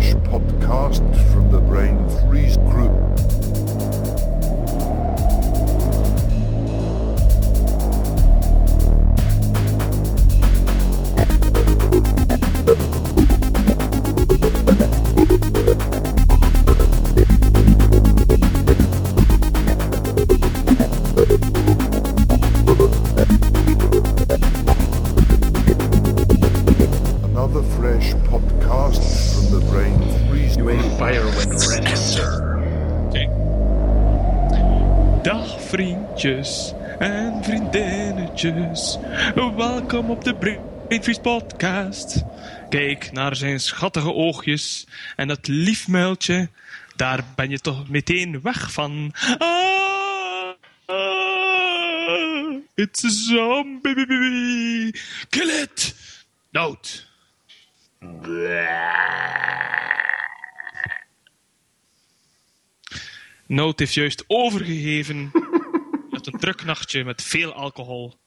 podcast 0.00 1.04
from 1.32 1.50
the 1.50 1.60
Brain 1.60 2.08
Freeze 2.20 2.56
Group. 2.56 3.69
Op 40.10 40.24
de 40.24 40.34
Brainfreeze 40.34 41.20
podcast. 41.20 42.24
Kijk 42.68 43.12
naar 43.12 43.36
zijn 43.36 43.60
schattige 43.60 44.12
oogjes 44.12 44.86
en 45.16 45.28
dat 45.28 45.46
lief 45.48 45.88
muiltje. 45.88 46.48
Daar 46.96 47.24
ben 47.36 47.50
je 47.50 47.58
toch 47.58 47.88
meteen 47.88 48.40
weg 48.42 48.72
van. 48.72 49.12
Ah, 49.38 50.52
ah, 50.86 52.56
it's 52.74 53.04
a 53.04 53.08
zombie. 53.08 54.94
Kill 55.28 55.60
it. 55.62 55.94
Dood. 56.50 57.06
Noot 63.46 63.78
heeft 63.78 63.94
juist 63.94 64.24
overgegeven 64.26 65.30
met 66.10 66.26
een 66.26 66.38
druk 66.38 66.64
nachtje 66.64 67.04
met 67.04 67.22
veel 67.22 67.52
alcohol. 67.52 68.18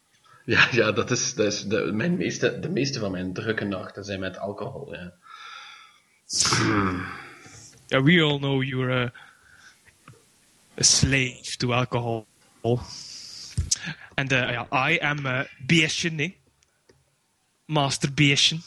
Ja, 0.46 0.68
ja 0.72 0.92
dat 0.92 1.12
is, 1.12 1.34
dat 1.34 1.54
is 1.54 1.64
de, 1.64 1.92
mijn 1.94 2.18
meeste, 2.18 2.60
de 2.60 2.70
meeste 2.70 3.00
van 3.00 3.12
mijn 3.12 3.34
drukke 3.34 3.66
nachten 3.66 4.04
zijn 4.04 4.20
met 4.20 4.38
alcohol. 4.38 4.94
Ja. 4.94 5.14
Yeah, 7.88 8.04
we 8.04 8.22
all 8.22 8.40
know 8.40 8.64
you're 8.64 8.92
a, 8.92 9.12
a 10.80 10.84
slave 10.84 11.58
to 11.58 11.74
alcohol. 11.74 12.26
And 14.16 14.32
uh, 14.32 14.50
yeah, 14.50 14.90
I 14.90 15.00
am 15.00 15.26
uh, 15.26 15.44
Beertje, 15.66 16.10
nee. 16.10 16.38
Master 17.66 18.14
Beertje. 18.14 18.60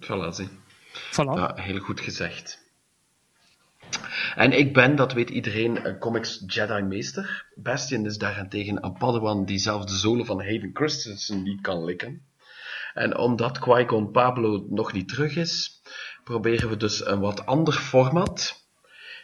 Voilà, 0.00 0.28
zie. 0.32 0.48
Voilà. 1.10 1.34
Ja, 1.36 1.54
heel 1.54 1.78
goed 1.78 2.00
gezegd. 2.00 2.63
En 4.34 4.52
ik 4.52 4.72
ben, 4.72 4.96
dat 4.96 5.12
weet 5.12 5.30
iedereen, 5.30 5.86
een 5.86 5.98
comics 5.98 6.42
Jedi-meester. 6.46 7.46
Bastion 7.54 8.06
is 8.06 8.18
daarentegen 8.18 8.84
een 8.84 8.92
padawan 8.92 9.44
die 9.44 9.58
zelfs 9.58 9.86
de 9.86 9.98
zolen 9.98 10.26
van 10.26 10.42
Hayden 10.42 10.70
Christensen 10.72 11.42
niet 11.42 11.60
kan 11.60 11.84
likken. 11.84 12.22
En 12.94 13.18
omdat 13.18 13.58
Qui-Gon 13.58 14.10
Pablo 14.10 14.66
nog 14.68 14.92
niet 14.92 15.08
terug 15.08 15.36
is, 15.36 15.82
proberen 16.24 16.68
we 16.68 16.76
dus 16.76 17.06
een 17.06 17.20
wat 17.20 17.46
ander 17.46 17.74
format. 17.74 18.62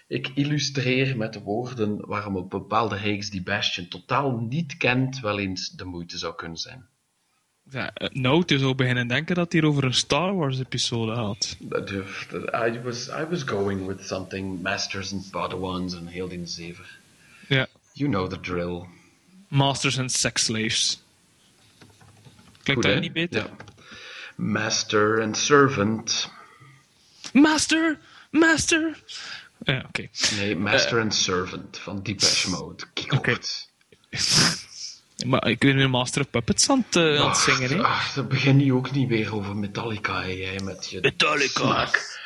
Ik 0.08 0.30
illustreer 0.34 1.16
met 1.16 1.32
de 1.32 1.41
woorden 1.41 2.06
waarom 2.06 2.36
een 2.36 2.48
bepaalde 2.48 2.96
reeks 2.96 3.30
die 3.30 3.42
Bastion 3.42 3.88
totaal 3.88 4.38
niet 4.38 4.76
kent, 4.76 5.20
wel 5.20 5.38
eens 5.38 5.70
de 5.70 5.84
moeite 5.84 6.18
zou 6.18 6.34
kunnen 6.34 6.58
zijn. 6.58 6.88
Ja, 7.70 7.90
uh, 8.02 8.08
Noot 8.12 8.50
is 8.50 8.62
al 8.62 8.74
beginnen 8.74 9.08
denken 9.08 9.34
dat 9.34 9.52
hij 9.52 9.62
over 9.62 9.84
een 9.84 9.94
Star 9.94 10.34
Wars 10.34 10.58
episode 10.58 11.12
had. 11.12 11.56
Dat- 11.58 11.90
I 11.90 12.81
was, 12.82 13.08
I 13.08 13.25
was 13.31 13.42
going 13.42 13.86
with 13.86 14.06
something 14.06 14.62
Masters 14.62 15.12
and 15.12 15.31
Padawans 15.31 15.94
en 15.94 16.06
heel 16.06 16.28
die 16.28 16.47
zever. 16.47 16.98
Ja. 17.47 17.66
You 17.92 18.10
know 18.10 18.28
the 18.30 18.41
drill. 18.41 18.84
Masters 19.48 19.98
and 19.98 20.12
Sex 20.12 20.44
Slaves. 20.44 21.03
Klinkt 22.62 22.82
dat 22.82 23.00
niet 23.00 23.12
beter? 23.12 23.42
Ja. 23.42 23.50
Master 24.36 25.22
and 25.22 25.36
Servant. 25.36 26.30
Master! 27.32 27.98
Master! 28.30 29.03
Ja, 29.64 29.84
oké. 29.88 30.09
Nee, 30.36 30.56
Master 30.56 31.00
and 31.00 31.14
Servant 31.14 31.78
van 31.78 32.03
Depeche 32.03 32.50
Mode. 32.50 32.84
Kikocht. 32.92 33.69
Maar 35.26 35.48
ik 35.48 35.58
ben 35.58 35.76
nu 35.76 35.88
Master 35.88 36.22
of 36.22 36.31
Puppets 36.31 36.70
aan 36.70 36.84
het, 36.86 36.97
eh, 36.97 37.20
aan 37.20 37.28
het 37.28 37.36
zingen, 37.36 37.70
hè? 37.70 37.82
Ach, 37.82 38.12
dan 38.12 38.28
begin 38.28 38.60
je 38.60 38.75
ook 38.75 38.91
niet 38.91 39.08
weer 39.08 39.34
over 39.34 39.56
Metallica, 39.56 40.22
hè, 40.22 40.28
jij, 40.28 40.60
met 40.64 40.91
je 40.91 40.98
Metallica. 41.00 41.60
smaak. 41.60 42.19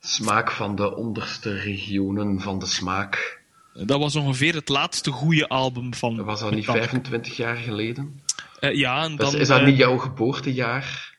Smaak 0.00 0.50
van 0.50 0.76
de 0.76 0.96
onderste 0.96 1.58
regionen 1.58 2.40
van 2.40 2.58
de 2.58 2.66
smaak. 2.66 3.40
Dat 3.74 3.98
was 3.98 4.16
ongeveer 4.16 4.54
het 4.54 4.68
laatste 4.68 5.10
goede 5.10 5.48
album 5.48 5.94
van. 5.94 6.24
Was 6.24 6.40
dat 6.40 6.50
niet 6.50 6.58
Metallica. 6.58 6.88
25 6.88 7.36
jaar 7.36 7.56
geleden? 7.56 8.22
Eh, 8.60 8.74
ja, 8.74 9.02
en 9.02 9.16
dan. 9.16 9.34
is, 9.34 9.40
is 9.40 9.48
dat 9.48 9.58
eh, 9.58 9.66
niet 9.66 9.76
jouw 9.76 9.98
geboortejaar? 9.98 11.10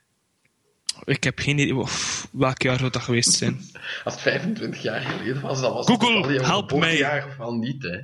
Ik 1.03 1.23
heb 1.23 1.39
geen 1.39 1.57
idee. 1.57 1.83
Welk 2.31 2.61
jaar 2.61 2.79
zou 2.79 2.91
dat 2.91 3.01
geweest 3.01 3.33
zijn? 3.33 3.61
Als 4.05 4.13
het 4.13 4.22
25 4.22 4.81
jaar 4.81 5.01
geleden 5.01 5.41
was, 5.41 5.61
dan 5.61 5.73
was 5.73 5.85
Google, 5.85 6.27
het 6.27 6.39
al 6.39 6.45
help 6.45 6.69
geboortejaar 6.69 7.27
of 7.27 7.39
al 7.39 7.53
niet, 7.53 7.83
hè? 7.83 7.97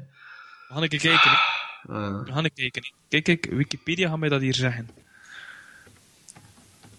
Gaan 0.68 0.84
ik 0.84 0.90
kijken. 0.90 1.32
Eh, 1.90 2.20
We 2.24 2.32
gaan 2.32 2.46
ik 2.46 2.52
kijken. 2.56 2.92
Kijk, 3.10 3.24
kijk, 3.24 3.46
Wikipedia 3.52 4.10
gaat 4.10 4.18
mij 4.20 4.30
dat 4.30 4.42
hier 4.42 4.56
zeggen. 4.56 4.90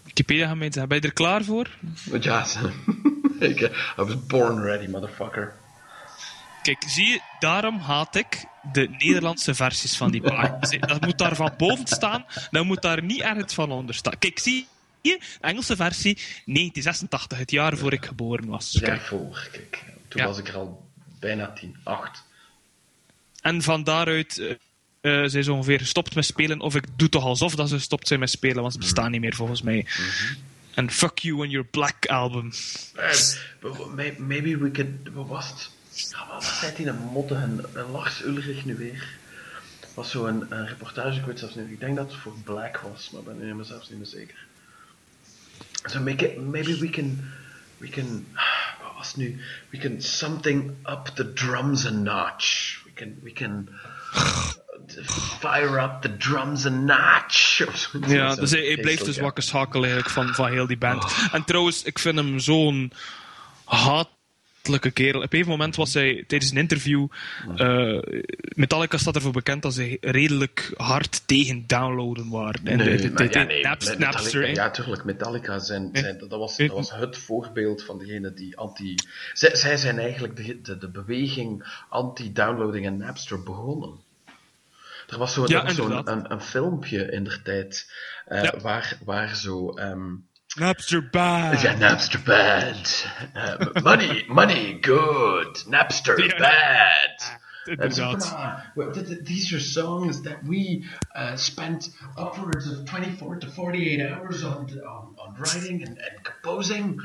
Wikipedia 0.03 0.47
gaat 0.47 0.55
mij 0.57 0.67
zeggen. 0.71 0.87
Ben 0.87 1.01
je 1.01 1.07
er 1.07 1.13
klaar 1.13 1.43
voor? 1.43 1.69
ja, 2.21 2.45
ik, 3.39 3.61
eh, 3.61 3.69
I 3.99 4.03
was 4.03 4.25
born 4.25 4.61
ready, 4.61 4.87
motherfucker. 4.87 5.53
Kijk, 6.61 6.83
zie 6.87 7.05
je, 7.07 7.21
daarom 7.39 7.79
haat 7.79 8.15
ik 8.15 8.45
de 8.71 8.87
Nederlandse 8.89 9.55
versies 9.55 9.97
van 9.97 10.11
die 10.11 10.21
plaat. 10.21 10.77
Dat 10.87 11.01
moet 11.01 11.17
daar 11.17 11.35
van 11.35 11.53
boven 11.57 11.87
staan, 11.87 12.25
dat 12.51 12.65
moet 12.65 12.81
daar 12.81 13.03
niet 13.03 13.21
ergens 13.21 13.53
van 13.53 13.71
onder 13.71 13.95
staan. 13.95 14.17
Kijk, 14.19 14.39
zie 14.39 14.67
je, 15.01 15.17
de 15.19 15.47
Engelse 15.47 15.75
versie, 15.75 16.13
1986, 16.15 17.37
het 17.37 17.51
jaar 17.51 17.77
voor 17.77 17.93
ik 17.93 18.05
geboren 18.05 18.47
was. 18.47 18.71
Ja, 18.71 18.79
Kijk. 18.79 19.01
voor, 19.01 19.47
kijk. 19.51 19.83
Toen 20.07 20.21
Ja. 20.21 20.27
was 20.27 20.37
ik 20.37 20.47
er 20.47 20.55
al 20.55 20.89
bijna 21.19 21.51
10, 21.53 21.75
8. 21.83 22.23
En 23.41 23.61
van 23.61 23.83
daaruit 23.83 24.57
eh, 25.01 25.23
eh, 25.23 25.29
zijn 25.29 25.43
ze 25.43 25.53
ongeveer 25.53 25.79
gestopt 25.79 26.15
met 26.15 26.25
spelen. 26.25 26.59
Of 26.59 26.75
ik 26.75 26.83
doe 26.95 27.09
toch 27.09 27.23
alsof 27.23 27.55
dat 27.55 27.69
ze 27.69 27.75
gestopt 27.75 28.07
zijn 28.07 28.19
met 28.19 28.29
spelen, 28.29 28.61
want 28.61 28.73
ze 28.73 28.79
bestaan 28.79 29.11
niet 29.11 29.21
meer 29.21 29.35
volgens 29.35 29.61
mij. 29.61 29.87
En 30.73 30.91
fuck 30.91 31.17
you 31.17 31.41
and 31.41 31.51
your 31.51 31.67
black 31.67 32.05
album. 32.05 32.51
Eh, 32.95 34.17
maybe 34.17 34.57
we 34.57 34.71
could... 34.71 34.89
Wat 35.13 35.27
was 35.27 35.47
het? 35.47 35.69
Wat 36.29 36.43
zei 36.43 36.75
die 36.75 36.87
een 36.87 36.97
motte 36.97 37.35
en, 37.35 37.65
en 37.73 37.91
Lars 37.91 38.23
Ulrich 38.23 38.65
nu 38.65 38.75
weer? 38.75 39.19
was 39.93 40.11
zo 40.11 40.25
een, 40.25 40.45
een 40.49 40.67
reportage, 40.67 41.19
ik 41.19 41.25
weet 41.25 41.39
zelfs 41.39 41.55
niet. 41.55 41.69
Ik 41.69 41.79
denk 41.79 41.95
dat 41.95 42.11
het 42.11 42.21
voor 42.21 42.33
Black 42.43 42.77
was, 42.77 43.09
maar 43.09 43.23
ben 43.23 43.47
ik 43.47 43.55
me 43.55 43.63
zelfs 43.63 43.89
niet 43.89 43.97
meer 43.97 44.07
zeker. 44.07 44.45
So 45.85 45.99
make 45.99 46.31
it, 46.31 46.41
maybe 46.41 46.77
we 46.77 46.89
can... 46.89 47.19
We 47.77 47.89
can... 47.89 48.27
Wat 48.81 48.93
was 48.97 49.07
het 49.07 49.17
nu? 49.17 49.41
We 49.69 49.77
can 49.77 50.01
something 50.01 50.71
up 50.85 51.05
the 51.15 51.33
drums 51.33 51.85
a 51.85 51.89
notch. 51.89 52.79
We 52.83 52.91
can... 52.93 53.19
We 53.21 53.31
can 53.31 53.69
fire 55.39 55.81
up 55.83 56.01
the 56.01 56.17
drums 56.17 56.65
a 56.65 56.69
notch. 56.69 57.57
Ja, 58.07 58.35
dus 58.35 58.51
hij, 58.51 58.65
hij 58.65 58.77
blijft 58.77 59.05
dus 59.05 59.17
wakker 59.17 59.43
schakel 59.43 59.79
eigenlijk 59.81 60.09
van, 60.13 60.27
van 60.27 60.51
heel 60.51 60.67
die 60.67 60.77
band. 60.77 61.05
En 61.31 61.43
trouwens, 61.43 61.83
ik 61.83 61.99
vind 61.99 62.15
hem 62.15 62.39
zo'n 62.39 62.91
hatelijke 63.65 64.91
kerel. 64.93 65.21
Op 65.21 65.33
een 65.33 65.47
moment 65.47 65.75
was 65.75 65.93
hij 65.93 66.23
tijdens 66.27 66.51
een 66.51 66.57
interview. 66.57 67.07
eh, 67.55 67.97
Metallica 68.55 68.97
staat 68.97 69.15
ervoor 69.15 69.31
bekend 69.31 69.61
dat 69.61 69.73
ze 69.73 69.97
redelijk 70.01 70.73
hard 70.77 71.21
tegen 71.27 71.63
downloaden 71.67 72.29
waren. 72.29 72.61
En 72.67 72.77
Nee, 72.77 72.97
de- 72.97 73.01
de- 73.01 73.11
maar 73.11 73.31
de- 73.31 73.39
ja, 73.39 73.45
nee, 73.45 73.63
Napster, 73.63 74.49
ja, 74.53 74.69
tuurlijk. 74.71 75.03
Metallica 75.03 75.59
zijn, 75.59 75.89
zijn, 75.93 76.17
dat, 76.17 76.29
was, 76.29 76.57
dat 76.57 76.67
was 76.67 76.91
het 76.93 77.17
voorbeeld 77.17 77.83
van 77.83 77.99
degene 77.99 78.33
die 78.33 78.57
anti... 78.57 78.95
Zij, 79.33 79.55
zij 79.55 79.77
zijn 79.77 79.99
eigenlijk 79.99 80.35
de, 80.35 80.61
de, 80.61 80.77
de 80.77 80.89
beweging 80.89 81.63
anti-downloading 81.89 82.85
en 82.85 82.97
Napster 82.97 83.43
begonnen. 83.43 84.09
Er 85.11 85.17
was 85.17 85.33
zo, 85.33 85.43
Ja, 85.47 85.63
was 85.63 85.75
zo 85.75 85.89
een, 85.89 86.31
een, 86.31 86.41
filmpje 86.41 87.11
in 87.11 87.23
der 87.23 87.41
tijd 87.43 87.91
Ja. 88.29 88.53
waar, 88.61 88.97
waar 89.05 89.35
zo... 89.35 89.69
ehm, 89.69 90.15
Napster 90.55 91.09
bad. 91.09 91.61
ja, 91.61 91.75
Napster 91.75 92.21
bad. 92.25 93.05
Eh, 93.33 93.83
money, 93.83 94.25
money, 94.27 94.77
good. 94.81 95.65
Napster 95.67 96.23
Ja. 96.25 96.37
bad. 96.37 97.39
Inderdaad. 97.65 98.35
These 99.23 99.53
are 99.55 99.59
songs 99.61 100.21
that 100.21 100.37
we 100.43 100.83
uh, 101.15 101.35
spent 101.35 101.95
upwards 102.17 102.67
of 102.71 102.85
24 102.85 103.37
to 103.39 103.47
48 103.47 104.01
hours 104.01 104.43
on, 104.43 104.67
on, 104.85 105.15
on 105.17 105.35
writing 105.37 105.83
and, 105.87 105.97
and 105.97 106.23
composing. 106.23 106.99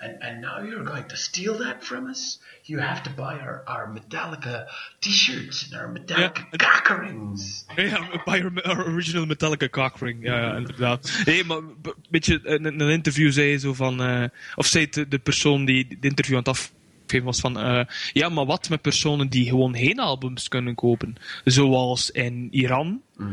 And, 0.00 0.22
and 0.22 0.40
now 0.40 0.62
you're 0.62 0.84
going 0.84 1.06
to 1.08 1.16
steal 1.16 1.56
that 1.58 1.84
from 1.84 2.08
us? 2.10 2.38
You 2.62 2.80
have 2.80 3.02
to 3.02 3.10
buy 3.10 3.38
our, 3.40 3.62
our 3.66 3.88
Metallica 3.92 4.66
t-shirts 4.98 5.64
and 5.70 5.80
our 5.80 5.88
Metallica 5.92 6.46
Ja. 6.50 6.56
kakerings. 6.56 7.64
Ja, 7.76 8.08
bij 8.24 8.42
our- 8.44 8.62
our 8.62 8.86
original 8.86 9.26
Metallica 9.26 9.68
cockring, 9.68 10.22
ja, 10.24 10.38
ja, 10.40 10.56
inderdaad. 10.56 11.22
Nee, 11.24 11.44
maar 11.44 11.56
een 11.56 11.76
beetje 12.10 12.40
in 12.42 12.64
een 12.64 12.80
een 12.80 12.90
interview 12.90 13.32
zei 13.32 13.58
zo 13.58 13.74
van, 13.74 14.02
eh, 14.02 14.24
of 14.54 14.66
zei 14.66 14.86
de, 14.88 15.08
de 15.08 15.18
persoon 15.18 15.64
die 15.64 15.86
het 15.88 16.04
interview 16.04 16.36
aan 16.36 16.42
het 16.44 16.48
afgeven 16.48 17.24
was 17.26 17.40
van, 17.40 17.58
eh, 17.58 17.84
ja, 18.12 18.28
maar 18.28 18.46
wat 18.46 18.68
met 18.68 18.80
personen 18.82 19.28
die 19.28 19.48
gewoon 19.48 19.76
geen 19.76 19.98
albums 19.98 20.48
kunnen 20.48 20.74
kopen? 20.74 21.14
Zoals 21.44 22.10
in 22.10 22.48
Iran, 22.50 23.02
eh, 23.18 23.26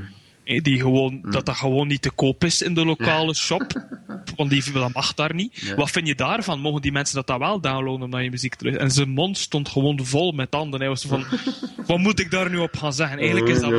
die 0.46 0.80
gewoon, 0.80 1.22
dat 1.30 1.46
dat 1.46 1.56
gewoon 1.56 1.88
niet 1.88 2.02
te 2.02 2.10
koop 2.12 2.44
is 2.44 2.62
in 2.62 2.74
de 2.74 2.86
lokale 2.86 3.34
shop, 3.36 3.86
want 4.38 4.50
die, 4.50 4.72
dat 4.72 4.94
mag 4.94 5.14
daar 5.14 5.34
niet. 5.34 5.56
Ja. 5.58 5.76
Wat 5.76 5.92
vind 5.92 6.08
je 6.08 6.16
daarvan? 6.16 6.60
Mogen 6.60 6.82
die 6.82 6.92
mensen 6.92 7.16
dat 7.16 7.28
dan 7.28 7.40
wel 7.40 7.60
downloaden 7.62 8.04
om 8.04 8.10
naar 8.10 8.24
je 8.24 8.30
muziek 8.30 8.56
te 8.56 8.64
luisteren? 8.64 8.90
En 8.90 8.96
zijn 8.96 9.10
mond 9.10 9.38
stond 9.38 9.70
gewoon 9.70 10.06
vol 10.06 10.32
met 10.32 10.52
tanden. 10.52 10.80
Hij 10.80 10.90
was 10.90 11.06
van, 11.06 11.26
wat 11.88 11.98
moet 11.98 12.20
ik 12.20 12.32
daar 12.32 12.50
nu 12.50 12.58
op 12.58 12.78
gaan 12.78 12.94
zeggen? 12.94 13.18
Eigenlijk 13.18 13.50
is 13.52 13.60
dat 13.60 13.74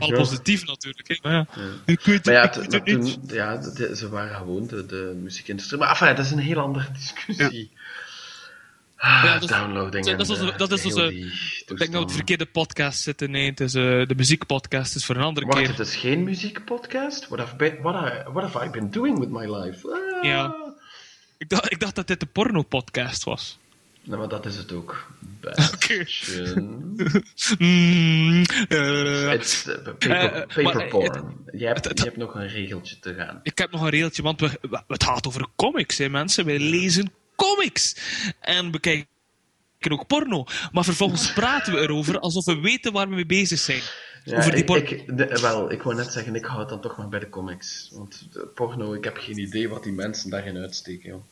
al 0.00 0.12
positief 0.12 0.66
natuurlijk. 0.66 1.18
Maar 1.22 1.32
ja, 1.32 1.46
ik 1.84 2.00
weet, 2.00 2.24
Maar 2.24 2.34
ja, 2.34 2.42
ik 2.44 2.52
t- 2.52 2.56
weet 2.56 2.70
maar 2.70 2.80
het 2.80 2.86
niet. 2.98 3.12
toen, 3.12 3.36
ja 3.36 3.56
de- 3.56 3.72
de- 3.74 3.96
ze 3.96 4.08
waren 4.08 4.36
gewoon 4.36 4.66
de, 4.66 4.86
de 4.86 5.18
muziekindustrie. 5.22 5.78
Maar 5.80 5.88
enfin, 5.88 6.14
dat 6.16 6.24
is 6.24 6.30
een 6.30 6.38
heel 6.38 6.58
andere 6.58 6.86
discussie. 6.92 7.70
Ah, 9.00 9.22
Ja, 9.24 9.38
downloading. 9.38 10.06
dat 10.06 10.20
is 10.20 10.28
onze- 10.30 10.52
eh, 10.52 10.58
dat 10.58 10.72
is 10.72 10.82
heel 10.82 10.92
onze- 10.92 11.08
die 11.08 11.24
Ik 11.66 11.66
denk 11.66 11.78
dat 11.78 11.90
we 11.92 11.98
het 11.98 12.12
verkeerde 12.12 12.46
podcast 12.46 13.00
zitten. 13.02 13.30
Nee, 13.30 13.48
het 13.50 13.60
is 13.60 13.74
eh, 13.74 13.82
de 13.82 14.14
muziekpodcast 14.16 14.94
is 14.94 15.04
voor 15.04 15.16
een 15.16 15.22
andere 15.22 15.46
Wacht, 15.46 15.58
keer. 15.58 15.68
het 15.68 15.78
is 15.78 15.96
geen 15.96 16.24
muziekpodcast? 16.24 17.26
What 17.28 17.38
have, 17.38 17.56
been, 17.56 17.76
what, 17.82 17.94
I, 18.12 18.22
what 18.32 18.42
have 18.52 18.66
I 18.66 18.70
been 18.70 18.90
doing 18.90 19.18
with 19.18 19.28
my 19.28 19.56
life? 19.56 19.88
Ah. 20.16 20.24
Ja. 20.24 20.54
Ik 21.38 21.48
dacht, 21.48 21.72
ik 21.72 21.80
dacht 21.80 21.94
dat 21.94 22.06
dit 22.06 22.20
de 22.20 22.26
porno-podcast 22.26 23.24
was. 23.24 23.58
Nou, 24.02 24.18
maar 24.20 24.28
dat 24.28 24.46
is 24.46 24.56
het 24.56 24.72
ook. 24.72 25.06
Oké. 25.74 25.98
Bastion. 25.98 26.96
Mm, 27.58 28.42
It's 29.32 29.66
uh, 29.66 29.74
paper, 29.84 30.46
paper 30.46 30.62
maar, 30.62 30.86
porn. 30.88 31.36
je, 31.52 31.66
hebt, 31.66 31.84
het- 31.84 31.98
je 31.98 32.04
hebt 32.04 32.16
nog 32.16 32.34
een 32.34 32.48
regeltje 32.48 32.98
te 32.98 33.14
gaan. 33.14 33.40
ik 33.42 33.58
heb 33.58 33.70
nog 33.70 33.80
een 33.82 33.88
reeltje, 33.88 34.22
want 34.22 34.40
we, 34.40 34.50
we- 34.70 34.82
het 34.88 35.04
gaat 35.04 35.26
over 35.26 35.46
comics, 35.56 35.98
hè, 35.98 36.08
mensen. 36.08 36.44
Wij 36.44 36.58
lezen 36.58 37.12
comics. 37.46 37.96
En 38.40 38.70
we 38.72 38.80
kijken 38.80 39.06
ook 39.88 40.06
porno. 40.06 40.44
Maar 40.72 40.84
vervolgens 40.84 41.32
praten 41.40 41.72
we 41.72 41.80
erover 41.80 42.18
alsof 42.18 42.44
we 42.44 42.60
weten 42.60 42.92
waar 42.92 43.08
we 43.08 43.14
mee 43.14 43.26
bezig 43.26 43.58
zijn. 43.58 43.80
Ja, 44.24 44.36
over 44.38 44.50
die 44.50 44.60
ik, 44.60 44.66
porno. 44.66 44.82
ik, 44.84 45.16
de- 45.18 45.38
wel, 45.40 45.72
ik 45.72 45.82
wou 45.82 45.96
net 45.96 46.12
zeggen, 46.12 46.34
ik 46.34 46.44
hou 46.44 46.60
het 46.60 46.68
dan 46.68 46.80
toch 46.80 46.96
maar 46.96 47.08
bij 47.08 47.20
de 47.20 47.28
comics. 47.28 47.88
Want 47.92 48.26
de 48.32 48.46
porno, 48.54 48.92
ik 48.94 49.04
heb 49.04 49.16
geen 49.16 49.38
idee 49.38 49.68
wat 49.68 49.82
die 49.82 49.92
mensen 49.92 50.30
daarin 50.30 50.56
uitsteken, 50.56 51.08
joh. 51.08 51.24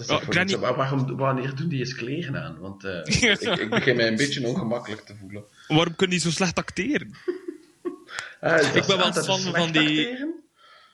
Is 0.00 0.06
Ja, 0.06 0.18
Granny-? 0.18 0.58
Waar- 0.58 0.74
waarom, 0.76 1.16
wanneer 1.16 1.54
doen 1.54 1.68
die 1.68 1.78
eens 1.78 1.94
kleren 1.94 2.42
aan? 2.42 2.58
Want 2.58 2.84
eh, 2.84 2.98
ik, 3.32 3.40
ik 3.40 3.70
begin 3.70 3.96
mij 3.96 4.06
een 4.08 4.16
beetje 4.16 4.46
ongemakkelijk 4.46 5.00
te 5.06 5.14
voelen. 5.20 5.44
Waarom 5.68 5.96
kun 5.96 6.10
je 6.10 6.18
zo 6.18 6.30
slecht 6.30 6.56
acteren? 6.58 7.14
Ah, 8.40 8.74
Ik 8.74 8.84
ben 8.86 8.96
wel 8.98 9.12
fan 9.12 9.40
van 9.40 9.72
die- 9.72 9.80
acteren? 10.08 10.34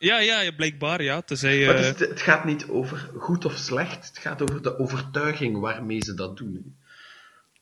Ja, 0.04 0.18
ja, 0.18 0.40
ja, 0.40 0.50
blijkbaar, 0.52 1.02
ja. 1.02 1.20
Tenzij, 1.22 1.66
Maar 1.66 1.74
eh, 1.74 1.84
het, 1.84 2.00
is- 2.00 2.08
het 2.08 2.20
gaat 2.20 2.44
niet 2.44 2.68
over 2.68 3.10
goed 3.16 3.44
of 3.44 3.56
slecht, 3.56 4.06
het 4.08 4.18
gaat 4.18 4.42
over 4.42 4.62
de 4.62 4.78
overtuiging 4.78 5.58
waarmee 5.60 6.02
ze 6.04 6.14
dat 6.14 6.36
doen. 6.36 6.76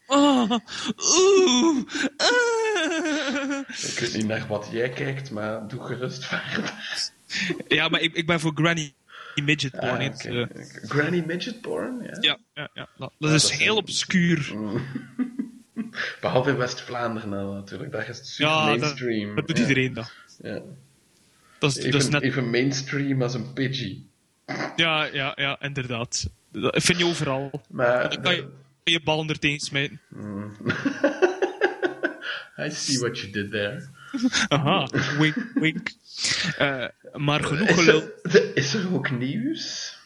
Oh, 0.06 0.50
oeh, 0.50 1.82
ah. 2.16 3.58
Ik 3.68 3.96
weet 4.00 4.14
niet 4.16 4.26
naar 4.26 4.46
wat 4.48 4.68
jij 4.72 4.88
kijkt, 4.88 5.30
maar 5.30 5.68
doe 5.68 5.82
gerust 5.82 6.24
verder. 6.24 6.72
Ja, 7.68 7.88
maar 7.88 8.00
ik, 8.00 8.14
ik 8.14 8.26
ben 8.26 8.40
voor 8.40 8.52
Granny 8.54 8.92
Midget 9.44 9.70
porn. 9.70 9.84
Ah, 9.90 9.98
hè. 9.98 10.06
oké. 10.06 10.48
Eh, 10.54 10.64
Granny 10.88 11.22
midget 11.26 11.60
porn, 11.60 12.02
ja. 12.02 12.16
ja, 12.20 12.38
ja, 12.54 12.70
ja. 12.74 12.88
Dat, 12.98 13.12
dat 13.18 13.30
Ja, 13.30 13.34
is 13.34 13.42
dat 13.42 13.50
heel 13.50 13.58
zijn- 13.66 13.76
obscuur. 13.76 14.52
Behalve 16.20 16.50
in 16.50 16.56
West-Vlaanderen 16.56 17.28
nou, 17.28 17.54
natuurlijk, 17.54 17.92
daar 17.92 18.08
is 18.08 18.16
het 18.16 18.26
super 18.26 18.52
Ja, 18.52 18.66
dat, 18.70 18.78
mainstream. 18.78 19.34
dat 19.34 19.46
doet 19.46 19.56
Ja. 19.56 19.62
iedereen 19.62 19.94
dat. 19.94 20.12
Ja. 20.42 20.60
Dat 21.62 21.76
is, 21.76 21.84
dat 21.84 21.94
is 21.94 22.00
Even, 22.00 22.10
net... 22.10 22.22
even 22.22 22.50
mainstream 22.50 23.22
als 23.22 23.34
een 23.34 23.52
pidgey. 23.52 24.02
Ja, 24.76 25.04
ja, 25.04 25.32
ja, 25.34 25.60
inderdaad. 25.60 26.30
Dat 26.52 26.82
vind 26.82 26.98
je 26.98 27.04
overal. 27.04 27.62
Maar 27.70 28.10
Dan 28.10 28.22
kan 28.22 28.34
je 28.34 28.48
je 28.84 29.00
bal 29.02 29.28
er 29.28 29.38
tegen 29.38 29.60
smijten. 29.60 30.00
I 32.66 32.70
see 32.70 32.98
what 32.98 33.18
you 33.18 33.32
did 33.32 33.50
there. 33.50 33.88
Aha, 34.48 34.88
wink, 35.18 35.34
wink. 35.54 35.90
Eh, 36.58 36.84
maar 37.12 37.44
genoeg 37.44 37.68
Is 37.68 37.74
gelul. 37.74 38.02
er, 38.22 38.56
is 38.56 38.74
er 38.74 38.94
ook 38.94 39.10
nieuws? 39.10 39.96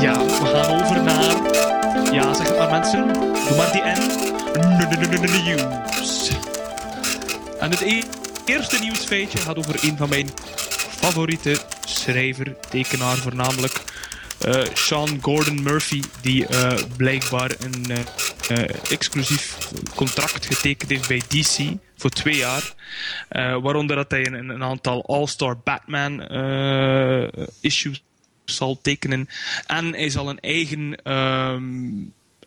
Ja, 0.00 0.24
we 0.24 0.46
gaan 0.52 0.80
over 0.80 1.02
naar... 1.02 1.36
Ja, 2.12 2.34
zeg 2.34 2.48
het 2.48 2.58
maar 2.58 2.70
mensen. 2.70 3.12
Doe 3.12 3.56
maar 3.56 3.72
die 3.72 3.82
N. 3.82 5.44
Nieuws. 5.44 6.30
En 7.60 7.70
het 7.70 7.80
e- 7.80 8.02
eerste 8.44 8.78
nieuwsfeitje 8.80 9.38
gaat 9.38 9.56
over 9.58 9.74
een 9.84 9.96
van 9.96 10.08
mijn 10.08 10.30
favoriete 11.00 11.56
schrijver, 11.86 12.56
tekenaar 12.70 13.16
voornamelijk. 13.16 13.72
eh, 14.38 14.62
Sean 14.74 15.18
Gordon 15.20 15.62
Murphy, 15.62 16.02
die 16.20 16.46
eh, 16.46 16.72
blijkbaar 16.96 17.50
een 17.60 17.84
eh, 17.90 17.98
exclusief 18.90 19.58
contract 19.94 20.46
getekend 20.46 20.90
heeft 20.90 21.08
bij 21.08 21.22
DC 21.28 21.76
voor 21.96 22.10
twee 22.10 22.36
jaar. 22.36 22.74
Eh, 23.28 23.60
waaronder 23.60 23.96
dat 23.96 24.10
hij 24.10 24.26
een, 24.26 24.48
een 24.48 24.62
aantal 24.62 25.06
All-Star 25.06 25.58
Batman 25.64 26.22
eh, 26.22 27.46
issues 27.60 28.02
zal 28.44 28.78
tekenen. 28.82 29.28
En 29.66 29.84
hij 29.94 30.10
zal 30.10 30.28
een 30.28 30.40
eigen 30.40 31.02
ehm 31.02 31.74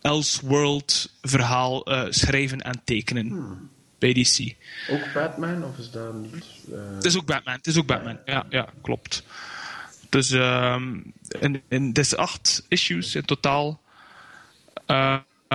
Elseworld 0.02 1.12
verhaal 1.22 1.84
eh, 1.84 2.04
schrijven 2.08 2.60
en 2.60 2.80
tekenen 2.84 3.70
bij 3.98 4.12
DC. 4.12 4.54
Ook 4.90 5.12
Batman, 5.14 5.64
of 5.64 5.78
is 5.78 5.90
dat 5.90 6.14
niet? 6.14 6.44
eh, 6.72 6.78
Het 6.94 7.04
is 7.04 7.16
ook 7.16 7.24
Batman, 7.26 7.54
het 7.54 7.66
is 7.66 7.78
ook 7.78 7.86
Batman. 7.86 8.18
Ja, 8.24 8.46
ja 8.50 8.68
klopt. 8.82 9.22
Dus 10.08 10.30
ehm 10.30 10.92
in, 11.40 11.62
in, 11.68 11.86
het 11.86 11.98
is 11.98 12.16
acht 12.16 12.64
issues 12.68 13.14
in 13.14 13.24
totaal. 13.24 13.80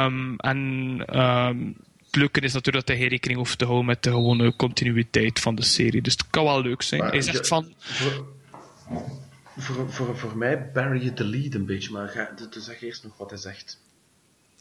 Ehm, 0.05 0.35
en 0.37 1.03
ehm, 1.05 1.57
het 2.05 2.15
leuke 2.15 2.39
is 2.39 2.53
natuurlijk 2.53 2.85
dat 2.85 2.95
hij 2.95 3.03
geen 3.03 3.13
rekening 3.13 3.39
hoeft 3.39 3.57
te 3.57 3.65
houden 3.65 3.85
met 3.85 4.03
de 4.03 4.09
gewone 4.09 4.55
continuïteit 4.55 5.39
van 5.39 5.55
de 5.55 5.63
serie. 5.63 6.01
Dus 6.01 6.13
het 6.13 6.29
kan 6.29 6.43
wel 6.43 6.61
leuk 6.61 6.81
zijn. 6.81 7.01
Maar 7.01 7.11
hij 7.11 7.21
zegt 7.21 7.37
je- 7.37 7.45
van... 7.45 7.73
Voor, 7.77 8.25
voor, 9.57 9.91
voor, 9.91 10.17
voor 10.17 10.37
mij 10.37 10.71
bury 10.73 11.03
je 11.03 11.13
de 11.13 11.23
lead 11.23 11.53
een 11.53 11.65
beetje, 11.65 11.91
maar 11.91 12.07
ga, 12.09 12.29
dus 12.49 12.65
zeg 12.65 12.81
eerst 12.81 13.03
nog 13.03 13.17
wat 13.17 13.29
hij 13.29 13.39
zegt. 13.39 13.79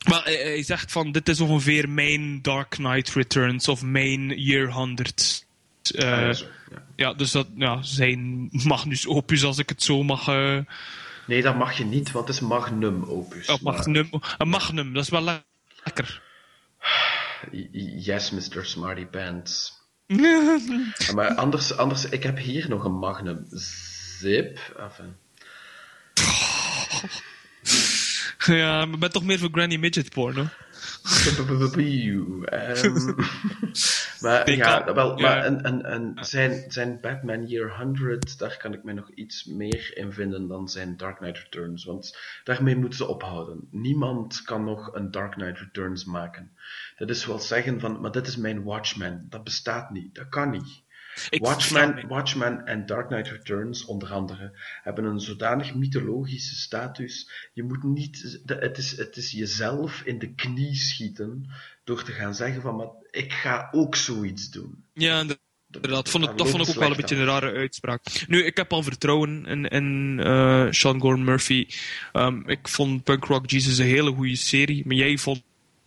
Maar 0.08 0.22
hij, 0.24 0.62
zegt 0.62 0.92
van, 0.92 1.12
dit 1.12 1.28
is 1.28 1.40
ongeveer 1.40 1.88
mijn 1.88 2.42
Dark 2.42 2.68
Knight 2.70 3.12
Returns 3.14 3.68
of 3.68 3.82
mijn 3.82 4.28
Year 4.40 4.70
100. 4.70 5.44
Eh, 5.94 6.12
Ah, 6.12 6.20
ja, 6.20 6.32
zo, 6.32 6.44
ja. 6.70 6.82
ja, 6.96 7.14
dus 7.14 7.30
dat, 7.30 7.46
ja, 7.56 7.82
zijn 7.82 8.48
magnus 8.52 9.06
opus, 9.06 9.44
als 9.44 9.58
ik 9.58 9.68
het 9.68 9.82
zo 9.82 10.02
mag... 10.02 10.28
eh 10.28 10.58
Nee, 11.26 11.42
dat 11.42 11.56
mag 11.56 11.78
je 11.78 11.84
niet, 11.84 12.10
want 12.12 12.26
het 12.26 12.36
is 12.36 12.42
magnum 12.42 13.04
opus. 13.04 13.48
oh, 13.48 13.60
maar- 13.62 13.74
magnum, 13.74 14.08
een 14.38 14.48
magnum, 14.48 14.92
dat 14.92 15.02
is 15.02 15.08
wel 15.10 15.22
le- 15.22 15.42
lekker. 15.84 16.22
Yes, 17.96 18.30
Mr. 18.30 18.64
Smarty 18.64 19.04
Pants. 19.06 19.72
Maar 21.14 21.34
anders, 21.34 21.76
anders, 21.76 22.04
ik 22.08 22.22
heb 22.22 22.38
hier 22.38 22.68
nog 22.68 22.84
een 22.84 22.98
magnum 22.98 23.44
zip. 24.18 24.58
Enfin, 24.78 25.16
ja, 28.56 28.84
maar 28.84 28.94
ik 28.94 29.00
ben 29.00 29.12
toch 29.12 29.24
meer 29.24 29.38
voor 29.38 29.48
Granny 29.52 29.76
Midget 29.76 30.10
porno. 30.10 30.46
Maar 34.20 34.50
ja, 34.50 34.94
wel, 34.94 35.16
maar 35.16 35.44
en, 35.44 35.62
en, 35.62 35.84
en 35.84 36.16
zijn, 36.20 36.64
zijn 36.68 37.00
Batman 37.00 37.46
Year 37.46 37.76
100, 37.76 38.38
daar 38.38 38.56
kan 38.56 38.72
ik 38.72 38.82
mij 38.82 38.94
nog 38.94 39.10
iets 39.10 39.44
meer 39.44 39.96
in 39.96 40.12
vinden 40.12 40.48
dan 40.48 40.68
zijn 40.68 40.96
Dark 40.96 41.16
Knight 41.16 41.38
Returns. 41.38 41.84
Want 41.84 42.18
daarmee 42.44 42.76
moeten 42.76 42.98
ze 42.98 43.06
ophouden. 43.06 43.68
Niemand 43.70 44.42
kan 44.42 44.64
nog 44.64 44.94
een 44.94 45.10
Dark 45.10 45.32
Knight 45.32 45.58
Returns 45.58 46.04
maken. 46.04 46.50
Dat 46.96 47.10
is 47.10 47.26
wel 47.26 47.38
zeggen 47.38 47.80
van, 47.80 48.00
maar 48.00 48.12
dit 48.12 48.26
is 48.26 48.36
mijn 48.36 48.62
Watchman. 48.62 49.26
Dat 49.28 49.44
bestaat 49.44 49.90
niet. 49.90 50.14
Dat 50.14 50.28
kan 50.28 50.50
niet. 50.50 50.84
Watchmen, 51.30 52.06
Watchmen 52.08 52.66
en 52.66 52.86
Dark 52.86 53.08
Knight 53.08 53.28
Returns, 53.28 53.84
onder 53.84 54.12
andere, 54.12 54.58
hebben 54.82 55.04
een 55.04 55.20
zodanig 55.20 55.74
mythologische 55.74 56.54
status. 56.54 57.30
Je 57.52 57.62
moet 57.62 57.82
niet, 57.82 58.40
het 58.46 58.78
is, 58.78 58.96
het 58.96 59.16
is 59.16 59.30
jezelf 59.30 60.02
in 60.04 60.18
de 60.18 60.34
knie 60.34 60.74
schieten 60.74 61.50
door 61.84 62.02
te 62.02 62.12
gaan 62.12 62.34
zeggen 62.34 62.62
van, 62.62 62.76
maar 62.76 62.88
ik 63.10 63.32
ga 63.32 63.68
ook 63.72 63.96
zoiets 63.96 64.50
doen. 64.50 64.84
Ja, 64.92 65.24
Inderdaad, 65.70 66.08
vond 66.08 66.26
het, 66.26 66.38
dat 66.38 66.48
vond 66.48 66.62
ik 66.62 66.68
ook 66.68 66.80
wel 66.80 66.90
een 66.90 66.96
beetje 66.96 67.16
een 67.16 67.24
rare 67.24 67.52
uitspraak. 67.52 68.04
Nu, 68.26 68.44
ik 68.44 68.56
heb 68.56 68.72
al 68.72 68.82
vertrouwen 68.82 69.46
in, 69.46 69.64
in 69.64 70.18
uh, 70.20 70.66
Sean 70.70 71.00
Gordon 71.00 71.24
Murphy. 71.24 71.66
Um, 72.12 72.48
ik 72.48 72.68
vond 72.68 73.04
Punk 73.04 73.24
Rock 73.24 73.50
Jesus 73.50 73.78
een 73.78 73.86
hele 73.86 74.12
goede 74.12 74.36
serie, 74.36 74.82
maar 74.86 74.96
jij 74.96 75.18
vond 75.18 75.42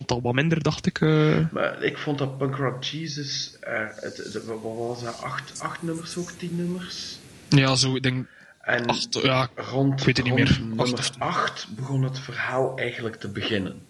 al 0.06 0.22
wat 0.22 0.34
minder, 0.34 0.62
dacht 0.62 0.86
ik. 0.86 1.00
Uh... 1.00 1.50
Maar 1.52 1.82
ik 1.82 1.98
vond 1.98 2.18
dat 2.18 2.38
Punk 2.38 2.56
Rock 2.56 2.82
Jesus, 2.84 3.56
uh, 3.68 3.68
het, 3.94 4.16
het, 4.16 4.44
wat 4.44 4.58
was 4.62 5.02
dat, 5.02 5.22
acht, 5.22 5.60
acht 5.60 5.82
nummers 5.82 6.16
ook, 6.16 6.30
tien 6.30 6.56
nummers? 6.56 7.18
Ja, 7.48 7.74
zo, 7.74 7.94
ik 7.96 8.02
denk 8.02 8.26
en 8.60 8.86
acht, 8.86 9.18
ja, 9.22 9.48
rond, 9.54 10.04
weet 10.04 10.16
het 10.16 10.26
niet 10.26 10.36
rond 10.36 10.48
meer. 10.50 10.60
nummer 10.60 10.84
Acht 10.86 10.98
of- 10.98 11.10
8 11.18 11.66
begon 11.76 12.02
het 12.02 12.18
verhaal 12.18 12.76
eigenlijk 12.78 13.16
te 13.16 13.28
beginnen. 13.28 13.82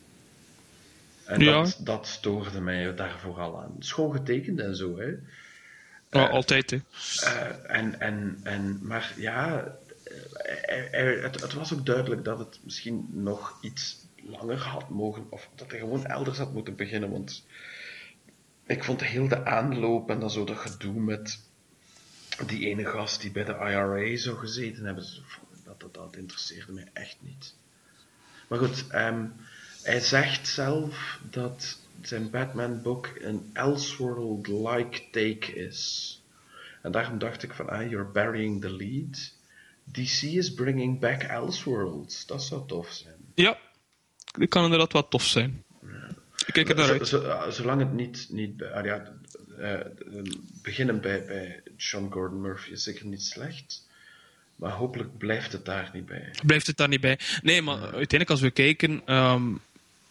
En 1.24 1.40
Ja. 1.40 1.52
dat, 1.62 1.80
dat 1.84 2.06
stoorde 2.06 2.60
mij 2.60 2.94
daar 2.94 3.18
vooral 3.20 3.60
aan. 3.62 3.76
Schoon 3.78 4.12
getekend 4.12 4.60
en 4.60 4.76
zo, 4.76 4.98
hè. 4.98 5.08
Ja, 6.10 6.26
altijd, 6.26 6.70
hè. 6.70 6.78
Eh, 7.20 7.76
en, 7.76 8.00
en, 8.00 8.40
en, 8.42 8.78
maar 8.82 9.12
ja, 9.16 9.64
eh, 10.04 10.76
er- 10.76 10.92
er- 10.92 11.22
het, 11.22 11.40
het 11.40 11.52
was 11.52 11.72
ook 11.72 11.86
duidelijk 11.86 12.24
dat 12.24 12.38
het 12.38 12.58
misschien 12.64 13.06
nog 13.12 13.58
iets 13.60 13.96
langer 14.24 14.58
had 14.58 14.88
mogen, 14.88 15.26
of 15.30 15.48
dat 15.54 15.70
hij 15.70 15.78
gewoon 15.78 16.06
elders 16.06 16.38
had 16.38 16.52
moeten 16.52 16.76
beginnen, 16.76 17.10
want 17.10 17.46
ik 18.66 18.84
vond 18.84 19.04
heel 19.04 19.28
de 19.28 19.44
aanloop 19.44 20.10
en 20.10 20.20
dan 20.20 20.30
zo 20.30 20.44
dat 20.44 20.58
gedoe 20.58 21.00
met 21.00 21.40
die 22.46 22.66
ene 22.66 22.84
gast 22.84 23.20
die 23.20 23.30
bij 23.30 23.44
de 23.44 23.52
IRA 23.54 24.16
zou 24.16 24.36
gezeten 24.36 24.84
hebben, 24.84 25.04
dat, 25.64 25.80
dat, 25.80 25.94
dat 25.94 26.16
interesseerde 26.16 26.72
mij 26.72 26.88
echt 26.92 27.16
niet. 27.20 27.54
Maar 28.48 28.58
goed, 28.58 28.86
ehm, 28.88 29.26
hij 29.82 30.00
zegt 30.00 30.48
zelf 30.48 31.20
dat 31.30 31.78
zijn 32.02 32.30
Batman-boek 32.30 33.10
een 33.18 33.50
Elseworld-like 33.52 35.10
take 35.10 35.52
is. 35.54 36.14
En 36.82 36.92
daarom 36.92 37.18
dacht 37.18 37.42
ik 37.42 37.52
van, 37.52 37.68
ah, 37.68 37.90
you're 37.90 38.10
burying 38.10 38.60
the 38.60 38.70
lead. 38.70 39.32
DC 39.84 40.22
is 40.22 40.54
bringing 40.54 41.00
back 41.00 41.22
Elseworlds. 41.22 42.26
Dat 42.26 42.42
zou 42.42 42.66
tof 42.66 42.90
zijn. 42.90 43.16
Ja, 43.34 43.58
kan 44.48 44.64
inderdaad 44.64 44.92
wel 44.92 45.08
tof 45.08 45.24
zijn. 45.24 45.62
Ik 46.46 46.52
kijk 46.52 46.68
er 46.68 46.74
naar 46.74 46.90
uit. 46.90 47.12
ah, 47.12 47.50
zolang 47.50 47.80
het 47.80 47.92
niet, 47.92 48.26
niet 48.30 48.62
ah, 48.62 48.84
ja, 48.84 49.12
eh, 49.58 49.72
eh, 49.72 49.86
beginnen 50.62 51.00
bij, 51.00 51.24
bij 51.24 51.62
Sean 51.76 52.12
Gordon 52.12 52.40
Murphy 52.40 52.70
is 52.70 52.82
zeker 52.82 53.06
niet 53.06 53.22
slecht. 53.22 53.88
Maar 54.56 54.70
hopelijk 54.70 55.18
blijft 55.18 55.52
het 55.52 55.64
daar 55.64 55.90
niet 55.92 56.06
bij. 56.06 56.30
Blijft 56.46 56.66
het 56.66 56.76
daar 56.76 56.88
niet 56.88 57.00
bij? 57.00 57.18
Nee, 57.42 57.62
maar 57.62 57.80
uiteindelijk 57.80 58.30
als 58.30 58.40
we 58.40 58.50
kijken, 58.50 59.02
ehm, 59.04 59.42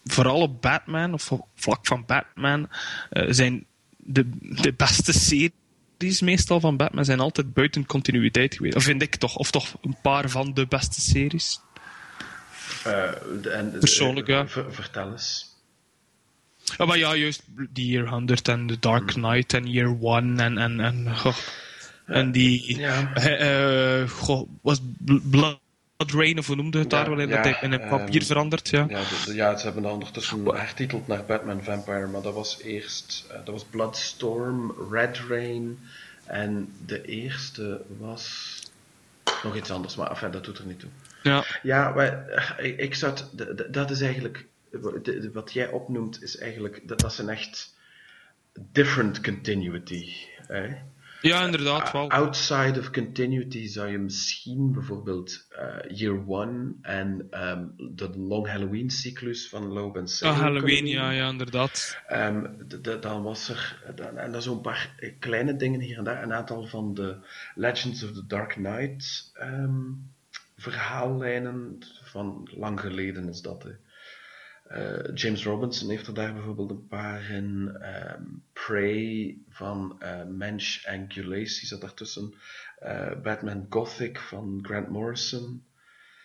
vooral 0.04 0.40
op 0.40 0.62
Batman, 0.62 1.14
of 1.14 1.32
op 1.32 1.46
vlak 1.54 1.86
van 1.86 2.04
Batman, 2.06 2.68
eh, 3.10 3.26
zijn 3.28 3.64
de, 3.96 4.30
de 4.40 4.72
beste 4.72 5.12
series 5.12 6.20
meestal 6.20 6.60
van 6.60 6.76
Batman 6.76 7.04
zijn 7.04 7.20
altijd 7.20 7.52
buiten 7.52 7.86
continuïteit 7.86 8.54
geweest. 8.54 8.76
Of 8.76 8.82
vind 8.82 9.02
ik 9.02 9.16
toch, 9.16 9.36
of 9.36 9.50
toch 9.50 9.76
een 9.82 9.96
paar 10.02 10.30
van 10.30 10.54
de 10.54 10.66
beste 10.66 11.00
series. 11.00 11.60
Eh, 12.84 13.10
de- 13.42 13.50
en, 13.50 13.70
Persoonlijk, 13.78 14.28
eh, 14.28 14.34
ja. 14.34 14.48
ver- 14.48 14.74
vertel 14.74 15.10
eens. 15.12 15.48
Ja, 16.78 16.84
maar 16.84 16.98
ja, 16.98 17.14
juist 17.16 17.42
die 17.70 17.86
Year 17.90 18.08
100 18.08 18.48
en 18.48 18.66
The 18.66 18.78
Dark 18.78 19.06
Knight 19.06 19.52
en 19.54 19.70
Year 19.70 19.96
One 20.00 20.42
en, 20.42 20.58
en, 20.58 20.80
en, 20.80 21.16
goh, 21.16 21.36
en 22.06 22.32
die, 22.32 22.78
Ja. 22.78 23.14
eh, 23.14 24.00
eh, 24.02 24.08
goh, 24.10 24.48
was 24.62 24.80
Bl- 24.98 25.18
Blood 25.24 25.58
Rain, 25.96 26.38
of 26.38 26.46
hoe 26.46 26.56
noemde 26.56 26.78
het 26.78 26.90
Ja, 26.90 26.98
daar 26.98 27.10
wel 27.10 27.18
in, 27.20 27.28
ja, 27.28 27.34
dat 27.42 27.44
hij 27.44 27.56
in 27.62 27.72
een 27.72 27.80
ehm, 27.80 27.88
papier 27.88 28.24
veranderd, 28.24 28.68
ja. 28.68 28.86
Ja, 28.88 29.00
de- 29.00 29.22
de- 29.26 29.34
ja, 29.34 29.56
ze 29.56 29.64
hebben 29.64 29.82
dat 29.82 29.92
ondertussen 29.92 30.44
hertiteld 30.44 31.06
naar 31.06 31.24
Batman 31.24 31.62
Vampire, 31.64 32.06
maar 32.06 32.22
dat 32.22 32.34
was 32.34 32.58
eerst, 32.62 33.24
eh, 33.30 33.36
dat 33.36 33.54
was 33.54 33.64
Bloodstorm, 33.64 34.74
Red 34.90 35.20
Rain, 35.28 35.78
en 36.24 36.72
de 36.86 37.04
eerste 37.04 37.80
was 37.98 38.56
nog 39.42 39.56
iets 39.56 39.70
anders, 39.70 39.96
maar 39.96 40.10
enfin, 40.10 40.30
dat 40.30 40.44
doet 40.44 40.58
er 40.58 40.66
niet 40.66 40.80
toe. 40.80 40.90
Ja, 41.22 41.44
Ja, 41.62 41.90
maar 41.90 42.26
eh, 42.28 42.78
ik, 42.78 43.00
de- 43.32 43.68
dat 43.70 43.90
is 43.90 44.00
eigenlijk, 44.00 44.46
wat 45.32 45.52
jij 45.52 45.68
opnoemt, 45.68 46.22
is 46.22 46.38
eigenlijk, 46.38 46.88
dat, 46.88 47.00
dat 47.00 47.10
is 47.12 47.18
een 47.18 47.28
echt 47.28 47.74
different 48.72 49.20
continuity. 49.20 50.12
Hè? 50.46 50.68
ja 51.20 51.44
inderdaad 51.44 51.92
wel. 51.92 52.10
Outside 52.10 52.78
of 52.78 52.90
continuity 52.90 53.66
zou 53.66 53.90
je 53.90 53.98
misschien 53.98 54.72
bijvoorbeeld 54.72 55.46
eh, 55.50 55.98
Year 55.98 56.26
One 56.26 56.72
en 56.82 57.26
ehm, 57.30 57.64
de 57.76 58.10
Long 58.18 58.46
Halloween 58.46 58.90
cyclus 58.90 59.48
van 59.48 59.66
Loeb 59.66 59.96
en 59.96 60.08
Sale 60.08 60.32
Halloween, 60.36 60.86
ja, 60.86 61.10
ja, 61.10 61.28
inderdaad. 61.28 61.98
Ehm, 62.06 62.46
dan 63.00 63.22
was 63.22 63.48
er, 63.48 63.82
dan, 63.94 64.18
en 64.18 64.32
dan 64.32 64.42
zo'n 64.42 64.60
paar 64.60 64.94
eh, 64.98 65.12
kleine 65.18 65.56
dingen 65.56 65.80
hier 65.80 65.98
en 65.98 66.04
daar, 66.04 66.22
een 66.22 66.32
aantal 66.32 66.66
van 66.66 66.94
de 66.94 67.16
Legends 67.54 68.02
of 68.04 68.12
the 68.12 68.26
Dark 68.26 68.52
Knight 68.52 69.30
ehm, 69.34 69.82
verhaallijnen 70.60 71.78
van 72.02 72.48
lang 72.54 72.80
geleden 72.80 73.28
is 73.28 73.40
dat. 73.42 73.66
Eh, 74.64 75.14
James 75.14 75.44
Robinson 75.44 75.90
heeft 75.90 76.06
er 76.06 76.14
daar 76.14 76.34
bijvoorbeeld 76.34 76.70
een 76.70 76.86
paar 76.86 77.30
in. 77.30 77.76
ehm, 77.80 78.22
Prey 78.52 79.38
van 79.48 79.96
eh 80.00 80.24
Mensch 80.26 80.84
en 80.84 81.12
Gulacy 81.12 81.66
zat 81.66 81.80
daartussen. 81.80 82.34
Eh, 82.78 83.20
Batman 83.22 83.66
Gothic 83.68 84.18
van 84.18 84.58
Grant 84.62 84.88
Morrison. 84.88 85.64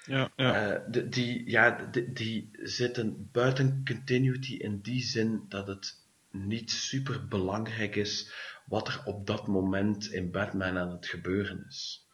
Ja, 0.06 0.32
ja. 0.36 0.84
De- 0.90 1.10
die, 1.10 1.50
ja, 1.50 1.90
die 2.14 2.50
zitten 2.64 3.30
buiten 3.32 3.82
continuity 3.86 4.54
in 4.54 4.80
die 4.82 5.04
zin 5.04 5.46
dat 5.50 5.68
het 5.68 6.04
niet 6.32 6.72
super 6.72 7.28
belangrijk 7.28 7.96
is 7.96 8.32
wat 8.66 8.88
er 8.88 9.02
op 9.06 9.28
dat 9.28 9.48
moment 9.48 10.12
in 10.12 10.32
Batman 10.32 10.78
aan 10.78 10.92
het 10.92 11.08
gebeuren 11.08 11.66
is. 11.68 12.05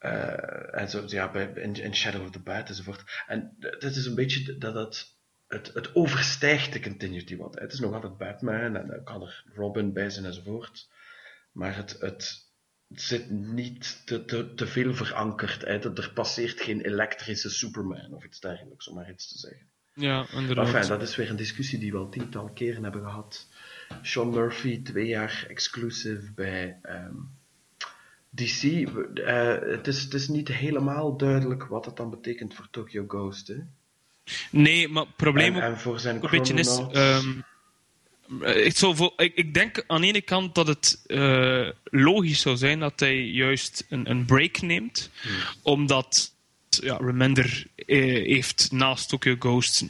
Eh, 0.00 0.80
en 0.80 0.90
zo, 0.90 1.02
ja, 1.06 1.30
bij, 1.30 1.52
in, 1.54 1.74
in 1.74 1.94
Shadow 1.94 2.22
of 2.22 2.30
the 2.30 2.38
Bat 2.38 2.68
enzovoort. 2.68 3.24
En 3.26 3.56
dit 3.58 3.96
is 3.96 4.06
een 4.06 4.14
beetje 4.14 4.58
dat 4.58 4.74
het, 4.74 5.16
het, 5.48 5.70
het 5.74 5.94
overstijgt 5.94 6.72
de 6.72 6.80
continuity 6.80 7.36
wat. 7.36 7.58
Het 7.58 7.72
is 7.72 7.80
nog 7.80 7.94
altijd 7.94 8.16
Batman 8.16 8.76
en 8.76 8.86
dan 8.86 9.04
kan 9.04 9.22
er 9.22 9.44
Robin 9.54 9.92
bij 9.92 10.10
zijn 10.10 10.24
enzovoort. 10.24 10.88
Maar 11.52 11.76
het, 11.76 11.96
het, 11.98 12.50
het 12.88 13.02
zit 13.02 13.30
niet 13.30 14.06
te, 14.06 14.24
te, 14.24 14.54
te 14.54 14.66
veel 14.66 14.94
verankerd. 14.94 15.60
Hè. 15.60 15.78
Er 15.78 15.98
er 15.98 16.12
passeert 16.12 16.60
geen 16.60 16.80
elektrische 16.80 17.50
Superman 17.50 18.14
of 18.14 18.24
iets 18.24 18.40
dergelijks, 18.40 18.88
om 18.88 18.94
maar 18.94 19.10
iets 19.10 19.32
te 19.32 19.38
zeggen. 19.38 19.66
ja, 19.94 20.26
inderdaad. 20.32 20.66
Enfin, 20.66 20.88
dat 20.88 21.02
is 21.02 21.16
weer 21.16 21.30
een 21.30 21.36
discussie 21.36 21.78
die 21.78 21.92
we 21.92 21.98
al 21.98 22.08
tientallen 22.08 22.52
keren 22.52 22.82
hebben 22.82 23.02
gehad. 23.02 23.48
Sean 24.02 24.30
Murphy, 24.30 24.82
twee 24.82 25.06
jaar 25.06 25.44
exclusive 25.48 26.32
bij 26.32 26.78
ehm, 26.82 27.16
DC. 28.30 28.62
Eh, 28.62 29.54
het, 29.60 29.86
is, 29.86 30.02
het 30.02 30.14
is 30.14 30.28
niet 30.28 30.48
helemaal 30.48 31.16
duidelijk 31.16 31.64
wat 31.64 31.84
het 31.84 31.96
dan 31.96 32.10
betekent 32.10 32.54
voor 32.54 32.68
Tokyo 32.70 33.04
Ghost. 33.08 33.48
Hè? 33.48 33.56
Nee, 34.50 34.88
maar 34.88 35.02
het 35.02 35.16
probleem 35.16 35.54
En, 35.54 35.62
en 35.62 35.78
voor 35.78 36.00
zijn 36.00 36.14
een 36.22 36.30
beetje 36.30 36.54
is... 36.54 36.80
Ehm, 36.92 37.28
eh, 38.40 38.64
ik, 38.64 38.76
zou 38.76 39.10
ik, 39.16 39.34
ik 39.34 39.54
denk 39.54 39.84
aan 39.86 40.00
de 40.00 40.06
ene 40.06 40.20
kant 40.20 40.54
dat 40.54 40.66
het 40.66 41.02
eh, 41.06 41.68
logisch 41.84 42.40
zou 42.40 42.56
zijn 42.56 42.78
dat 42.78 43.00
hij 43.00 43.24
juist 43.24 43.86
een, 43.88 44.10
een 44.10 44.24
break 44.24 44.60
neemt, 44.60 45.10
omdat 45.62 46.34
ja, 46.68 46.96
Remender 46.96 47.66
heeft 47.86 48.72
naast 48.72 49.08
Tokyo 49.08 49.36
Ghost 49.38 49.86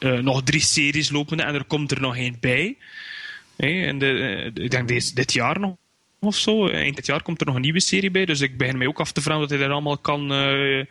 nog 0.00 0.42
drie 0.42 0.60
series 0.60 1.10
lopende 1.10 1.42
en 1.42 1.54
er 1.54 1.64
komt 1.64 1.90
er 1.90 2.00
nog 2.00 2.16
één 2.16 2.36
bij. 2.40 2.76
Hey, 3.56 3.86
en 3.86 3.98
de, 3.98 4.50
ik 4.54 4.70
denk 4.70 4.88
deze, 4.88 5.14
dit 5.14 5.32
jaar 5.32 5.60
nog 5.60 5.76
of 6.20 6.36
zo. 6.36 6.68
Eind 6.68 6.96
dit 6.96 7.06
jaar 7.06 7.22
komt 7.22 7.40
er 7.40 7.46
nog 7.46 7.54
een 7.54 7.60
nieuwe 7.60 7.80
serie 7.80 8.10
bij, 8.10 8.24
dus 8.24 8.40
ik 8.40 8.56
begin 8.56 8.78
mij 8.78 8.86
ook 8.86 9.00
af 9.00 9.12
te 9.12 9.20
vragen 9.20 9.40
wat 9.40 9.50
hij 9.50 9.58
daar 9.58 9.70
allemaal 9.70 9.98
kan 9.98 10.32
eh, 10.32 10.78
eh, 10.80 10.86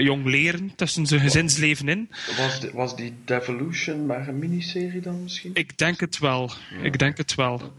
jong 0.00 0.24
leren 0.26 0.72
tussen 0.76 1.06
zijn 1.06 1.20
gezinsleven 1.20 1.88
in. 1.88 2.10
was, 2.36 2.60
de- 2.60 2.70
was 2.72 2.96
die 2.96 3.14
Devolution 3.24 4.06
maar 4.06 4.28
een 4.28 4.38
miniserie 4.38 5.00
dan 5.00 5.22
misschien? 5.22 5.50
Ik 5.54 5.78
denk 5.78 6.00
het 6.00 6.18
wel. 6.18 6.50
Ik 6.82 6.98
denk 6.98 7.16
het 7.16 7.34
wel. 7.34 7.72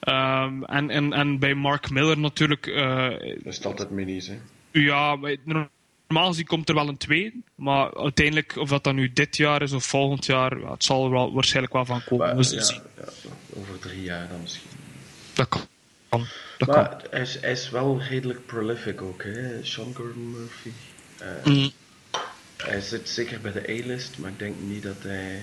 Ehm, 0.00 0.62
en, 0.62 0.90
en, 0.90 1.12
en 1.12 1.38
bij 1.38 1.54
Mark 1.54 1.90
Miller 1.90 2.18
natuurlijk. 2.18 2.66
eh, 2.66 3.08
Dat 3.44 3.52
is 3.52 3.64
altijd 3.64 3.90
minis, 3.90 4.26
hè? 4.26 4.38
ja, 4.70 5.16
normaal 5.44 6.28
gezien 6.28 6.46
komt 6.46 6.68
er 6.68 6.74
wel 6.74 6.88
een 6.88 6.96
tweede. 6.96 7.32
Maar 7.54 7.96
uiteindelijk, 7.96 8.56
of 8.56 8.68
dat 8.68 8.84
dan 8.84 8.94
nu 8.94 9.12
dit 9.12 9.36
jaar 9.36 9.62
is 9.62 9.72
of 9.72 9.84
volgend 9.84 10.26
jaar, 10.26 10.60
ja, 10.60 10.70
het 10.70 10.84
zal 10.84 11.04
er 11.04 11.10
wel, 11.10 11.32
waarschijnlijk 11.32 11.72
wel 11.74 11.84
van 11.84 12.04
komen. 12.04 12.34
Maar, 12.36 12.44
ja, 12.44 12.80
ja, 12.96 13.08
over 13.56 13.78
drie 13.78 14.02
jaar 14.02 14.28
dan 14.28 14.40
misschien. 14.42 14.70
Dat 15.32 15.48
kan. 15.48 15.60
Dat 16.08 16.24
kan. 16.58 16.68
Maar 16.68 17.04
hij 17.10 17.20
is, 17.20 17.40
hij 17.40 17.50
is 17.52 17.70
wel 17.70 18.00
redelijk 18.02 18.46
prolific 18.46 19.02
ook, 19.02 19.22
hè? 19.22 19.64
Sean 19.64 19.94
Gordon 19.94 20.30
Murphy. 20.30 20.70
Eh, 21.18 21.44
Mm, 21.44 21.70
Hij 22.56 22.80
zit 22.80 23.08
zeker 23.08 23.40
bij 23.40 23.52
de 23.52 23.68
A-list, 23.68 24.18
maar 24.18 24.30
ik 24.30 24.38
denk 24.38 24.54
niet 24.60 24.82
dat 24.82 25.02
hij, 25.02 25.40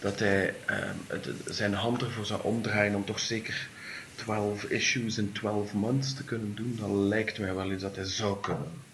dat 0.00 0.18
hij 0.18 0.54
ehm, 0.66 0.94
het- 1.06 1.28
zijn 1.44 1.74
hand 1.74 2.02
ervoor 2.02 2.26
zou 2.26 2.42
omdraaien 2.42 2.94
om 2.94 3.04
toch 3.04 3.18
zeker 3.20 3.68
12 4.14 4.64
issues 4.64 5.18
in 5.18 5.32
12 5.32 5.72
months 5.72 6.14
te 6.14 6.24
kunnen 6.24 6.54
doen. 6.54 6.76
Dan 6.80 7.08
lijkt 7.08 7.38
mij 7.38 7.54
wel 7.54 7.72
iets 7.72 7.82
dat 7.82 7.96
hij 7.96 8.04
zou 8.04 8.40
kunnen. 8.40 8.86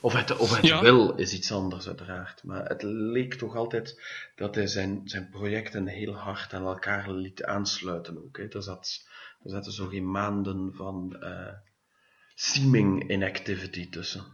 Of 0.00 0.12
het, 0.12 0.36
of 0.36 0.56
het 0.56 0.66
Ja. 0.66 0.80
wil 0.80 1.14
is 1.14 1.32
iets 1.32 1.52
anders, 1.52 1.86
uiteraard. 1.86 2.42
Maar 2.44 2.64
het 2.64 2.82
leek 2.82 3.34
toch 3.34 3.56
altijd 3.56 4.00
dat 4.36 4.54
hij 4.54 4.66
zijn, 4.66 5.00
zijn 5.04 5.28
projecten 5.30 5.86
heel 5.86 6.14
hard 6.14 6.54
aan 6.54 6.66
elkaar 6.66 7.10
liet 7.10 7.44
aansluiten 7.44 8.18
ook. 8.24 8.36
Hè. 8.36 8.48
Er, 8.48 8.62
zat, 8.62 9.05
Er 9.46 9.52
zaten 9.52 9.72
zo 9.72 9.86
geen 9.86 10.10
maanden 10.10 10.72
van 10.74 11.16
eh, 11.20 11.52
seeming 12.34 13.10
inactivity 13.10 13.88
tussen. 13.90 14.24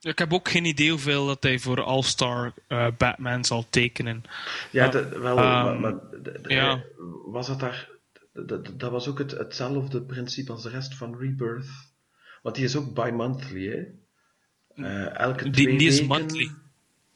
Ik 0.00 0.18
heb 0.18 0.32
ook 0.32 0.48
geen 0.48 0.64
idee 0.64 0.90
hoeveel 0.90 1.26
dat 1.26 1.42
hij 1.42 1.58
voor 1.58 1.82
All-Star 1.82 2.52
eh, 2.68 2.86
Batman 2.98 3.44
zal 3.44 3.66
tekenen. 3.70 4.22
Ja, 4.70 4.90
wel, 5.18 5.38
ehm, 5.38 5.80
maar, 5.80 5.94
was 7.26 7.46
dat 7.46 7.60
daar... 7.60 7.88
de- 8.32 8.76
Dat 8.76 8.90
was 8.90 9.08
ook 9.08 9.18
het, 9.18 9.30
hetzelfde 9.30 10.02
principe 10.02 10.52
als 10.52 10.62
de 10.62 10.68
rest 10.68 10.94
van 10.94 11.18
Rebirth. 11.18 11.68
Want 12.42 12.54
die 12.54 12.64
is 12.64 12.76
ook 12.76 12.94
bi-monthly, 12.94 13.66
hè? 13.66 13.82
Eh, 14.84 15.18
elke 15.18 15.50
Die, 15.50 15.64
twee 15.66 15.78
die 15.78 15.88
is 15.88 16.06
monthly. 16.06 16.50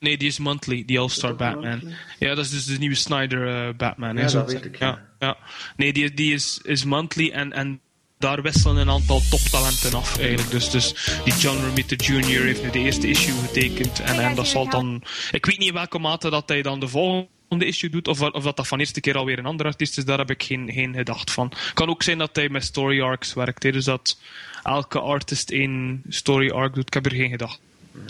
Nee, 0.00 0.16
die 0.16 0.28
is 0.28 0.38
monthly, 0.38 0.82
die 0.86 0.98
All-Star 0.98 1.34
Batman. 1.36 1.70
monthly? 1.70 1.94
Ja, 2.18 2.34
dat 2.34 2.44
is 2.44 2.50
dus 2.50 2.64
de 2.64 2.78
nieuwe 2.78 2.94
Snyder 2.94 3.48
eh, 3.68 3.74
Batman. 3.76 4.16
hè, 4.16 4.22
Ja, 4.22 4.30
dat 4.30 4.52
weet 4.52 4.64
ik, 4.64 4.78
ja. 4.78 4.86
ja. 4.86 5.02
ja. 5.18 5.36
Nee, 5.76 5.92
die, 5.92 6.14
die 6.14 6.32
is, 6.34 6.60
is 6.62 6.84
monthly 6.84 7.30
en, 7.30 7.52
en 7.52 7.80
daar 8.18 8.42
wisselen 8.42 8.76
een 8.76 8.90
aantal 8.90 9.20
toptalenten 9.30 9.94
af 9.94 10.18
eigenlijk. 10.18 10.50
Dus, 10.50 10.70
dus 10.70 10.94
die 11.24 11.34
John 11.34 11.64
Romita 11.64 11.94
Jr. 11.96 12.42
heeft 12.42 12.62
nu 12.62 12.70
de 12.70 12.78
eerste 12.78 13.08
issue 13.08 13.34
getekend. 13.46 14.00
En, 14.00 14.18
en 14.20 14.34
dat 14.34 14.48
zal 14.48 14.68
dan... 14.68 15.02
Ik 15.30 15.46
weet 15.46 15.58
niet 15.58 15.68
in 15.68 15.74
welke 15.74 15.98
mate 15.98 16.30
dat 16.30 16.48
hij 16.48 16.62
dan 16.62 16.80
de 16.80 16.88
volgende 16.88 17.64
issue 17.66 17.90
doet, 17.90 18.08
of, 18.08 18.20
of 18.20 18.42
dat 18.44 18.56
dat 18.56 18.66
van 18.66 18.78
eerste 18.78 19.00
keer 19.00 19.16
alweer 19.16 19.38
een 19.38 19.46
andere 19.46 19.68
artiest 19.68 19.98
is, 19.98 20.04
daar 20.04 20.18
heb 20.18 20.30
ik 20.30 20.42
geen, 20.42 20.70
geen 20.72 20.94
gedacht 20.94 21.30
van. 21.30 21.52
kan 21.74 21.88
ook 21.88 22.02
zijn 22.02 22.18
dat 22.18 22.36
hij 22.36 22.48
met 22.48 22.64
story 22.64 23.00
arcs 23.00 23.34
werkt, 23.34 23.62
hè, 23.62 23.72
dus 23.72 23.84
dat 23.84 24.18
elke 24.62 25.00
artist 25.00 25.50
één 25.50 26.02
story 26.08 26.50
arc 26.50 26.74
doet. 26.74 26.86
Ik 26.86 26.94
heb 26.94 27.06
er 27.06 27.12
geen 27.14 27.30
gedacht 27.30 27.60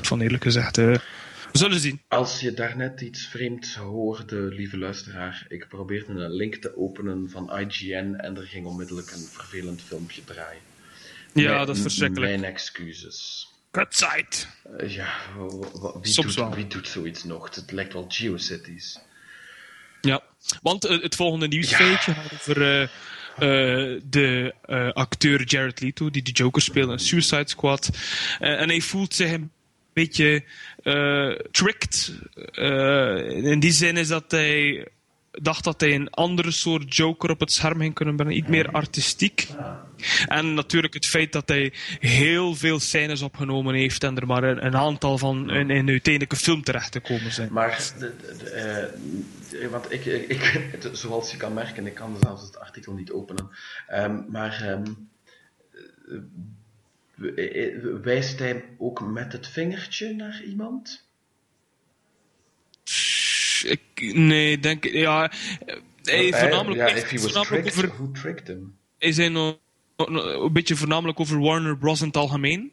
van, 0.01 0.21
eerlijk 0.21 0.43
gezegd. 0.43 0.79
eh. 0.79 0.95
We 1.57 1.63
zullen 1.63 1.81
zien. 1.81 2.01
Als 2.09 2.41
je 2.41 2.53
daarnet 2.53 3.01
iets 3.01 3.27
vreemds 3.27 3.75
hoorde, 3.75 4.37
lieve 4.37 4.79
luisteraar, 4.79 5.47
ik 5.49 5.69
probeerde 5.69 6.13
een 6.13 6.33
link 6.33 6.55
te 6.55 6.77
openen 6.77 7.31
van 7.31 7.59
IGN 7.59 8.15
en 8.17 8.37
er 8.37 8.47
ging 8.47 8.67
onmiddellijk 8.67 9.11
een 9.11 9.29
vervelend 9.33 9.83
filmpje 9.83 10.25
draaien. 10.25 10.61
Ja, 11.33 11.53
Mijn- 11.55 11.67
dat 11.67 11.77
is 11.77 11.83
verschrikkelijk. 11.83 12.31
Mijn 12.41 12.53
excuses. 12.53 13.49
Kutsite. 13.71 14.47
Eh, 14.79 14.95
ja, 14.95 15.15
wie, 16.03 16.13
Soms 16.13 16.27
doet, 16.27 16.35
wel. 16.35 16.55
wie 16.55 16.67
doet 16.67 16.89
zoiets 16.89 17.25
nog? 17.25 17.55
Het 17.55 17.73
lijkt 17.73 17.93
wel 17.93 18.05
GeoCities. 18.09 18.99
Ja, 20.01 20.23
want 20.63 20.85
eh, 20.85 21.03
het 21.03 21.15
volgende 21.15 21.49
nieuwsfeitje 21.49 22.15
gaat 22.15 22.33
over 22.33 22.63
eh, 22.83 22.89
de 24.05 24.55
acteur 24.95 25.45
Jared 25.45 25.81
Leto, 25.81 26.11
die 26.11 26.23
de 26.23 26.31
Joker 26.33 26.63
speelt 26.63 26.91
in 26.91 26.99
Suicide 26.99 27.49
Squad. 27.49 27.91
En 28.39 28.69
hij 28.69 28.81
voelt 28.81 29.15
zich 29.15 29.31
een 29.33 29.51
beetje 30.03 30.45
eh, 30.83 31.31
tricked. 31.51 32.19
Eh, 32.53 33.45
in 33.53 33.61
die 33.61 33.73
zin 33.73 33.97
is 33.97 34.09
dat 34.09 34.31
hij 34.31 34.89
dacht 35.31 35.65
dat 35.65 35.81
hij 35.81 35.95
een 35.95 36.11
andere 36.11 36.51
soort 36.51 36.97
Joker 36.97 37.31
op 37.31 37.41
het 37.41 37.53
scherm 37.53 37.81
ging 37.81 37.95
kunnen 37.95 38.17
brengen, 38.17 38.37
iets 38.37 38.49
meer 38.49 38.71
artistiek. 38.71 39.49
En 40.27 40.55
natuurlijk 40.55 40.95
het 40.95 41.07
feit 41.07 41.33
dat 41.33 41.49
hij 41.49 41.73
heel 42.01 42.55
veel 42.55 42.81
scènes 42.81 43.23
opgenomen 43.23 43.75
heeft 43.75 44.05
en 44.05 44.17
er 44.17 44.27
maar 44.27 44.43
een, 44.45 44.67
een 44.67 44.77
aantal 44.77 45.19
van 45.19 45.51
in 45.51 45.71
een 45.71 45.89
uiteindelijke 45.89 46.37
film 46.37 46.63
terecht 46.63 46.93
te 46.93 47.01
komen 47.01 47.33
zijn. 47.33 47.53
Maar, 47.53 47.93
de, 47.99 48.13
de- 48.21 48.37
de, 48.39 48.51
eh, 49.59 49.69
want 49.69 49.93
ik, 49.93 50.05
ik, 50.05 50.43
het- 50.73 50.89
zoals 50.99 51.31
je 51.31 51.37
kan 51.37 51.55
merken, 51.55 51.87
ik 51.87 51.95
kan 51.95 52.17
zelfs 52.21 52.43
het 52.43 52.59
artikel 52.59 52.93
niet 52.93 53.11
openen. 53.11 53.49
Ehm, 53.87 54.21
maar 54.29 54.63
ehm, 54.63 54.85
eh, 55.73 56.15
eh, 56.17 56.21
wijst 58.03 58.39
hij 58.39 58.65
ook 58.79 59.01
met 59.01 59.33
het 59.33 59.49
vingertje 59.49 60.15
naar 60.15 60.43
iemand? 60.47 61.05
Ik, 63.63 64.13
nee, 64.15 64.59
denk 64.59 64.85
ik. 64.85 64.93
Ja, 64.93 65.31
hij 66.03 66.33
voornamelijk, 66.33 66.81
ja, 66.81 66.87
hij 66.87 67.01
if 67.01 67.11
he 67.11 67.19
was 67.19 67.33
voornamelijk 67.33 67.63
tricked, 67.67 67.91
over, 67.91 68.05
who 68.05 68.13
tricked 68.13 68.47
him? 68.47 68.77
hij 68.99 69.29
nog- 69.29 69.59
een 69.97 70.53
beetje 70.53 70.77
voornamelijk 70.77 71.21
over 71.21 71.41
Warner 71.41 71.79
Bros. 71.79 72.01
in 72.01 72.07
het 72.07 72.17
algemeen. 72.17 72.73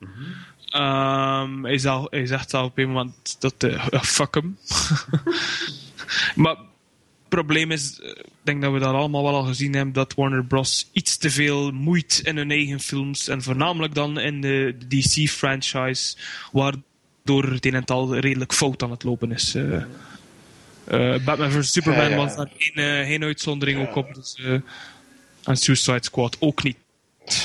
Ehm, 0.65 1.63
hij, 1.63 1.77
zal, 1.77 2.07
hij 2.09 2.25
zegt 2.25 2.50
zelf 2.50 2.65
op 2.65 2.77
een 2.77 2.88
moment 2.88 3.41
dat 3.41 3.63
eh, 3.63 4.01
fuck 4.01 4.33
hem. 4.33 4.57
maar 6.43 6.57
probleem 7.35 7.71
is, 7.71 7.99
eh, 7.99 8.09
ik 8.09 8.25
denk 8.41 8.61
dat 8.61 8.73
we 8.73 8.79
dat 8.79 8.93
allemaal 8.93 9.23
wel 9.23 9.35
al 9.35 9.43
gezien 9.43 9.73
hebben, 9.75 9.93
dat 9.93 10.13
Warner 10.13 10.45
Bros. 10.45 10.89
iets 10.91 11.17
te 11.17 11.29
veel 11.29 11.71
moeit 11.71 12.21
in 12.23 12.38
hun 12.38 12.51
eigen 12.51 12.79
films. 12.79 13.27
En 13.27 13.41
voornamelijk 13.41 13.93
dan 13.95 14.19
in 14.19 14.41
de 14.41 14.75
DC-franchise, 14.88 16.15
waardoor 16.51 17.43
het 17.51 17.65
een 17.65 17.73
en 17.73 17.86
al 17.86 18.15
redelijk 18.17 18.53
fout 18.53 18.84
aan 18.84 18.91
het 18.91 19.03
lopen 19.03 19.31
is. 19.31 19.55
eh. 19.55 19.84
Eh, 20.86 21.23
Batman 21.23 21.51
vs. 21.51 21.71
Superman 21.71 22.03
Ja, 22.03 22.10
ja. 22.10 22.15
was 22.15 22.36
daar 22.36 22.49
geen, 22.58 23.05
geen 23.05 23.23
uitzondering 23.23 23.88
ook 23.88 23.95
op. 23.95 24.13
Dus, 24.13 24.41
en 25.43 25.58
Suicide 25.58 26.03
Squad 26.03 26.38
ook 26.39 26.63
niet. 26.63 26.77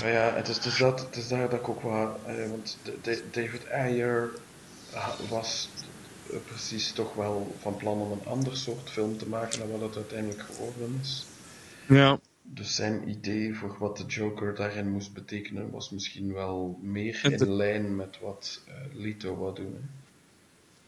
Maar 0.03 0.13
ja, 0.13 0.33
het 0.35 0.49
is, 0.49 0.57
het 0.57 0.65
is, 0.65 0.77
dat, 0.77 1.01
het 1.01 1.17
is 1.17 1.29
daar 1.29 1.51
dat 1.51 1.61
ik 1.61 1.69
ook 1.69 1.83
wel... 1.83 2.21
want 2.49 2.79
David 3.33 3.71
Ayer 3.71 4.31
was 5.29 5.69
precies 6.47 6.93
toch 6.93 7.15
wel 7.15 7.57
van 7.61 7.77
plan 7.77 7.99
om 8.01 8.13
een 8.13 8.27
ander 8.27 8.57
soort 8.57 8.91
film 8.91 9.19
te 9.19 9.27
maken 9.29 9.59
dan 9.59 9.71
wat 9.71 9.81
het 9.81 9.97
uiteindelijk 9.97 10.41
geworden 10.43 10.99
is. 11.03 11.27
Ja. 11.87 12.19
Dus 12.43 12.75
zijn 12.75 13.09
idee 13.09 13.55
voor 13.55 13.77
wat 13.79 13.97
de 13.97 14.05
Joker 14.07 14.55
daarin 14.55 14.91
moest 14.91 15.13
betekenen 15.13 15.71
was 15.71 15.91
misschien 15.91 16.33
wel 16.33 16.79
meer 16.83 17.21
de- 17.23 17.31
in 17.31 17.53
lijn 17.53 17.97
met 17.97 18.19
wat 18.21 18.61
eh, 18.67 18.75
Leto 18.93 19.37
wou 19.37 19.55
doen. 19.55 19.75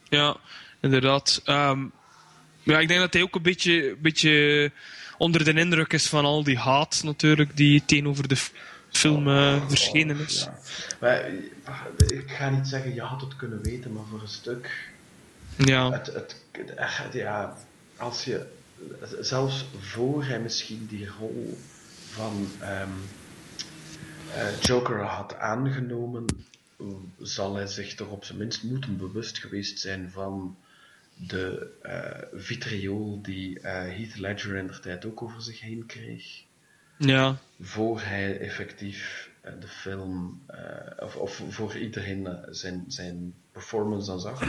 hè. 0.08 0.16
Ja, 0.16 0.36
inderdaad. 0.80 1.40
Ehm, 1.44 1.84
ja, 2.62 2.78
ik 2.78 2.88
denk 2.88 3.00
dat 3.00 3.12
hij 3.12 3.22
ook 3.22 3.34
een 3.34 3.42
beetje, 3.42 3.96
beetje 3.98 4.70
onder 5.18 5.44
de 5.44 5.52
indruk 5.52 5.92
is 5.92 6.06
van 6.08 6.24
al 6.24 6.44
die 6.44 6.58
haat 6.58 7.00
natuurlijk 7.04 7.56
die 7.56 7.82
tegenover 7.84 8.28
de 8.28 8.36
film 8.90 9.28
eh, 9.28 9.68
verschenen 9.68 10.18
is. 10.18 10.42
Ja. 10.44 10.58
Maar 11.00 11.20
eh, 11.20 11.32
ik 12.18 12.30
ga 12.30 12.50
niet 12.50 12.68
zeggen, 12.68 12.94
je 12.94 13.00
had 13.02 13.20
het 13.20 13.36
kunnen 13.36 13.62
weten, 13.62 13.92
maar 13.92 14.04
voor 14.10 14.20
een 14.20 14.28
stuk 14.28 14.89
Ja, 15.66 15.92
Het, 15.92 16.06
het, 16.06 16.36
het- 16.76 17.12
ja, 17.12 17.56
als 17.96 18.24
je, 18.24 18.46
zelfs 19.20 19.64
voor 19.78 20.24
hij 20.24 20.40
misschien 20.40 20.86
die 20.86 21.08
rol 21.08 21.58
van 22.08 22.56
ehm, 22.60 22.90
eh, 24.34 24.60
Joker 24.60 25.04
had 25.04 25.34
aangenomen, 25.34 26.26
zal 27.18 27.54
hij 27.54 27.66
zich 27.66 27.94
toch 27.94 28.08
op 28.08 28.24
zijn 28.24 28.38
minst 28.38 28.62
moeten 28.62 28.96
bewust 28.96 29.38
geweest 29.38 29.78
zijn 29.78 30.10
van 30.10 30.56
de 31.14 31.70
eh 31.82 32.40
vitriool 32.40 33.22
die 33.22 33.60
eh, 33.60 33.72
Heath 33.72 34.18
Ledger 34.18 34.56
in 34.56 34.66
der 34.66 34.80
tijd 34.80 35.04
ook 35.04 35.22
over 35.22 35.42
zich 35.42 35.60
heen 35.60 35.86
kreeg. 35.86 36.42
ja, 36.98 37.36
Voor 37.60 38.00
hij 38.00 38.38
effectief 38.38 39.30
de 39.60 39.68
film, 39.68 40.40
of, 40.98 41.16
of 41.16 41.42
voor 41.48 41.76
iedereen 41.76 42.38
zijn, 42.50 42.84
zijn 42.88 43.34
performance 43.52 44.06
dan 44.06 44.20
zag. 44.20 44.42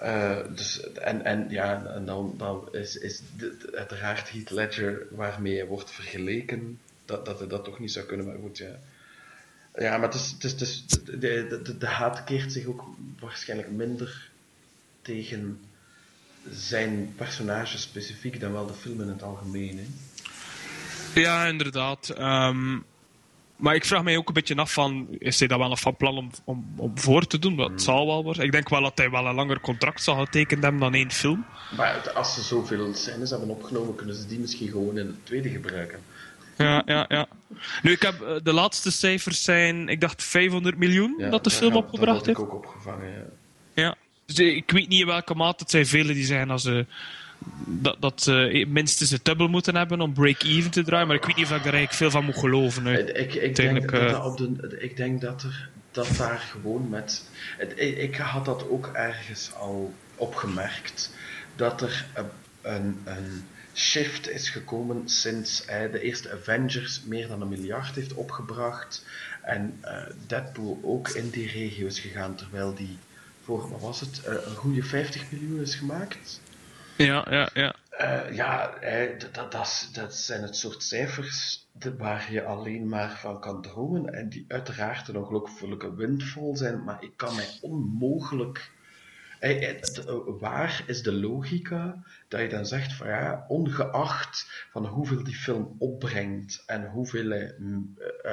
Eh, 0.00 0.38
dus, 0.54 0.92
en, 0.92 1.24
en 1.24 1.46
ja, 1.50 1.86
en 1.86 2.04
dan, 2.04 2.34
dan 2.36 2.68
is, 2.72 2.96
is 2.96 3.20
dit 3.36 3.74
uiteraard 3.74 4.30
Heath 4.30 4.50
Ledger 4.50 5.06
waarmee 5.10 5.56
hij 5.56 5.66
wordt 5.66 5.90
vergeleken, 5.90 6.78
dat, 7.04 7.26
dat 7.26 7.38
hij 7.38 7.48
dat 7.48 7.64
toch 7.64 7.78
niet 7.78 7.92
zou 7.92 8.06
kunnen, 8.06 8.26
maar 8.26 8.36
goed, 8.40 8.58
ja. 8.58 8.78
Ja, 9.74 9.96
maar 9.96 10.08
het 10.08 10.14
is, 10.14 10.34
het 10.38 10.60
is, 10.60 10.86
de, 10.86 11.76
de 11.78 11.86
haat 11.86 12.24
keert 12.24 12.52
zich 12.52 12.66
ook 12.66 12.84
waarschijnlijk 13.18 13.70
minder 13.70 14.30
tegen 15.02 15.60
zijn 16.50 17.12
personage 17.16 17.78
specifiek 17.78 18.40
dan 18.40 18.52
wel 18.52 18.66
de 18.66 18.74
film 18.74 19.00
in 19.00 19.08
het 19.08 19.22
algemeen. 19.22 19.78
Hè. 19.78 21.20
ja 21.20 21.46
inderdaad. 21.46 22.08
Ehm, 22.08 22.78
maar 23.60 23.74
ik 23.74 23.84
vraag 23.84 24.02
mij 24.02 24.16
ook 24.16 24.28
een 24.28 24.34
beetje 24.34 24.56
af 24.56 24.72
van, 24.72 25.06
is 25.18 25.38
hij 25.38 25.48
dat 25.48 25.58
wel 25.58 25.68
nog 25.68 25.80
van 25.80 25.96
plan 25.96 26.16
om, 26.16 26.30
om, 26.44 26.72
om 26.76 26.98
voor 26.98 27.26
te 27.26 27.38
doen? 27.38 27.56
Dat 27.56 27.82
zal 27.82 28.06
wel 28.06 28.24
worden. 28.24 28.44
Ik 28.44 28.52
denk 28.52 28.68
wel 28.68 28.82
dat 28.82 28.98
hij 28.98 29.10
wel 29.10 29.26
een 29.26 29.34
langer 29.34 29.60
contract 29.60 30.02
zal 30.02 30.16
getekend 30.24 30.62
hebben 30.62 30.80
dan 30.80 30.94
één 30.94 31.10
film. 31.10 31.44
Maar 31.76 32.10
als 32.14 32.34
ze 32.34 32.42
zoveel 32.42 32.94
scènes 32.94 33.30
hebben 33.30 33.48
opgenomen, 33.48 33.94
kunnen 33.94 34.14
ze 34.14 34.26
die 34.26 34.38
misschien 34.38 34.68
gewoon 34.68 34.98
in 34.98 35.06
het 35.06 35.26
tweede 35.26 35.48
gebruiken. 35.48 35.98
Ja, 36.56 36.82
ja, 36.86 37.04
ja. 37.08 37.26
Nu, 37.82 37.92
ik 37.92 38.02
heb, 38.02 38.20
eh, 38.20 38.34
de 38.42 38.52
laatste 38.52 38.90
cijfers 38.90 39.42
zijn, 39.44 39.88
ik 39.88 40.00
dacht 40.00 40.24
500 40.24 40.76
miljoen 40.76 41.14
Ja, 41.18 41.30
dat 41.30 41.44
de 41.44 41.50
film 41.50 41.76
opgebracht 41.76 42.06
Dat 42.06 42.16
had 42.16 42.26
heeft. 42.26 42.38
ik 42.38 42.44
ook 42.44 42.54
opgevangen, 42.54 43.10
ja. 43.12 43.24
Ja. 43.82 43.94
Dus 44.26 44.36
eh, 44.38 44.56
ik 44.56 44.70
weet 44.70 44.88
niet 44.88 45.00
in 45.00 45.06
welke 45.06 45.34
mate. 45.34 45.62
Het 45.62 45.70
zijn 45.70 45.86
velen 45.86 46.14
die 46.14 46.24
zeggen 46.24 46.48
dat 46.48 46.60
ze 46.60 46.86
dat, 47.66 47.96
dat 48.00 48.22
ze 48.22 48.64
minstens 48.68 49.10
het 49.10 49.24
dubbel 49.24 49.48
moeten 49.48 49.76
hebben 49.76 50.00
om 50.00 50.12
break-even 50.12 50.70
te 50.70 50.84
draaien. 50.84 51.06
Maar 51.06 51.16
ik 51.16 51.24
weet 51.24 51.36
niet 51.36 51.44
of 51.44 51.56
ik 51.56 51.62
daar 51.62 51.74
eigenlijk 51.74 51.92
veel 51.92 52.10
van 52.10 52.24
moet 52.24 52.38
geloven. 52.38 52.84
hè. 52.86 53.12
Ik, 53.12 53.34
ik, 53.34 53.56
denk 53.56 53.90
dat 53.90 54.00
eh, 54.00 54.10
dat 54.10 54.24
op 54.24 54.36
de, 54.36 54.76
ik 54.78 54.96
denk 54.96 55.20
dat 55.20 55.42
er 55.42 55.68
dat 55.90 56.16
daar 56.16 56.38
gewoon 56.38 56.88
met. 56.88 57.24
Het, 57.58 57.72
ik, 57.76 58.16
had 58.16 58.44
dat 58.44 58.68
ook 58.68 58.90
ergens 58.92 59.54
al 59.54 59.94
opgemerkt. 60.16 61.14
Dat 61.56 61.82
er 61.82 62.06
een, 62.62 63.00
een, 63.04 63.44
shift 63.74 64.28
is 64.28 64.48
gekomen 64.48 65.08
sinds 65.08 65.64
eh, 65.64 65.92
de 65.92 66.00
eerste 66.00 66.32
Avengers 66.32 67.02
meer 67.04 67.28
dan 67.28 67.40
een 67.40 67.48
miljard 67.48 67.94
heeft 67.94 68.14
opgebracht. 68.14 69.04
En 69.42 69.78
eh, 69.80 70.02
Deadpool 70.26 70.80
ook 70.82 71.08
in 71.08 71.30
die 71.30 71.50
regio 71.50 71.86
is 71.86 72.00
gegaan, 72.00 72.34
terwijl 72.34 72.74
die 72.74 72.98
voor, 73.42 73.70
wat 73.70 73.80
was 73.80 74.00
het, 74.00 74.24
eh, 74.24 74.32
een 74.32 74.56
goede 74.56 74.82
50 74.82 75.30
miljoen 75.30 75.60
is 75.60 75.74
gemaakt. 75.74 76.40
Ja, 77.04 77.26
ja, 77.30 77.50
ja. 77.54 77.74
Eh, 77.90 78.34
ja, 78.34 78.74
eh, 78.74 79.18
dat, 79.32 79.52
dat, 79.52 79.88
dat 79.92 80.14
zijn 80.14 80.42
het 80.42 80.56
soort 80.56 80.82
cijfers 80.82 81.66
waar 81.98 82.32
je 82.32 82.44
alleen 82.44 82.88
maar 82.88 83.18
van 83.18 83.40
kan 83.40 83.62
dromen 83.62 84.14
en 84.14 84.28
die 84.28 84.44
uiteraard 84.48 85.08
een 85.08 85.16
ongelooflijke 85.16 85.94
windvol 85.94 86.56
zijn, 86.56 86.84
maar 86.84 87.02
ik 87.02 87.12
kan 87.16 87.34
mij 87.34 87.48
onmogelijk... 87.60 88.70
Eh, 89.40 89.74
waar 90.40 90.82
is 90.86 91.02
de 91.02 91.12
logica 91.12 92.02
dat 92.28 92.40
je 92.40 92.48
dan 92.48 92.66
zegt 92.66 92.92
van 92.92 93.08
ja, 93.08 93.44
ongeacht 93.48 94.66
van 94.70 94.86
hoeveel 94.86 95.24
die 95.24 95.34
film 95.34 95.76
opbrengt 95.78 96.62
en 96.66 96.86
hoeveel 96.86 97.30
hij, 97.30 97.54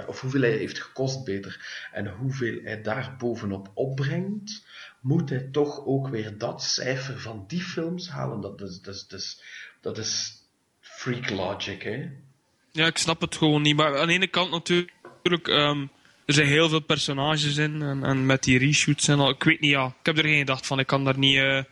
of 0.08 0.21
hoeveel 0.21 0.41
hij 0.41 0.58
heeft 0.58 0.82
gekost 0.82 1.23
beter 1.23 1.88
en 1.91 2.08
hoeveel 2.08 2.60
hij 2.63 2.82
daar 2.82 3.15
bovenop 3.17 3.71
opbrengt, 3.73 4.65
moet 5.01 5.29
hij 5.29 5.49
toch 5.51 5.86
ook 5.86 6.07
weer 6.07 6.38
dat 6.38 6.63
cijfer 6.63 7.19
van 7.19 7.43
die 7.47 7.62
films 7.62 8.10
halen. 8.10 8.41
Dat 8.41 8.62
is, 8.62 8.81
dat 8.81 9.13
is, 9.13 9.41
dat 9.81 9.97
is, 9.97 10.38
freak 10.79 11.29
logic, 11.29 11.83
hè? 11.83 12.10
Ja, 12.71 12.86
ik 12.86 12.97
snap 12.97 13.21
het 13.21 13.36
gewoon 13.36 13.62
niet. 13.62 13.75
Maar 13.75 13.99
aan 13.99 14.07
de 14.07 14.13
ene 14.13 14.27
kant 14.27 14.51
natuurlijk, 14.51 15.47
ehm, 15.47 15.86
er 16.25 16.33
zijn 16.33 16.47
heel 16.47 16.69
veel 16.69 16.79
personages 16.79 17.57
in. 17.57 17.81
En, 17.81 18.03
en 18.03 18.25
met 18.25 18.43
die 18.43 18.57
reshoots 18.57 19.07
en 19.07 19.19
al. 19.19 19.29
Ik 19.29 19.43
weet 19.43 19.60
niet, 19.60 19.71
ja. 19.71 19.86
Ik 19.86 20.05
heb 20.05 20.17
er 20.17 20.23
geen 20.23 20.38
gedacht 20.38 20.67
van. 20.67 20.79
Ik 20.79 20.88
kan 20.88 21.03
daar 21.03 21.17
niet, 21.17 21.38
eh, 21.38 21.63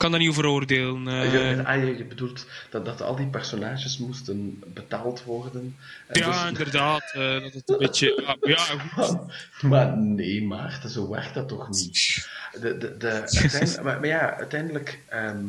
kan 0.00 0.10
daar 0.10 0.20
niet 0.20 0.28
over 0.28 0.46
oordelen. 0.46 1.08
eh. 1.08 1.32
Je, 1.32 1.64
ah, 1.64 1.98
je, 1.98 2.04
bedoelt 2.04 2.46
dat, 2.70 2.84
dat 2.84 3.02
al 3.02 3.16
die 3.16 3.26
personages 3.26 3.98
moesten 3.98 4.62
betaald 4.66 5.24
worden. 5.24 5.76
En 6.06 6.20
ja, 6.20 6.30
dus- 6.30 6.48
inderdaad. 6.48 7.10
eh, 7.12 7.40
dat 7.42 7.52
het 7.52 7.68
een 7.68 7.78
beetje... 7.78 8.36
Ja, 8.40 8.56
goed. 8.56 9.18
maar 9.70 9.96
nee, 9.96 10.42
Maarten, 10.42 10.90
zo 10.90 11.08
werkt 11.10 11.34
dat 11.34 11.48
toch 11.48 11.68
niet? 11.68 12.28
De, 12.60 12.76
de, 12.78 12.96
de, 12.96 13.10
uiteindelijk, 13.10 13.82
maar, 13.82 13.98
maar 14.00 14.06
ja, 14.08 14.36
uiteindelijk, 14.36 14.98
ehm, 15.08 15.44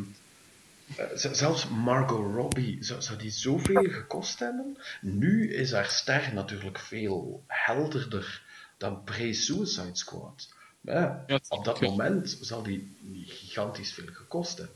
eh, 0.95 1.05
zelfs 1.13 1.67
Margot 1.67 2.33
Robbie, 2.35 2.77
zou, 2.83 3.01
zou 3.01 3.17
die 3.17 3.31
zoveel 3.31 3.83
gekost 3.83 4.39
hebben? 4.39 4.77
Nu 5.01 5.53
is 5.53 5.71
haar 5.71 5.89
ster 5.89 6.31
natuurlijk 6.33 6.79
veel 6.79 7.43
helderder 7.47 8.41
dan 8.77 9.03
pre-Suicide 9.03 9.89
Squad. 9.97 10.47
Ja, 10.81 11.25
op 11.49 11.65
dat 11.65 11.81
moment 11.81 12.37
zal 12.41 12.63
die 12.63 12.95
gigantisch 13.27 13.93
veel 13.93 14.07
gekost 14.11 14.57
hebben. 14.57 14.75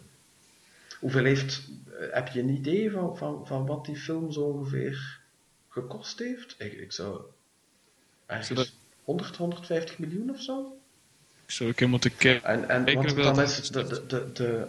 Hoeveel 1.00 1.24
heeft, 1.24 1.62
eh, 2.00 2.08
heb 2.14 2.28
je 2.28 2.40
een 2.40 2.50
idee 2.50 2.92
van, 2.92 3.18
van, 3.18 3.48
van 3.48 3.66
wat 3.66 3.86
die 3.86 3.96
film 3.96 4.32
zo 4.32 4.40
ongeveer 4.42 5.20
gekost 5.70 6.20
heeft? 6.20 6.56
Ik, 6.58 6.74
ik 6.74 6.92
zou 6.92 7.22
ergens 8.26 8.48
Zodat- 8.48 8.72
100, 9.04 9.36
150 9.36 10.00
miljoen 10.00 10.30
of 10.30 10.42
zo? 10.42 10.78
Ik 11.46 11.52
zou 11.52 11.72
keer 11.74 11.90
moeten 11.90 12.16
kijken. 12.16 12.50
En, 12.50 12.70
en 12.70 12.96
want 12.96 13.16
dan 13.16 13.36
dat- 13.36 13.50
is 13.50 13.70
de, 13.70 13.88
de, 13.88 14.06
de, 14.08 14.32
de 14.34 14.68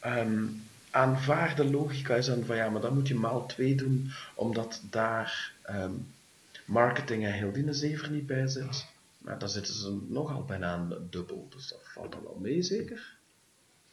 ehm, 0.00 0.44
aanvaarde 0.90 1.64
logica 1.64 2.14
is 2.14 2.26
dan 2.26 2.44
van 2.44 2.56
ja, 2.56 2.68
maar 2.70 2.80
dan 2.80 2.94
moet 2.94 3.08
je 3.08 3.14
maal 3.14 3.46
2 3.46 3.74
doen, 3.74 4.12
omdat 4.34 4.82
daar 4.90 5.52
ehm, 5.62 5.92
marketing 6.64 7.24
en 7.24 7.32
heel 7.32 7.52
die 7.52 7.72
zever 7.72 8.10
niet 8.10 8.26
bij 8.26 8.48
zit. 8.48 8.86
Maar 9.26 9.38
dan 9.38 9.48
zitten 9.48 9.74
ze 9.74 9.98
nogal 10.08 10.44
bijna 10.44 10.88
dubbel, 11.10 11.48
dus 11.56 11.68
dat 11.68 11.80
valt 11.94 12.12
dan 12.12 12.22
wel 12.22 12.38
mee 12.42 12.62
zeker. 12.62 13.14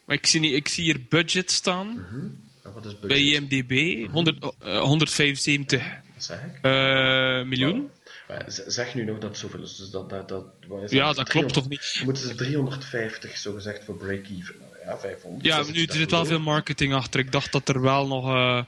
Maar 0.06 0.15
ik 0.15 0.26
zie, 0.26 0.39
niet, 0.39 0.54
ik 0.54 0.67
zie 0.67 0.84
hier 0.84 1.00
budget 1.10 1.52
staan. 1.52 2.06
En 2.63 2.74
wat 2.74 2.86
is 2.86 3.00
Bij 3.00 3.08
budget? 3.10 3.52
IMDb. 3.52 4.08
100, 4.12 4.46
eh, 4.60 4.82
175 4.82 5.84
Dat 6.13 6.24
zeg 6.24 6.39
ik. 6.46 6.60
eh, 6.62 7.43
miljoen. 7.43 7.89
Zeg 8.67 8.96
nu 8.96 9.04
nog 9.04 9.19
dat 9.19 9.38
zoveel 9.38 9.62
is, 9.62 9.76
dus 9.76 9.89
dat, 9.89 10.10
dat, 10.10 10.46
is 10.84 10.91
Ja, 10.91 11.06
dat? 11.13 11.15
klopt 11.30 11.30
300 11.30 11.54
toch 11.54 11.69
niet? 11.69 12.02
Moeten 12.06 12.24
ze 12.28 12.36
350 12.36 13.38
zogezegd 13.38 13.84
voor 13.84 13.96
break-even. 13.98 14.56
Nou 14.60 14.72
ja, 14.86 14.98
500. 14.98 15.46
Ja, 15.46 15.63
nu, 15.72 15.84
er 15.86 15.93
zit 15.96 16.12
wel 16.12 16.26
veel 16.26 16.39
marketing 16.39 16.93
achter. 16.93 17.19
Ik 17.19 17.32
dacht 17.32 17.52
dat 17.52 17.69
er 17.69 17.82
wel 17.82 18.08
nog... 18.08 18.26
eh, 18.28 18.63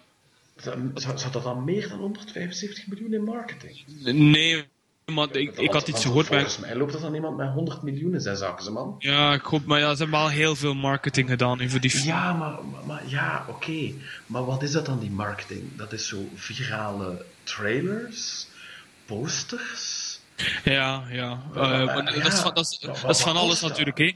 zou 0.95 1.31
dat 1.31 1.43
dan 1.43 1.63
meer 1.63 1.89
dan 1.89 1.99
175 1.99 2.87
miljoen 2.87 3.13
in 3.13 3.23
marketing? 3.23 3.83
nee, 4.03 4.65
maar 5.13 5.35
ik, 5.35 5.57
ik 5.57 5.71
had 5.71 5.87
iets 5.87 6.01
gehoord. 6.05 6.27
Volgens 6.27 6.57
mij 6.57 6.75
loopt 6.75 6.91
dat 6.91 7.01
dan 7.01 7.13
iemand 7.13 7.37
met 7.37 7.49
100 7.51 7.81
miljoen 7.81 8.19
zijn 8.19 8.37
zakken, 8.37 8.65
ze 8.65 8.71
man. 8.71 8.95
Ja, 8.99 9.33
ik 9.33 9.41
hoop, 9.41 9.65
maar 9.65 9.79
ja, 9.79 9.95
ze 9.95 10.01
hebben 10.01 10.19
wel 10.19 10.29
heel 10.29 10.55
veel 10.55 10.73
marketing 10.73 11.29
gedaan 11.29 11.69
voor 11.69 11.79
die 11.79 11.89
film. 11.89 12.05
Ja, 12.05 12.33
maar, 12.33 12.59
maar, 12.85 13.01
ja, 13.05 13.45
oké. 13.49 13.91
Maar 14.25 14.45
wat 14.45 14.63
is 14.63 14.71
dat 14.71 14.85
dan, 14.85 14.99
die 14.99 15.11
marketing? 15.11 15.77
Dat 15.77 15.93
is 15.93 16.07
zo 16.07 16.29
virale 16.35 17.25
trailers, 17.43 18.47
posters. 19.05 20.03
Ja, 20.63 21.03
ja. 21.11 21.41
Eh, 21.55 21.95
dat, 21.95 23.15
is 23.15 23.21
van, 23.21 23.35
alles 23.35 23.61
natuurlijk. 23.61 23.97
Hè. 23.97 24.13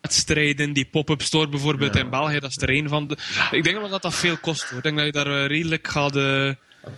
Wedstrijden, 0.00 0.72
die 0.72 0.84
pop-up 0.84 1.22
store 1.22 1.48
bijvoorbeeld 1.48 1.94
Ja. 1.94 2.00
in 2.00 2.10
België, 2.10 2.38
dat 2.38 2.50
is 2.50 2.62
er 2.62 2.70
een 2.70 2.88
van. 2.88 3.06
De, 3.06 3.16
ik 3.50 3.64
denk 3.64 3.78
wel 3.78 3.88
dat 3.88 4.02
dat 4.02 4.14
veel 4.14 4.36
kost. 4.36 4.68
Hoor. 4.68 4.76
Ik 4.76 4.82
denk 4.82 4.96
dat 4.96 5.06
je 5.06 5.12
daar 5.12 5.26
eh, 5.26 5.46
redelijk 5.46 5.88
gaat 5.88 6.16
eh, 6.16 6.50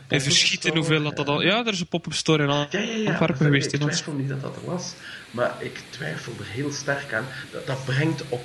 in 0.08 0.20
verschieten 0.20 0.76
hoeveel 0.76 1.02
dat, 1.02 1.16
dat 1.16 1.28
al... 1.28 1.42
Ja, 1.42 1.66
er 1.66 1.72
is 1.72 1.80
een 1.80 1.86
pop-up 1.86 2.12
store 2.14 2.42
in 2.42 2.48
Al- 2.48 2.66
Ja, 2.70 2.78
ja, 2.78 2.80
ja. 2.80 2.96
Antwerpen 2.96 3.26
dat- 3.28 3.36
geweest. 3.38 3.72
Ik 3.72 3.80
twijfel 3.80 4.12
niet 4.12 4.28
dat 4.28 4.40
dat 4.40 4.56
er 4.56 4.64
was. 4.64 4.92
Maar 5.30 5.54
ik 5.58 5.80
twijfel 5.90 6.32
er 6.38 6.46
heel 6.46 6.72
sterk 6.72 7.12
aan. 7.14 7.26
Dat, 7.52 7.66
dat 7.66 7.84
brengt 7.84 8.22
op... 8.28 8.44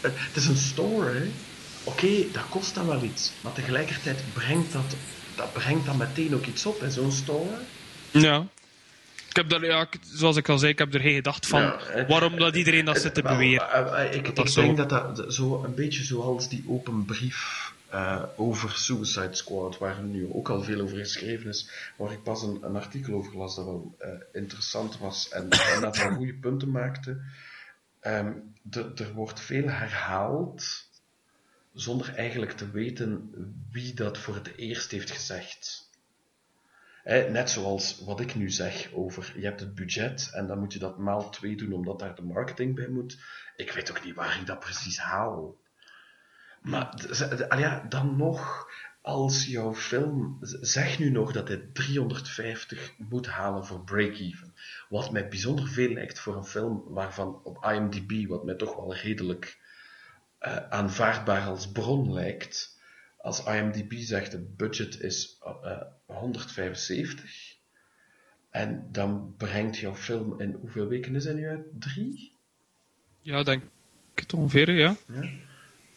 Het 0.00 0.12
is 0.34 0.46
een 0.46 0.56
store, 0.56 1.12
hè. 1.12 1.26
Oké, 1.84 2.06
dat 2.32 2.42
kost 2.48 2.74
dan 2.74 2.86
wel 2.86 3.02
iets. 3.02 3.32
Maar 3.40 3.52
tegelijkertijd 3.52 4.18
brengt 4.32 4.72
dat, 4.72 4.96
dat 5.36 5.52
brengt 5.52 5.86
dan 5.86 5.96
meteen 5.96 6.34
ook 6.34 6.46
iets 6.46 6.66
op 6.66 6.82
in 6.82 6.90
zo'n 6.90 7.12
store. 7.12 7.58
Ja. 8.10 8.46
Ik 9.28 9.36
heb 9.36 9.48
daar, 9.48 9.64
ja, 9.64 9.86
zoals 10.14 10.36
ik 10.36 10.48
al 10.48 10.58
zei, 10.58 10.72
ik 10.72 10.78
heb 10.78 10.94
er 10.94 11.00
geen 11.00 11.14
gedacht 11.14 11.46
van 11.46 11.60
Ja, 11.60 12.06
waarom 12.08 12.38
dat 12.38 12.56
iedereen 12.56 12.84
dat 12.84 13.00
zit 13.00 13.14
te 13.14 13.22
beweren. 13.22 13.70
eh, 13.72 14.04
eh, 14.04 14.14
ik 14.14 14.18
Dat 14.20 14.28
ik 14.28 14.36
dat 14.36 14.50
zo- 14.50 14.60
denk 14.62 14.76
dat 14.76 14.88
dat 14.88 15.24
zo 15.34 15.62
een 15.64 15.74
beetje 15.74 16.04
zoals 16.04 16.48
die 16.48 16.64
open 16.68 17.04
brief 17.04 17.72
eh, 17.90 18.22
over 18.36 18.70
Suicide 18.70 19.34
Squad, 19.34 19.78
waar 19.78 20.02
nu 20.02 20.32
ook 20.32 20.48
al 20.48 20.62
veel 20.62 20.80
over 20.80 20.96
geschreven 20.96 21.48
is, 21.48 21.92
waar 21.96 22.12
ik 22.12 22.22
pas 22.22 22.42
een, 22.42 22.62
een 22.62 22.76
artikel 22.76 23.14
over 23.14 23.36
las 23.36 23.56
dat 23.56 23.64
wel 23.64 23.94
eh, 23.98 24.10
interessant 24.32 24.98
was 24.98 25.28
en, 25.28 25.50
en 25.50 25.80
dat 25.80 25.96
wel 25.96 26.14
goede 26.14 26.34
punten 26.34 26.70
maakte. 26.70 27.20
Ehm, 28.00 28.32
er 28.96 29.12
wordt 29.14 29.40
veel 29.40 29.68
herhaald 29.68 30.88
zonder 31.72 32.14
eigenlijk 32.14 32.52
te 32.52 32.70
weten 32.70 33.30
wie 33.70 33.94
dat 33.94 34.18
voor 34.18 34.34
het 34.34 34.56
eerst 34.56 34.90
heeft 34.90 35.10
gezegd. 35.10 35.90
Net 37.04 37.50
zoals 37.50 38.00
wat 38.04 38.20
ik 38.20 38.34
nu 38.34 38.50
zeg 38.50 38.92
over, 38.92 39.32
je 39.36 39.44
hebt 39.44 39.60
het 39.60 39.74
budget 39.74 40.30
en 40.32 40.46
dan 40.46 40.58
moet 40.58 40.72
je 40.72 40.78
dat 40.78 40.98
maal 40.98 41.30
twee 41.30 41.56
doen 41.56 41.72
omdat 41.72 41.98
daar 41.98 42.14
de 42.14 42.22
marketing 42.22 42.74
bij 42.74 42.88
moet. 42.88 43.18
Ik 43.56 43.72
weet 43.72 43.90
ook 43.90 44.04
niet 44.04 44.14
waar 44.14 44.40
ik 44.40 44.46
dat 44.46 44.60
precies 44.60 44.98
haal. 44.98 45.56
Maar 46.68 47.58
ja, 47.58 47.86
dan 47.88 48.16
nog, 48.16 48.68
als 49.02 49.46
jouw 49.46 49.74
film, 49.74 50.38
zeg 50.60 50.98
nu 50.98 51.10
nog 51.10 51.32
dat 51.32 51.48
hij 51.48 51.68
350 51.72 52.92
moet 52.96 53.26
halen 53.26 53.66
voor 53.66 53.84
break-even. 53.84 54.54
Wat 54.88 55.12
mij 55.12 55.28
bijzonder 55.28 55.68
veel 55.68 55.92
lijkt 55.92 56.18
voor 56.18 56.36
een 56.36 56.44
film 56.44 56.84
waarvan 56.86 57.40
op 57.44 57.64
IMDb, 57.64 58.28
wat 58.28 58.44
mij 58.44 58.54
toch 58.54 58.76
wel 58.76 58.94
redelijk 58.94 59.58
eh, 60.38 60.56
aanvaardbaar 60.56 61.46
als 61.46 61.72
bron 61.72 62.12
lijkt. 62.12 62.76
Als 63.18 63.44
IMDb 63.44 63.92
zegt 63.98 64.32
het 64.32 64.56
budget 64.56 65.00
is 65.00 65.38
eh, 65.62 65.82
175. 66.06 67.56
En 68.50 68.88
dan 68.92 69.34
brengt 69.36 69.78
jouw 69.78 69.94
film 69.94 70.40
in 70.40 70.56
hoeveel 70.60 70.86
weken 70.86 71.14
is 71.14 71.24
hij 71.24 71.34
nu 71.34 71.48
uit? 71.48 71.66
Drie? 71.78 72.32
Ja, 73.20 73.42
denk 73.42 73.62
ik 74.14 74.20
het 74.20 74.32
ongeveer, 74.32 74.70
ja. 74.70 74.96
Ja. 75.06 75.46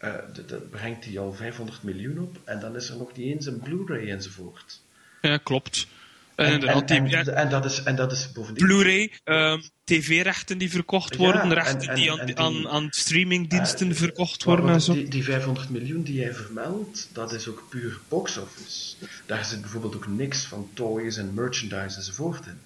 Eh, 0.02 0.14
d- 0.32 0.48
dat 0.48 0.70
brengt 0.70 1.04
hij 1.04 1.18
al 1.18 1.32
500 1.32 1.82
miljoen 1.82 2.18
op. 2.18 2.36
En 2.44 2.60
dan 2.60 2.76
is 2.76 2.88
er 2.88 2.96
nog 2.96 3.16
niet 3.16 3.26
eens 3.34 3.46
een 3.46 3.58
Blu-ray 3.60 4.10
enzovoort. 4.10 4.80
Ja, 5.20 5.36
klopt. 5.36 5.86
En, 6.34 6.46
En, 6.52 6.62
en, 6.68 6.86
en, 6.86 7.08
ja, 7.08 7.24
en 7.24 7.48
dat 7.48 7.64
is, 7.64 7.82
en 7.82 7.96
dat 7.96 8.12
is 8.12 8.32
bovendien... 8.32 8.66
Blu-ray, 8.66 9.12
ehm, 9.24 9.60
tv-rechten 9.84 10.58
die 10.58 10.70
verkocht 10.70 11.16
worden, 11.16 11.40
en- 11.42 11.52
rechten 11.54 11.88
en- 11.88 11.94
die 11.94 12.12
aan, 12.12 12.26
die- 12.26 12.36
aan, 12.38 12.68
aan 12.68 12.86
streamingdiensten 12.90 13.88
Eh, 13.90 13.94
verkocht 13.96 14.44
worden 14.44 14.68
en 14.68 14.80
zo. 14.80 14.92
Die, 14.92 15.08
die 15.08 15.24
500 15.24 15.68
miljoen 15.70 16.02
die 16.02 16.14
jij 16.14 16.32
vermeldt, 16.34 17.08
dat 17.12 17.32
is 17.32 17.48
ook 17.48 17.66
puur 17.70 17.98
box 18.08 18.36
office. 18.38 18.94
Daar 19.26 19.44
zit 19.44 19.60
bijvoorbeeld 19.60 19.94
ook 19.94 20.06
niks 20.06 20.44
van 20.44 20.70
toys 20.74 21.16
en 21.16 21.34
merchandise 21.34 21.96
enzovoort 21.96 22.46
in. 22.46 22.58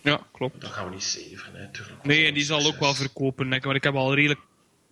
Ja, 0.00 0.20
klopt. 0.32 0.60
Dat 0.60 0.70
gaan 0.70 0.84
we 0.84 0.90
niet 0.94 1.02
zeveren, 1.04 1.60
hè, 1.60 1.68
tuurlijk. 1.72 2.04
Nee, 2.04 2.26
en 2.26 2.34
die 2.34 2.44
zal 2.44 2.66
ook 2.66 2.78
wel 2.80 2.94
verkopen, 2.94 3.44
denk 3.48 3.60
ik. 3.60 3.66
Maar 3.66 3.76
ik 3.76 3.84
heb 3.84 3.94
al 3.94 4.14
redelijk 4.14 4.40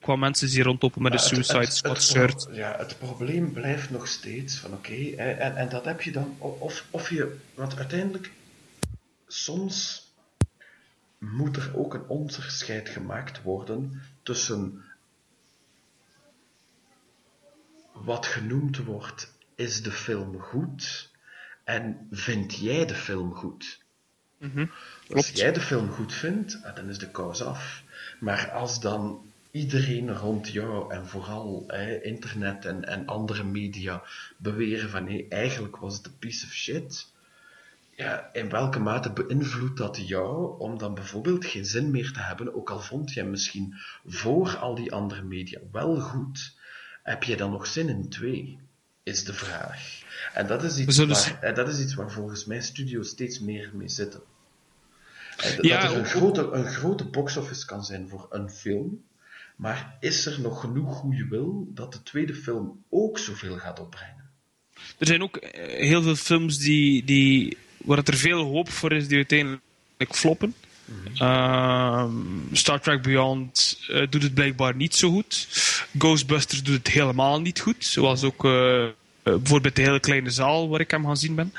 qua 0.00 0.16
mensen 0.16 0.48
die 0.48 0.62
rondlopen 0.62 1.02
met 1.02 1.12
een 1.12 1.18
Maar 1.18 1.28
Suicide 1.28 1.58
het- 1.58 1.74
Squad 1.74 1.96
het- 1.96 2.04
shirt. 2.06 2.48
Ja, 2.52 2.76
het 2.78 2.98
probleem 2.98 3.52
blijft 3.52 3.90
nog 3.90 4.08
steeds 4.08 4.56
van 4.56 4.72
oké, 4.72 5.10
en, 5.16 5.56
en 5.56 5.68
dat 5.68 5.84
heb 5.84 6.02
je 6.02 6.12
dan, 6.12 6.36
of, 6.38 6.84
of 6.90 7.10
je, 7.10 7.36
want 7.54 7.76
uiteindelijk, 7.76 8.30
soms 9.26 10.08
moet 11.18 11.56
er 11.56 11.70
ook 11.76 11.94
een 11.94 12.06
onderscheid 12.08 12.88
gemaakt 12.88 13.42
worden 13.42 14.02
tussen 14.22 14.84
wat 17.92 18.26
genoemd 18.26 18.76
wordt, 18.78 19.32
is 19.54 19.82
de 19.82 19.90
film 19.92 20.38
goed, 20.40 21.10
en 21.64 22.08
vind 22.10 22.54
jij 22.56 22.86
de 22.86 22.94
film 22.94 23.34
goed? 23.34 23.78
Mhm, 24.38 24.66
Als 25.12 25.28
jij 25.30 25.52
de 25.52 25.60
film 25.60 25.90
goed 25.90 26.14
vindt, 26.14 26.60
ah, 26.64 26.76
dan 26.76 26.88
is 26.88 26.98
de 26.98 27.10
kous 27.10 27.42
af. 27.42 27.82
Maar 28.20 28.50
als 28.50 28.80
dan 28.80 29.29
iedereen 29.50 30.16
rond 30.16 30.48
jou 30.48 30.92
en 30.92 31.06
vooral 31.06 31.72
internet 32.02 32.64
en, 32.64 32.84
en 32.84 33.06
andere 33.06 33.44
media 33.44 34.02
beweren 34.36 34.90
van 34.90 35.08
hé, 35.08 35.26
eigenlijk 35.28 35.76
was 35.76 35.96
het 35.96 36.06
een 36.06 36.18
piece 36.18 36.46
of 36.46 36.52
shit. 36.52 37.06
Ja, 37.90 38.30
in 38.32 38.48
welke 38.48 38.78
mate 38.78 39.12
beïnvloedt 39.12 39.76
dat 39.76 40.08
jou 40.08 40.58
om 40.58 40.78
dan 40.78 40.94
bijvoorbeeld 40.94 41.44
geen 41.44 41.64
zin 41.64 41.90
meer 41.90 42.12
te 42.12 42.20
hebben, 42.20 42.54
ook 42.54 42.70
al 42.70 42.80
vond 42.80 43.12
je 43.12 43.20
hem 43.20 43.30
misschien 43.30 43.74
voor 44.06 44.56
al 44.56 44.74
die 44.74 44.92
andere 44.92 45.22
media 45.22 45.60
wel 45.72 46.00
goed, 46.00 46.56
heb 47.02 47.22
je 47.22 47.36
dan 47.36 47.50
nog 47.50 47.66
zin 47.66 47.88
in 47.88 48.08
twee? 48.08 48.58
Is 49.02 49.24
de 49.24 49.32
vraag. 49.32 50.02
En 50.34 50.46
dat 50.46 50.62
is 50.62 50.78
iets, 50.78 50.98
waar, 50.98 51.38
en 51.40 51.54
dat 51.54 51.68
is 51.68 51.80
iets 51.80 51.94
waar 51.94 52.10
volgens 52.10 52.44
mij 52.44 52.60
studio's 52.60 53.08
steeds 53.08 53.40
meer 53.40 53.70
mee 53.72 53.88
zitten. 53.88 54.20
Dat 55.36 55.58
Ja, 55.60 55.84
er 55.84 55.96
een 55.96 56.04
grote, 56.04 56.50
een 56.50 56.66
grote 56.66 57.04
box-office 57.04 57.66
kan 57.66 57.84
zijn 57.84 58.08
voor 58.08 58.26
een 58.30 58.50
film, 58.50 59.04
maar 59.60 59.96
is 60.00 60.26
er 60.26 60.40
nog 60.40 60.60
genoeg 60.60 60.94
goede 60.94 61.26
wil 61.28 61.70
dat 61.74 61.92
de 61.92 62.02
tweede 62.02 62.34
film 62.34 62.84
ook 62.90 63.18
zoveel 63.18 63.56
gaat 63.56 63.80
opbrengen? 63.80 64.30
Er 64.98 65.06
zijn 65.06 65.22
ook 65.22 65.36
eh, 65.36 65.86
heel 65.88 66.02
veel 66.02 66.16
films 66.16 66.58
die, 66.58 67.04
die, 67.04 67.56
waar 67.76 67.96
het 67.96 68.08
er 68.08 68.16
veel 68.16 68.42
hoop 68.42 68.70
voor 68.70 68.92
is, 68.92 69.08
die 69.08 69.16
uiteindelijk 69.16 69.62
floppen. 70.08 70.54
Ehm, 71.14 72.10
Star 72.52 72.80
Trek 72.80 73.02
Beyond 73.02 73.78
eh, 73.88 74.06
doet 74.10 74.22
het 74.22 74.34
blijkbaar 74.34 74.76
niet 74.76 74.94
zo 74.94 75.10
goed. 75.10 75.48
Ghostbusters 75.98 76.62
doet 76.62 76.76
het 76.76 76.88
helemaal 76.88 77.40
niet 77.40 77.60
goed. 77.60 77.84
Zoals 77.84 78.22
ook 78.22 78.44
eh, 78.44 78.86
eh, 79.22 79.34
bijvoorbeeld 79.34 79.76
de 79.76 79.82
hele 79.82 80.00
kleine 80.00 80.30
zaal 80.30 80.68
waar 80.68 80.80
ik 80.80 80.90
hem 80.90 81.04
gaan 81.06 81.16
zien 81.16 81.34
ben. 81.34 81.52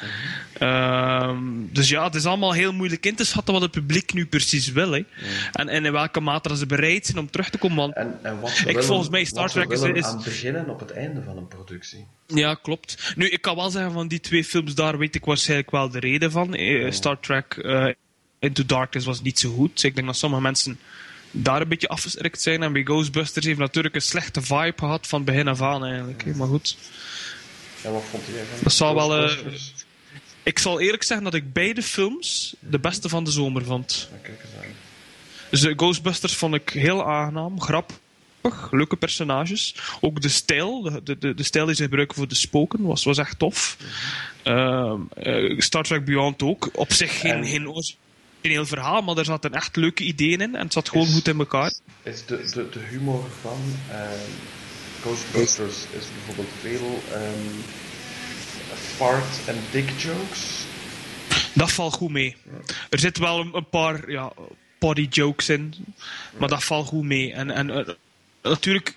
Ehm, 0.57 1.37
dus 1.71 1.89
ja, 1.89 2.03
het 2.03 2.15
is 2.15 2.25
allemaal 2.25 2.51
heel 2.51 2.73
moeilijk 2.73 3.05
in 3.05 3.15
te 3.15 3.25
schatten 3.25 3.53
wat 3.53 3.61
het 3.63 3.71
publiek 3.71 4.13
nu 4.13 4.25
precies 4.25 4.71
wil. 4.71 4.91
Hè. 4.91 5.03
En, 5.51 5.69
en 5.69 5.85
in 5.85 5.91
welke 5.91 6.19
mate 6.19 6.49
dat 6.49 6.57
ze 6.57 6.65
bereid 6.65 7.05
zijn 7.05 7.17
om 7.17 7.29
terug 7.29 7.49
te 7.49 7.57
komen. 7.57 7.77
Want 7.77 7.93
En, 7.95 8.19
en 8.23 8.39
wat 8.39 8.49
Ik, 8.57 8.65
willen, 8.65 8.83
volgens 8.83 9.09
mij, 9.09 9.23
Star 9.25 9.49
Trek 9.49 9.71
is- 9.71 9.81
is- 9.81 10.03
aan 10.05 10.15
het 10.15 10.23
begin 10.23 10.55
en 10.55 10.69
op 10.69 10.79
het 10.79 10.91
einde 10.91 11.21
van 11.23 11.37
een 11.37 11.47
productie. 11.47 12.05
Ja, 12.27 12.53
klopt. 12.53 13.13
Nu, 13.15 13.29
ik 13.29 13.41
kan 13.41 13.55
wel 13.55 13.69
zeggen 13.69 13.91
van 13.91 14.07
die 14.07 14.19
twee 14.19 14.43
films, 14.43 14.75
daar 14.75 14.97
weet 14.97 15.15
ik 15.15 15.25
waarschijnlijk 15.25 15.71
wel 15.71 15.89
de 15.89 15.99
reden 15.99 16.31
van. 16.31 16.53
Eh, 16.55 16.91
Star 16.91 17.19
Trek 17.19 17.53
eh, 17.53 17.85
Into 18.39 18.65
Darkness 18.65 19.05
was 19.05 19.21
niet 19.21 19.39
zo 19.39 19.53
goed. 19.53 19.83
Ik 19.83 19.95
denk 19.95 20.07
dat 20.07 20.17
sommige 20.17 20.41
mensen 20.41 20.79
daar 21.31 21.61
een 21.61 21.67
beetje 21.67 21.87
afgeschrikt 21.87 22.41
zijn. 22.41 22.63
En 22.63 22.73
bij 22.73 22.83
Ghostbusters 22.83 23.45
heeft 23.45 23.59
natuurlijk 23.59 23.95
een 23.95 24.01
slechte 24.01 24.41
vibe 24.41 24.73
gehad 24.77 25.07
van 25.07 25.23
begin 25.23 25.47
af 25.47 25.61
aan 25.61 25.85
eigenlijk. 25.85 26.35
Maar 26.35 26.47
goed. 26.47 26.77
En 27.83 27.91
wat 27.91 28.03
vond 28.09 28.23
jij 28.25 28.43
van 28.53 28.59
Dat 28.63 28.73
zal 28.73 28.95
wel, 28.95 29.25
eh? 29.27 29.37
Ik 30.43 30.59
zal 30.59 30.79
eerlijk 30.79 31.03
zeggen 31.03 31.25
dat 31.25 31.33
ik 31.33 31.53
beide 31.53 31.83
films 31.83 32.55
de 32.59 32.79
beste 32.79 33.09
van 33.09 33.23
de 33.23 33.31
zomer 33.31 33.65
vond. 33.65 34.09
Ja, 34.11 34.17
kijk 34.21 34.39
eens 34.43 34.65
aan. 34.65 34.73
Dus 35.49 35.61
de 35.61 35.73
Ghostbusters 35.75 36.35
vond 36.35 36.55
ik 36.55 36.69
heel 36.69 37.07
aangenaam, 37.07 37.61
grappig, 37.61 38.71
leuke 38.71 38.95
personages. 38.95 39.75
Ook 40.01 40.21
de 40.21 40.29
stijl, 40.29 40.81
de, 41.03 41.17
de- 41.17 41.33
de, 41.33 41.43
stijl 41.43 41.65
die 41.65 41.75
ze 41.75 41.83
gebruiken 41.83 42.15
voor 42.15 42.27
de 42.27 42.35
spoken, 42.35 42.81
was, 42.83 43.03
was 43.03 43.17
echt 43.17 43.39
tof. 43.39 43.77
Ehm, 44.43 44.99
eh, 45.15 45.59
Star 45.59 45.83
Trek 45.83 46.05
Beyond 46.05 46.43
ook. 46.43 46.69
Op 46.73 46.93
zich 46.93 47.19
geen, 47.19 47.31
En- 47.31 47.45
geen 47.45 47.67
origineel 47.69 48.65
verhaal, 48.65 49.01
maar 49.01 49.17
er 49.17 49.25
zaten 49.25 49.53
echt 49.53 49.75
leuke 49.75 50.03
ideeën 50.03 50.41
in 50.41 50.55
en 50.55 50.63
het 50.63 50.73
zat 50.73 50.89
gewoon 50.89 51.07
Is- 51.07 51.13
goed 51.13 51.27
in 51.27 51.39
elkaar. 51.39 51.73
Is 52.03 52.25
de, 52.25 52.49
de, 52.53 52.69
de 52.71 52.79
humor 52.89 53.23
van 53.41 53.59
ehm, 53.89 54.09
Ghostbusters 55.01 55.75
is 55.75 56.05
bijvoorbeeld 56.15 56.55
veel 56.61 57.01
ehm, 57.13 57.59
fart 58.95 59.39
en 59.45 59.55
dick 59.71 59.89
jokes. 59.97 60.65
Dat 61.53 61.71
valt 61.71 61.93
goed 61.93 62.11
mee. 62.11 62.35
Er 62.89 62.99
zitten 62.99 63.23
wel 63.23 63.39
een, 63.39 63.55
een 63.55 63.69
paar 63.69 64.11
ja, 64.11 64.33
potty 64.77 65.07
jokes 65.09 65.49
in, 65.49 65.73
maar 66.37 66.49
dat 66.49 66.63
valt 66.63 66.87
goed 66.87 67.03
mee. 67.03 67.33
En, 67.33 67.51
en 67.51 67.69
eh, 67.69 67.93
natuurlijk, 68.41 68.95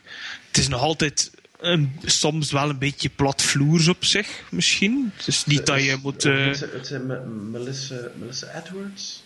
het 0.48 0.58
is 0.58 0.68
nog 0.68 0.80
altijd 0.80 1.30
een, 1.58 2.00
soms 2.04 2.52
wel 2.52 2.68
een 2.68 2.78
beetje 2.78 3.08
platvloers 3.08 3.88
op 3.88 4.04
zich, 4.04 4.42
misschien. 4.50 5.12
Het 5.16 5.26
is 5.26 5.44
niet 5.44 5.66
dat 5.66 5.84
je 5.84 5.98
moet... 6.02 6.22
Het 6.22 6.90
Me- 7.06 7.24
Melissa, 7.50 7.96
Melissa 8.14 8.62
Edwards. 8.64 9.23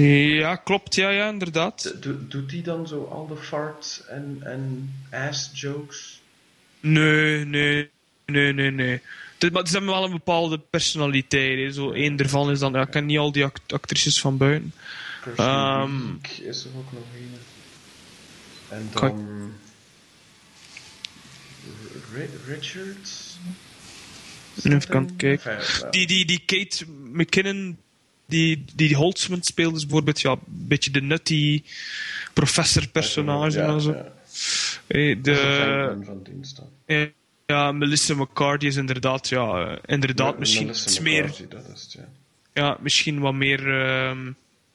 Ja, 0.00 0.56
klopt, 0.56 0.94
ja, 0.94 1.10
ja, 1.10 1.28
inderdaad. 1.28 1.94
Do- 2.02 2.26
doet 2.28 2.50
die 2.50 2.62
dan 2.62 2.88
zo 2.88 3.04
al 3.04 3.26
de 3.26 3.36
fart 3.36 4.04
en, 4.08 4.38
en 4.42 4.94
ass 5.10 5.50
jokes? 5.52 6.20
Nee, 6.80 7.44
nee, 7.44 7.90
nee, 8.26 8.52
nee, 8.52 8.70
nee. 8.70 9.00
Het, 9.38 9.52
maar 9.52 9.66
ze 9.66 9.72
hebben 9.72 9.90
wel 9.90 10.04
een 10.04 10.10
bepaalde 10.10 10.58
personaliteit. 10.58 11.58
Hè. 11.58 11.72
Zo, 11.72 11.92
één 11.92 12.16
daarvan 12.16 12.50
is 12.50 12.58
dan... 12.58 12.72
Ja, 12.72 12.80
ik 12.80 12.90
ken 12.90 13.06
niet 13.06 13.18
al 13.18 13.32
die 13.32 13.44
act- 13.44 13.72
actrices 13.72 14.20
van 14.20 14.36
buiten. 14.36 14.72
Wiig 15.36 16.40
is 16.40 16.64
er 16.64 16.70
ook 16.76 16.92
nog 16.92 17.02
een. 17.14 17.38
En 18.68 18.88
dan... 18.92 19.52
Ri- 22.14 22.54
Richards? 22.54 23.36
Is 24.54 24.64
Even 24.64 24.88
kan 24.88 25.16
kijken. 25.16 25.58
Die, 25.90 26.06
die, 26.06 26.24
die 26.24 26.42
Kate 26.46 26.84
McKinnon, 27.12 27.78
die, 28.26 28.64
die 28.74 28.96
Holtzman 28.96 29.42
speelde, 29.42 29.76
is 29.76 29.82
bijvoorbeeld 29.82 30.20
ja, 30.20 30.30
een 30.30 30.38
beetje 30.46 30.90
de 30.90 31.02
nutty 31.02 31.62
professor-personage 32.32 33.58
Ja, 33.58 33.66
en 33.66 33.80
zo. 33.80 33.92
ja. 33.92 34.12
Hey, 34.86 35.20
de, 35.20 35.98
van 36.04 36.22
dienst 36.22 36.62
ja, 37.46 37.72
Melissa 37.72 38.14
McCarthy 38.14 38.66
is 38.66 38.76
inderdaad, 38.76 39.28
ja, 39.28 39.78
inderdaad 39.86 40.38
misschien 40.38 40.66
Melissa 40.66 40.88
iets 40.88 41.00
meer, 41.00 41.32
Dat 41.48 41.68
is 41.74 41.82
het, 41.82 41.92
ja. 41.92 42.08
ja, 42.52 42.76
misschien 42.80 43.18
wat 43.18 43.34
meer 43.34 43.80
ehm 43.80 44.26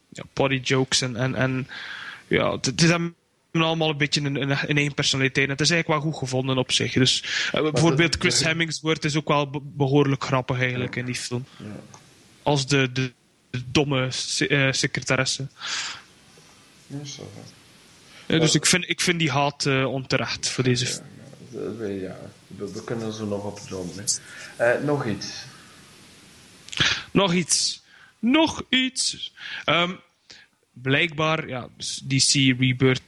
ja, 0.09 0.23
potty 0.33 0.59
jokes 0.63 1.01
en, 1.01 1.15
en, 1.15 1.35
en 1.35 1.67
ja, 2.27 2.51
het, 2.61 2.81
is 2.81 2.91
allemaal 3.51 3.89
een 3.89 3.97
beetje 3.97 4.21
een, 4.21 4.41
een, 4.41 4.49
een 4.49 4.75
eigen 4.75 4.93
personaliteit. 4.93 5.49
Het 5.49 5.61
is 5.61 5.69
eigenlijk 5.69 6.01
wel 6.01 6.11
goed 6.11 6.19
gevonden 6.19 6.57
op 6.57 6.71
zich. 6.71 6.93
Dus 6.93 7.23
eh, 7.51 7.61
bijvoorbeeld 7.61 8.15
Chris 8.19 8.43
Hemmingsworth 8.43 9.05
is 9.05 9.15
ook 9.15 9.27
wel 9.27 9.49
be- 9.49 9.59
behoorlijk 9.63 10.23
grappig 10.23 10.59
eigenlijk 10.59 10.95
in 10.95 11.05
die 11.05 11.15
film. 11.15 11.45
Ja. 11.57 11.65
Als 12.43 12.67
de, 12.67 12.91
de 12.91 13.11
domme 13.65 14.09
eh, 14.47 14.71
secretaresse. 14.71 15.47
Dus 18.27 18.55
ik 18.55 18.65
vind, 18.65 18.89
ik 18.89 19.01
vind 19.01 19.19
die 19.19 19.31
haat 19.31 19.65
eh, 19.65 19.85
onterecht 19.85 20.49
voor 20.49 20.63
deze 20.63 20.85
Ja, 20.85 20.91
film. 20.91 21.05
ja, 21.51 21.71
we, 21.77 21.87
ja, 21.99 22.17
we, 22.47 22.71
we 22.71 22.83
kunnen 22.83 23.13
zo 23.13 23.25
nog 23.25 23.43
op 23.43 23.59
doen. 23.69 23.91
Hè. 23.95 24.73
Eh, 24.73 24.83
nog 24.83 25.05
iets. 25.05 25.43
Nog 27.11 27.33
iets. 27.33 27.81
Nog 28.19 28.63
iets. 28.69 29.33
Ehm, 29.65 29.91
blijkbaar, 30.71 31.47
ja, 31.47 31.67
dus 31.77 32.01
DC 32.07 32.33
Rebirth 32.33 33.01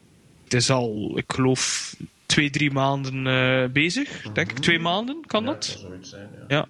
is 0.47 0.69
al, 0.69 1.12
ik 1.17 1.25
geloof, 1.27 1.95
twee, 2.25 2.49
drie 2.49 2.71
maanden 2.71 3.23
bezig. 3.73 4.21
Denk 4.34 4.51
ik. 4.51 4.60
Twee 4.60 4.80
maanden, 4.80 5.23
kan 5.25 5.43
Ja, 5.43 5.49
dat? 5.49 5.77
zijn, 6.01 6.30
ja. 6.47 6.67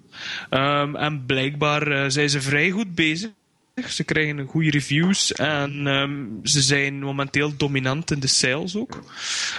Ja. 0.48 0.80
Ehm, 0.82 0.96
en 0.96 1.26
blijkbaar 1.26 2.10
zijn 2.10 2.30
ze 2.30 2.40
vrij 2.40 2.70
goed 2.70 2.94
bezig. 2.94 3.30
Ze 3.74 4.04
krijgen 4.04 4.46
goede 4.46 4.70
reviews 4.70 5.32
en 5.32 5.86
ehm, 5.86 6.24
ze 6.42 6.62
zijn 6.62 6.98
momenteel 6.98 7.56
dominant 7.56 8.10
in 8.10 8.20
de 8.20 8.26
sales 8.26 8.76
ook. 8.76 9.04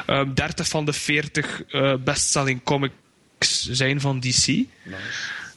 Ehm 0.05 0.33
30 0.33 0.67
van 0.67 0.85
de 0.85 0.93
40 0.93 1.63
eh 1.63 1.93
bestselling 2.03 2.63
comics 2.63 3.69
zijn 3.69 4.01
van 4.01 4.19
DC. 4.19 4.47
Nice. 4.47 4.67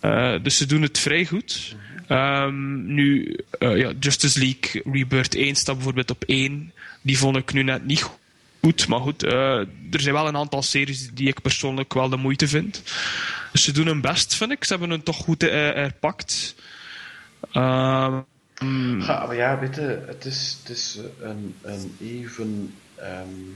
Eh, 0.01 0.35
dus 0.43 0.57
ze 0.57 0.67
doen 0.67 0.83
het 0.83 0.99
vrij 0.99 1.27
goed. 1.27 1.77
Ehm, 2.07 2.95
nu, 2.95 3.37
eh, 3.59 3.77
ja, 3.77 3.93
Justice 4.01 4.39
League 4.39 4.83
Rebirth 4.93 5.35
1 5.35 5.55
staat 5.55 5.75
bijvoorbeeld 5.75 6.11
op 6.11 6.25
1. 6.27 6.73
Die 7.03 7.19
vond 7.19 7.37
ik 7.37 7.53
nu 7.53 7.63
net 7.63 7.85
niet 7.85 8.03
goed. 8.61 8.89
Maar 8.89 9.01
goed, 9.01 9.23
er 9.23 9.67
zijn 9.91 10.15
wel 10.15 10.29
een 10.29 10.37
aantal 10.37 10.63
series 10.63 11.11
die 11.15 11.29
ik 11.29 11.41
persoonlijk 11.41 11.95
wel 11.95 12.09
de 12.09 12.17
moeite 12.17 12.49
vind. 12.49 12.83
Dus 13.53 13.65
ze 13.65 13.73
doen 13.73 13.87
hun 13.87 14.01
best, 14.01 14.35
vind 14.35 14.51
ik. 14.51 14.65
Ze 14.65 14.71
hebben 14.71 14.91
het 14.91 15.05
toch 15.05 15.17
goed 15.17 15.43
eh 15.43 15.51
herpakt. 15.51 16.55
Ehm, 17.53 18.19
mm, 18.63 19.01
Ja, 19.01 19.27
maar 19.27 19.37
ja, 19.37 19.59
weet 19.59 19.75
je, 19.75 20.05
het 20.07 20.25
is, 20.25 20.57
het 20.59 20.69
is 20.69 20.97
eh, 20.97 21.05
een, 21.19 21.59
een 21.63 21.97
even 21.99 22.81
ehm, 22.95 23.55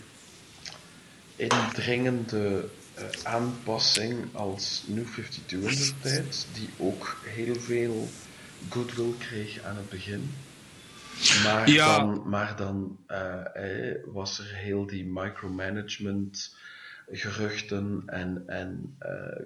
indringende 1.36 2.70
eh, 2.94 3.04
aanpassing 3.22 4.34
als 4.34 4.84
New 4.88 5.06
52 5.06 5.52
in 5.52 5.78
de 5.78 5.98
tijd, 6.02 6.54
die 6.54 6.74
ook 6.78 7.20
heel 7.24 7.60
veel 7.60 8.12
goodwill 8.68 9.16
kreeg 9.18 9.62
aan 9.62 9.76
het 9.76 9.88
begin. 9.88 10.48
Maar 11.42 11.70
Ja. 11.70 11.98
dan, 11.98 12.28
maar 12.28 12.56
dan 12.56 12.98
eh, 13.06 13.94
was 14.04 14.38
er 14.38 14.54
heel 14.54 14.86
die 14.86 15.04
micromanagement 15.04 16.56
geruchten 17.12 18.02
en, 18.06 18.42
en 18.46 18.98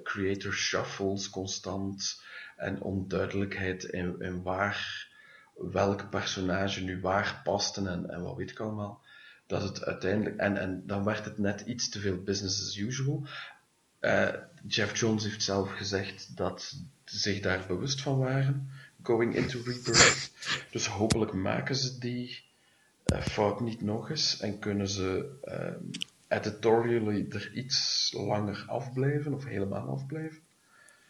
creator 0.03 0.53
shuffles 0.53 1.31
constant 1.31 2.23
en 2.57 2.81
onduidelijkheid 2.81 3.85
in, 3.85 4.21
in 4.21 4.43
waar 4.43 5.13
welk 5.55 6.11
personage 6.11 6.81
nu 6.81 7.01
waar 7.01 7.41
paste 7.45 7.89
en, 7.89 8.11
en 8.11 8.23
wat 8.23 8.37
weet 8.37 8.51
ik 8.51 8.61
allemaal. 8.61 9.03
Dat 9.47 9.63
het 9.63 9.85
uiteindelijk, 9.85 10.37
en, 10.37 10.57
en 10.57 10.83
dan 10.87 11.05
werd 11.05 11.25
het 11.25 11.39
net 11.39 11.61
iets 11.61 11.89
te 11.89 12.01
veel 12.01 12.23
business 12.23 12.67
as 12.67 12.77
usual. 12.77 13.27
Eh, 13.99 14.29
Jeff 14.67 15.01
Jones 15.01 15.25
heeft 15.25 15.43
zelf 15.43 15.73
gezegd 15.73 16.37
dat 16.37 16.63
ze 17.05 17.19
zich 17.19 17.41
daar 17.41 17.65
bewust 17.67 18.01
van 18.03 18.19
waren, 18.19 18.71
going 19.03 19.35
into 19.35 19.59
Rebirth. 19.59 20.31
Dus 20.71 20.87
hopelijk 20.87 21.33
maken 21.33 21.77
ze 21.77 21.99
die 21.99 22.43
eh, 23.05 23.21
fout 23.21 23.61
niet 23.61 23.83
nog 23.83 24.11
eens 24.11 24.41
en 24.41 24.59
kunnen 24.59 24.89
ze 24.89 25.39
ehm 25.45 26.13
editorially 26.35 27.27
er 27.31 27.53
iets 27.53 28.11
langer 28.17 28.65
afblijven 28.67 29.35
of 29.35 29.45
helemaal 29.45 29.89
afblijven. 29.89 30.39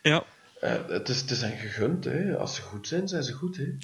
Ja. 0.02 0.24
Eh, 0.60 0.88
het, 0.88 1.08
is, 1.08 1.20
het 1.20 1.30
is 1.30 1.40
hen 1.40 1.56
gegund, 1.56 2.04
hè. 2.04 2.36
als 2.36 2.54
ze 2.54 2.62
goed 2.62 2.88
zijn, 2.88 3.08
zijn 3.08 3.22
ze 3.22 3.32
goed. 3.32 3.56
Hè. 3.56 3.76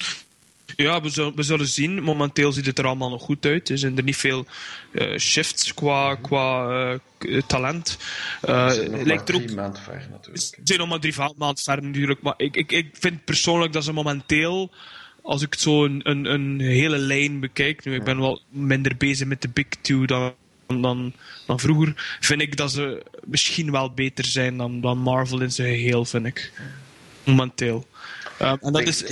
Ja, 0.76 1.00
we 1.00 1.08
zullen, 1.08 1.36
we 1.36 1.42
zullen 1.42 1.66
zien. 1.66 2.02
Momenteel 2.02 2.52
ziet 2.52 2.66
het 2.66 2.78
er 2.78 2.86
allemaal 2.86 3.10
nog 3.10 3.22
goed 3.22 3.44
uit. 3.46 3.68
Er 3.68 3.78
zijn 3.78 3.96
er 3.96 4.02
niet 4.02 4.16
veel 4.16 4.46
eh, 4.92 5.18
shifts 5.18 5.74
qua, 5.74 6.14
qua 6.14 6.70
eh, 7.18 7.42
talent. 7.46 7.98
Eh, 8.40 8.68
Ze 8.68 8.74
zijn 8.74 8.90
nog 8.90 8.98
het 8.98 8.98
maar 8.98 9.06
lijkt 9.06 9.28
er 9.28 9.34
ook 9.34 9.42
drie 9.42 9.56
maanden 9.56 9.82
ver 9.82 10.06
natuurlijk. 10.10 10.44
Ze 10.44 10.60
zijn 10.64 10.78
nog 10.78 10.88
maar 10.88 11.00
drie 11.00 11.14
maanden 11.36 11.64
verder 11.64 11.84
natuurlijk. 11.84 12.22
Maar 12.22 12.34
ik, 12.36 12.56
ik, 12.56 12.72
ik 12.72 12.88
vind 12.92 13.24
persoonlijk 13.24 13.72
dat 13.72 13.84
ze 13.84 13.92
momenteel, 13.92 14.70
als 15.22 15.42
ik 15.42 15.54
zo 15.54 15.84
een, 15.84 16.00
een, 16.10 16.24
een 16.24 16.60
hele 16.60 16.98
lijn 16.98 17.40
bekijk, 17.40 17.84
nu 17.84 17.94
ik 17.94 18.04
ben 18.04 18.18
wel 18.18 18.42
minder 18.48 18.96
bezig 18.96 19.26
met 19.26 19.42
de 19.42 19.48
big 19.48 19.66
two 19.80 20.06
dan, 20.06 20.34
dan, 20.66 21.12
dan 21.46 21.60
vroeger, 21.60 22.16
vind 22.20 22.40
ik 22.40 22.56
dat 22.56 22.72
ze 22.72 23.02
misschien 23.24 23.70
wel 23.70 23.90
beter 23.90 24.24
zijn 24.24 24.56
dan, 24.56 24.80
dan 24.80 24.98
Marvel 24.98 25.40
in 25.40 25.52
zijn 25.52 25.74
geheel, 25.74 26.04
vind 26.04 26.26
ik. 26.26 26.52
Momenteel. 27.24 27.86
Um, 28.42 28.58
en 28.60 28.72
dat 28.72 28.82
is 28.82 29.04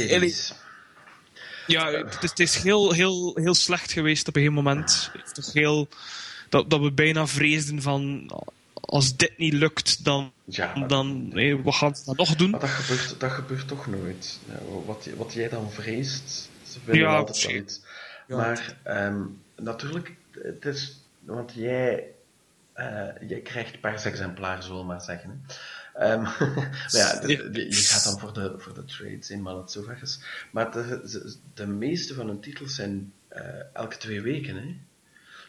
ja, 1.69 1.91
het 1.91 2.23
is, 2.23 2.31
het 2.31 2.39
is 2.39 2.57
heel, 2.57 2.93
heel, 2.93 3.33
heel 3.35 3.55
slecht 3.55 3.93
geweest 3.93 4.29
op 4.29 4.37
een 4.37 4.43
gegeven 4.43 4.65
moment. 4.65 5.11
Het 5.13 5.39
is 5.39 5.45
toch 5.45 5.55
heel, 5.55 5.89
dat, 6.49 6.71
dat 6.71 6.81
we 6.81 6.93
bijna 6.93 7.27
vreesden 7.27 7.83
van, 7.83 8.31
als 8.75 9.17
dit 9.17 9.39
niet 9.39 9.53
lukt, 9.53 10.05
dan, 10.05 10.33
Ja, 10.45 10.87
dan 10.87 11.29
nee, 11.29 11.63
wat 11.63 11.75
gaan 11.75 11.97
ze 11.97 12.05
dan 12.05 12.17
nog 12.17 12.37
doen? 12.37 12.51
Maar 12.51 12.61
dat 12.61 12.69
gebeurt, 12.69 13.21
dat 13.21 13.31
gebeurt 13.31 13.69
toch 13.69 13.87
nooit. 13.87 14.39
Ja, 14.47 14.59
wat, 14.87 15.09
wat 15.17 15.33
jij 15.33 15.49
dan 15.49 15.71
vreest, 15.71 16.49
ze 16.69 16.79
vinden 16.85 17.03
Ja, 17.03 17.17
altijd. 17.17 17.85
Ja. 18.27 18.37
Maar 18.37 18.77
ehm, 18.83 19.23
natuurlijk, 19.57 20.15
het 20.31 20.65
is, 20.65 21.01
want 21.21 21.53
jij, 21.55 22.05
eh, 22.73 23.29
jij 23.29 23.41
krijgt 23.41 23.81
pers 23.81 24.05
exemplaar, 24.05 24.63
zullen 24.63 24.81
we 24.81 24.87
maar 24.87 25.03
zeggen. 25.03 25.31
Hè. 25.47 25.55
Ehm, 25.99 26.23
maar 26.53 26.71
ja, 26.91 27.21
de- 27.21 27.51
de- 27.51 27.65
je 27.67 27.73
gaat 27.75 28.05
dan 28.05 28.19
voor 28.19 28.33
de, 28.33 28.55
voor 28.57 28.75
de 28.75 28.85
trades 28.85 29.31
in, 29.31 29.43
maar 29.43 29.55
het 29.55 29.71
zover 29.71 29.99
is. 30.03 30.21
Maar 30.53 30.73
de, 30.73 31.37
de, 31.55 31.67
meeste 31.67 32.15
van 32.15 32.27
hun 32.27 32.41
titels 32.41 32.75
zijn 32.75 33.13
eh, 33.29 33.43
elke 33.73 33.97
twee 33.97 34.21
weken. 34.21 34.57
Hè. 34.57 34.77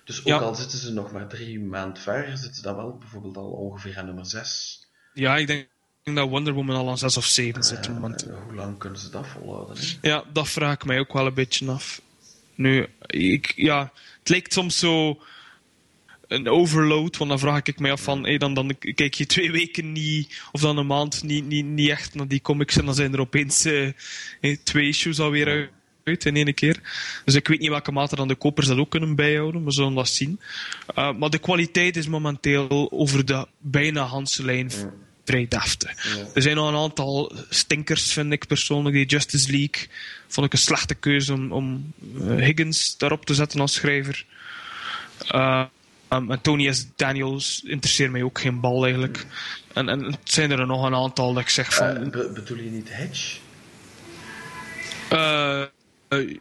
Dus 0.04 0.20
ook 0.20 0.26
Ja. 0.26 0.38
al 0.38 0.56
zitten 0.56 0.78
ze 0.80 0.94
nog 0.94 1.12
maar 1.12 1.28
drie 1.28 1.60
maanden 1.60 2.02
ver, 2.04 2.28
zitten 2.38 2.54
ze 2.56 2.62
dan 2.62 2.76
wel 2.76 2.98
bijvoorbeeld 2.98 3.38
al 3.38 3.50
ongeveer 3.50 3.98
aan 3.98 4.06
nummer 4.06 4.26
zes. 4.26 4.80
Ja, 5.14 5.38
ik 5.38 5.48
denk 5.48 5.68
dat 6.04 6.30
Wonder 6.30 6.54
Woman 6.54 6.76
al 6.76 6.90
aan 6.90 6.98
6 6.98 7.18
of 7.18 7.26
7 7.26 7.64
zit. 7.64 7.90
Momenteel. 7.90 8.36
hoe 8.46 8.54
lang 8.56 8.78
kunnen 8.78 9.00
ze 9.00 9.10
dat 9.10 9.28
volhouden? 9.28 9.78
Hè? 9.78 10.10
Ja, 10.10 10.24
dat 10.34 10.50
vraag 10.50 10.74
ik 10.74 10.86
mij 10.86 11.00
ook 11.00 11.14
wel 11.14 11.26
een 11.28 11.34
beetje 11.34 11.72
af. 11.72 12.02
Nu, 12.56 12.88
ik, 13.08 13.54
ja, 13.56 13.92
het 14.20 14.30
lijkt 14.30 14.54
soms 14.54 14.80
zo 14.80 15.22
een 16.30 16.48
overload, 16.48 17.18
want 17.18 17.30
dan 17.30 17.40
vraag 17.40 17.62
ik 17.64 17.80
mij 17.80 17.92
af 17.92 18.02
van, 18.02 18.24
hey, 18.24 18.38
dan, 18.38 18.54
dan 18.54 18.78
kijk 18.78 19.14
je 19.14 19.26
twee 19.26 19.52
weken 19.52 19.92
niet, 19.92 20.42
of 20.52 20.62
dan 20.62 20.78
een 20.78 20.88
maand 20.88 21.24
niet, 21.24 21.46
niet, 21.46 21.66
niet 21.66 21.90
echt 21.90 22.16
naar 22.16 22.28
die 22.28 22.42
comics 22.42 22.78
en 22.78 22.86
dan 22.86 22.96
zijn 22.96 23.14
er 23.14 23.20
opeens 23.20 23.66
eh, 23.66 23.88
eh, 24.42 24.58
twee 24.64 24.88
issues 24.88 25.20
alweer 25.20 25.48
uit, 25.48 25.70
uit 26.04 26.26
in 26.26 26.36
één 26.36 26.54
keer. 26.54 26.80
Dus 27.26 27.36
ik 27.36 27.48
weet 27.48 27.60
niet 27.60 27.70
welke 27.70 27.92
mate 27.92 28.16
dan 28.16 28.28
de 28.28 28.36
kopers 28.36 28.68
dat 28.68 28.78
ook 28.78 28.90
kunnen 28.90 29.16
bijhouden, 29.16 29.66
we 29.66 29.72
zullen 29.72 29.94
dat 29.94 30.10
zien. 30.10 30.40
Uh, 30.98 31.14
maar 31.14 31.30
de 31.30 31.40
kwaliteit 31.40 31.96
is 31.96 32.08
momenteel 32.08 32.88
over 32.92 33.26
de 33.26 33.48
bijna 33.60 34.04
Hanse 34.04 34.46
lijn 34.46 34.72
vrij 35.30 35.48
deftig. 35.48 36.16
Ja. 36.16 36.26
Er 36.34 36.42
zijn 36.42 36.56
nog 36.56 36.68
een 36.68 36.76
aantal 36.76 37.32
stinkers, 37.50 38.14
vind 38.14 38.32
ik 38.32 38.48
persoonlijk. 38.48 38.96
Die 38.96 39.06
Justice 39.06 39.52
League 39.52 39.88
vond 40.28 40.46
ik 40.46 40.54
een 40.54 40.60
slechte 40.60 40.96
keuze 40.96 41.34
om, 41.34 41.52
om 41.52 41.94
eh, 42.20 42.36
Higgins 42.36 42.98
daarop 42.98 43.26
te 43.26 43.34
zetten 43.34 43.60
als 43.60 43.74
schrijver. 43.74 44.26
Uh, 45.36 45.64
um, 46.10 46.32
en 46.32 46.42
Tony 46.42 46.72
S. 46.74 46.88
Daniels 46.96 47.62
interesseert 47.66 48.12
mij 48.12 48.24
ook 48.24 48.40
geen 48.40 48.60
bal 48.60 48.84
eigenlijk. 48.84 49.26
En, 49.74 49.90
en 49.90 50.04
het 50.04 50.18
zijn 50.24 50.52
er 50.52 50.68
nog 50.68 50.86
een 50.86 50.96
aantal 50.96 51.34
dat 51.34 51.44
ik 51.44 51.50
zeg 51.50 51.74
van. 51.74 51.88
Eh, 51.88 52.10
be- 52.10 52.32
bedoel 52.34 52.58
je 52.58 52.70
niet 52.70 52.88
Hedge? 52.92 53.38
eh 55.10 55.64
uh, 56.10 56.38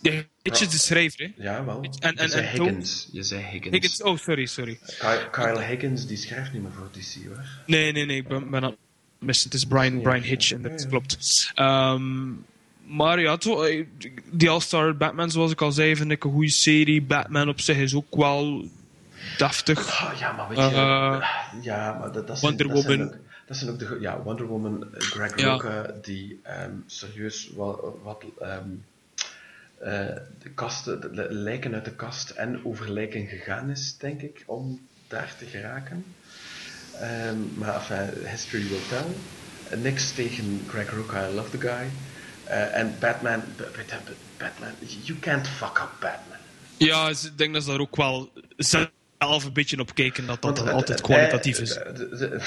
ja, 0.00 0.12
Hitch 0.42 0.60
is 0.60 0.68
de 0.68 0.78
schrijver, 0.78 1.20
hè? 1.36 1.42
Ja, 1.42 1.64
wel. 1.64 1.82
En- 2.00 2.14
en- 2.16 2.24
je 2.24 2.28
zei 2.30 2.46
Higgins. 2.46 3.08
Je 3.12 3.22
zei 3.22 3.42
Higgins. 3.42 3.70
Higgins, 3.70 4.02
oh, 4.02 4.18
sorry, 4.18 4.46
sorry. 4.46 4.78
Kyle, 4.98 5.28
Kyle 5.30 5.62
Higgins 5.62 6.06
die 6.06 6.16
schrijft 6.16 6.52
niet 6.52 6.62
meer 6.62 6.72
voor 6.72 6.88
DC 6.92 7.26
hoor. 7.26 7.44
Nee, 7.66 7.92
nee, 7.92 8.04
nee, 8.06 8.16
ik 8.16 8.28
ben, 8.28 8.50
ben 8.50 8.62
aan 8.62 8.70
het 8.70 8.78
missen. 9.18 9.50
Het 9.50 9.58
is 9.58 9.64
Brian, 9.64 10.00
Brian 10.00 10.22
Hitch 10.22 10.52
en 10.52 10.62
dat 10.62 10.86
klopt. 10.88 11.50
Ehm, 11.54 12.28
maar 12.86 13.20
ja, 13.20 13.38
die 14.30 14.50
All-Star 14.50 14.96
Batman, 14.96 15.30
zoals 15.30 15.52
ik 15.52 15.60
al 15.60 15.72
zei, 15.72 15.96
vind 15.96 16.10
ik 16.10 16.24
een 16.24 16.30
goede 16.32 16.50
serie. 16.50 17.02
Batman 17.02 17.48
op 17.48 17.60
zich 17.60 17.76
is 17.76 17.94
ook 17.94 18.16
wel 18.16 18.68
deftig. 19.36 20.00
Ah, 20.00 20.18
ja, 20.18 20.32
maar 20.32 20.48
weet 20.48 20.58
je... 20.58 20.64
Eh, 20.64 21.22
ja, 21.62 21.92
maar 21.92 22.12
dat, 22.12 22.26
dat 22.26 22.38
zijn, 22.38 22.56
Wonder 22.56 22.74
dat 22.74 22.84
zijn 22.84 22.98
Woman. 22.98 23.14
ook, 23.14 23.20
dat 23.46 23.56
zijn 23.56 23.70
ook 23.70 23.78
de... 23.78 23.96
Ja, 24.00 24.22
Wonder 24.22 24.46
Woman, 24.46 24.94
eh, 24.94 25.00
Greg 25.00 25.36
Ja. 25.40 25.52
Rucka, 25.52 25.94
die 26.02 26.40
ehm, 26.42 26.72
serieus 26.86 27.50
wat... 27.54 27.80
wat 28.02 28.24
ehm, 28.40 28.68
eh, 29.78 30.16
de 30.42 30.50
kasten, 30.54 31.00
de, 31.00 31.10
de 31.10 31.26
lijken 31.30 31.74
uit 31.74 31.84
de 31.84 31.90
kast 31.94 32.30
en 32.30 32.64
over 32.64 32.90
lijken 32.92 33.26
gegaan 33.26 33.70
is, 33.70 33.96
denk 33.98 34.20
ik, 34.22 34.42
om 34.46 34.86
daar 35.08 35.34
te 35.38 35.44
geraken. 35.44 36.04
Ehm, 37.00 37.36
maar 37.54 37.74
enfin, 37.74 38.28
history 38.30 38.68
will 38.68 38.80
tell. 38.88 39.06
Niks 39.78 40.12
tegen 40.12 40.64
Greg 40.68 40.90
Rucka, 40.90 41.28
I 41.28 41.34
love 41.34 41.58
the 41.58 41.60
guy. 41.68 41.88
En 42.72 42.94
Batman, 43.00 43.40
B- 43.56 43.62
B- 43.72 44.04
B- 44.04 44.38
Batman, 44.38 44.70
you 45.04 45.18
can't 45.18 45.48
fuck 45.48 45.78
up 45.78 45.90
Batman. 46.00 46.38
Ja, 46.76 47.08
ik 47.08 47.38
denk 47.38 47.54
dat 47.54 47.62
ze 47.62 47.70
daar 47.70 47.80
ook 47.80 47.96
wel 47.96 48.32
beetje 49.52 49.78
op 49.80 49.94
kijken 49.94 50.26
dat 50.26 50.42
dat 50.42 50.56
dan 50.56 50.64
het- 50.64 50.74
altijd 50.74 50.98
het- 50.98 51.06
kwalitatief 51.06 51.56
eh, 51.56 51.62
is. 51.62 51.74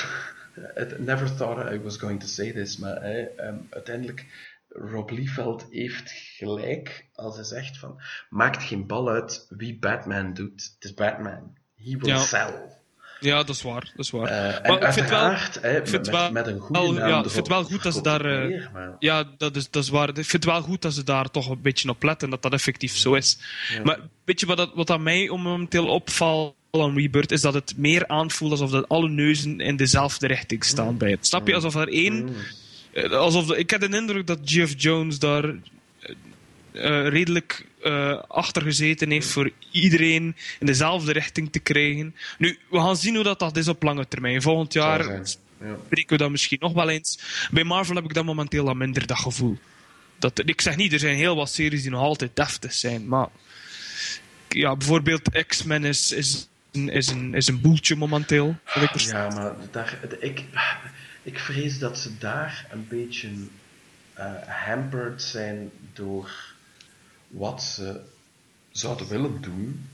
het- 0.75 0.99
never 0.99 1.35
thought 1.35 1.71
I 1.73 1.79
was 1.79 1.97
going 1.97 2.19
to 2.19 2.27
say 2.27 2.51
this, 2.51 2.77
maar 2.77 2.95
eh, 2.97 3.25
ehm, 3.47 3.55
uiteindelijk, 3.69 4.25
Rob 4.69 5.09
Liefeld 5.09 5.65
heeft 5.71 6.11
gelijk 6.37 7.05
als 7.13 7.35
hij 7.35 7.45
zegt 7.45 7.77
van, 7.77 8.01
maakt 8.29 8.63
geen 8.63 8.87
bal 8.87 9.09
uit 9.09 9.45
wie 9.49 9.77
Batman 9.79 10.33
doet, 10.33 10.71
het 10.75 10.83
is 10.83 10.93
Batman. 10.93 11.57
He 11.75 11.97
will 11.97 12.09
Ja. 12.09 12.17
sell. 12.17 12.53
Ja, 13.19 13.37
dat 13.37 13.49
is 13.55 13.61
waar. 13.61 13.81
Dat 13.95 14.05
is 14.05 14.09
waar. 14.09 14.27
Eh, 14.27 14.69
maar 14.69 14.87
ik 14.87 14.93
vind 14.93 15.09
wel, 15.09 15.19
uiteraard, 15.19 15.61
hè, 15.61 15.77
ik 15.79 15.87
vind 15.87 16.05
met, 16.05 16.09
wel, 16.09 16.31
met 16.31 16.47
een 16.47 16.59
goede 16.59 16.81
wel- 16.81 16.91
naam 16.93 17.09
ja, 17.09 17.17
ik 17.17 17.29
vind 17.29 17.33
erop 17.33 17.47
wel 17.47 17.63
goed 17.63 17.83
dat 17.83 17.93
ze 17.93 18.01
daar, 18.01 18.25
het 18.25 18.41
eh, 18.41 18.47
meer, 18.47 18.69
maar- 18.73 18.95
Ja, 18.99 19.23
dat 19.37 19.55
is, 19.55 19.69
dat 19.69 19.83
is 19.83 19.89
waar. 19.89 20.09
Ik 20.09 20.15
vind 20.15 20.31
het 20.31 20.45
wel 20.45 20.61
goed 20.61 20.81
dat 20.81 20.93
ze 20.93 21.03
daar 21.03 21.29
toch 21.31 21.49
een 21.49 21.61
beetje 21.61 21.89
op 21.89 22.03
letten, 22.03 22.29
dat 22.29 22.41
dat 22.41 22.53
effectief 22.53 22.97
zo 22.97 23.13
is. 23.13 23.37
Maar 23.83 23.99
weet 24.25 24.39
je 24.39 24.45
wat, 24.45 24.57
dat, 24.57 24.71
wat 24.73 24.89
aan 24.89 25.03
mij 25.03 25.27
momenteel 25.27 25.87
opvalt 25.87 26.55
aan 26.71 26.95
Rebirth, 26.97 27.31
is 27.31 27.41
dat 27.41 27.53
het 27.53 27.73
meer 27.77 28.07
aanvoelt 28.07 28.51
alsof 28.51 28.71
dat 28.71 28.89
alle 28.89 29.09
neuzen 29.09 29.59
in 29.59 29.75
dezelfde 29.75 30.27
richting 30.27 30.63
staan 30.63 30.97
bij 30.97 31.11
het. 31.11 31.27
Snap 31.27 31.47
je? 31.47 31.55
Alsof 31.55 31.75
er 31.75 31.87
één... 31.87 32.29
eh, 32.93 33.11
Alsof 33.11 33.45
de- 33.45 33.57
ik 33.57 33.69
heb 33.69 33.81
de 33.81 33.97
indruk 33.97 34.27
dat 34.27 34.39
Jeff 34.51 34.73
Jones 34.77 35.19
daar 35.19 35.43
eh, 35.45 35.55
eh, 36.71 37.07
redelijk 37.07 37.65
achter 38.27 38.61
gezeten 38.61 39.11
heeft 39.11 39.27
voor 39.27 39.51
iedereen 39.71 40.35
in 40.59 40.65
dezelfde 40.65 41.11
richting 41.11 41.51
te 41.51 41.59
krijgen. 41.59 42.15
Nu, 42.37 42.57
we 42.69 42.77
gaan 42.77 42.97
zien 42.97 43.15
hoe 43.15 43.23
dat, 43.23 43.39
dat 43.39 43.57
is 43.57 43.67
op 43.67 43.83
lange 43.83 44.07
termijn. 44.07 44.41
Volgend 44.41 44.73
jaar 44.73 45.03
spreken 45.85 46.09
we 46.09 46.17
dat 46.17 46.31
misschien 46.31 46.57
nog 46.61 46.73
wel 46.73 46.89
eens. 46.89 47.19
Bij 47.51 47.63
Marvel 47.63 47.95
heb 47.95 48.03
ik 48.03 48.13
dat 48.13 48.25
momenteel 48.25 48.67
al 48.67 48.73
minder, 48.73 49.07
dat 49.07 49.17
gevoel. 49.17 49.57
Dat, 50.19 50.41
ik 50.45 50.61
zeg 50.61 50.75
niet, 50.75 50.93
er 50.93 50.99
zijn 50.99 51.15
heel 51.15 51.35
wat 51.35 51.49
series 51.49 51.81
die 51.81 51.91
nog 51.91 52.01
altijd 52.01 52.35
deftig 52.35 52.73
zijn, 52.73 53.07
maar 53.07 53.27
ja, 54.49 54.75
bijvoorbeeld 54.75 55.45
X-Men 55.47 55.85
is, 55.85 56.11
is, 56.11 56.47
een- 56.71 56.89
is, 56.89 57.07
een, 57.07 57.33
is 57.33 57.47
een 57.47 57.61
boeltje 57.61 57.95
momenteel. 57.95 58.55
vind 58.65 58.85
ik 58.85 58.91
persoonlijk. 58.91 59.33
Ja, 59.33 59.39
maar 59.41 59.55
daar, 59.71 59.99
ik, 60.19 60.43
ik 61.23 61.39
vrees 61.39 61.79
dat 61.79 61.97
ze 61.97 62.17
daar 62.17 62.67
een 62.71 62.87
beetje 62.87 63.29
eh 64.13 64.33
hampered 64.47 65.21
zijn 65.21 65.71
door 65.93 66.31
wat 67.27 67.63
ze 67.63 68.01
zouden 68.71 69.07
willen 69.07 69.41
doen, 69.41 69.89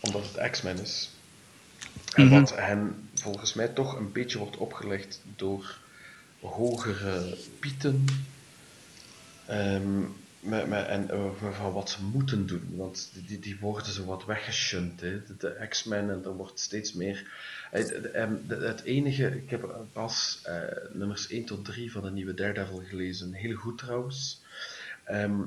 omdat 0.00 0.22
het 0.34 0.50
X-Men 0.50 0.78
is. 0.80 1.10
En 2.14 2.24
Mhm. 2.26 2.40
wat 2.40 2.56
hen 2.56 3.08
volgens 3.14 3.54
mij 3.54 3.68
toch 3.68 3.96
een 3.96 4.12
beetje 4.12 4.38
wordt 4.38 4.56
opgelegd 4.56 5.20
door 5.36 5.78
hogere 6.40 7.36
pieten. 7.58 8.04
ehm, 9.46 10.02
met, 10.42 10.68
met, 10.68 10.86
en 10.86 11.10
eh, 11.10 11.30
van 11.52 11.72
wat 11.72 11.90
ze 11.90 12.02
moeten 12.04 12.46
doen. 12.46 12.68
Want 12.76 13.10
die- 13.26 13.38
die, 13.38 13.58
worden 13.60 13.92
zo 13.92 14.04
wat 14.04 14.24
weggeshunt. 14.24 15.00
Hè. 15.00 15.22
De, 15.38 15.66
X-Men 15.68 16.10
en 16.10 16.24
er 16.24 16.34
wordt 16.36 16.60
steeds 16.60 16.92
meer. 16.92 17.30
Het, 17.70 17.90
het, 17.90 18.10
ehm, 18.10 18.34
het 18.48 18.82
enige, 18.82 19.36
ik 19.36 19.50
heb 19.50 19.74
pas 19.92 20.40
eh, 20.44 20.60
nummers 20.92 21.28
1 21.28 21.44
tot 21.44 21.64
3 21.64 21.92
van 21.92 22.02
de 22.02 22.10
nieuwe 22.10 22.34
Daredevil 22.34 22.82
gelezen. 22.88 23.32
Heel 23.32 23.56
goed 23.56 23.78
trouwens. 23.78 24.42
Ehm, 25.04 25.40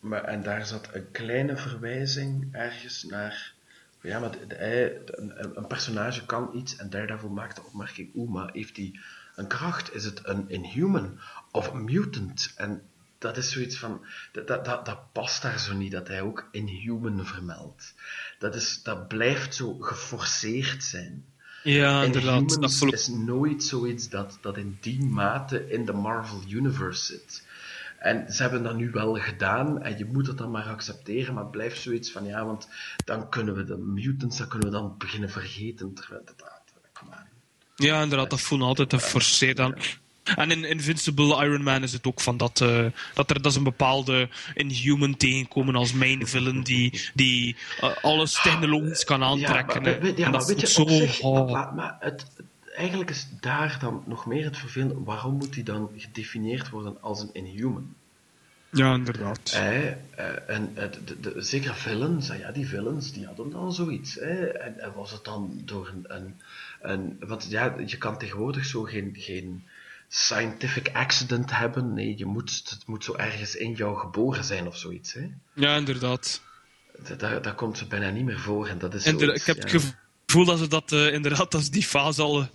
maar, 0.00 0.24
en 0.24 0.42
daar 0.42 0.66
zat 0.66 0.88
een 0.92 1.10
kleine 1.10 1.56
verwijzing 1.56 2.48
ergens 2.52 3.02
naar. 3.04 3.52
Ja, 4.00 4.18
maar 4.18 4.30
de- 4.48 5.00
een, 5.06 5.56
een 5.58 5.66
personage 5.66 6.26
kan 6.26 6.50
iets 6.54 6.76
en 6.76 6.90
Daredevil 6.90 7.28
maakt 7.28 7.56
de 7.56 7.62
opmerking: 7.66 8.10
Oeh, 8.14 8.30
maar 8.30 8.50
heeft 8.52 8.76
hij 8.76 8.92
een 9.36 9.46
kracht? 9.46 9.94
Is 9.94 10.04
het 10.04 10.20
een 10.22 10.44
inhuman 10.48 11.18
of 11.52 11.72
een 11.72 11.84
mutant? 11.84 12.52
En 12.56 12.82
dat 13.18 13.36
is 13.36 13.50
zoiets 13.52 13.76
van, 13.78 14.04
dat, 14.32 14.46
dat, 14.46 14.64
dat, 14.64 14.86
dat 14.86 15.12
past 15.12 15.42
daar 15.42 15.58
zo 15.58 15.74
niet, 15.74 15.92
dat 15.92 16.08
hij 16.08 16.22
ook 16.22 16.48
Inhuman 16.50 17.26
vermeldt. 17.26 17.94
Dat, 18.38 18.54
is, 18.54 18.82
dat 18.82 19.08
blijft 19.08 19.54
zo 19.54 19.74
geforceerd 19.78 20.84
zijn. 20.84 21.24
Ja, 21.62 22.02
inderdaad. 22.02 22.60
Dat 22.60 22.80
ik- 22.80 22.92
is 22.92 23.08
nooit 23.08 23.64
zoiets 23.64 24.08
dat, 24.08 24.38
dat 24.40 24.56
in 24.56 24.78
die 24.80 25.04
mate 25.04 25.70
in 25.70 25.84
de 25.84 25.92
Marvel 25.92 26.42
Universe 26.48 27.04
zit. 27.04 27.46
En 27.98 28.32
ze 28.32 28.42
hebben 28.42 28.62
dat 28.62 28.76
nu 28.76 28.90
wel 28.90 29.14
gedaan 29.14 29.82
en 29.82 29.98
je 29.98 30.04
moet 30.04 30.26
het 30.26 30.38
dan 30.38 30.50
maar 30.50 30.64
accepteren, 30.68 31.34
maar 31.34 31.42
het 31.42 31.52
blijft 31.52 31.80
zoiets 31.80 32.10
van 32.10 32.24
ja, 32.24 32.44
want 32.44 32.68
dan 33.04 33.28
kunnen 33.28 33.54
we 33.54 33.64
de 33.64 33.76
mutants, 33.76 34.38
dan 34.38 34.48
kunnen 34.48 34.68
we 34.68 34.74
dan 34.74 34.94
beginnen 34.98 35.30
vergeten. 35.30 35.94
Terwijl 35.94 36.22
dat, 36.24 36.38
dat, 36.38 36.46
aan. 37.10 37.28
Ja, 37.76 38.02
inderdaad, 38.02 38.30
dat 38.30 38.40
voelt 38.40 38.62
altijd 38.62 38.88
te 38.88 38.98
forceerd 39.00 39.60
aan. 39.60 39.74
En 40.36 40.50
in 40.50 40.64
Invincible 40.64 41.44
Iron 41.44 41.62
Man 41.62 41.82
is 41.82 41.92
het 41.92 42.06
ook 42.06 42.20
van 42.20 42.36
dat, 42.36 42.60
eh, 42.60 42.84
dat 43.14 43.30
er 43.30 43.42
dat 43.42 43.52
is 43.52 43.56
een 43.56 43.64
bepaalde 43.64 44.28
Inhuman 44.54 45.16
tegenkomen 45.16 45.74
als 45.74 45.92
main 45.92 46.26
villain 46.26 46.62
die, 46.62 47.00
die 47.14 47.56
eh, 47.80 47.90
alles 48.02 48.42
technologisch 48.42 49.04
kan 49.04 49.22
aantrekken. 49.22 49.84
Ja, 49.84 49.98
maar, 50.00 50.06
ja, 50.06 50.14
en 50.14 50.30
maar 50.30 50.32
dat 50.32 50.48
weet 50.48 50.60
je, 50.60 50.66
zo... 50.66 50.86
zich, 50.86 51.20
oh. 51.20 51.50
maar, 51.50 51.74
maar 51.74 51.96
het, 52.00 52.26
eigenlijk 52.76 53.10
is 53.10 53.28
daar 53.40 53.76
dan 53.80 54.02
nog 54.06 54.26
meer 54.26 54.44
het 54.44 54.56
vervelende. 54.56 55.04
Waarom 55.04 55.34
moet 55.34 55.54
hij 55.54 55.64
dan 55.64 55.90
gedefinieerd 55.96 56.70
worden 56.70 57.02
als 57.02 57.20
een 57.20 57.30
Inhuman? 57.32 57.94
Ja, 58.70 58.94
inderdaad. 58.94 59.52
Eh, 59.54 59.86
en 60.46 60.70
eh, 60.74 60.90
de, 61.04 61.20
de, 61.20 61.34
zeker 61.36 61.74
villains, 61.74 62.30
ah 62.30 62.38
ja, 62.38 62.52
die 62.52 62.68
villains, 62.68 63.12
die 63.12 63.26
hadden 63.26 63.50
dan 63.50 63.72
zoiets. 63.72 64.14
Hè. 64.14 64.46
En, 64.46 64.78
en 64.78 64.92
was 64.94 65.10
het 65.10 65.24
dan 65.24 65.60
door 65.64 65.88
een, 65.88 66.04
een, 66.16 66.34
een... 66.80 67.16
Want 67.20 67.46
ja, 67.50 67.74
je 67.86 67.98
kan 67.98 68.18
tegenwoordig 68.18 68.64
zo 68.64 68.82
geen, 68.82 69.14
geen 69.18 69.62
scientific 70.08 70.90
accident 70.92 71.56
hebben. 71.56 71.94
Nee, 71.94 72.14
je 72.16 72.26
moet, 72.26 72.62
het 72.68 72.86
moet 72.86 73.04
zo 73.04 73.14
ergens 73.14 73.54
in 73.54 73.72
jou 73.72 73.98
geboren 73.98 74.44
zijn 74.44 74.66
of 74.66 74.76
zoiets. 74.76 75.12
Hè. 75.12 75.28
Ja, 75.54 75.76
inderdaad. 75.76 76.42
Dat, 77.02 77.20
dat, 77.20 77.44
dat 77.44 77.54
komt 77.54 77.78
zo 77.78 77.86
bijna 77.86 78.10
niet 78.10 78.24
meer 78.24 78.40
voor. 78.40 78.66
En 78.66 78.78
dat 78.78 78.94
is 78.94 79.02
zoiets, 79.02 79.40
ik 79.40 79.46
heb 79.46 79.56
het 79.56 79.70
ja. 79.70 79.78
gevoel 80.26 80.44
dat 80.44 80.58
ze 80.58 80.68
dat 80.68 80.92
eh, 80.92 81.12
inderdaad 81.12 81.54
als 81.54 81.70
die 81.70 81.82
fase 81.82 82.22
al 82.22 82.48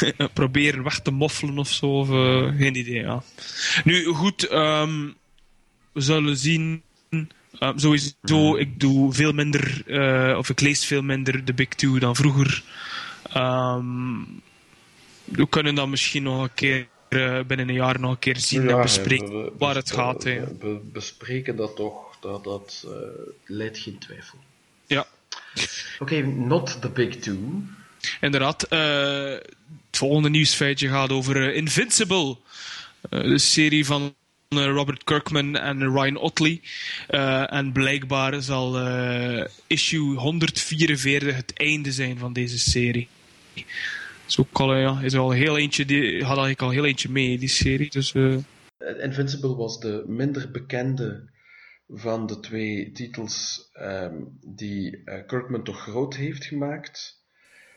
eh, 0.00 0.26
proberen 0.32 0.82
weg 0.82 1.00
te 1.00 1.10
moffelen 1.10 1.58
of 1.58 1.68
zo. 1.68 1.98
Of, 1.98 2.10
eh, 2.10 2.56
geen 2.56 2.74
idee, 2.74 3.00
ja. 3.00 3.22
Nu, 3.84 4.04
goed, 4.04 4.48
ehm, 4.48 5.08
we 5.92 6.00
zullen 6.00 6.36
zien. 6.36 6.82
Ehm, 7.58 7.78
sowieso, 7.78 8.56
ik 8.56 8.80
doe 8.80 9.12
veel 9.12 9.32
minder, 9.32 9.84
of 10.36 10.48
ik 10.48 10.60
lees 10.60 10.84
veel 10.84 11.02
minder 11.02 11.44
de 11.44 11.54
Big 11.54 11.68
Two 11.68 11.98
dan 11.98 12.16
vroeger. 12.16 12.62
Ehm, 13.32 14.22
we 15.30 15.48
kunnen 15.48 15.74
dat 15.74 15.88
misschien 15.88 16.22
nog 16.22 16.42
een 16.42 16.54
keer 16.54 16.88
eh, 17.08 17.40
binnen 17.46 17.68
een 17.68 17.74
jaar 17.74 18.00
nog 18.00 18.10
een 18.10 18.18
keer 18.18 18.36
zien 18.36 18.68
en 18.70 18.80
bespreken 18.82 19.28
we- 19.28 19.42
we- 19.44 19.52
waar 19.58 19.74
het 19.74 19.90
gaat. 19.92 20.22
We, 20.24 20.80
bespreken 20.92 21.56
dat 21.56 21.76
toch, 21.76 22.16
dat, 22.20 22.44
dat 22.44 22.84
eh, 22.86 22.92
leidt 23.44 23.78
geen 23.78 23.98
twijfel. 23.98 24.38
Ja. 24.86 25.06
Oké, 25.98 26.20
not 26.26 26.80
the 26.80 26.88
big 26.90 27.16
two. 27.16 27.36
Inderdaad. 28.20 28.62
eh, 28.62 29.30
het 29.86 29.98
volgende 29.98 30.30
nieuwsfeitje 30.30 30.88
gaat 30.88 31.10
over 31.10 31.54
Invincible. 31.54 32.36
De 33.10 33.38
serie 33.38 33.84
van 33.86 34.14
Robert 34.48 35.04
Kirkman 35.04 35.56
en 35.56 35.92
Ryan 35.92 36.16
Otley. 36.16 36.60
En 37.46 37.72
blijkbaar 37.72 38.42
zal 38.42 38.78
issue 39.66 40.14
144 40.16 41.36
het 41.36 41.52
einde 41.54 41.92
zijn 41.92 42.18
van 42.18 42.32
deze 42.32 42.58
serie. 42.58 43.08
Is 44.30 44.38
ook 44.38 44.60
eh, 44.60 44.80
ja, 44.80 45.00
is 45.00 45.16
al 45.16 45.30
heel 45.30 45.58
eentje, 45.58 45.84
die 45.84 46.12
had 46.12 46.36
eigenlijk 46.36 46.62
al 46.62 46.70
heel 46.70 46.84
eentje 46.84 47.10
mee, 47.10 47.38
die 47.38 47.48
serie. 47.48 47.90
Dus, 47.90 48.14
eh, 48.14 48.36
Invincible 49.02 49.56
was 49.56 49.80
de 49.80 50.04
minder 50.06 50.50
bekende 50.50 51.30
van 51.88 52.26
de 52.26 52.40
twee 52.40 52.92
titels 52.92 53.68
ehm, 53.72 54.16
die 54.40 55.04
eh, 55.04 55.26
Kirkman 55.26 55.62
toch 55.64 55.80
groot 55.80 56.14
heeft 56.14 56.44
gemaakt. 56.44 57.22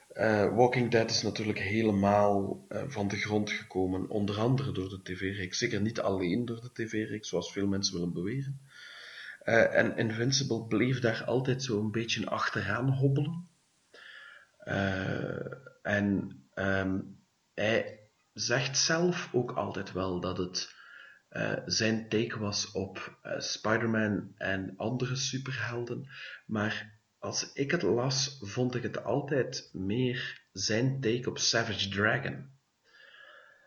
Eh, 0.08 0.56
Walking 0.56 0.92
Dead 0.92 1.10
is 1.10 1.22
natuurlijk 1.22 1.60
helemaal 1.60 2.66
eh, 2.70 2.84
van 2.88 3.08
de 3.08 3.18
grond 3.18 3.52
gekomen, 3.52 4.10
onder 4.10 4.40
andere 4.40 4.72
door 4.72 4.90
de 4.90 5.02
tv-reeks. 5.04 5.58
Zeker 5.58 5.82
niet 5.82 6.00
alleen 6.00 6.46
door 6.46 6.62
de 6.62 6.72
tv-reeks, 6.74 7.30
zoals 7.30 7.52
veel 7.52 7.68
mensen 7.68 7.94
willen 7.94 8.14
beweren. 8.14 8.60
Eh, 9.40 9.76
en 9.76 9.98
Invincible 9.98 10.66
bleef 10.66 11.00
daar 11.00 11.24
altijd 11.24 11.64
zo 11.64 11.80
een 11.80 11.92
beetje 11.92 12.30
achteraan 12.30 12.90
hobbelen. 12.90 13.48
Eh, 14.58 15.52
en 15.82 16.43
ehm, 16.56 17.00
hij 17.54 18.00
zegt 18.34 18.78
zelf 18.78 19.30
ook 19.32 19.52
altijd 19.52 19.92
wel 19.92 20.20
dat 20.20 20.38
het 20.38 20.76
eh, 21.30 21.54
zijn 21.66 22.10
take 22.10 22.40
was 22.40 22.72
op 22.72 23.18
eh, 23.22 23.40
Spider-Man 23.40 24.32
en 24.38 24.74
andere 24.78 25.16
superhelden. 25.16 26.10
Maar 26.46 27.00
als 27.20 27.54
ik 27.54 27.72
het 27.72 27.82
las, 27.82 28.38
vond 28.42 28.76
ik 28.76 28.84
het 28.84 29.04
altijd 29.04 29.70
meer 29.74 30.42
zijn 30.52 31.02
take 31.02 31.30
op 31.30 31.38
Savage 31.38 31.90
Dragon. 31.90 32.52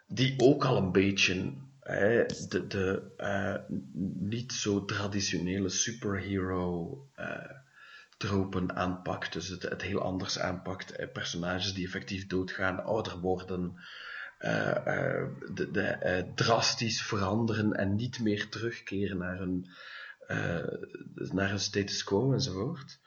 Die 0.07 0.35
ook 0.37 0.65
al 0.65 0.77
een 0.77 0.93
beetje 0.93 1.55
de, 2.49 2.65
de 2.69 3.13
eh, 3.17 3.57
niet 4.19 4.53
zo 4.53 4.85
traditionele 4.85 5.69
superhero 5.69 7.09
tropen 8.17 8.77
aanpakt. 8.77 9.33
Dus 9.33 9.49
het, 9.49 9.63
het 9.63 9.83
heel 9.83 10.01
anders 10.01 10.39
aanpakt. 10.39 10.91
Eh, 10.91 11.13
personages 11.13 11.75
die 11.75 11.85
effectief 11.85 12.27
doodgaan, 12.27 12.85
ouder 12.85 13.19
worden, 13.19 13.75
eh, 14.39 14.77
eh, 14.77 15.29
de, 15.55 15.71
de, 15.71 16.31
drastisch 16.35 17.03
veranderen 17.03 17.73
en 17.73 17.95
niet 17.95 18.21
meer 18.21 18.49
terugkeren 18.49 19.19
naar 19.19 19.41
een, 19.41 19.71
naar 21.33 21.51
een 21.51 21.61
status 21.61 22.05
quo 22.05 22.33
enzovoort. 22.33 23.01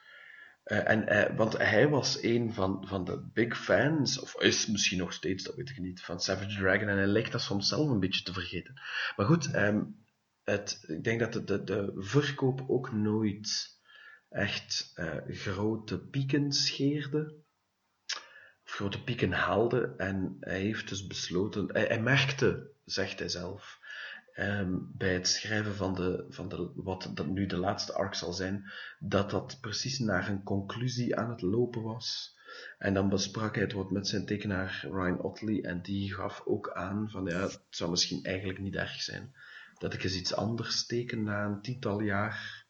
En, 0.63 1.35
want 1.35 1.57
hij 1.57 1.89
was 1.89 2.23
een 2.23 2.53
van, 2.53 2.87
van 2.87 3.05
de 3.05 3.29
big 3.33 3.57
fans, 3.57 4.19
of 4.19 4.41
is 4.41 4.67
misschien 4.67 4.97
nog 4.97 5.13
steeds, 5.13 5.43
dat 5.43 5.55
weet 5.55 5.69
ik 5.69 5.79
niet, 5.79 6.01
van 6.01 6.19
Savage 6.19 6.57
Dragon. 6.57 6.87
En 6.87 6.97
hij 6.97 7.07
lijkt 7.07 7.31
dat 7.31 7.41
soms 7.41 7.67
zelf 7.67 7.89
een 7.89 7.99
beetje 7.99 8.23
te 8.23 8.33
vergeten. 8.33 8.81
Maar 9.15 9.25
goed, 9.25 9.51
ehm, 9.51 9.81
het, 10.43 10.83
ik 10.87 11.03
denk 11.03 11.19
dat 11.19 11.33
de, 11.33 11.43
de, 11.43 11.63
de 11.63 11.93
verkoop 11.95 12.63
ook 12.67 12.91
nooit 12.91 13.78
echt 14.29 14.91
eh, 14.95 15.15
grote 15.27 15.99
pieken 15.99 16.51
scheerde. 16.51 17.35
Of 18.65 18.71
grote 18.71 19.03
pieken 19.03 19.31
haalde. 19.31 19.93
En 19.97 20.37
hij 20.39 20.59
heeft 20.59 20.89
dus 20.89 21.07
besloten, 21.07 21.67
hij, 21.71 22.01
merkte, 22.01 22.71
zegt 22.85 23.19
hij 23.19 23.29
zelf, 23.29 23.79
ehm, 24.33 24.75
bij 24.79 25.13
het 25.13 25.27
schrijven 25.27 25.75
van, 25.75 25.95
de, 25.95 26.25
van 26.29 26.49
de, 26.49 26.71
wat 26.75 27.11
dat 27.13 27.27
nu 27.27 27.45
de 27.45 27.57
laatste 27.57 27.93
arc 27.93 28.13
zal 28.13 28.33
zijn, 28.33 28.71
dat 28.99 29.29
dat 29.29 29.57
precies 29.61 29.99
naar 29.99 30.29
een 30.29 30.43
conclusie 30.43 31.15
aan 31.15 31.29
het 31.29 31.41
lopen 31.41 31.81
was. 31.81 32.37
En 32.77 32.93
dan 32.93 33.09
besprak 33.09 33.55
hij 33.55 33.63
het 33.63 33.73
wat 33.73 33.91
met 33.91 34.07
zijn 34.07 34.25
tekenaar 34.25 34.85
Ryan 34.91 35.21
Otley 35.21 35.63
en 35.63 35.81
die 35.81 36.13
gaf 36.13 36.41
ook 36.45 36.71
aan 36.71 37.09
van 37.09 37.25
ja, 37.25 37.41
het 37.41 37.61
zou 37.69 37.89
misschien 37.89 38.23
eigenlijk 38.23 38.59
niet 38.59 38.75
erg 38.75 39.01
zijn 39.01 39.33
dat 39.79 39.93
ik 39.93 40.03
eens 40.03 40.15
iets 40.15 40.33
anders 40.33 40.85
teken 40.85 41.23
na 41.23 41.45
een 41.45 41.61
tiental 41.61 42.01
jaar 42.01 42.65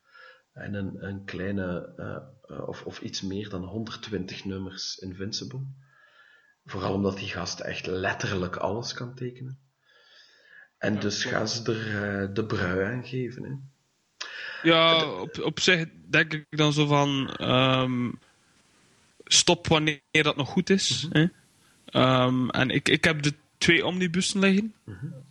en 0.53 0.73
een, 0.73 1.05
een 1.07 1.25
kleine, 1.25 1.93
eh, 1.97 2.15
eh, 2.57 2.67
of, 2.67 2.83
of 2.85 3.01
iets 3.01 3.21
meer 3.21 3.49
dan 3.49 3.63
120 3.63 4.45
nummers 4.45 4.97
Invincible. 4.97 5.61
Vooral 6.65 6.93
omdat 6.93 7.17
die 7.17 7.27
gast 7.27 7.59
echt 7.59 7.85
letterlijk 7.85 8.55
alles 8.55 8.93
kan 8.93 9.15
tekenen. 9.15 9.59
En 10.77 10.99
dus 10.99 11.23
gaan 11.23 11.47
ze 11.47 11.73
er 11.73 12.03
eh, 12.21 12.33
de 12.33 12.45
brui 12.45 12.83
aan 12.83 13.05
geven. 13.05 13.43
Hè. 13.43 13.51
Ja, 14.69 15.11
op, 15.11 15.39
op 15.39 15.59
zich 15.59 15.85
denk 16.09 16.33
ik 16.33 16.45
dan 16.49 16.73
zo 16.73 16.85
van. 16.85 17.33
ehm, 17.35 18.11
stop 19.23 19.67
wanneer 19.67 20.01
dat 20.11 20.35
nog 20.35 20.49
goed 20.49 20.69
is. 20.69 21.07
hè. 21.09 21.25
Ehm, 21.85 22.49
en 22.49 22.69
ik, 22.69 22.89
ik 22.89 23.03
heb 23.03 23.21
de 23.21 23.33
twee 23.57 23.85
omnibussen 23.85 24.39
liggen. 24.39 24.73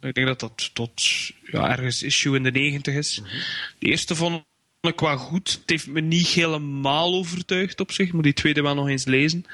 Ik 0.01 0.15
denk 0.15 0.27
dat 0.27 0.41
dat 0.41 0.75
tot 0.75 1.03
ja, 1.43 1.71
ergens 1.71 2.03
issue 2.03 2.37
in 2.37 2.43
de 2.43 2.51
90 2.51 2.95
is. 2.95 3.23
De 3.79 3.87
eerste 3.87 4.15
vond 4.15 4.45
ik 4.81 5.01
wel 5.01 5.17
goed. 5.17 5.51
Het 5.61 5.71
heeft 5.71 5.87
me 5.87 6.01
niet 6.01 6.27
helemaal 6.27 7.15
overtuigd 7.15 7.81
op 7.81 7.93
zich. 7.93 8.07
Ik 8.07 8.13
moet 8.13 8.23
die 8.23 8.33
tweede 8.33 8.63
wel 8.63 8.75
nog 8.75 8.89
eens 8.89 9.05
lezen. 9.05 9.45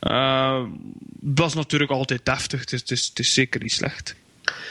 Het 0.00 1.38
was 1.38 1.54
natuurlijk 1.54 1.90
altijd 1.90 2.24
deftig. 2.24 2.60
Het 2.60 2.72
is, 2.72 2.80
het 2.80 2.90
is, 2.90 3.06
het 3.08 3.18
is 3.18 3.34
zeker 3.34 3.62
niet 3.62 3.72
slecht. 3.72 4.14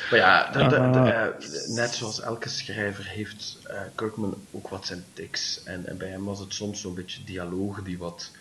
Maar 0.10 0.20
ja, 0.20 0.52
de- 0.52 0.58
de- 0.64 0.70
de- 0.70 0.76
Ah. 0.78 1.08
eh, 1.26 1.28
net 1.68 1.94
zoals 1.96 2.22
elke 2.22 2.50
schrijver 2.50 3.06
heeft 3.06 3.58
eh, 3.64 3.82
Kirkman 3.96 4.38
ook 4.52 4.68
wat 4.70 4.86
zijn 4.86 5.04
tics. 5.14 5.64
En, 5.64 5.86
en 5.88 5.98
bij 5.98 6.10
hem 6.10 6.24
was 6.24 6.40
het 6.40 6.54
soms 6.54 6.82
zo'n 6.82 6.94
beetje 6.96 7.24
dialogen 7.24 7.84
die 7.84 7.98
wat 7.98 8.32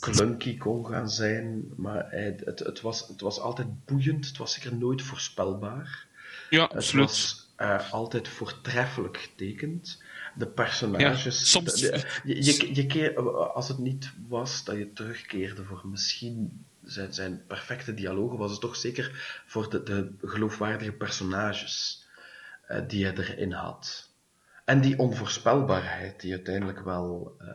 clunky 0.00 0.56
kon 0.56 0.86
gaan 0.86 1.10
zijn. 1.10 1.64
Maar 1.76 2.06
hij, 2.10 2.36
het, 2.44 2.58
het, 2.58 2.80
was, 2.80 3.08
het 3.08 3.20
was 3.20 3.38
altijd 3.40 3.84
boeiend. 3.84 4.26
Het 4.26 4.36
was 4.36 4.52
zeker 4.52 4.74
nooit 4.74 5.02
voorspelbaar. 5.02 6.04
Ja, 6.50 6.62
Het 6.62 6.72
absoluut. 6.74 7.04
was 7.06 7.46
eh, 7.56 7.92
altijd 7.92 8.28
voortreffelijk 8.28 9.18
getekend. 9.18 10.02
De 10.36 10.46
personages. 10.46 11.24
Ja, 11.24 11.30
soms- 11.30 11.72
de- 11.74 11.90
de- 11.90 12.34
je, 12.34 12.44
je, 12.44 12.74
je 12.74 12.86
keer, 12.86 13.18
als 13.52 13.68
het 13.68 13.78
niet 13.78 14.12
was 14.28 14.64
dat 14.64 14.76
je 14.76 14.92
terugkeerde 14.92 15.64
voor 15.64 15.80
misschien 15.84 16.64
zijn, 16.84 17.12
zijn 17.14 17.42
perfecte 17.46 17.94
dialogen, 17.94 18.38
was 18.38 18.50
het 18.50 18.60
toch 18.60 18.76
zeker 18.76 19.42
voor 19.46 19.70
de, 19.70 19.82
de 19.82 20.12
geloofwaardige 20.22 20.92
personages. 20.92 22.02
eh, 22.66 22.80
die 22.88 23.04
hij 23.06 23.14
erin 23.16 23.52
had. 23.52 24.08
En 24.64 24.80
die 24.80 24.98
onvoorspelbaarheid 24.98 26.20
die 26.20 26.32
uiteindelijk 26.32 26.80
wel, 26.84 27.36
eh, 27.38 27.46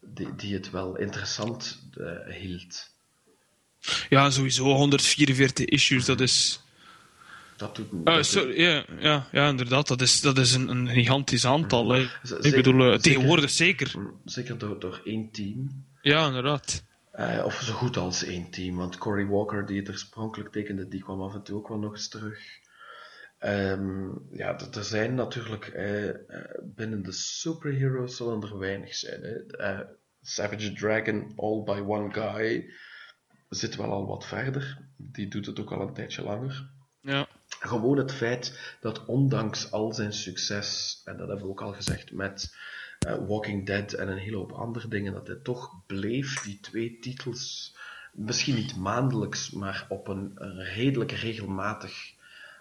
die, 0.00 0.34
die 0.36 0.54
het 0.54 0.70
wel 0.70 0.96
interessant 0.96 1.80
eh, 2.00 2.34
hield. 2.34 2.92
Ja, 4.08 4.30
sowieso 4.30 4.64
144 4.64 5.64
issues, 5.66 6.04
dat 6.04 6.20
is... 6.20 6.62
Dat 7.56 7.76
doet 7.76 8.24
sorry, 8.26 8.60
ja, 8.60 8.84
ja, 8.98 9.26
ja, 9.32 9.48
inderdaad, 9.48 9.88
dat 9.88 10.00
is, 10.00 10.20
dat 10.20 10.38
is 10.38 10.54
een, 10.54 10.68
een 10.68 10.88
gigantisch 10.88 11.46
aantal. 11.46 11.94
Z- 12.22 12.30
Ik 12.32 12.54
bedoel, 12.54 12.80
eh, 12.80 12.86
zeker- 12.86 13.00
tegenwoordig 13.00 13.50
zeker. 13.50 13.94
Mm, 13.98 14.20
Zeker 14.24 14.58
door, 14.58 14.80
door 14.80 15.00
één 15.04 15.30
team. 15.30 15.84
Ja, 16.02 16.26
inderdaad. 16.26 16.84
Eh, 17.12 17.42
of 17.44 17.54
zo 17.54 17.72
goed 17.72 17.96
als 17.96 18.24
één 18.24 18.50
team, 18.50 18.76
want 18.76 18.98
Cory 18.98 19.26
Walker, 19.26 19.66
die 19.66 19.78
het 19.78 19.88
oorspronkelijk 19.88 20.52
tekende, 20.52 20.88
die 20.88 21.02
kwam 21.02 21.22
af 21.22 21.34
en 21.34 21.42
toe 21.42 21.56
ook 21.56 21.68
wel 21.68 21.78
nog 21.78 21.92
eens 21.92 22.08
terug. 22.08 22.38
Ehm, 23.38 24.08
ja, 24.32 24.58
er 24.74 24.84
zijn 24.84 25.14
natuurlijk 25.14 25.66
eh, 25.66 26.10
binnen 26.62 27.02
de 27.02 27.12
superheroes 27.12 28.16
zullen 28.16 28.42
er 28.42 28.58
weinig 28.58 28.94
zijn. 28.94 29.20
Hè. 29.22 29.82
Savage 30.22 30.72
Dragon, 30.72 31.32
all 31.36 31.62
by 31.62 31.82
one 31.86 32.12
guy, 32.12 32.72
zit 33.48 33.76
wel 33.76 33.90
al 33.90 34.06
wat 34.06 34.26
verder. 34.26 34.78
Die 34.96 35.28
doet 35.28 35.46
het 35.46 35.60
ook 35.60 35.72
al 35.72 35.80
een 35.88 35.94
tijdje 35.94 36.22
langer. 36.22 36.70
Ja. 37.00 37.28
Gewoon 37.68 37.98
het 37.98 38.12
feit 38.12 38.58
dat 38.80 39.04
ondanks 39.04 39.70
al 39.70 39.92
zijn 39.92 40.12
succes, 40.12 41.00
en 41.04 41.16
dat 41.16 41.28
hebben 41.28 41.44
we 41.46 41.50
ook 41.50 41.62
al 41.62 41.72
gezegd 41.72 42.12
met 42.12 42.54
eh, 42.98 43.14
Walking 43.28 43.66
Dead 43.66 43.92
en 43.92 44.08
een 44.08 44.18
hele 44.18 44.36
hoop 44.36 44.52
andere 44.52 44.88
dingen, 44.88 45.12
dat 45.12 45.26
hij 45.26 45.36
toch 45.42 45.70
bleef 45.86 46.42
die 46.42 46.58
twee 46.60 46.98
titels, 47.00 47.74
misschien 48.12 48.54
niet 48.54 48.76
maandelijks, 48.76 49.50
maar 49.50 49.86
op 49.88 50.08
een, 50.08 50.32
een 50.34 50.62
redelijk 50.64 51.12
regelmatig, 51.12 52.12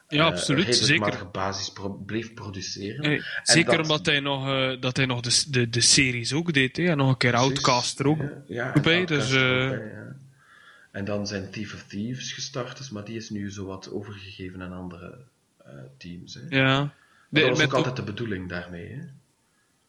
Ja, 0.07 0.19
eh, 0.19 0.25
absoluut, 0.25 0.75
zeker. 0.75 1.29
basis 1.31 1.69
pro- 1.71 1.89
bleef 2.05 2.33
produceren. 2.33 3.05
Hey, 3.05 3.21
zeker 3.43 3.71
dat- 3.71 3.81
omdat 3.81 4.05
hij 4.05 4.19
nog, 4.19 4.47
eh, 4.47 4.71
dat 4.81 4.97
hij 4.97 5.05
nog 5.05 5.21
de, 5.21 5.43
de, 5.49 5.69
de 5.69 5.81
series 5.81 6.33
ook 6.33 6.53
deed. 6.53 6.77
Hè. 6.77 6.83
En 6.83 6.97
nog 6.97 7.09
een 7.09 7.17
keer 7.17 7.35
Outcast 7.35 7.99
er 7.99 8.07
ook. 8.07 8.19
Ja, 8.19 8.71
ja, 8.73 8.81
bij, 8.81 9.05
dus, 9.05 9.31
ja. 9.31 10.15
En 10.93 11.05
dan 11.05 11.27
zijn 11.27 11.49
Thief 11.49 11.73
of 11.73 11.83
Thieves 11.87 12.31
gestart, 12.31 12.77
dus, 12.77 12.89
maar 12.89 13.03
die 13.05 13.15
is 13.15 13.29
nu 13.29 13.51
zowat 13.51 13.91
overgegeven 13.91 14.61
aan 14.61 14.73
andere 14.73 15.17
eh, 15.65 15.71
teams. 15.97 16.33
Hè. 16.33 16.57
Ja. 16.57 16.79
Maar 17.29 17.41
dat 17.41 17.49
was 17.49 17.57
met 17.57 17.67
ook 17.67 17.73
altijd 17.73 17.95
de 17.95 18.03
bedoeling 18.03 18.49
daarmee. 18.49 18.89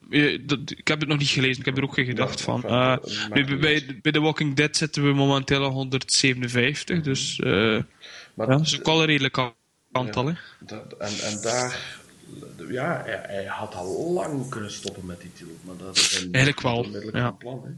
Hè. 0.09 0.45
Dat, 0.45 0.59
ik 0.71 0.89
heb 0.89 1.01
het 1.01 1.09
nog 1.09 1.19
niet 1.19 1.29
gelezen, 1.29 1.59
ik 1.59 1.65
heb 1.65 1.77
er 1.77 1.83
ook 1.83 1.95
geen 1.95 2.05
gedacht 2.07 2.39
Ja, 2.39 2.45
van. 2.45 2.65
Eh, 2.65 2.97
nu, 3.33 3.43
niet 3.45 3.61
bij, 3.61 3.99
bij 4.03 4.13
The 4.13 4.21
Walking 4.21 4.55
Dead 4.57 4.77
zitten 4.77 5.03
we 5.05 5.13
momenteel 5.13 5.65
aan 5.65 5.71
157, 5.73 7.01
dus 7.01 7.39
eh 7.41 7.51
Maar 8.35 8.49
ja, 8.49 8.57
dat 8.57 8.61
is 8.61 8.79
ook 8.79 8.87
wel 8.87 9.01
een 9.01 9.07
redelijk 9.07 9.53
aantal. 9.93 10.33
Dat- 10.61 10.93
en, 10.99 11.19
en 11.19 11.43
daar, 11.43 11.97
ja, 12.69 13.03
hij, 13.05 13.21
hij 13.27 13.45
had 13.45 13.75
al 13.75 14.13
lang 14.13 14.49
kunnen 14.49 14.71
stoppen 14.71 15.07
met 15.07 15.21
die 15.21 15.33
titel, 15.33 15.57
maar 15.63 15.77
dat 15.77 15.97
is 15.97 16.21
een 16.21 16.33
Eigenlijk 16.33 16.61
wel, 16.61 16.87
een 17.13 17.37
plan. 17.37 17.63
Hè. 17.65 17.71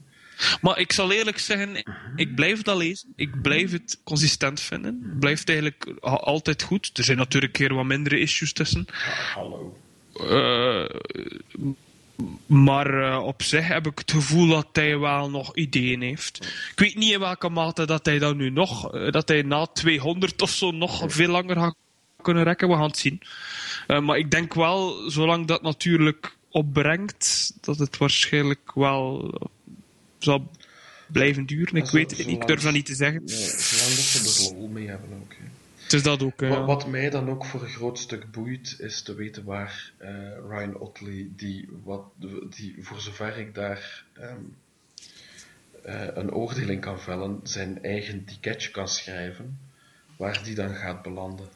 Maar 0.61 0.79
ik 0.79 0.93
zal 0.93 1.13
eerlijk 1.13 1.39
zeggen, 1.39 1.83
ik 2.17 2.35
blijf 2.35 2.63
dat 2.63 2.77
lezen. 2.77 3.13
Ik 3.17 3.43
blijf 3.43 3.73
het 3.73 4.01
consistent 4.05 4.61
vinden. 4.61 5.01
Het 5.03 5.19
blijft 5.19 5.49
eigenlijk 5.49 5.93
altijd 6.01 6.63
goed. 6.63 6.91
Er 6.99 7.05
zijn 7.05 7.19
natuurlijk 7.19 7.53
keer 7.53 7.75
wat 7.75 7.85
mindere 7.85 8.19
issues 8.19 8.53
tussen. 8.53 8.87
Hallo. 9.35 9.77
Eh, 10.21 10.85
maar 12.47 13.03
eh, 13.03 13.25
op 13.25 13.43
zich 13.43 13.69
heb 13.69 13.87
ik 13.87 13.99
het 13.99 14.11
gevoel 14.11 14.49
dat 14.49 14.69
hij 14.73 14.99
wel 14.99 15.31
nog 15.31 15.57
ideeën 15.57 16.01
heeft. 16.01 16.37
Ik 16.71 16.81
weet 16.81 16.95
niet 16.95 17.13
in 17.13 17.21
welke 17.21 17.49
mate 17.49 17.87
dat 17.87 18.07
hij 18.07 18.19
dan 18.19 18.37
nu 18.37 18.51
nog, 18.51 18.95
eh, 18.95 19.11
dat 19.11 19.29
hij 19.29 19.43
na 19.43 19.67
200 19.67 20.43
of 20.43 20.51
zo 20.51 20.71
nog 20.71 21.05
veel 21.07 21.29
langer 21.29 21.57
gaat 21.57 21.77
kunnen 22.23 22.45
rekken. 22.45 22.69
We 22.69 22.75
gaan 22.75 22.87
het 22.87 22.99
zien. 22.99 23.21
Maar 23.87 24.19
ik 24.19 24.31
denk 24.31 24.55
wel, 24.55 25.11
zolang 25.11 25.47
dat 25.47 25.63
natuurlijk 25.63 26.37
opbrengt, 26.51 27.53
dat 27.61 27.79
het 27.79 27.97
waarschijnlijk 27.97 28.75
wel 28.75 29.35
zal 30.19 30.51
blijven 31.07 31.47
duren. 31.47 31.77
Ik 31.77 31.87
Zo- 31.87 31.97
weet 31.97 32.11
niet, 32.11 32.19
ik 32.19 32.25
zolang- 32.25 32.45
durf 32.47 32.63
dat 32.63 32.73
niet 32.73 32.87
te 32.87 32.95
zeggen. 32.95 33.29
Zolang 33.29 33.95
dat 33.95 34.05
ze 34.05 34.49
er 34.51 34.55
lol 34.57 34.69
mee 34.69 34.89
hebben 34.89 35.11
ook. 35.23 35.33
Hè. 35.33 35.45
Het 35.83 35.93
is 35.95 36.03
dat 36.03 36.23
ook. 36.23 36.43
eh, 36.43 36.49
Wat, 36.51 36.67
wat 36.67 36.87
mij 36.87 37.11
dan 37.11 37.29
ook 37.31 37.45
voor 37.45 37.63
een 37.63 37.69
groot 37.69 37.99
stuk 37.99 38.31
boeit, 38.31 38.77
is 38.79 39.03
te 39.03 39.15
weten 39.15 39.45
waar 39.45 39.93
eh, 39.99 40.11
Ryan 40.49 40.77
Otley, 40.79 41.29
die, 41.37 41.69
wat, 41.85 42.03
die 42.57 42.77
voor 42.81 43.01
zover 43.01 43.37
ik 43.37 43.55
daar 43.55 44.05
ehm, 44.13 44.37
eh, 45.83 46.07
een 46.15 46.33
oordeel 46.33 46.69
in 46.69 46.81
kan 46.81 47.01
vellen, 47.01 47.41
zijn 47.43 47.83
eigen 47.83 48.25
ticketje 48.25 48.71
kan 48.71 48.89
schrijven, 48.89 49.59
waar 50.17 50.41
die 50.45 50.55
dan 50.55 50.75
gaat 50.75 51.03
belanden. 51.03 51.49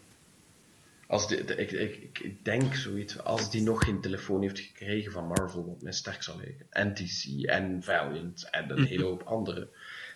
Als 1.11 1.29
die, 1.29 1.45
de- 1.45 1.55
ik, 1.57 1.71
ik, 1.71 2.19
ik- 2.19 2.45
denk 2.45 2.75
zoiets, 2.75 3.19
als 3.23 3.51
die 3.51 3.63
nog 3.63 3.85
geen 3.85 4.01
telefoon 4.01 4.43
heeft 4.43 4.59
gekregen 4.59 5.13
van 5.13 5.27
Marvel, 5.27 5.67
wat 5.67 5.83
mij 5.83 5.93
sterk 5.93 6.23
zal 6.23 6.37
liggen, 6.37 6.67
en 6.71 6.95
DC, 6.95 7.45
en 7.47 7.83
Valiant, 7.83 8.49
en 8.51 8.71
een 8.71 8.85
hele 8.85 9.05
hoop 9.05 9.23
andere, 9.23 9.69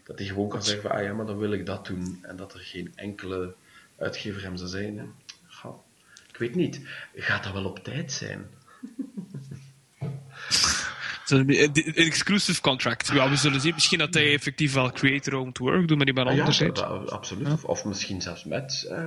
dat 0.05 0.19
hij 0.19 0.29
gewoon 0.29 0.49
kan 0.49 0.63
zeggen 0.63 0.83
van, 0.83 0.91
ah 0.99 1.03
ja, 1.03 1.13
maar 1.13 1.27
dan 1.27 1.39
wil 1.39 1.53
ik 1.53 1.67
dat 1.67 1.87
doen, 1.87 2.19
en 2.23 2.37
dat 2.37 2.55
er 2.55 2.61
geen 2.61 2.93
enkele 2.95 3.55
uitgever 3.99 4.43
hem 4.43 4.57
zou 4.57 4.69
zijn. 4.69 4.99
Hè. 4.99 5.05
Ga- 5.47 5.81
Ik 6.29 6.37
weet 6.37 6.55
niet, 6.55 6.81
gaat 7.15 7.45
dat 7.45 7.53
wel 7.53 7.65
op 7.65 7.79
tijd 7.79 8.13
zijn? 8.13 8.47
Een, 11.31 11.49
exclusive 11.95 12.61
contract. 12.61 13.11
Ja, 13.13 13.31
we 13.31 13.37
zullen 13.37 13.61
zien. 13.61 13.75
Misschien 13.75 13.99
dat 13.99 14.15
hij 14.15 14.33
effectief 14.33 14.73
wel 14.73 14.93
creator-owned 14.93 15.59
work 15.59 15.89
doet 15.89 15.99
met 15.99 16.09
iemand 16.09 16.29
Ah, 16.29 16.35
ja, 16.35 16.41
anders. 16.41 16.59
hè. 16.59 16.67
dat- 16.67 16.77
dat- 16.77 17.11
absoluut. 17.11 17.53
Of, 17.53 17.65
of 17.65 17.85
misschien 17.85 18.23
zelfs 18.23 18.45
met, 18.45 18.87
eh, 18.91 18.99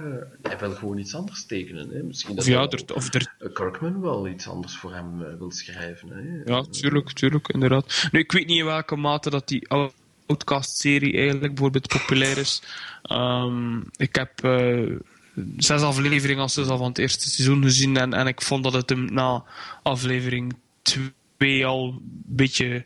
hij 0.41 0.57
wil 0.59 0.72
gewoon 0.72 0.97
iets 0.97 1.15
anders 1.15 1.45
tekenen. 1.45 1.89
Hè. 1.89 2.03
Misschien 2.03 2.36
dat 2.36 2.43
Of 2.43 2.49
ja, 2.51 2.68
er, 2.68 2.95
of 2.95 3.13
er, 3.13 3.34
eh, 3.39 3.53
Kirkman 3.53 4.01
wel 4.01 4.28
iets 4.28 4.47
anders 4.47 4.76
voor 4.76 4.93
hem 4.93 5.22
eh, 5.24 5.38
wil 5.38 5.51
schrijven. 5.51 6.09
Hè. 6.09 6.53
ja, 6.53 6.61
tuurlijk, 6.63 7.11
tuurlijk, 7.11 7.47
inderdaad. 7.47 8.07
Nu, 8.11 8.20
ik 8.20 8.32
weet 8.32 8.47
niet 8.47 8.59
in 8.59 8.65
welke 8.65 8.95
mate 8.95 9.30
dat 9.30 9.47
die 9.47 9.68
Outcast-serie 10.26 11.13
eigenlijk 11.18 11.53
bijvoorbeeld 11.53 11.88
populair 11.88 12.38
is. 12.38 12.61
Ehm, 13.03 13.78
ik 13.95 14.15
heb 14.15 14.32
zes 15.57 15.82
afleveringen 15.82 16.41
als 16.41 16.57
al 16.57 16.78
van 16.78 16.88
het 16.88 16.97
eerste 16.97 17.30
seizoen 17.30 17.63
gezien 17.63 17.97
en, 17.97 18.13
en 18.13 18.28
ik 18.28 18.41
vond 18.41 18.63
dat 18.63 18.74
het 18.74 18.89
hem 18.89 19.13
na 19.13 19.43
aflevering 19.84 20.55
2 20.82 21.13
al 21.65 21.88
een 21.88 22.23
beetje, 22.25 22.85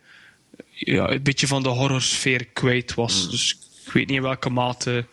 ja, 0.70 1.10
een 1.10 1.24
beetje 1.24 1.48
van 1.48 1.64
de 1.64 1.70
horrorsfeer 1.70 2.46
kwijt 2.46 2.94
was. 2.94 3.30
Dus 3.30 3.58
ik 3.86 3.92
weet 3.92 4.08
niet 4.08 4.18
in 4.18 4.24
welke 4.24 4.50
mate 4.50 5.06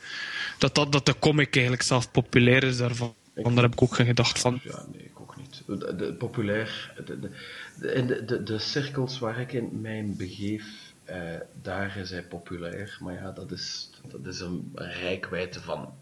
dat, 0.58 0.74
dat, 0.74 0.92
dat 0.92 1.06
de 1.06 1.18
comic 1.18 1.54
eigenlijk 1.54 1.82
zelf 1.82 2.10
populair 2.10 2.62
is 2.64 2.76
daarvan. 2.76 3.14
Daar 3.34 3.62
heb 3.62 3.72
ik 3.72 3.82
ook 3.82 3.94
geen 3.94 4.06
gedacht 4.06 4.38
van. 4.38 4.60
Ja, 4.62 4.84
nee, 4.92 5.02
ik 5.04 5.20
ook 5.20 5.36
niet. 5.36 5.62
De, 5.66 5.96
de- 5.96 6.14
populair, 6.14 6.92
de, 7.04 7.18
de, 7.78 8.24
de, 8.24 8.42
de, 8.42 8.58
cirkels 8.58 9.18
waar 9.18 9.40
ik 9.40 9.52
in 9.52 9.80
mij 9.80 10.04
begeef, 10.16 10.64
eh, 11.04 11.34
daar 11.62 11.96
is 11.96 12.10
hij 12.10 12.22
populair. 12.22 12.96
Maar 13.00 13.14
ja, 13.14 13.30
dat 13.32 13.50
is, 13.50 13.90
dat 14.10 14.26
is 14.26 14.40
een 14.40 14.72
rijkwijde 14.74 15.60
van 15.60 15.94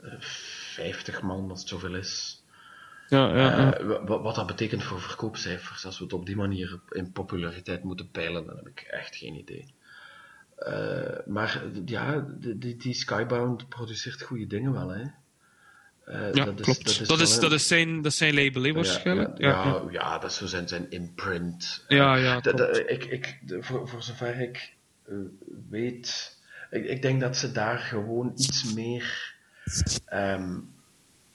eh, 0.00 0.12
50 0.20 1.22
man, 1.22 1.50
als 1.50 1.60
het 1.60 1.68
zoveel 1.68 1.94
is. 1.94 2.41
Ja, 3.12 3.28
ja, 3.36 3.36
ja. 3.36 3.74
Eh, 3.78 3.86
wa- 4.04 4.20
wat, 4.20 4.34
dat 4.34 4.46
betekent 4.46 4.82
voor 4.82 5.00
verkoopcijfers, 5.00 5.84
als 5.86 5.98
we 5.98 6.04
het 6.04 6.12
op 6.12 6.26
die 6.26 6.36
manier 6.36 6.80
in 6.90 7.12
populariteit 7.12 7.82
moeten 7.82 8.10
peilen, 8.10 8.46
dan 8.46 8.56
heb 8.56 8.66
ik 8.66 8.80
echt 8.80 9.16
geen 9.16 9.34
idee. 9.34 9.74
Eh, 10.56 11.18
maar 11.26 11.62
ja, 11.84 12.26
die, 12.38 12.76
die, 12.76 12.94
Skybound 12.94 13.68
produceert 13.68 14.22
goede 14.22 14.46
dingen 14.46 14.72
wel, 14.72 14.88
hè. 14.88 15.02
Eh, 16.04 16.32
Ja, 16.34 16.44
dat 16.44 16.60
is- 16.60 16.64
klopt. 16.64 17.08
Dat 17.08 17.20
is, 17.20 17.38
dat, 17.38 17.52
is 17.52 17.66
zijn, 17.66 18.02
dat 18.02 18.12
zijn 18.12 18.34
label, 18.34 18.62
hè, 18.62 18.72
waarschijnlijk. 18.72 19.38
ja, 19.38 19.48
ja, 19.64 19.82
ja, 19.90 20.18
dat 20.18 20.30
is 20.30 20.36
zo 20.36 20.46
zijn, 20.46 20.68
zijn 20.68 20.90
imprint. 20.90 21.84
Ja, 21.88 22.16
ja, 22.16 22.42
ik, 22.86 23.04
ik, 23.04 23.38
voor, 23.60 23.88
voor 23.88 24.02
zover 24.02 24.40
ik 24.40 24.74
weet, 25.70 26.38
ik, 26.70 26.84
ik 26.84 27.02
denk 27.02 27.20
dat 27.20 27.36
ze 27.36 27.52
daar 27.52 27.78
gewoon 27.78 28.32
iets 28.36 28.74
meer 28.74 29.34
ehm, 30.04 30.58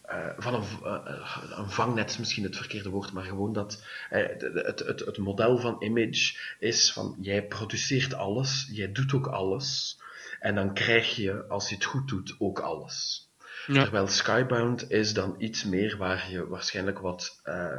eh, 0.07 0.27
van 0.37 0.53
een, 0.53 0.63
v- 0.63 0.81
eh, 0.81 1.37
een 1.57 1.69
vangnet 1.69 2.09
is 2.09 2.17
misschien 2.17 2.43
het 2.43 2.57
verkeerde 2.57 2.89
woord, 2.89 3.11
maar 3.11 3.23
gewoon 3.23 3.53
dat 3.53 3.83
eh, 4.09 4.27
het, 4.27 4.79
het, 4.79 4.99
het 4.99 5.17
model 5.17 5.57
van 5.57 5.75
Image 5.83 6.37
is 6.59 6.93
van 6.93 7.15
jij 7.21 7.47
produceert 7.47 8.13
alles, 8.13 8.69
jij 8.71 8.91
doet 8.91 9.13
ook 9.13 9.27
alles, 9.27 9.99
en 10.39 10.55
dan 10.55 10.73
krijg 10.73 11.15
je, 11.15 11.45
als 11.47 11.69
je 11.69 11.75
het 11.75 11.83
goed 11.85 12.07
doet, 12.07 12.35
ook 12.39 12.59
alles. 12.59 13.29
Ja. 13.67 13.81
Terwijl 13.81 14.07
Skybound 14.07 14.91
is 14.91 15.13
dan 15.13 15.35
iets 15.37 15.63
meer 15.63 15.97
waar 15.97 16.31
je 16.31 16.47
waarschijnlijk 16.47 16.99
wat 16.99 17.39
eh, 17.43 17.77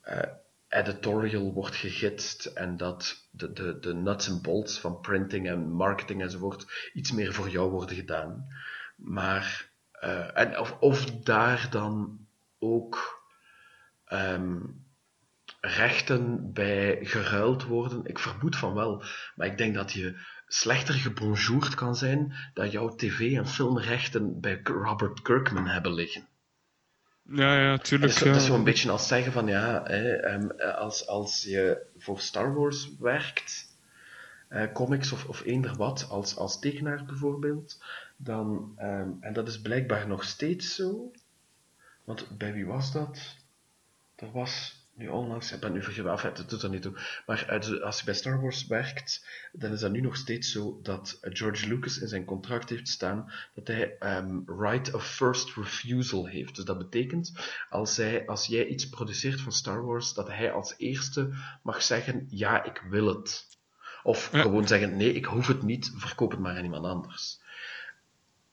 eh, 0.00 0.30
editorial 0.68 1.52
wordt 1.52 1.76
gegidst 1.76 2.46
en 2.46 2.76
dat 2.76 3.28
de, 3.30 3.52
de, 3.52 3.78
de 3.78 3.94
nuts 3.94 4.28
en 4.28 4.42
bolts 4.42 4.78
van 4.78 5.00
printing 5.00 5.48
en 5.48 5.70
marketing 5.70 6.22
enzovoort 6.22 6.90
iets 6.92 7.12
meer 7.12 7.32
voor 7.32 7.48
jou 7.48 7.70
worden 7.70 7.96
gedaan. 7.96 8.46
Maar, 8.96 9.69
eh, 10.00 10.38
en 10.38 10.58
of, 10.58 10.76
of 10.80 11.04
daar 11.04 11.66
dan 11.70 12.18
ook 12.58 13.24
ehm, 14.04 14.58
rechten 15.60 16.52
bij 16.52 16.98
geruild 17.02 17.64
worden, 17.64 18.04
ik 18.04 18.18
vermoed 18.18 18.56
van 18.56 18.74
wel, 18.74 19.04
maar 19.34 19.46
ik 19.46 19.58
denk 19.58 19.74
dat 19.74 19.92
je 19.92 20.16
slechter 20.46 20.94
gebonjourd 20.94 21.74
kan 21.74 21.96
zijn 21.96 22.34
dat 22.54 22.72
jouw 22.72 22.94
tv- 22.94 23.36
en 23.36 23.46
filmrechten 23.46 24.40
bij 24.40 24.60
Robert 24.64 25.22
Kirkman 25.22 25.66
hebben 25.66 25.94
liggen. 25.94 26.28
Ja, 27.22 27.60
ja, 27.60 27.78
tuurlijk. 27.78 28.14
het 28.14 28.22
is 28.26 28.32
ja. 28.32 28.38
zo'n 28.38 28.64
beetje 28.64 28.90
als 28.90 29.08
zeggen 29.08 29.32
van 29.32 29.46
ja, 29.46 29.82
hè, 29.84 30.12
ehm, 30.12 30.48
als, 30.60 31.06
als 31.06 31.42
je 31.42 31.86
voor 31.98 32.20
Star 32.20 32.54
Wars 32.54 32.90
werkt, 32.98 33.66
eh, 34.48 34.72
comics 34.72 35.12
of, 35.12 35.24
of 35.24 35.44
eender 35.44 35.76
wat, 35.76 36.06
als, 36.10 36.36
als 36.36 36.58
tekenaar 36.58 37.04
bijvoorbeeld, 37.04 37.78
dan, 38.22 38.72
ehm, 38.76 39.10
en 39.20 39.32
dat 39.32 39.48
is 39.48 39.60
blijkbaar 39.60 40.06
nog 40.08 40.24
steeds 40.24 40.74
zo, 40.74 41.10
want 42.04 42.38
bij 42.38 42.52
wie 42.52 42.66
was 42.66 42.92
dat? 42.92 43.36
Dat 44.16 44.30
was 44.32 44.78
nu 44.94 45.08
onlangs, 45.08 45.52
ik 45.52 45.60
ben 45.60 45.72
nu 45.72 45.82
vergeten, 45.82 46.10
enfin, 46.10 46.30
het 46.34 46.50
doet 46.50 46.62
er 46.62 46.68
niet 46.70 46.82
toe, 46.82 46.98
maar 47.26 47.44
uit- 47.48 47.80
als 47.82 47.98
je 47.98 48.04
bij 48.04 48.14
Star 48.14 48.40
Wars 48.40 48.66
werkt, 48.66 49.26
dan 49.52 49.72
is 49.72 49.80
dat 49.80 49.90
nu 49.90 50.00
nog 50.00 50.16
steeds 50.16 50.52
zo 50.52 50.80
dat 50.82 51.18
George 51.22 51.68
Lucas 51.68 51.98
in 51.98 52.08
zijn 52.08 52.24
contract 52.24 52.68
heeft 52.68 52.88
staan 52.88 53.32
dat 53.54 53.66
hij 53.66 53.96
ehm, 53.98 54.38
right 54.46 54.94
of 54.94 55.06
first 55.14 55.54
refusal 55.56 56.26
heeft. 56.26 56.56
Dus 56.56 56.64
dat 56.64 56.78
betekent, 56.78 57.32
als, 57.70 57.96
hij, 57.96 58.26
als 58.26 58.46
jij 58.46 58.66
iets 58.66 58.88
produceert 58.88 59.40
van 59.40 59.52
Star 59.52 59.84
Wars, 59.84 60.14
dat 60.14 60.28
hij 60.28 60.52
als 60.52 60.74
eerste 60.76 61.30
mag 61.62 61.82
zeggen, 61.82 62.26
ja, 62.30 62.64
ik 62.64 62.82
wil 62.90 63.06
het. 63.06 63.48
Of 64.02 64.32
Ja. 64.32 64.40
gewoon 64.42 64.66
zeggen, 64.66 64.96
nee, 64.96 65.12
ik 65.12 65.24
hoef 65.24 65.46
het 65.46 65.62
niet, 65.62 65.92
verkoop 65.96 66.30
het 66.30 66.40
maar 66.40 66.56
aan 66.56 66.64
iemand 66.64 66.84
anders. 66.84 67.40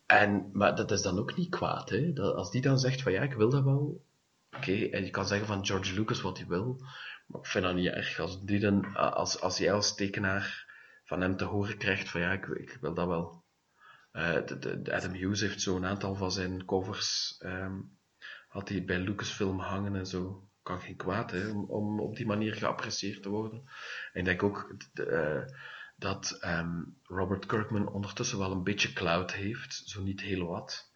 En, 0.07 0.49
maar 0.53 0.75
dat 0.75 0.91
is 0.91 1.01
dan 1.01 1.19
ook 1.19 1.35
niet 1.35 1.49
kwaad, 1.49 1.89
hè. 1.89 2.13
Dat, 2.13 2.35
als 2.35 2.51
die 2.51 2.61
dan 2.61 2.79
zegt 2.79 3.01
van, 3.01 3.11
ja, 3.11 3.21
ik 3.21 3.33
wil 3.33 3.49
dat 3.49 3.63
wel, 3.63 4.05
oké, 4.51 4.71
en 4.71 5.03
je 5.03 5.09
kan 5.09 5.27
zeggen 5.27 5.47
van 5.47 5.65
George 5.65 5.93
Lucas 5.93 6.21
wat 6.21 6.37
hij 6.37 6.47
wil, 6.47 6.77
maar 7.25 7.41
ik 7.41 7.47
vind 7.47 7.63
dat 7.63 7.75
niet 7.75 7.87
erg. 7.87 8.19
Als, 8.19 8.43
die 8.43 8.59
dan, 8.59 8.95
als, 8.95 9.41
als 9.41 9.57
jij 9.57 9.73
als 9.73 9.95
tekenaar 9.95 10.65
van 11.03 11.21
hem 11.21 11.37
te 11.37 11.43
horen 11.43 11.77
krijgt 11.77 12.09
van, 12.09 12.21
ja, 12.21 12.31
ik, 12.31 12.77
wil 12.81 12.93
dat 12.93 13.07
wel. 13.07 13.43
Eh, 14.11 14.45
de, 14.45 14.93
Adam 14.93 15.13
Hughes 15.13 15.41
heeft 15.41 15.61
zo'n 15.61 15.85
aantal 15.85 16.15
van 16.15 16.31
zijn 16.31 16.65
covers, 16.65 17.35
ehm, 17.39 17.79
had 18.47 18.69
hij 18.69 18.85
bij 18.85 18.99
Lucasfilm 18.99 19.59
hangen 19.59 19.95
en 19.95 20.05
zo. 20.05 20.49
Kan 20.61 20.81
geen 20.81 20.95
kwaad, 20.95 21.31
hè, 21.31 21.49
om, 21.49 21.99
op 21.99 22.15
die 22.15 22.25
manier 22.25 22.53
geapprecieerd 22.53 23.23
te 23.23 23.29
worden. 23.29 23.63
En 24.13 24.19
ik 24.19 24.25
denk 24.25 24.43
ook 24.43 24.75
eh, 24.93 25.43
dat 25.97 26.37
ehm, 26.41 26.81
Robert 27.03 27.45
Kirkman 27.45 27.87
ondertussen 27.91 28.37
wel 28.37 28.51
een 28.51 28.63
beetje 28.63 28.93
cloud 28.93 29.31
heeft, 29.33 29.81
zo 29.85 30.01
niet 30.03 30.21
heel 30.21 30.45
wat. 30.47 30.91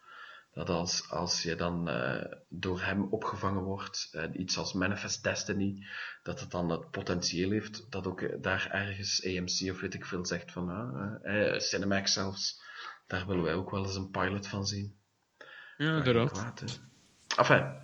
Dat 0.53 0.69
als, 0.69 1.09
als 1.09 1.43
je 1.43 1.55
dan 1.55 1.89
eh, 1.89 2.31
door 2.49 2.81
hem 2.81 3.03
opgevangen 3.03 3.61
wordt, 3.63 4.09
eh, 4.11 4.23
iets 4.33 4.57
als 4.57 4.73
Manifest 4.73 5.23
Destiny, 5.23 5.85
dat 6.23 6.39
het 6.39 6.51
dan 6.51 6.69
het 6.69 6.91
potentieel 6.91 7.51
heeft 7.51 7.91
dat 7.91 8.07
ook 8.07 8.21
eh, 8.21 8.35
daar 8.41 8.67
ergens 8.71 9.25
AMC 9.25 9.71
of 9.71 9.79
weet 9.81 9.93
ik 9.93 10.05
veel 10.05 10.25
zegt 10.25 10.51
van, 10.51 10.71
eh, 11.23 11.59
Cinemax 11.59 12.13
zelfs, 12.13 12.61
daar 13.07 13.27
willen 13.27 13.43
wij 13.43 13.53
ook 13.53 13.71
wel 13.71 13.83
eens 13.85 13.95
een 13.95 14.09
pilot 14.09 14.47
van 14.47 14.65
zien. 14.65 14.95
Ja, 15.77 15.97
inderdaad. 15.97 16.79
Enfin, 17.37 17.81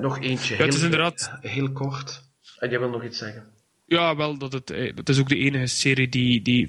nog 0.00 0.18
eentje. 0.20 0.56
Ja, 0.56 0.64
het 0.64 0.74
is 0.74 0.82
inderdaad- 0.82 1.38
Heel 1.40 1.72
kort. 1.72 2.22
En 2.58 2.70
jij 2.70 2.78
wil 2.78 2.90
nog 2.90 3.04
iets 3.04 3.18
zeggen? 3.18 3.52
Ja, 3.88 4.16
wel, 4.16 4.38
dat 4.38 4.52
het, 4.52 4.70
eh, 4.70 4.92
dat 4.94 5.08
is 5.08 5.18
ook 5.18 5.28
de 5.28 5.36
enige 5.36 5.66
serie 5.66 6.08
die, 6.08 6.42
die, 6.42 6.68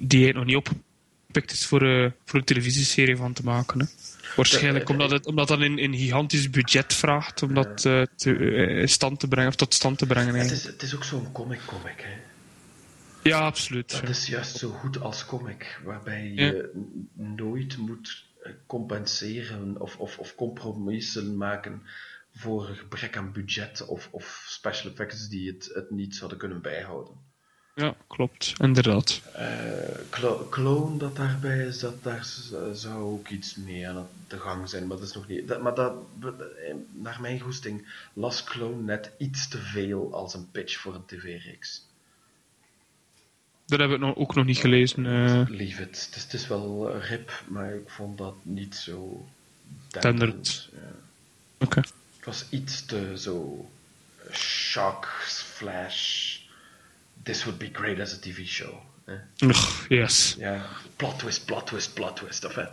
die 0.00 0.24
hij 0.24 0.32
nog 0.32 0.44
niet 0.44 0.56
opgepikt 0.56 1.52
is 1.52 1.66
voor, 1.66 1.82
eh, 1.82 2.10
voor 2.24 2.38
een 2.38 2.44
televisieserie 2.44 3.16
van 3.16 3.32
te 3.32 3.44
maken. 3.44 3.80
Hè. 3.80 3.86
Waarschijnlijk 4.36 4.84
Eh, 4.84 4.90
omdat 4.90 5.10
het 5.10 5.26
omdat 5.26 5.48
dat 5.48 5.60
een, 5.60 5.82
een 5.82 5.94
gigantisch 5.94 6.50
budget 6.50 6.94
vraagt 6.94 7.42
om 7.42 7.54
dat 7.54 7.84
eh, 7.84 8.02
te, 8.16 8.36
eh, 8.36 8.86
stand 8.86 9.20
te 9.20 9.28
brengen, 9.28 9.48
of 9.48 9.56
tot 9.56 9.74
stand 9.74 9.98
te 9.98 10.06
brengen. 10.06 10.34
Het 10.34 10.50
is, 10.50 10.64
het 10.64 10.82
is 10.82 10.94
ook 10.94 11.04
zo'n 11.04 11.32
comic-comic, 11.32 12.00
hè. 12.00 12.20
Ja, 13.22 13.38
absoluut. 13.38 13.90
Dat 13.90 14.00
ja. 14.00 14.08
is 14.08 14.26
juist 14.26 14.56
zo 14.56 14.70
goed 14.70 15.00
als 15.00 15.24
comic, 15.24 15.80
waarbij 15.84 16.32
je 16.34 16.70
nooit 17.14 17.76
moet 17.76 18.24
eh, 18.42 18.52
compenseren 18.66 19.80
of, 19.80 19.96
of, 19.96 20.18
of 20.18 20.34
compromissen 20.34 21.36
maken 21.36 21.82
voor 22.34 22.68
een 22.68 22.76
gebrek 22.76 23.16
aan 23.16 23.32
budget 23.32 23.86
of, 23.86 24.08
of 24.10 24.44
special 24.48 24.90
effects 24.90 25.28
die 25.28 25.50
het, 25.52 25.70
het 25.74 25.90
niet 25.90 26.16
zouden 26.16 26.38
kunnen 26.38 26.60
bijhouden. 26.60 27.14
Ja, 27.74 27.94
klopt. 28.06 28.52
Inderdaad. 28.60 29.20
Eh, 29.34 29.46
Clo- 30.10 30.46
Clone 30.50 30.96
dat 30.98 31.16
daarbij 31.16 31.58
is, 31.66 31.78
dat, 31.78 32.02
daar 32.02 32.24
zou 32.72 33.02
ook 33.02 33.28
iets 33.28 33.56
mee 33.56 33.88
aan 33.88 34.08
de 34.28 34.38
gang 34.38 34.68
zijn, 34.68 34.86
maar 34.86 34.96
dat 34.96 35.06
is 35.06 35.14
nog 35.14 35.28
niet. 35.28 35.48
Dat, 35.48 35.62
maar 35.62 35.74
dat, 35.74 35.94
eh, 36.20 36.74
naar 36.92 37.18
mijn 37.20 37.40
goesting 37.40 37.88
las 38.12 38.44
Clone 38.44 38.82
net 38.82 39.10
iets 39.18 39.48
te 39.48 39.58
veel 39.58 40.14
als 40.14 40.34
een 40.34 40.50
pitch 40.50 40.76
voor 40.78 40.94
een 40.94 41.04
tv-reeks. 41.06 41.86
Dat 43.66 43.78
heb 43.78 43.90
ik 43.90 43.98
nog, 43.98 44.16
ook 44.16 44.34
nog 44.34 44.44
niet 44.44 44.58
gelezen. 44.58 45.06
eh. 45.06 45.48
Leave 45.48 45.82
it. 45.82 46.04
Het 46.06 46.16
is, 46.16 46.22
het 46.22 46.32
is 46.32 46.46
wel 46.48 46.90
eh, 46.94 47.08
rip, 47.08 47.42
maar 47.48 47.74
ik 47.74 47.90
vond 47.90 48.18
dat 48.18 48.34
niet 48.42 48.74
zo. 48.76 49.26
Ja. 50.72 50.88
Oké. 51.58 51.80
Het 52.22 52.34
was 52.34 52.44
iets 52.50 52.84
te 52.84 53.12
zo 53.18 53.68
eh, 54.28 54.34
shock, 54.34 55.08
flash. 55.54 56.36
This 57.22 57.44
would 57.44 57.58
be 57.58 57.68
great 57.72 58.00
as 58.00 58.12
a 58.12 58.16
TV 58.20 58.46
show. 58.46 58.74
Ugh, 59.38 59.68
Yes. 59.88 60.34
Ja, 60.38 60.66
plot 60.96 61.18
twist, 61.18 61.44
plot 61.44 61.66
twist, 61.66 61.94
plot 61.94 62.16
twist. 62.16 62.44
Enfin, 62.44 62.68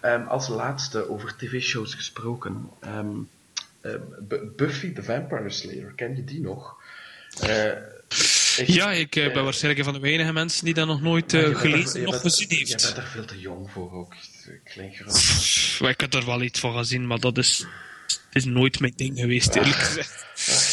ehm, 0.00 0.26
als 0.26 0.48
laatste 0.48 1.08
over 1.10 1.36
tv-shows 1.36 1.94
gesproken. 1.94 2.68
ehm, 2.80 3.08
eh, 3.80 3.92
Bu- 4.20 4.46
Buffy 4.56 4.92
the 4.92 5.02
Vampire 5.02 5.50
Slayer, 5.50 5.92
ken 5.96 6.16
je 6.16 6.24
die 6.24 6.40
nog? 6.40 6.76
Eh, 7.40 7.72
Ja, 8.66 8.92
ik 8.92 9.16
eh, 9.16 9.32
ben 9.32 9.44
waarschijnlijk 9.44 9.78
een 9.78 9.92
van 9.92 10.00
de 10.02 10.08
weinige 10.08 10.32
mensen 10.32 10.64
die 10.64 10.74
dat 10.74 10.86
nog 10.86 11.00
nooit 11.02 11.30
je 11.30 11.54
gelezen 11.54 12.00
je 12.00 12.06
of 12.06 12.20
gezien 12.20 12.48
Je 12.48 12.54
heeft. 12.56 12.82
bent 12.82 12.96
er 12.96 13.06
veel 13.06 13.24
te 13.24 13.40
jong 13.40 13.70
voor 13.70 13.92
ook. 13.92 14.14
Groot. 14.64 15.90
Ik 15.90 16.00
heb 16.00 16.14
er 16.14 16.24
wel 16.26 16.42
iets 16.42 16.60
van 16.60 16.76
gezien, 16.76 17.06
maar 17.06 17.20
dat 17.20 17.38
is, 17.38 17.66
is 18.34 18.44
nooit 18.44 18.80
mijn 18.80 18.92
ding 18.96 19.18
geweest, 19.18 19.54
eerlijk 19.54 19.76
gezegd. 19.76 20.24
Ach, 20.48 20.72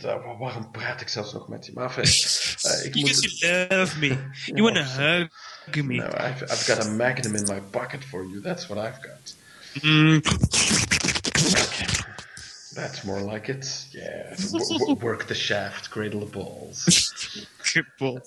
ja, 0.00 0.36
waarom 0.38 0.70
praat 0.70 1.00
ik 1.00 1.08
zelfs 1.08 1.32
nog 1.32 1.48
met 1.48 1.66
je? 1.66 1.72
Maar 1.74 1.98
eh, 1.98 2.84
ik 2.84 2.94
moet... 2.94 3.38
You 3.38 3.66
love 3.68 3.98
me. 3.98 4.16
You 4.44 4.62
wanna 4.62 4.84
hug 4.84 5.28
me. 5.74 5.94
No, 5.94 6.06
I've, 6.06 6.44
I've 6.44 6.64
got 6.74 6.86
a 6.86 6.90
magnum 6.90 7.34
in 7.34 7.42
my 7.42 7.60
pocket 7.60 8.04
for 8.04 8.26
you. 8.26 8.40
That's 8.40 8.66
what 8.66 8.86
I've 8.86 8.98
got. 9.00 9.34
Mm, 9.82 10.20
That's 12.74 13.02
more 13.02 13.32
like 13.32 13.52
it. 13.52 13.86
Yeah. 13.90 14.36
W- 14.36 14.96
work 15.00 15.26
the 15.26 15.34
shaft, 15.34 15.88
cradle 15.88 16.20
the 16.20 16.26
balls. 16.26 16.84
Schiphol. 17.62 18.20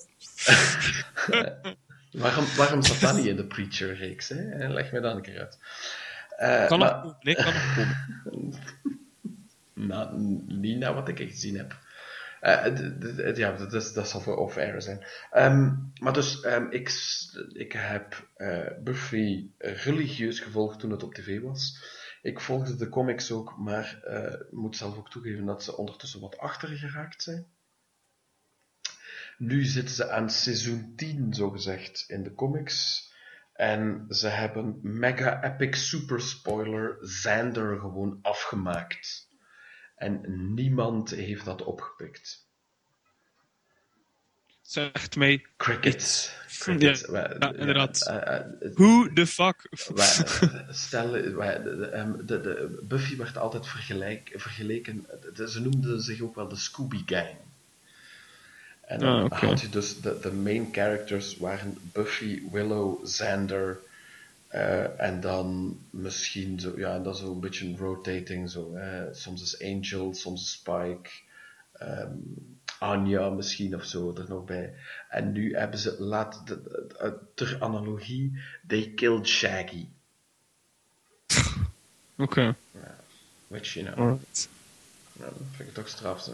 waarom, 2.12 2.46
waarom 2.56 2.82
zat 2.82 3.00
dat 3.00 3.16
niet 3.16 3.26
in 3.26 3.36
de 3.36 3.44
Preacher-reeks? 3.44 4.28
Leg 4.68 4.92
me 4.92 5.00
dat 5.00 5.16
een 5.16 5.22
keer 5.22 5.38
uit. 5.38 5.58
Eh, 6.40 6.66
Kan 6.66 6.78
maar- 6.78 6.92
nog 6.92 7.00
komen, 7.02 7.16
nee, 7.20 7.34
kan 7.34 7.44
nog 7.44 7.74
komen. 7.74 8.58
Nou, 9.88 10.18
niet 10.46 10.78
naar 10.78 10.94
wat 10.94 11.08
ik 11.08 11.18
gezien 11.18 11.56
heb. 11.56 11.78
Eh, 12.40 13.36
ja, 13.36 13.52
dat, 13.52 13.72
is, 13.72 13.92
dat 13.92 14.08
zal 14.08 14.20
voor 14.20 14.36
off-air 14.36 14.82
zijn. 14.82 15.04
Ehm, 15.30 15.72
maar 16.00 16.12
dus, 16.12 16.40
ehm, 16.40 16.66
ik, 16.70 16.92
ik 17.52 17.72
heb 17.72 18.28
eh, 18.36 18.66
Buffy 18.82 19.46
religieus 19.58 20.40
gevolgd 20.40 20.80
toen 20.80 20.90
het 20.90 21.02
op 21.02 21.14
tv 21.14 21.40
was. 21.40 21.78
Ik 22.22 22.40
volgde 22.40 22.76
de 22.76 22.88
comics 22.88 23.30
ook, 23.32 23.58
maar 23.58 24.00
eh, 24.04 24.32
ik 24.32 24.52
moet 24.52 24.76
zelf 24.76 24.96
ook 24.96 25.10
toegeven 25.10 25.44
dat 25.46 25.64
ze 25.64 25.76
ondertussen 25.76 26.20
wat 26.20 26.38
achter 26.38 26.68
geraakt 26.68 27.22
zijn. 27.22 27.46
Nu 29.38 29.64
zitten 29.64 29.94
ze 29.94 30.10
aan 30.10 30.30
seizoen 30.30 30.92
10, 30.96 31.34
zogezegd, 31.34 32.04
in 32.08 32.22
de 32.22 32.34
comics. 32.34 33.08
En 33.60 34.06
ze 34.08 34.28
hebben 34.28 34.78
mega 34.82 35.42
epic 35.42 35.88
super 35.88 36.20
spoiler 36.20 36.98
Xander 37.00 37.78
gewoon 37.80 38.18
afgemaakt. 38.22 39.28
En 39.96 40.20
niemand 40.54 41.10
heeft 41.10 41.44
dat 41.44 41.62
opgepikt. 41.62 42.48
Zegt 44.60 45.16
mij, 45.16 45.46
Crickets. 45.56 46.36
Crickets. 46.58 47.00
Ja, 47.00 47.36
ja, 47.38 47.52
inderdaad. 47.52 48.06
eh, 48.06 48.36
eh, 48.36 48.46
het- 48.60 48.74
who 48.74 49.12
the 49.12 49.26
fuck? 49.26 49.66
stel, 50.68 51.10
wij- 51.10 51.62
de, 51.62 51.76
de, 51.76 51.86
ehm, 51.86 52.26
de, 52.26 52.78
Buffy 52.88 53.16
werd 53.16 53.36
altijd 53.36 53.66
vergelijk, 53.66 54.32
vergeleken. 54.34 55.06
ze 55.50 55.60
noemden 55.60 56.00
zich 56.00 56.20
ook 56.20 56.34
wel 56.34 56.48
de 56.48 56.56
Scooby 56.56 57.02
Gang. 57.06 57.36
En 58.90 58.98
dan 58.98 59.18
Ah, 59.18 59.24
oké. 59.24 59.46
had 59.46 59.60
je 59.60 59.68
dus 59.68 60.00
de, 60.00 60.18
de 60.20 60.32
main 60.32 60.68
characters 60.72 61.36
waren 61.36 61.78
Buffy, 61.92 62.42
Willow, 62.52 63.04
Xander. 63.04 63.78
eh, 64.48 65.00
en 65.00 65.20
dan 65.20 65.78
misschien 65.90 66.60
zo, 66.60 66.72
ja, 66.76 66.98
dat 66.98 67.14
is 67.14 67.20
zo 67.20 67.32
een 67.32 67.40
beetje 67.40 67.66
een 67.66 67.76
rotating. 67.78 68.50
Zo, 68.50 68.74
hè. 68.74 69.14
Soms 69.14 69.42
is 69.42 69.62
Angel, 69.62 70.14
soms 70.14 70.42
is 70.42 70.50
Spike. 70.50 71.10
ehm, 71.72 72.12
Anja 72.78 73.28
misschien 73.28 73.74
of 73.74 73.84
zo 73.84 74.14
er 74.16 74.24
nog 74.28 74.44
bij. 74.44 74.74
En 75.08 75.32
nu 75.32 75.54
hebben 75.56 75.78
ze, 75.78 75.96
laat, 76.02 76.42
de, 76.46 77.18
ter 77.34 77.56
analogie, 77.60 78.38
they 78.66 78.92
killed 78.94 79.26
Shaggy. 79.28 79.86
Oké. 82.16 82.54
Which, 83.48 83.74
you 83.74 83.86
know, 83.86 83.98
alright. 83.98 84.48
ja, 85.12 85.24
dat 85.24 85.32
vind 85.56 85.68
ik 85.68 85.74
toch 85.74 85.88
straf, 85.88 86.22
zo. 86.22 86.32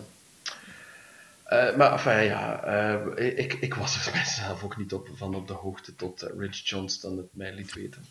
Eh, 1.47 1.77
maar 1.77 1.93
enfin, 1.93 2.25
ja, 2.25 2.63
eh, 2.63 3.39
ik, 3.39 3.53
ik 3.53 3.75
was 3.75 4.07
er 4.07 4.13
bij 4.13 4.25
zelf 4.25 4.63
ook 4.63 4.77
niet 4.77 4.93
op, 4.93 5.09
van 5.15 5.35
op 5.35 5.47
de 5.49 5.53
hoogte 5.53 5.95
tot 5.95 6.23
eh, 6.23 6.39
Rich 6.39 6.69
Johnston 6.69 7.17
het 7.17 7.27
mij 7.31 7.55
liet 7.55 7.75
weten. 7.75 8.05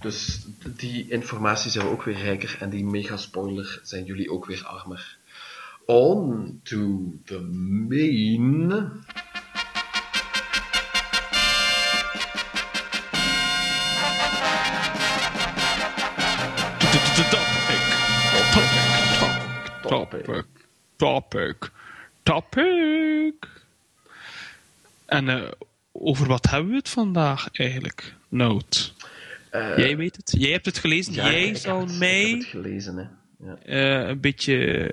Dus 0.00 0.44
die 0.66 1.10
informatie 1.10 1.70
zijn 1.70 1.84
we 1.84 1.90
ook 1.90 2.02
weer 2.02 2.16
rijker 2.16 2.56
en 2.60 2.70
die 2.70 2.84
mega 2.84 3.16
spoiler 3.16 3.80
zijn 3.82 4.04
jullie 4.04 4.30
ook 4.30 4.46
weer 4.46 4.64
armer. 4.64 5.16
On 5.86 6.60
to 6.62 7.12
the 7.24 7.40
main. 7.40 8.68
Topic. 17.30 17.80
Topic. 19.82 20.24
Topic. 20.26 20.44
Topic. 20.96 21.72
En 25.06 25.28
eh, 25.28 25.50
over 25.92 26.26
wat 26.26 26.50
hebben 26.50 26.70
we 26.70 26.76
het 26.76 26.88
vandaag 26.88 27.48
eigenlijk, 27.52 28.14
Note? 28.28 28.80
Eh, 29.50 29.76
Jij 29.78 29.96
weet 29.96 30.16
het. 30.16 30.34
Jij 30.38 30.50
hebt 30.52 30.66
het 30.66 30.78
gelezen. 30.78 31.12
ja, 31.12 31.30
Jij 31.30 31.54
zal 31.54 31.80
het- 31.80 31.90
Ik 31.90 31.98
mij 31.98 32.28
heb 32.28 32.38
het 32.38 32.46
gelezen, 32.48 32.96
hè. 32.96 33.04
Ja. 33.46 33.56
eh, 34.02 34.08
een 34.08 34.20
beetje 34.20 34.90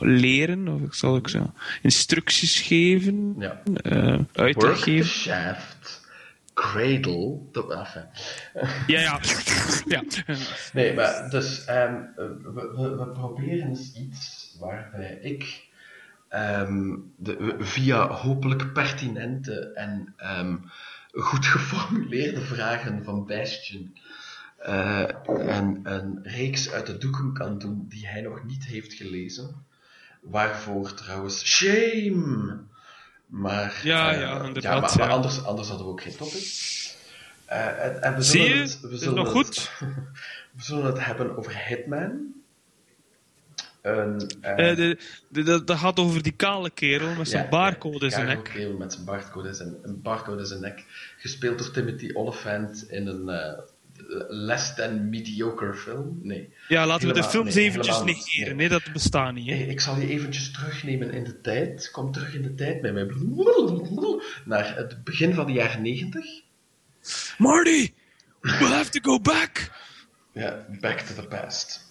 leren, 0.00 0.68
of 0.68 0.80
ik 0.80 0.94
zal 0.94 1.16
ik 1.16 1.28
zo 1.28 1.52
instructies 1.82 2.60
geven, 2.60 3.34
Ja. 3.38 3.62
eh 3.82 4.18
uitleg 4.32 4.54
Work 4.54 4.76
the 4.76 4.82
geven. 4.82 5.06
shaft, 5.06 6.00
cradle 6.54 7.38
the... 7.52 7.74
Enfin. 7.78 8.04
Ja, 8.86 9.00
ja. 9.00 9.20
ja. 9.94 10.02
Nee, 10.72 10.94
maar 10.94 11.30
dus 11.30 11.64
ehm, 11.64 11.94
we, 12.16 12.72
we, 12.76 12.96
we 12.96 13.06
proberen 13.12 13.68
eens 13.68 13.92
iets 13.94 14.56
waarbij 14.60 15.18
ik 15.22 15.68
ehm, 16.30 16.96
de, 17.16 17.56
via 17.58 18.08
hopelijk 18.08 18.72
pertinente 18.72 19.72
en 19.74 20.14
ehm, 20.16 20.56
goed 21.12 21.46
geformuleerde 21.46 22.40
vragen 22.40 23.04
van 23.04 23.26
Bastion 23.26 23.96
eh, 24.58 25.04
een, 25.26 25.80
een 25.82 26.18
reeks 26.22 26.70
uit 26.70 26.86
de 26.86 26.98
doeken 26.98 27.32
kan 27.32 27.58
doen 27.58 27.86
die 27.88 28.06
hij 28.08 28.20
nog 28.20 28.44
niet 28.44 28.64
heeft 28.64 28.92
gelezen. 28.92 29.54
Waarvoor 30.20 30.94
trouwens 30.94 31.44
shame! 31.46 32.58
Maar, 33.26 33.80
Ja, 33.82 34.12
eh, 34.12 34.20
ja, 34.20 34.42
inderdaad, 34.44 34.62
ja, 34.62 34.80
maar, 34.80 34.96
maar 34.98 35.08
ja. 35.08 35.14
anders, 35.14 35.44
anders 35.44 35.68
hadden 35.68 35.86
we 35.86 35.92
ook 35.92 36.02
geen 36.02 36.16
topic. 36.16 36.68
Eh, 37.44 37.84
en, 37.84 38.02
en 38.02 38.14
we 38.14 38.22
Zie 38.22 38.42
je? 38.48 38.54
het, 38.54 38.80
we 38.80 39.10
nog 39.10 39.26
het- 39.26 39.32
goed. 39.32 39.70
we 40.56 40.62
zullen 40.62 40.84
het 40.86 41.04
hebben 41.04 41.36
over 41.36 41.66
Hitman. 41.66 42.32
Een, 43.82 44.30
eh, 44.40 44.70
Eh, 44.70 44.76
de, 44.76 44.98
de, 45.28 45.42
de- 45.42 45.64
dat 45.64 45.78
gaat 45.78 45.98
over 45.98 46.22
die 46.22 46.32
kale 46.32 46.70
kerel 46.70 47.14
met 47.14 47.28
zijn 47.28 47.42
ja, 47.44 47.48
barcode 47.48 48.04
in 48.04 48.10
zijn 48.10 48.26
nek. 48.26 48.44
Kerel 48.44 48.76
met 48.76 48.92
zijn 48.92 49.04
barcode 49.04 49.48
in 49.48 49.54
zijn, 49.54 49.76
een 49.82 50.02
barcode 50.02 50.40
in 50.40 50.46
zijn 50.46 50.60
nek. 50.60 50.84
Gespeeld 51.18 51.58
door 51.58 51.70
Timothy 51.70 52.10
Olyphant 52.12 52.90
in 52.90 53.06
een 53.06 53.28
eh, 53.28 53.58
less 54.28 54.74
than 54.74 55.08
mediocre 55.08 55.74
film. 55.74 56.18
Nee. 56.22 56.52
Ja, 56.68 56.86
laten 56.86 57.08
we 57.08 57.14
de 57.14 57.24
films 57.24 57.54
nee, 57.54 57.64
eventjes 57.64 58.02
negeren. 58.02 58.56
Nee. 58.56 58.68
Nee, 58.68 58.78
dat 58.78 58.92
bestaat 58.92 59.34
niet. 59.34 59.46
Hey, 59.48 59.58
Hè. 59.58 59.64
ik 59.64 59.80
zal 59.80 59.96
je 60.00 60.08
eventjes 60.08 60.50
terugnemen 60.52 61.10
in 61.10 61.24
de 61.24 61.40
tijd. 61.40 61.90
Kom 61.90 62.12
terug 62.12 62.34
in 62.34 62.42
de 62.42 62.54
tijd 62.54 62.82
met 62.82 62.92
mij. 62.92 63.06
Naar 64.44 64.76
het 64.76 65.04
begin 65.04 65.34
van 65.34 65.46
de 65.46 65.52
jaren 65.52 65.82
90. 65.82 66.24
Marty! 67.38 67.92
We'll 68.40 68.68
have 68.68 68.90
to 68.90 69.00
go 69.10 69.20
back! 69.20 69.70
Ja, 70.32 70.66
Back 70.80 71.00
to 71.00 71.14
the 71.22 71.28
Past. 71.28 71.89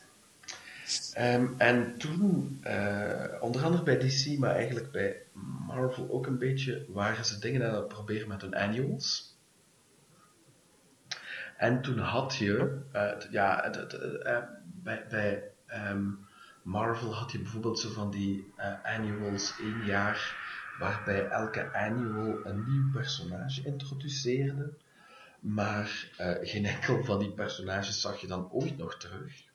Ehm, 1.14 1.48
en 1.58 1.98
toen, 1.98 2.58
eh, 2.62 3.42
onder 3.42 3.64
andere 3.64 3.84
bij 3.84 3.98
DC, 3.98 4.38
maar 4.38 4.56
eigenlijk 4.56 4.92
bij 4.92 5.22
Marvel 5.68 6.10
ook 6.10 6.28
een 6.28 6.38
beetje, 6.38 6.86
waren 6.88 7.26
ze 7.26 7.40
dingen 7.40 7.70
aan 7.70 7.76
het 7.76 7.88
proberen 7.88 8.28
met 8.28 8.42
hun 8.42 8.56
annuals. 8.56 9.38
En 11.58 11.82
toen 11.82 11.98
had 11.98 12.36
je, 12.36 12.82
eh, 12.92 13.32
ja, 13.32 13.64
eh, 13.64 14.44
bij, 14.64 15.06
bij 15.10 15.44
ehm, 15.66 16.08
Marvel 16.64 17.16
had 17.16 17.32
je 17.32 17.40
bijvoorbeeld 17.40 17.80
zo 17.80 17.90
van 17.90 18.12
die 18.12 18.54
annuals 18.84 19.54
één 19.60 19.86
jaar, 19.86 20.36
waarbij 20.80 21.28
elke 21.28 21.74
annual 21.74 22.46
een 22.46 22.64
nieuw 22.68 22.92
personage 22.92 23.66
introduceerde. 23.66 24.74
Maar 25.40 26.10
geen 26.42 26.66
enkel 26.66 27.04
van 27.04 27.20
die 27.20 27.32
personages 27.32 28.02
zag 28.02 28.22
je 28.22 28.28
dan 28.28 28.52
ooit 28.52 28.78
nog 28.78 28.98
terug. 28.98 29.49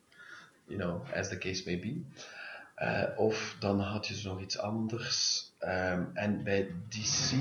You 0.66 0.78
know, 0.78 1.02
as 1.12 1.28
the 1.28 1.38
case 1.38 1.62
may 1.66 1.78
be. 1.78 2.04
Eh, 2.74 3.18
of 3.18 3.56
dan 3.58 3.80
had 3.80 4.06
je 4.06 4.28
nog 4.28 4.40
iets 4.40 4.58
anders. 4.58 5.48
Ehm, 5.58 6.04
en 6.14 6.42
bij 6.44 6.70
DC 6.88 7.34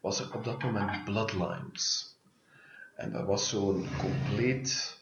was 0.00 0.20
er 0.20 0.34
op 0.34 0.44
dat 0.44 0.62
moment 0.62 1.04
Bloodlines. 1.04 2.14
En 2.94 3.12
dat 3.12 3.26
was 3.26 3.48
zo'n 3.48 3.88
compleet 3.98 4.98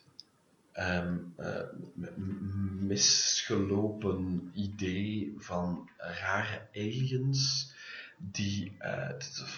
ehm, 0.73 1.19
eh, 1.37 1.61
misgelopen 2.81 4.51
idee 4.55 5.35
van 5.39 5.89
rare 5.99 6.69
aliens 6.73 7.73
die 8.17 8.77
eh, 8.79 9.09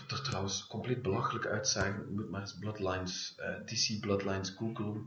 er 0.08 0.22
trouwens 0.22 0.66
compleet 0.66 1.02
belachelijk 1.02 1.46
uitzagen. 1.46 2.04
Je 2.08 2.14
moet 2.14 2.30
maar 2.30 2.40
eens 2.40 2.58
Bloodlines, 2.58 3.34
eh, 3.36 3.54
DC 3.64 4.00
Bloodlines 4.00 4.50
googlen. 4.50 5.06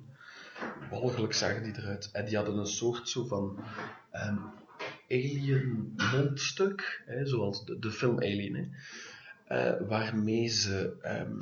Walgelijk 0.90 1.34
zagen 1.34 1.64
die 1.64 1.78
eruit. 1.78 2.10
En 2.12 2.26
die 2.26 2.36
hadden 2.36 2.58
een 2.58 2.66
soort 2.66 3.10
zo 3.10 3.26
van 3.26 3.64
ehm, 4.12 4.38
alien 5.10 5.94
mondstuk, 6.14 7.04
hè, 7.06 7.26
zoals 7.26 7.66
de, 7.66 7.80
de 7.80 7.92
film 7.92 8.18
Alien, 8.18 8.76
eh, 9.46 9.74
waarmee 9.88 10.48
ze 10.48 10.98
ehm, 11.02 11.40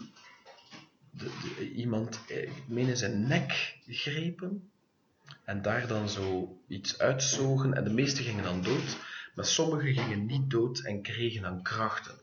de, 1.12 1.30
iemand, 1.76 2.20
eh, 2.28 2.42
ik 2.42 2.68
meen 2.68 2.88
in 2.88 2.98
zijn 2.98 3.28
nek 3.28 3.78
grepen 3.88 4.70
en 5.44 5.62
daar 5.62 5.88
dan 5.88 6.10
zo 6.10 6.58
iets 6.68 7.00
uitzogen 7.00 7.74
en 7.74 7.84
de 7.84 7.94
meesten 7.94 8.24
gingen 8.24 8.44
dan 8.44 8.62
dood, 8.62 8.98
maar 9.36 9.46
sommigen 9.46 10.04
gingen 10.04 10.26
niet 10.26 10.50
dood 10.50 10.80
en 10.80 11.02
kregen 11.02 11.42
dan 11.42 11.62
krachten. 11.62 12.16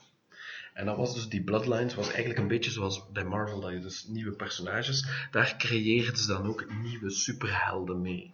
En 0.74 0.86
dat 0.86 0.96
was 0.96 1.14
dus, 1.14 1.28
die 1.28 1.42
Bloodlines 1.42 1.94
was 1.94 2.08
eigenlijk 2.08 2.38
een 2.38 2.48
beetje 2.48 2.70
zoals 2.70 3.02
bij 3.12 3.24
Marvel, 3.24 3.60
dat 3.60 3.72
je 3.72 3.80
dus 3.80 4.04
nieuwe 4.08 4.32
personages, 4.32 5.06
daar 5.30 5.54
creëerden 5.58 6.16
ze 6.16 6.26
dan 6.26 6.46
ook 6.46 6.66
nieuwe 6.82 7.10
superhelden 7.10 8.00
mee. 8.00 8.32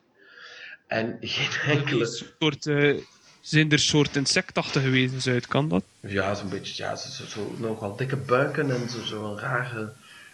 En 0.86 1.16
geen 1.20 1.76
enkele... 1.76 2.06
soort, 2.38 2.66
eh, 2.66 2.96
zijn 3.40 3.72
er 3.72 3.78
soort 3.78 4.16
insectachtige 4.16 4.90
wezens 4.90 5.26
uit, 5.26 5.46
kan 5.46 5.68
dat? 5.68 5.84
Ja, 6.00 6.34
zo'n 6.34 6.48
beetje, 6.48 6.82
ja, 6.82 6.96
zo, 6.96 7.24
zo, 7.24 7.54
nogal 7.58 7.96
dikke 7.96 8.16
buiken 8.16 8.70
en 8.70 8.90
zo, 8.90 9.02
zo 9.02 9.36
rare, 9.40 9.92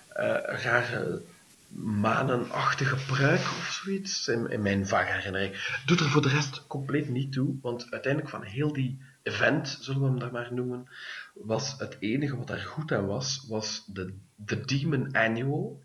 eh, 0.09 0.63
rare 0.63 1.23
manenachtige 1.79 2.97
pruik 3.07 3.41
of 3.41 3.81
zoiets, 3.83 4.29
in, 4.29 4.51
in 4.51 4.63
mijn 4.63 4.87
vage 4.87 5.13
herinnering. 5.13 5.81
Doet 5.87 6.01
er 6.01 6.11
voor 6.11 6.23
de 6.23 6.29
rest 6.29 6.67
compleet 6.67 7.09
niet 7.09 7.33
toe, 7.33 7.55
want 7.63 7.87
uiteindelijk 7.91 8.33
van 8.33 8.43
heel 8.43 8.73
die 8.73 8.99
event, 9.23 9.79
zullen 9.81 10.01
we 10.01 10.07
hem 10.07 10.19
daar 10.19 10.33
maar 10.33 10.53
noemen, 10.53 10.89
was 11.45 11.79
het 11.79 11.97
enige 12.01 12.37
wat 12.37 12.51
er 12.51 12.59
goed 12.59 12.93
aan 12.93 13.07
was, 13.07 13.47
was 13.49 13.85
de, 13.87 14.15
de 14.35 14.61
Demon 14.61 15.13
Annual. 15.13 15.83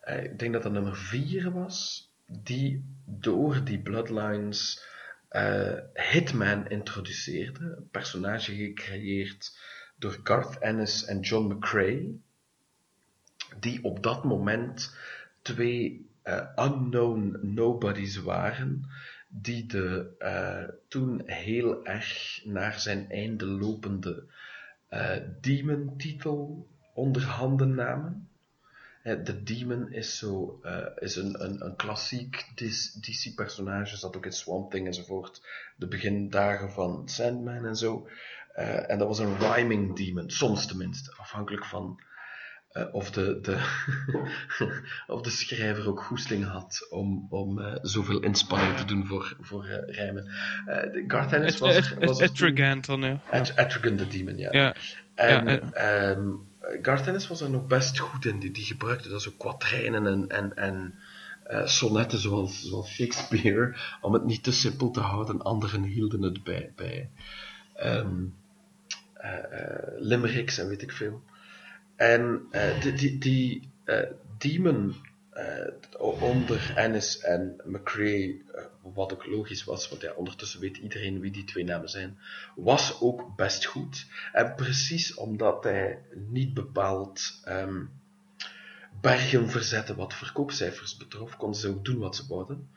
Eh, 0.00 0.24
ik 0.24 0.38
denk 0.38 0.52
dat 0.52 0.62
dat 0.62 0.72
nummer 0.72 0.96
4 0.96 1.52
was, 1.52 2.10
die 2.26 2.84
door 3.04 3.64
die 3.64 3.78
Bloodlines 3.82 4.84
eh, 5.28 5.78
Hitman 5.94 6.68
introduceerde. 6.68 7.74
Een 7.76 7.88
personage 7.90 8.54
gecreëerd 8.54 9.58
door 9.96 10.20
Garth 10.22 10.58
Ennis 10.58 11.04
en 11.04 11.20
John 11.20 11.52
McCrae, 11.54 12.18
die 13.60 13.84
op 13.84 14.02
dat 14.02 14.24
moment 14.24 14.94
twee 15.42 16.10
eh, 16.22 16.46
unknown 16.56 17.38
nobodies 17.42 18.16
waren, 18.16 18.90
die 19.28 19.66
de 19.66 20.74
toen 20.88 21.22
heel 21.24 21.84
erg 21.86 22.40
naar 22.44 22.80
zijn 22.80 23.10
einde 23.10 23.46
lopende 23.46 24.26
Demon-titel 25.40 26.66
onder 26.94 27.22
handen 27.22 27.74
namen. 27.74 28.28
Eh, 29.06 29.24
De 29.24 29.42
Demon 29.42 29.92
is, 29.92 30.18
zo, 30.18 30.58
eh, 30.62 30.86
is 30.96 31.16
een, 31.16 31.44
een, 31.44 31.64
een 31.64 31.76
klassiek 31.76 32.52
DC-personage, 33.00 33.96
zat 33.96 34.16
ook 34.16 34.24
in 34.24 34.32
Swamp 34.32 34.70
Thing 34.70 34.86
enzovoort. 34.86 35.42
De 35.76 35.86
begindagen 35.86 36.70
van 36.70 37.08
Sandman 37.08 37.64
en 37.64 37.76
zo. 37.76 38.08
Eh, 38.54 38.90
en 38.90 38.98
dat 38.98 39.08
was 39.08 39.18
een 39.18 39.38
rhyming 39.38 39.96
demon, 39.96 40.30
soms 40.30 40.66
tenminste, 40.66 41.14
afhankelijk 41.16 41.64
van 41.64 42.00
eh, 42.76 42.94
of, 42.94 43.10
de, 43.10 43.38
de 43.42 43.56
of 45.14 45.20
de 45.22 45.30
schrijver 45.30 45.88
ook 45.88 46.02
goesting 46.02 46.44
had 46.44 46.86
om, 46.90 47.26
om 47.30 47.58
eh, 47.60 47.74
zoveel 47.82 48.20
inspanning 48.20 48.76
te 48.76 48.84
doen 48.84 49.06
voor, 49.06 49.36
voor 49.40 49.64
eh, 49.64 49.94
rijmen. 49.94 50.24
De 50.64 51.04
Garth 51.08 51.32
Ennis 51.32 51.52
Et- 51.54 51.58
was 51.58 51.76
er- 51.76 51.96
was 52.06 52.20
Etrigan 52.20 52.80
dan, 52.80 53.00
ja. 53.00 53.20
Etrigan 53.56 53.96
the 53.96 54.06
Demon, 54.08 54.38
ja. 54.38 54.52
Ja, 54.52 54.74
En 55.14 55.46
Ja, 55.46 55.60
ehm, 55.72 56.28
Garth 56.82 57.06
Ennis 57.06 57.28
was 57.28 57.40
er 57.40 57.50
nog 57.50 57.66
best 57.66 57.98
goed 57.98 58.24
in. 58.26 58.38
Die, 58.38 58.50
die 58.50 58.64
gebruikte 58.64 59.08
dat 59.08 59.22
zo 59.22 59.30
kwatrijnen 59.38 60.06
en, 60.06 60.28
en, 60.28 60.56
en 60.56 60.94
sonnetten 61.68 62.18
zoals, 62.18 62.62
zoals 62.62 62.90
Shakespeare, 62.90 63.76
om 64.00 64.12
het 64.12 64.24
niet 64.24 64.42
te 64.42 64.52
simpel 64.52 64.90
te 64.90 65.00
houden. 65.00 65.42
Anderen 65.42 65.82
hielden 65.82 66.22
het 66.22 66.42
bij, 66.44 66.72
bij 66.76 67.10
eh, 67.74 68.04
limericks 69.98 70.58
en 70.58 70.68
weet 70.68 70.82
ik 70.82 70.92
veel. 70.92 71.22
En 71.96 72.46
eh, 72.50 72.80
die, 72.80 73.18
die, 73.18 73.70
eh, 73.84 74.10
Demon 74.38 74.94
eh, 75.30 75.72
onder 76.20 76.72
Ennis 76.74 77.18
en 77.18 77.56
McCrae, 77.64 78.42
wat 78.94 79.12
ook 79.12 79.26
logisch 79.26 79.64
was, 79.64 79.88
want 79.88 80.02
ja, 80.02 80.12
ondertussen 80.12 80.60
weet 80.60 80.76
iedereen 80.76 81.20
wie 81.20 81.30
die 81.30 81.44
twee 81.44 81.64
namen 81.64 81.88
zijn, 81.88 82.18
was 82.54 83.00
ook 83.00 83.36
best 83.36 83.64
goed. 83.64 84.06
En 84.32 84.54
precies 84.54 85.14
omdat 85.14 85.64
hij 85.64 86.02
niet 86.14 86.54
bepaald 86.54 87.40
ehm, 87.44 87.84
bergen 89.00 89.50
verzette 89.50 89.94
wat 89.94 90.14
verkoopcijfers 90.14 90.96
betrof, 90.96 91.36
konden 91.36 91.60
ze 91.60 91.68
ook 91.68 91.84
doen 91.84 91.98
wat 91.98 92.16
ze 92.16 92.26
wouden. 92.28 92.68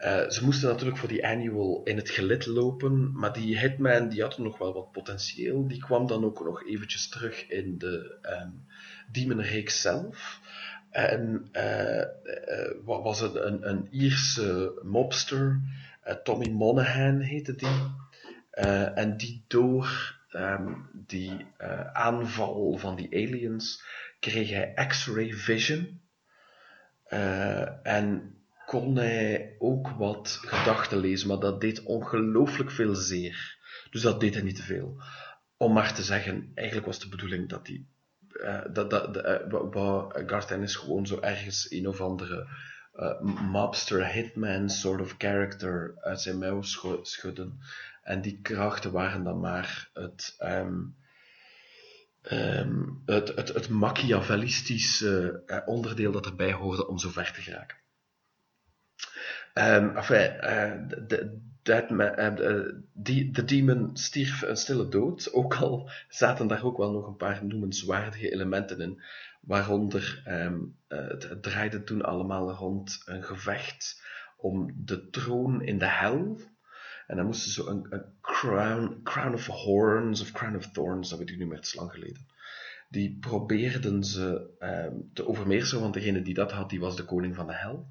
Eh, 0.00 0.28
ze 0.28 0.44
moesten 0.44 0.68
natuurlijk 0.68 0.98
voor 0.98 1.08
die 1.08 1.26
annual 1.26 1.80
in 1.84 1.96
het 1.96 2.10
gelid 2.10 2.46
lopen, 2.46 3.12
maar 3.12 3.32
die 3.32 3.58
Hitman 3.58 4.08
die 4.08 4.22
had 4.22 4.38
nog 4.38 4.58
wel 4.58 4.72
wat 4.72 4.92
potentieel. 4.92 5.68
Die 5.68 5.78
kwam 5.78 6.06
dan 6.06 6.24
ook 6.24 6.44
nog 6.44 6.66
eventjes 6.66 7.08
terug 7.08 7.48
in 7.48 7.78
de 7.78 8.18
um, 8.22 8.64
Demon-reeks 9.12 9.80
zelf. 9.80 10.40
En 10.90 11.48
uh, 11.52 11.96
uh, 11.96 12.04
wat 12.84 13.02
was 13.02 13.20
het? 13.20 13.34
Een, 13.34 13.68
een 13.68 13.88
Ierse 13.90 14.80
mobster, 14.82 15.60
Tommy 16.22 16.48
Monaghan 16.48 17.20
heette 17.20 17.54
die. 17.54 17.98
en 18.94 19.16
die 19.16 19.44
door 19.46 20.18
um, 20.32 20.88
die 20.92 21.46
aanval 21.92 22.76
van 22.76 22.96
die 22.96 23.08
aliens 23.12 23.82
kreeg 24.20 24.50
hij 24.50 24.86
X-ray 24.86 25.32
vision. 25.32 26.00
en 27.82 28.39
kon 28.70 28.96
hij 28.96 29.56
ook 29.58 29.88
wat 29.88 30.38
gedachten 30.42 30.98
lezen, 30.98 31.28
maar 31.28 31.38
dat 31.38 31.60
deed 31.60 31.82
ongelooflijk 31.82 32.70
veel 32.70 32.94
zeer. 32.94 33.58
Dus 33.90 34.02
dat 34.02 34.20
deed 34.20 34.34
hij 34.34 34.42
niet 34.42 34.56
te 34.56 34.62
veel. 34.62 35.02
Om 35.56 35.72
maar 35.72 35.94
te 35.94 36.02
zeggen, 36.02 36.50
eigenlijk 36.54 36.86
was 36.86 36.98
de 36.98 37.08
bedoeling 37.08 37.48
dat 37.48 37.66
hij. 37.66 37.84
Uh, 38.32 38.74
dat, 38.74 38.90
dat, 38.90 39.16
uh, 39.16 40.04
Garth 40.26 40.50
Ennis 40.50 40.74
gewoon 40.74 41.06
zo 41.06 41.20
ergens 41.20 41.70
een 41.70 41.88
of 41.88 42.00
andere 42.00 42.48
mobster, 43.50 44.06
hitman 44.06 44.68
sort 44.68 45.00
of 45.00 45.14
character 45.18 45.94
uit 46.00 46.20
zijn 46.20 46.38
mouw 46.38 46.62
schudden. 47.02 47.60
En 48.02 48.20
die 48.22 48.40
krachten 48.42 48.92
waren 48.92 49.24
dan 49.24 49.40
maar 49.40 49.90
het, 49.92 50.36
um, 50.38 50.96
het, 53.04 53.28
het, 53.34 53.48
het 53.48 53.68
machiavellistische 53.68 55.42
onderdeel 55.66 56.12
dat 56.12 56.26
erbij 56.26 56.52
hoorde 56.52 56.86
om 56.88 56.98
zo 56.98 57.08
ver 57.08 57.32
te 57.32 57.40
geraken. 57.40 57.79
Um, 59.54 59.94
de, 61.06 62.82
die, 62.92 63.30
de 63.30 63.44
demon 63.44 63.90
stierf 63.96 64.42
een 64.42 64.56
stille 64.56 64.88
dood, 64.88 65.32
ook 65.32 65.54
al 65.54 65.90
zaten 66.08 66.46
daar 66.46 66.64
ook 66.64 66.76
wel 66.76 66.92
nog 66.92 67.06
een 67.06 67.16
paar 67.16 67.44
noemenswaardige 67.44 68.30
elementen 68.30 68.80
in. 68.80 69.02
Waaronder, 69.40 70.22
um, 70.28 70.76
uh, 70.88 71.08
het, 71.08 71.42
draaide 71.42 71.82
toen 71.82 72.02
allemaal 72.02 72.52
rond 72.52 73.02
een 73.04 73.24
gevecht 73.24 74.02
om 74.36 74.72
de 74.84 75.10
troon 75.10 75.62
in 75.62 75.78
de 75.78 75.88
hel. 75.88 76.40
En 77.06 77.16
dan 77.16 77.26
moesten 77.26 77.50
ze 77.50 77.66
een, 77.66 77.86
een 77.90 78.04
crown, 78.20 79.00
crown 79.02 79.34
of 79.34 79.46
horns 79.46 80.20
of 80.20 80.32
crown 80.32 80.56
of 80.56 80.70
thorns, 80.70 81.08
dat 81.08 81.18
weet 81.18 81.30
ik 81.30 81.38
nu 81.38 81.46
meer, 81.46 81.56
het 81.56 81.66
is 81.66 81.74
lang 81.74 81.90
geleden. 81.92 82.26
Die 82.88 83.18
probeerden 83.20 84.04
ze 84.04 84.50
um, 84.58 85.10
te 85.12 85.26
overmeersen, 85.26 85.80
want 85.80 85.94
degene 85.94 86.22
die 86.22 86.34
dat 86.34 86.52
had, 86.52 86.70
die 86.70 86.80
was 86.80 86.96
de 86.96 87.04
koning 87.04 87.34
van 87.34 87.46
de 87.46 87.54
hel. 87.54 87.86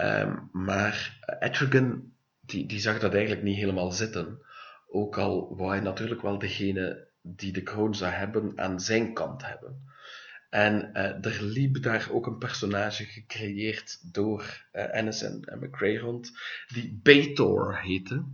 Um, 0.00 0.48
maar 0.52 1.18
Etrigan, 1.40 2.12
die, 2.40 2.66
die 2.66 2.80
zag 2.80 2.98
dat 2.98 3.14
eigenlijk 3.14 3.42
niet 3.42 3.56
helemaal 3.56 3.92
zitten. 3.92 4.38
Ook 4.88 5.18
al 5.18 5.56
wou 5.56 5.70
hij 5.70 5.80
natuurlijk 5.80 6.22
wel 6.22 6.38
degene 6.38 7.08
die 7.20 7.52
de 7.52 7.62
kroon 7.62 7.94
zou 7.94 8.12
hebben 8.12 8.52
aan 8.56 8.80
zijn 8.80 9.12
kant 9.12 9.46
hebben. 9.46 9.92
En 10.50 10.90
uh, 10.92 11.24
er 11.24 11.42
liep 11.42 11.82
daar 11.82 12.08
ook 12.10 12.26
een 12.26 12.38
personage 12.38 13.04
gecreëerd 13.04 14.12
door 14.12 14.66
uh, 14.72 14.94
Ennis 14.94 15.22
en, 15.22 15.44
en 15.44 15.98
rond, 15.98 16.32
die 16.68 17.00
Betor 17.02 17.78
heette. 17.80 18.24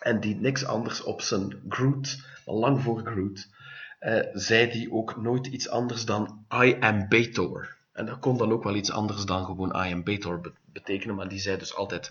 En 0.00 0.20
die 0.20 0.34
niks 0.34 0.64
anders 0.64 1.02
op 1.02 1.20
zijn 1.20 1.62
Groot, 1.68 2.24
lang 2.44 2.80
voor 2.80 3.06
Groot, 3.06 3.48
uh, 4.00 4.20
zei 4.32 4.70
die 4.70 4.92
ook 4.92 5.22
nooit 5.22 5.46
iets 5.46 5.68
anders 5.68 6.04
dan 6.04 6.46
I 6.64 6.76
am 6.80 7.08
Betor. 7.08 7.76
En 8.00 8.06
dat 8.06 8.18
kon 8.18 8.36
dan 8.36 8.52
ook 8.52 8.64
wel 8.64 8.74
iets 8.74 8.90
anders 8.90 9.24
dan 9.24 9.44
gewoon 9.44 9.86
I 9.86 9.92
am 9.92 10.04
Betor 10.04 10.52
betekenen, 10.72 11.14
maar 11.14 11.28
die 11.28 11.38
zei 11.38 11.58
dus 11.58 11.74
altijd 11.74 12.10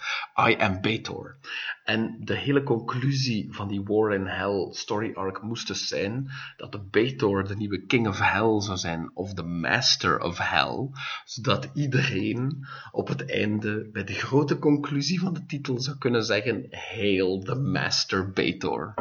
I 0.49 0.55
am 0.55 0.81
Betor. 0.81 1.35
En 1.83 2.17
de 2.19 2.35
hele 2.35 2.63
conclusie 2.63 3.47
van 3.51 3.67
die 3.67 3.83
War 3.83 4.13
in 4.13 4.25
Hell 4.25 4.67
story 4.71 5.13
arc 5.13 5.41
moest 5.41 5.67
dus 5.67 5.87
zijn 5.87 6.29
dat 6.57 6.71
de 6.71 6.79
Betor 6.79 7.47
de 7.47 7.55
nieuwe 7.55 7.85
King 7.85 8.07
of 8.07 8.19
Hell 8.19 8.61
zou 8.61 8.77
zijn, 8.77 9.11
of 9.13 9.33
de 9.33 9.43
Master 9.43 10.19
of 10.19 10.37
Hell, 10.37 10.89
zodat 11.25 11.69
iedereen 11.73 12.67
op 12.91 13.07
het 13.07 13.31
einde 13.31 13.89
bij 13.91 14.03
de 14.03 14.13
grote 14.13 14.59
conclusie 14.59 15.19
van 15.19 15.33
de 15.33 15.45
titel 15.45 15.79
zou 15.79 15.97
kunnen 15.97 16.23
zeggen 16.23 16.67
Hail 16.69 17.39
the 17.39 17.55
Master 17.55 18.31
Betor. 18.31 18.93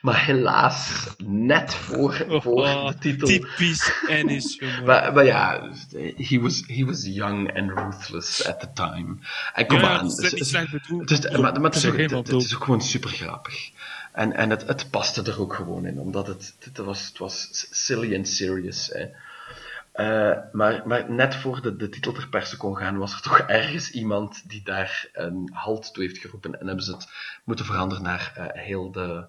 Maar 0.00 0.24
helaas, 0.24 1.06
net 1.24 1.74
voor, 1.74 2.24
Oh, 2.28 2.42
voor 2.42 2.52
oh, 2.52 2.88
de 2.88 2.98
titel. 2.98 3.28
Typisch 3.28 3.92
Ennis, 4.08 4.56
jongen. 4.60 4.84
Maar, 4.84 5.12
maar 5.12 5.24
ja, 5.24 5.70
he 6.16 6.40
was, 6.40 6.62
he 6.66 6.84
was 6.84 7.04
young 7.04 7.56
and 7.56 7.70
ruthless 7.70 8.46
at 8.46 8.60
the 8.60 8.72
time. 8.72 9.16
En 9.54 9.66
kom 9.66 9.78
Ja, 9.78 9.98
aan. 9.98 10.08
dat 10.08 10.18
is 10.22 10.32
niet 10.32 10.46
slecht 10.46 10.70
bedoeld. 10.70 11.10
Het 11.10 11.24
is, 11.24 11.30
maar, 11.30 11.52
maar 11.52 11.70
het, 11.70 11.74
is 11.74 11.86
ook, 11.86 11.96
het, 11.96 12.10
het 12.10 12.32
is 12.32 12.54
ook 12.54 12.64
gewoon 12.64 12.82
super 12.82 13.10
grappig. 13.10 13.70
En, 14.12 14.32
en 14.32 14.50
het, 14.50 14.66
het 14.66 14.90
paste 14.90 15.22
er 15.22 15.40
ook 15.40 15.54
gewoon 15.54 15.86
in, 15.86 16.00
omdat 16.00 16.26
het, 16.26 16.56
het, 16.58 16.78
was, 16.78 17.06
het 17.06 17.18
was 17.18 17.66
silly 17.70 18.16
and 18.16 18.28
serious. 18.28 18.90
Hè. 18.92 19.06
Eh, 19.96 20.38
maar, 20.52 20.82
maar 20.86 21.10
net 21.10 21.34
voor 21.34 21.62
de, 21.62 21.76
de 21.76 21.88
titel 21.88 22.12
ter 22.12 22.28
perse 22.28 22.56
kon 22.56 22.76
gaan, 22.76 22.98
was 22.98 23.12
er 23.14 23.20
toch 23.20 23.38
ergens 23.38 23.90
iemand 23.90 24.42
die 24.48 24.62
daar 24.64 25.08
een 25.12 25.50
halt 25.52 25.94
toe 25.94 26.02
heeft 26.04 26.18
geroepen. 26.18 26.60
En 26.60 26.66
hebben 26.66 26.84
ze 26.84 26.92
het 26.92 27.08
moeten 27.44 27.64
veranderen 27.64 28.02
naar 28.02 28.32
eh, 28.34 28.62
heel 28.62 28.90
de 28.92 29.26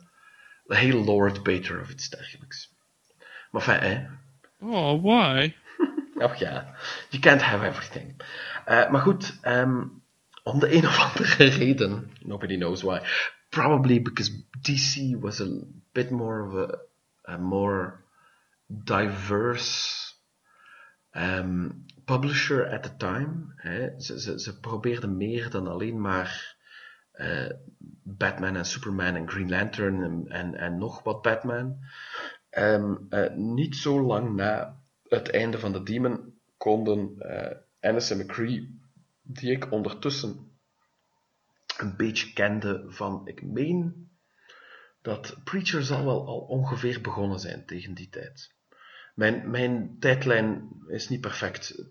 heel 0.67 1.03
Lord 1.03 1.43
Bater 1.43 1.81
of 1.81 1.89
iets 1.89 2.09
dergelijks. 2.09 2.75
Maar 3.51 3.61
fijn, 3.61 3.81
hè. 3.81 4.05
Oh, 4.59 5.03
why? 5.03 5.55
Och 6.25 6.35
ja, 6.35 6.75
you 7.09 7.21
can't 7.21 7.41
have 7.41 7.65
everything. 7.65 8.21
Uh, 8.67 8.89
maar 8.89 9.01
goed, 9.01 9.39
um, 9.45 10.01
om 10.43 10.59
de 10.59 10.75
een 10.75 10.87
of 10.87 10.99
andere 10.99 11.43
reden, 11.63 12.11
nobody 12.21 12.55
knows 12.55 12.81
why, 12.81 12.99
probably 13.49 14.01
because 14.01 14.31
DC 14.61 15.21
was 15.21 15.41
a 15.41 15.47
bit 15.91 16.09
more 16.09 16.47
of 16.47 16.53
a, 16.53 16.79
a 17.33 17.37
more 17.37 18.03
diverse 18.67 20.13
um, 21.15 21.85
publisher 22.05 22.65
at 22.65 22.83
the 22.83 22.95
time. 22.97 23.53
Hè. 23.55 23.99
Ze, 23.99 24.19
ze, 24.19 24.39
ze 24.39 24.59
probeerden 24.59 25.17
meer 25.17 25.49
dan 25.49 25.67
alleen 25.67 26.01
maar 26.01 26.56
uh, 27.17 27.49
Batman 28.03 28.55
en 28.55 28.65
Superman 28.65 29.15
en 29.15 29.29
Green 29.29 29.49
Lantern 29.49 30.27
en, 30.29 30.55
en, 30.55 30.77
nog 30.77 31.03
wat 31.03 31.21
Batman. 31.21 31.77
Um, 32.57 33.07
uh, 33.09 33.33
niet 33.33 33.75
zo 33.75 34.01
lang 34.01 34.35
na 34.35 34.81
het 35.07 35.29
einde 35.29 35.59
van 35.59 35.71
de 35.71 35.83
Demon 35.83 36.33
konden 36.57 37.15
uh, 37.19 37.51
Ennis 37.79 38.09
en 38.09 38.17
McCree, 38.17 38.79
die 39.21 39.51
ik 39.51 39.71
ondertussen 39.71 40.57
een 41.77 41.95
beetje 41.95 42.33
kende 42.33 42.85
van, 42.87 43.21
ik 43.27 43.41
meen 43.43 44.09
dat 45.01 45.37
Preacher 45.43 45.83
zal 45.83 46.05
wel 46.05 46.27
al 46.27 46.39
ongeveer 46.39 47.01
begonnen 47.01 47.39
zijn 47.39 47.65
tegen 47.65 47.93
die 47.93 48.09
tijd. 48.09 48.55
Mijn, 49.17 49.49
mijn 49.49 49.95
tijdlijn 49.99 50.69
is 50.87 51.09
niet 51.09 51.21
perfect. 51.21 51.83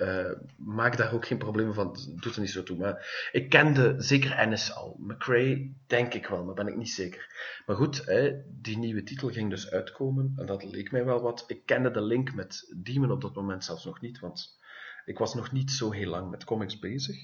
Uh, 0.00 0.30
maak 0.56 0.96
daar 0.96 1.14
ook 1.14 1.26
geen 1.26 1.38
probleem 1.38 1.74
van. 1.74 1.96
Doet 2.20 2.34
er 2.34 2.40
niet 2.40 2.50
zo 2.50 2.62
toe. 2.62 2.76
Maar 2.76 3.28
ik 3.32 3.48
kende 3.48 3.94
zeker 3.98 4.32
Ennis 4.32 4.74
al. 4.74 4.96
McRae 4.98 5.74
denk 5.86 6.14
ik 6.14 6.26
wel, 6.26 6.44
maar 6.44 6.54
ben 6.54 6.66
ik 6.66 6.76
niet 6.76 6.90
zeker. 6.90 7.28
Maar 7.66 7.76
goed, 7.76 8.04
hè, 8.06 8.42
die 8.46 8.78
nieuwe 8.78 9.02
titel 9.02 9.28
ging 9.28 9.50
dus 9.50 9.70
uitkomen. 9.70 10.32
En 10.36 10.46
dat 10.46 10.64
leek 10.64 10.90
mij 10.90 11.04
wel 11.04 11.20
wat. 11.20 11.44
Ik 11.46 11.66
kende 11.66 11.90
de 11.90 12.02
link 12.02 12.34
met 12.34 12.74
Demon 12.76 13.10
op 13.10 13.20
dat 13.20 13.34
moment 13.34 13.64
zelfs 13.64 13.84
nog 13.84 14.00
niet. 14.00 14.18
Want 14.18 14.58
ik 15.04 15.18
was 15.18 15.34
nog 15.34 15.52
niet 15.52 15.70
zo 15.70 15.90
heel 15.90 16.10
lang 16.10 16.30
met 16.30 16.44
comics 16.44 16.78
bezig. 16.78 17.16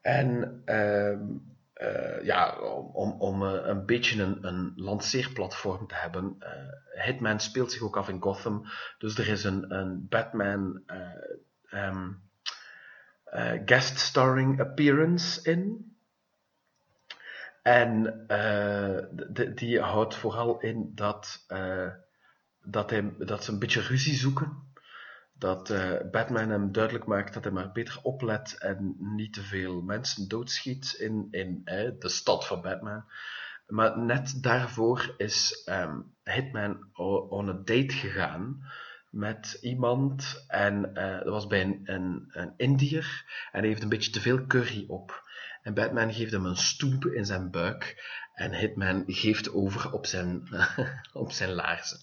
En... 0.00 0.62
Uh, 0.66 1.18
uh, 1.84 2.24
ja, 2.24 2.58
om, 2.92 3.12
om 3.20 3.42
uh, 3.42 3.52
een 3.62 3.86
beetje 3.86 4.22
een, 4.22 4.46
een 4.46 4.72
lanceerplatform 4.76 5.86
te 5.86 5.94
hebben. 5.94 6.36
Uh, 6.38 7.04
Hitman 7.04 7.40
speelt 7.40 7.72
zich 7.72 7.82
ook 7.82 7.96
af 7.96 8.08
in 8.08 8.22
Gotham. 8.22 8.66
Dus 8.98 9.18
er 9.18 9.28
is 9.28 9.44
een, 9.44 9.74
een 9.74 10.06
Batman 10.08 10.82
um, 11.70 12.22
guest 13.64 13.98
starring 13.98 14.60
appearance 14.60 15.50
in. 15.50 15.92
En 17.62 18.24
die 19.54 19.80
houdt 19.80 20.14
vooral 20.14 20.60
in 20.60 20.92
dat, 20.94 21.46
dat, 22.62 22.90
hij, 22.90 23.14
dat 23.18 23.44
ze 23.44 23.52
een 23.52 23.58
beetje 23.58 23.80
ruzie 23.80 24.14
zoeken 24.14 24.63
dat 25.38 25.70
uh, 25.70 25.92
Batman 26.10 26.48
hem 26.48 26.72
duidelijk 26.72 27.06
maakt 27.06 27.34
dat 27.34 27.44
hij 27.44 27.52
maar 27.52 27.72
beter 27.72 27.98
oplet 28.02 28.58
en 28.58 28.96
niet 28.98 29.32
te 29.32 29.42
veel 29.42 29.82
mensen 29.82 30.28
doodschiet 30.28 30.92
in, 30.98 31.28
in 31.30 31.60
eh, 31.64 31.90
de 31.98 32.08
stad 32.08 32.46
van 32.46 32.60
Batman. 32.60 33.04
Maar 33.66 33.98
net 33.98 34.42
daarvoor 34.42 35.14
is 35.16 35.68
um, 35.68 36.14
Hitman 36.24 36.86
on 37.28 37.48
a 37.48 37.52
date 37.52 37.92
gegaan 37.92 38.62
met 39.10 39.58
iemand 39.60 40.44
en 40.48 40.94
eh, 40.94 41.18
dat 41.18 41.28
was 41.28 41.46
bij 41.46 41.62
een, 41.62 41.80
een, 41.84 42.30
een 42.56 42.78
en 42.92 43.60
hij 43.60 43.68
heeft 43.68 43.82
een 43.82 43.88
beetje 43.88 44.10
te 44.10 44.20
veel 44.20 44.46
curry 44.46 44.84
op. 44.88 45.22
En 45.62 45.74
Batman 45.74 46.12
geeft 46.12 46.32
hem 46.32 46.46
een 46.46 46.56
stoep 46.56 47.04
in 47.04 47.24
zijn 47.24 47.50
buik 47.50 48.02
en 48.34 48.54
Hitman 48.54 49.04
geeft 49.06 49.52
over 49.52 49.92
op 49.92 50.06
zijn, 50.06 50.48
op 51.12 51.32
zijn 51.32 51.52
laarzen. 51.52 51.98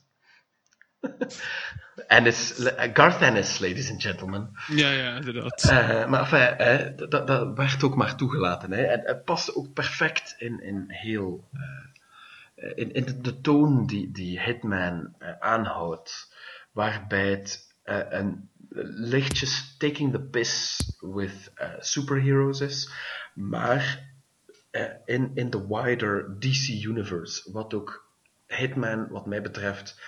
Ennis, 2.07 2.53
Garth 2.93 3.21
Ennis, 3.21 3.59
ladies 3.59 3.89
and 3.91 4.01
gentlemen. 4.01 4.49
Ja, 4.67 4.91
ja, 4.91 5.15
inderdaad. 5.15 5.63
Eh, 5.63 6.07
maar 6.09 6.19
enfin, 6.19 6.55
hè, 6.57 6.95
dat, 6.95 7.27
dat 7.27 7.57
werd 7.57 7.83
ook 7.83 7.95
maar 7.95 8.15
toegelaten. 8.15 8.71
Hè. 8.71 8.83
En 8.83 9.01
het 9.05 9.25
paste 9.25 9.55
ook 9.55 9.73
perfect 9.73 10.35
in, 10.37 10.63
in 10.63 10.83
heel... 10.87 11.47
eh, 11.53 12.71
in, 12.75 12.91
in 12.93 13.05
de, 13.05 13.21
de 13.21 13.41
toon 13.41 13.85
die, 13.85 14.11
die 14.11 14.41
Hitman 14.41 15.15
eh, 15.19 15.29
aanhoudt. 15.39 16.33
Waarbij 16.71 17.29
het 17.29 17.73
eh, 17.83 17.99
een 18.09 18.49
lichtjes 18.95 19.75
taking 19.77 20.11
the 20.11 20.21
piss 20.21 20.77
with 20.99 21.51
eh, 21.55 21.69
superheroes 21.79 22.61
is. 22.61 22.91
Maar 23.33 24.09
eh, 24.71 24.83
in, 25.05 25.31
in 25.33 25.49
the 25.49 25.67
wider 25.67 26.35
DC 26.39 26.67
universe. 26.85 27.51
Wat 27.51 27.73
ook 27.73 28.09
Hitman, 28.47 29.07
wat 29.09 29.25
mij 29.25 29.41
betreft, 29.41 30.01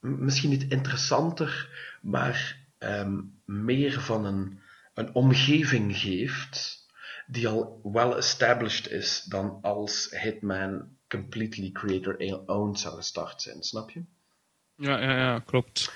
misschien 0.00 0.50
niet 0.50 0.70
interessanter, 0.70 1.68
maar 2.02 2.56
ehm, 2.78 3.20
meer 3.44 4.00
van 4.00 4.24
een, 4.24 4.60
een 4.94 5.14
omgeving 5.14 5.96
geeft 5.96 6.86
die 7.26 7.48
al 7.48 7.80
well 7.82 8.12
established 8.12 8.90
is 8.90 9.22
dan 9.22 9.58
als 9.62 10.08
Hitman 10.10 10.88
completely 11.08 11.70
creator-owned 11.72 12.78
zou 12.78 12.94
gestart 12.96 13.42
zijn, 13.42 13.62
snap 13.62 13.90
je? 13.90 14.02
Ja, 14.74 15.00
ja, 15.00 15.16
ja, 15.16 15.38
klopt. 15.38 15.92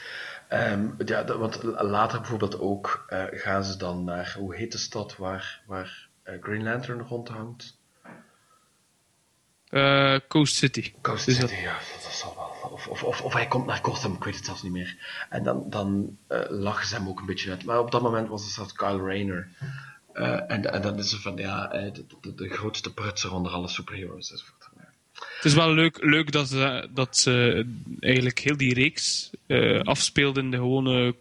Ehm, 0.49 0.91
ja, 1.05 1.23
dat- 1.23 1.39
want 1.39 1.63
later 1.63 2.21
bijvoorbeeld 2.21 2.59
ook 2.61 3.05
eh, 3.09 3.25
gaan 3.31 3.65
ze 3.65 3.77
dan 3.79 4.05
naar, 4.05 4.35
hoe 4.39 4.55
heet 4.55 4.73
de 4.73 4.79
stad 4.79 5.17
waar, 5.17 5.63
waar 5.67 6.09
eh, 6.23 6.43
Green 6.43 6.63
Lantern 6.63 7.01
rondhangt? 7.01 7.81
Eh, 9.73 10.17
Coast 10.29 10.55
City. 10.55 10.93
Coast 11.01 11.25
City, 11.25 11.55
ja, 11.55 11.73
dat, 11.73 12.03
dat 12.03 12.13
zal 12.13 12.35
wel. 12.35 12.71
Of, 12.71 12.87
of, 12.89 13.03
of, 13.03 13.21
of 13.21 13.33
hij 13.33 13.47
komt 13.47 13.67
naar 13.67 13.79
Gotham, 13.83 14.13
ik 14.13 14.25
weet 14.25 14.37
het 14.37 14.45
zelfs 14.45 14.63
niet 14.63 14.73
meer. 14.73 14.97
En 15.29 15.43
dan, 15.43 15.65
dan 15.71 16.17
eh, 16.27 16.41
lachen 16.49 16.87
ze 16.87 16.95
hem 16.95 17.09
ook 17.09 17.21
een 17.21 17.27
beetje 17.27 17.51
uit. 17.51 17.65
Maar 17.65 17.79
op 17.79 17.91
dat 17.91 18.03
moment 18.03 18.29
was 18.29 18.43
het 18.43 18.53
zelfs 18.53 18.73
Kyle 18.73 19.03
Rayner. 19.03 19.49
Eh, 20.13 20.51
en, 20.51 20.73
en 20.73 20.83
dan 20.83 20.99
is 20.99 21.11
ze 21.11 21.21
van, 21.21 21.37
ja, 21.37 21.67
de, 21.67 22.05
de, 22.21 22.35
de 22.35 22.49
grootste 22.49 22.95
prutser 22.95 23.33
onder 23.33 23.53
alle 23.53 23.69
superheroes. 23.69 24.31
enzovoort. 24.31 24.69
Ja. 24.77 24.89
Het 25.13 25.45
is 25.45 25.55
wel 25.55 25.73
leuk, 25.75 26.05
leuk 26.05 26.33
dat, 26.33 26.49
ze, 26.49 26.89
dat 26.91 27.17
ze 27.17 27.67
eigenlijk 28.01 28.39
heel 28.39 28.57
die 28.57 28.75
reeks 28.75 29.31
afspeelden 29.83 30.45
in 30.45 30.51
de 30.51 30.57
gewone 30.57 31.15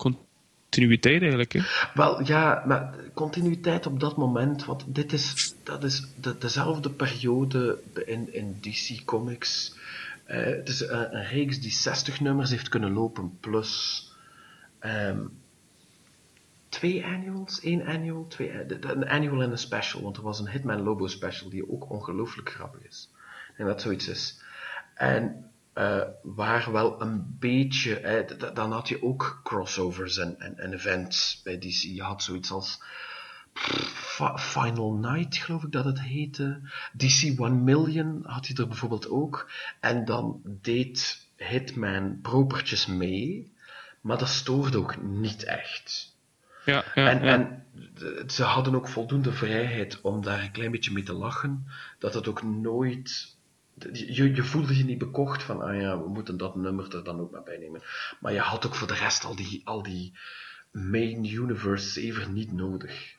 continuïteit 0.71 1.21
eigenlijk. 1.21 1.53
Hè. 1.53 1.59
Wel, 1.93 2.23
ja, 2.23 2.63
maar 2.65 2.95
continuïteit 3.13 3.85
op 3.85 3.99
dat 3.99 4.17
moment, 4.17 4.65
want 4.65 4.83
dit 4.87 5.13
is, 5.13 5.55
dat 5.63 5.83
is 5.83 6.07
de, 6.21 6.37
dezelfde 6.37 6.89
periode 6.91 7.79
in, 8.05 8.33
in 8.33 8.57
DC 8.61 9.05
Comics. 9.05 9.75
Eh, 10.23 10.43
het 10.43 10.69
is 10.69 10.79
een, 10.81 11.23
reeks 11.23 11.59
die 11.59 11.71
60 11.71 12.19
nummers 12.19 12.49
heeft 12.49 12.69
kunnen 12.69 12.93
lopen, 12.93 13.37
plus 13.39 14.03
ehm, 14.79 15.19
twee 16.69 17.05
annuals, 17.05 17.61
één 17.61 17.85
annual, 17.85 18.27
twee, 18.27 18.65
de- 18.65 18.79
een 18.81 19.07
annual 19.09 19.41
en 19.41 19.51
een 19.51 19.57
special, 19.57 20.01
want 20.01 20.17
er 20.17 20.23
was 20.23 20.39
een 20.39 20.49
Hitman 20.49 20.81
Lobo 20.81 21.07
special 21.07 21.49
die 21.49 21.71
ook 21.71 21.89
ongelooflijk 21.89 22.49
grappig 22.51 22.81
is. 22.87 23.09
En 23.57 23.65
dat 23.65 23.81
zoiets 23.81 24.07
is. 24.07 24.41
En 24.95 25.50
eh, 25.73 26.01
waar 26.21 26.71
wel 26.71 27.01
een 27.01 27.35
beetje, 27.39 27.99
eh, 27.99 28.53
dan 28.53 28.71
had 28.71 28.87
je 28.87 29.03
ook 29.03 29.39
crossovers 29.43 30.17
en, 30.17 30.39
en, 30.39 30.57
en 30.57 30.73
events 30.73 31.41
bij 31.43 31.57
DC. 31.57 31.81
Je 31.81 32.01
had 32.01 32.23
zoiets 32.23 32.51
als 32.51 32.83
Fi- 33.53 34.37
Final 34.37 34.93
Night, 34.93 35.37
geloof 35.37 35.63
ik 35.63 35.71
dat 35.71 35.85
het 35.85 36.01
heette. 36.01 36.61
DC 36.97 37.39
1 37.39 37.63
Million 37.63 38.21
had 38.25 38.47
hij 38.47 38.55
er 38.55 38.67
bijvoorbeeld 38.67 39.09
ook. 39.09 39.49
En 39.79 40.05
dan 40.05 40.41
deed 40.61 41.27
Hitman 41.35 42.19
propertjes 42.21 42.85
mee, 42.85 43.51
maar 44.01 44.17
dat 44.17 44.29
stoorde 44.29 44.77
ook 44.77 45.01
niet 45.01 45.43
echt. 45.43 46.15
Ja, 46.65 46.83
ja, 46.95 47.07
En, 47.09 47.23
ja. 47.23 47.33
en 47.33 47.65
ze 48.29 48.43
hadden 48.43 48.75
ook 48.75 48.87
voldoende 48.87 49.31
vrijheid 49.31 50.01
om 50.01 50.21
daar 50.21 50.43
een 50.43 50.51
klein 50.51 50.71
beetje 50.71 50.91
mee 50.91 51.03
te 51.03 51.13
lachen. 51.13 51.65
Dat 51.99 52.13
het 52.13 52.27
ook 52.27 52.43
nooit. 52.43 53.35
Je, 53.93 54.35
je 54.35 54.43
voelde 54.43 54.77
je 54.77 54.83
niet 54.85 54.97
bekocht 54.97 55.43
van, 55.43 55.61
ah 55.61 55.81
ja, 55.81 56.01
we 56.01 56.09
moeten 56.09 56.37
dat 56.37 56.55
nummer 56.55 56.95
er 56.95 57.03
dan 57.03 57.19
ook 57.19 57.31
maar 57.31 57.43
bij 57.43 57.57
nemen. 57.57 57.81
Maar 58.19 58.33
je 58.33 58.39
had 58.39 58.65
ook 58.65 58.75
voor 58.75 58.87
de 58.87 58.93
rest 58.93 59.23
al 59.23 59.35
die, 59.35 59.61
al 59.63 59.83
die 59.83 60.13
main 60.71 61.25
universe 61.25 61.89
zever 61.89 62.29
niet 62.29 62.51
nodig. 62.51 63.15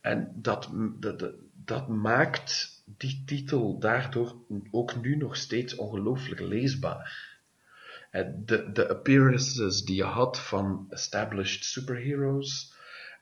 En 0.00 0.32
dat, 0.34 0.68
dat, 1.00 1.24
dat, 1.64 1.88
maakt 1.88 2.82
die 2.84 3.22
titel 3.26 3.78
daardoor 3.78 4.34
ook 4.70 4.96
nu 4.96 5.16
nog 5.16 5.36
steeds 5.36 5.74
ongelooflijk 5.74 6.40
leesbaar. 6.40 7.34
Eh, 8.10 8.26
De, 8.44 8.72
de 8.72 8.88
appearances 8.88 9.84
die 9.84 9.96
je 9.96 10.04
had 10.04 10.40
van 10.40 10.86
established 10.90 11.64
superheroes 11.64 12.72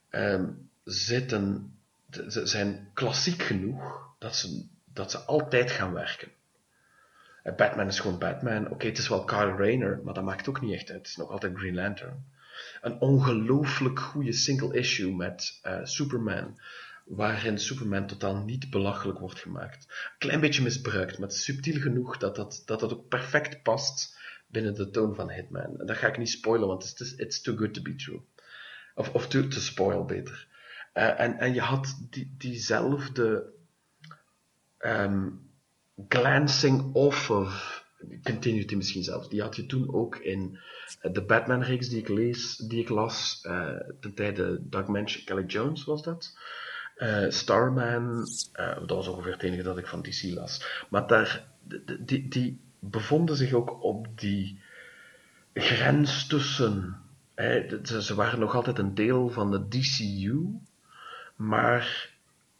ehm, 0.08 0.50
zitten, 0.84 1.74
zijn 2.26 2.90
klassiek 2.92 3.42
genoeg 3.42 4.08
dat 4.18 4.36
ze, 4.36 4.66
dat 4.84 5.10
ze 5.10 5.18
altijd 5.18 5.70
gaan 5.70 5.92
werken. 5.92 6.28
Eh, 7.44 7.54
Batman 7.54 7.86
is 7.86 8.00
gewoon 8.00 8.18
Batman. 8.18 8.70
Oké, 8.70 8.86
het 8.86 8.98
is 8.98 9.08
wel 9.08 9.24
Kyle 9.24 9.56
Rayner, 9.56 10.00
maar 10.04 10.14
dat 10.14 10.24
maakt 10.24 10.48
ook 10.48 10.60
niet 10.60 10.72
echt 10.72 10.90
uit. 10.90 10.98
Het 10.98 11.06
is 11.06 11.16
nog 11.16 11.30
altijd 11.30 11.56
Green 11.56 11.74
Lantern. 11.74 12.24
Een 12.80 13.00
ongelooflijk 13.00 14.00
goede 14.00 14.32
single 14.32 14.78
issue 14.78 15.14
met 15.14 15.58
eh, 15.62 15.80
Superman, 15.82 16.60
waarin 17.04 17.58
Superman 17.58 18.06
totaal 18.06 18.36
niet 18.36 18.70
belachelijk 18.70 19.18
wordt 19.18 19.40
gemaakt. 19.40 19.84
Een 19.84 20.18
klein 20.18 20.40
beetje 20.40 20.62
misbruikt, 20.62 21.18
maar 21.18 21.30
subtiel 21.30 21.80
genoeg 21.80 22.16
dat 22.16 22.36
dat, 22.36 22.62
dat, 22.64 22.80
dat 22.80 22.92
ook 22.92 23.08
perfect 23.08 23.62
past 23.62 24.18
binnen 24.46 24.74
de 24.74 24.90
toon 24.90 25.14
van 25.14 25.30
Hitman. 25.30 25.80
En 25.80 25.86
dat 25.86 25.96
ga 25.96 26.06
ik 26.06 26.18
niet 26.18 26.30
spoilen, 26.30 26.68
want 26.68 27.00
is 27.00 27.14
it's 27.14 27.40
too 27.40 27.56
good 27.56 27.74
to 27.74 27.82
be 27.82 27.94
true. 27.94 28.20
Of, 28.94 29.08
of 29.14 29.28
to, 29.28 29.48
to 29.48 29.60
spoil, 29.60 30.04
beter. 30.04 30.48
Eh, 30.92 31.20
en, 31.20 31.38
en 31.38 31.54
je 31.54 31.60
had 31.60 32.06
die, 32.10 32.34
diezelfde 32.38 33.52
ehm, 34.78 35.28
glancing 36.08 36.94
off 36.94 37.30
of 37.30 37.82
continuity 38.22 38.74
misschien 38.74 39.02
zelfs. 39.02 39.28
Die 39.28 39.42
had 39.42 39.56
je 39.56 39.66
toen 39.66 39.94
ook 39.94 40.16
in 40.16 40.58
eh, 41.00 41.12
de 41.12 41.22
Batman-reeks 41.24 41.88
die 41.88 41.98
ik 41.98 42.08
lees, 42.08 42.56
die 42.56 42.80
ik 42.80 42.88
las 42.88 43.40
eh 43.42 43.76
ten 44.00 44.14
tijde 44.14 44.58
Doug 44.68 44.88
Mensch, 44.88 45.24
Kelly 45.24 45.44
Jones 45.44 45.84
was 45.84 46.02
dat. 46.02 46.38
Eh, 46.94 47.24
Starman, 47.28 48.26
dat 48.52 48.90
was 48.90 49.08
ongeveer 49.08 49.32
het 49.32 49.42
enige 49.42 49.62
dat 49.62 49.78
ik 49.78 49.86
van 49.86 50.02
DC 50.02 50.22
las. 50.22 50.84
Maar 50.90 51.06
daar, 51.06 51.46
die, 52.00 52.28
die, 52.28 52.60
bevonden 52.78 53.36
zich 53.36 53.52
ook 53.52 53.82
op 53.82 54.20
die 54.20 54.60
grens 55.54 56.26
tussen. 56.26 57.00
Ze 57.82 58.14
waren 58.14 58.38
nog 58.38 58.54
altijd 58.54 58.78
een 58.78 58.94
deel 58.94 59.28
van 59.28 59.50
de 59.50 59.68
DCU, 59.68 60.44
maar 61.36 62.13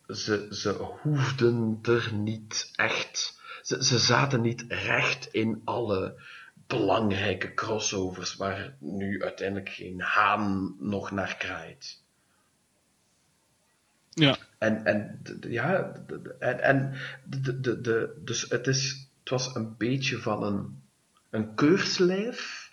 ze, 0.08 0.46
ze 0.50 0.70
hoefden 0.70 1.78
er 1.82 2.10
niet 2.12 2.70
echt. 2.74 3.40
Ze, 3.62 3.84
ze 3.84 3.98
zaten 3.98 4.40
niet 4.40 4.64
recht 4.68 5.26
in 5.32 5.60
alle 5.64 6.22
belangrijke 6.66 7.54
crossovers 7.54 8.36
waar 8.36 8.76
nu 8.80 9.22
uiteindelijk 9.22 9.68
geen 9.68 10.00
haan 10.00 10.76
nog 10.78 11.10
naar 11.10 11.36
kraait. 11.36 12.02
ja. 14.10 14.36
En, 14.58 14.84
en 14.84 15.22
ja, 15.40 15.92
en, 16.38 16.60
en 16.60 16.94
de, 17.24 17.60
de, 17.60 17.80
de, 17.80 18.20
dus 18.24 18.42
het, 18.48 18.66
is, 18.66 19.08
het 19.20 19.30
was 19.30 19.54
een 19.54 19.76
beetje 19.76 20.18
van 20.18 20.42
een, 20.42 20.82
een 21.30 21.54
keurslijf 21.54 22.63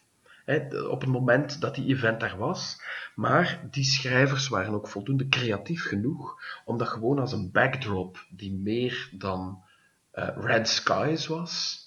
op 0.89 1.01
het 1.01 1.09
moment 1.09 1.61
dat 1.61 1.75
die 1.75 1.85
event 1.85 2.19
daar 2.19 2.37
was. 2.37 2.81
Maar 3.15 3.67
die 3.71 3.83
schrijvers 3.83 4.47
waren 4.47 4.73
ook 4.73 4.87
voldoende 4.87 5.27
creatief 5.27 5.83
genoeg 5.83 6.41
om 6.65 6.77
dat 6.77 6.87
gewoon 6.87 7.19
als 7.19 7.31
een 7.31 7.51
backdrop 7.51 8.25
die 8.29 8.53
meer 8.53 9.09
dan 9.11 9.63
eh, 10.11 10.29
Red 10.35 10.67
Skies 10.67 11.27
was, 11.27 11.79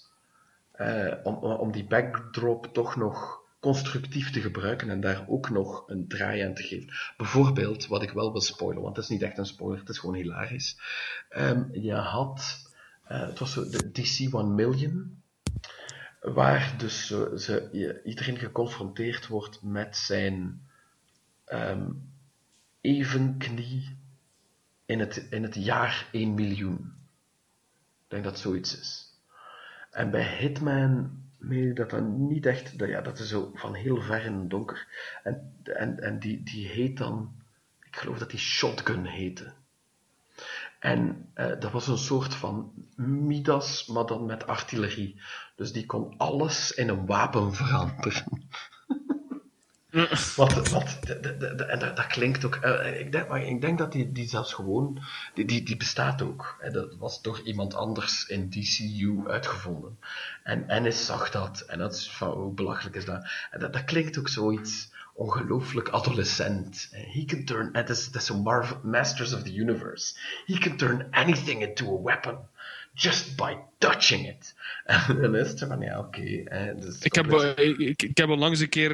eh, 0.71 1.13
om 1.41 1.71
die 1.71 1.85
backdrop 1.85 2.73
toch 2.73 2.95
nog 2.95 3.43
constructief 3.59 4.31
te 4.31 4.41
gebruiken 4.41 4.89
en 4.89 5.01
daar 5.01 5.25
ook 5.27 5.49
nog 5.49 5.83
een 5.87 6.07
draai 6.07 6.41
aan 6.41 6.53
te 6.53 6.63
geven. 6.63 6.93
Bijvoorbeeld, 7.17 7.87
wat 7.87 8.03
ik 8.03 8.11
wel 8.11 8.31
wil 8.31 8.41
spoilen, 8.41 8.81
want 8.83 8.95
het 8.95 9.05
is 9.05 9.11
niet 9.11 9.21
echt 9.21 9.37
een 9.37 9.45
spoiler, 9.45 9.79
het 9.79 9.89
is 9.89 9.97
gewoon 9.97 10.15
hilarisch. 10.15 10.79
Ehm, 11.29 11.63
je 11.71 11.93
had, 11.93 12.69
eh, 13.03 13.27
het 13.27 13.39
was 13.39 13.53
zo 13.53 13.69
de 13.69 13.91
DC 13.91 14.33
1 14.33 14.55
Million, 14.55 15.23
waar 16.33 16.73
dus 16.77 17.07
ze, 17.35 17.69
je- 17.71 18.01
iedereen 18.03 18.37
geconfronteerd 18.37 19.27
wordt 19.27 19.63
met 19.63 19.97
zijn 19.97 20.61
ehm, 21.45 21.89
evenknie 22.81 23.97
in 24.85 24.99
het, 24.99 25.17
in 25.29 25.43
het 25.43 25.55
jaar 25.55 26.07
1 26.11 26.33
miljoen. 26.33 26.93
Ik 28.03 28.11
denk 28.11 28.23
dat 28.23 28.39
zoiets 28.39 28.79
is. 28.79 29.13
En 29.91 30.11
bij 30.11 30.37
Hitman 30.37 31.23
meen 31.37 31.69
ik 31.69 31.75
dat 31.75 31.89
dat 31.89 32.03
niet 32.03 32.45
echt, 32.45 32.77
dat, 32.79 32.87
ja, 32.89 33.01
dat 33.01 33.19
is 33.19 33.29
zo 33.29 33.51
van 33.53 33.73
heel 33.73 34.01
ver 34.01 34.23
in 34.25 34.33
het 34.33 34.49
donker. 34.49 34.87
En, 35.23 35.55
en, 35.63 35.99
en 35.99 36.19
die, 36.19 36.43
die 36.43 36.67
heet 36.67 36.97
dan, 36.97 37.35
ik 37.83 37.95
geloof 37.95 38.17
dat 38.17 38.29
die 38.29 38.39
Shotgun 38.39 39.05
heette. 39.05 39.53
En 40.79 41.29
eh, 41.33 41.59
dat 41.59 41.71
was 41.71 41.87
een 41.87 41.97
soort 41.97 42.33
van 42.35 42.73
Midas, 42.95 43.87
maar 43.87 44.05
dan 44.05 44.25
met 44.25 44.47
artillerie. 44.47 45.21
Dus 45.55 45.71
die 45.71 45.85
kon 45.85 46.13
alles 46.17 46.71
in 46.71 46.89
een 46.89 47.05
wapen 47.05 47.53
veranderen. 47.53 48.47
Wat, 50.35 50.69
wat, 50.69 50.97
de, 51.01 51.19
de, 51.19 51.37
de, 51.55 51.65
en 51.65 51.79
dat, 51.79 51.95
dat 51.95 52.07
klinkt 52.07 52.45
ook. 52.45 52.55
eh, 52.55 52.99
ik, 52.99 53.11
denk, 53.11 53.27
maar 53.27 53.43
ik 53.43 53.61
denk 53.61 53.77
dat 53.77 53.91
die, 53.91 54.11
die 54.11 54.27
zelfs 54.29 54.53
gewoon. 54.53 54.99
Die, 55.33 55.45
die, 55.45 55.63
die 55.63 55.77
bestaat 55.77 56.21
ook. 56.21 56.55
Hè, 56.59 56.71
dat 56.71 56.95
was 56.95 57.21
door 57.21 57.41
iemand 57.41 57.73
anders 57.75 58.25
in 58.25 58.49
DCU 58.49 59.23
uitgevonden. 59.27 59.99
En 60.43 60.69
Ennis 60.69 61.05
zag 61.05 61.31
dat. 61.31 61.59
En 61.59 61.77
dat 61.79 61.95
is 61.95 62.11
van 62.11 62.31
hoe 62.31 62.53
belachelijk 62.53 62.95
is 62.95 63.05
dat? 63.05 63.27
En 63.51 63.59
dat, 63.59 63.73
dat 63.73 63.83
klinkt 63.83 64.19
ook 64.19 64.27
zoiets 64.29 64.89
ongelooflijk 65.13 65.89
adolescent. 65.89 66.89
He 66.91 67.25
can 67.25 67.45
turn. 67.45 67.69
Het 67.71 67.89
is, 67.89 68.05
het 68.05 68.15
is 68.15 68.25
zo 68.25 68.37
Marvel, 68.41 68.79
Masters 68.83 69.33
of 69.33 69.43
the 69.43 69.53
Universe. 69.53 70.15
He 70.45 70.57
can 70.57 70.77
turn 70.77 71.07
anything 71.11 71.61
into 71.61 71.97
a 71.97 72.01
weapon. 72.01 72.37
Just 72.95 73.35
by 73.35 73.53
touching 73.77 74.27
it. 74.27 74.55
En 74.85 75.17
dan 75.21 75.35
is 75.35 75.47
het 75.49 75.59
van 75.67 75.79
ja, 75.81 75.99
oké. 75.99 76.21
dus 76.79 76.99
Ik 76.99 77.15
heb, 77.15 77.31
eh, 77.31 77.67
ik, 77.87 78.01
ik 78.03 78.17
heb 78.17 78.29
onlangs 78.29 78.59
een 78.59 78.69
keer, 78.69 78.89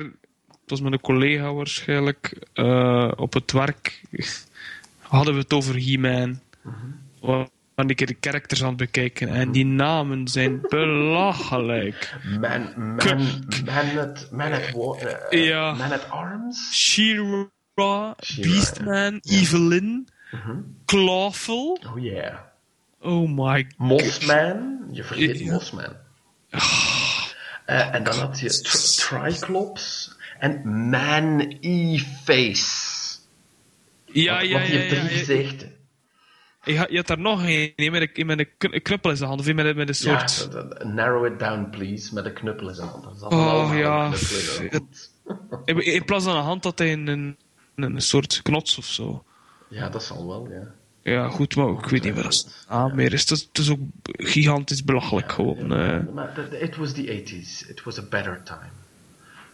het 0.48 0.70
was 0.70 0.82
met 0.82 0.94
een 0.94 1.02
collega 1.02 1.54
waarschijnlijk, 1.54 2.48
eh, 2.54 3.12
op 3.16 3.34
het 3.34 3.52
werk, 3.52 4.02
hadden 5.00 5.34
we 5.34 5.40
het 5.40 5.54
over 5.54 5.76
He-Man. 5.76 6.40
We 7.22 7.28
waren 7.28 7.50
een 7.76 7.96
keer 7.96 8.08
de 8.08 8.18
characters 8.20 8.62
aan 8.62 8.68
het 8.68 8.78
bekijken 8.78 9.28
en 9.30 9.52
die 9.52 9.66
namen 9.66 10.28
zijn 10.28 10.62
belachelijk. 10.70 12.16
Man, 12.40 12.74
man, 12.78 12.98
man 13.66 13.98
at, 14.00 14.28
man 14.32 14.52
at, 14.54 14.72
wa- 14.72 14.96
eh, 15.30 15.46
Ja. 15.48 15.74
man 15.74 15.92
at 15.92 16.10
arms? 16.10 16.70
She-Ra, 16.74 18.16
She-Ra, 18.24 18.50
Beastman, 18.50 19.20
Evelyn, 19.22 20.08
Clawful. 20.86 21.80
Oh 21.88 22.00
yeah. 22.04 22.40
Oh 23.02 23.30
my 23.30 23.68
Mossman? 23.78 24.80
Je 24.92 25.04
vergeet 25.04 25.40
Ja. 25.40 25.52
Mossman. 25.52 25.96
Eh, 27.66 27.94
en 27.96 28.04
dan 28.04 28.16
had 28.16 28.40
je 28.40 28.62
tri- 28.62 29.32
Triclops 29.32 30.16
en 30.40 30.62
Man-E-Face. 30.90 32.90
Ja, 34.06 34.34
want, 34.36 34.48
ja, 34.48 34.54
want 34.54 34.68
ja. 34.68 34.74
heeft 34.78 34.90
drie 34.96 35.08
gezichten. 35.18 35.72
Je, 36.64 36.78
had- 36.78 36.90
je 36.90 36.96
had 36.98 37.08
daar 37.08 37.20
nog 37.20 37.42
een, 37.46 37.74
met 37.92 38.10
een, 38.18 38.26
met 38.26 38.40
een 38.40 38.50
kn- 38.58 38.82
knuppel 38.82 39.10
in 39.10 39.18
zijn 39.18 39.30
hand, 39.30 39.42
of 39.42 39.54
met, 39.54 39.76
met 39.76 39.88
een 39.88 39.96
soort... 39.96 40.50
narrow 40.84 41.26
it 41.26 41.40
down 41.40 41.70
please, 41.70 42.14
met 42.14 42.26
een 42.26 42.34
knuppel 42.34 42.70
in 42.70 42.76
zijn 42.76 42.88
hand. 42.88 43.20
Dat 43.20 43.34
Oh, 43.34 43.72
ja. 43.76 44.12
In, 45.66 45.86
in 45.86 46.06
plaats 46.06 46.24
van 46.26 46.36
een 46.36 46.44
hand 46.44 46.64
had 46.64 46.80
hij 46.80 46.94
een, 46.94 47.08
een, 47.08 47.38
een 47.76 48.02
soort 48.02 48.42
knots 48.42 48.78
of 48.78 48.86
zo. 48.86 49.24
Ja, 49.70 49.90
dat 49.90 50.04
zal 50.04 50.28
wel, 50.28 50.48
ja. 50.50 50.74
Ja, 51.04 51.30
goed, 51.30 51.56
maar 51.56 51.70
ik 51.70 51.86
weet 51.86 52.04
niet 52.04 52.14
wat 52.14 52.24
dat 52.24 52.66
ah, 52.68 52.94
meer 52.94 53.14
is. 53.14 53.22
Het 53.22 53.32
is. 53.32 53.42
Het 53.48 53.58
is 53.58 53.70
ook 53.70 53.80
gigantisch 54.04 54.84
belachelijk 54.84 55.32
gewoon. 55.32 55.74
eh. 55.74 56.62
It 56.62 56.76
was 56.76 56.94
the 56.94 57.24
80s. 57.24 57.70
It 57.70 57.84
was 57.84 58.00
a 58.00 58.04
better 58.10 58.42
time. 58.44 58.70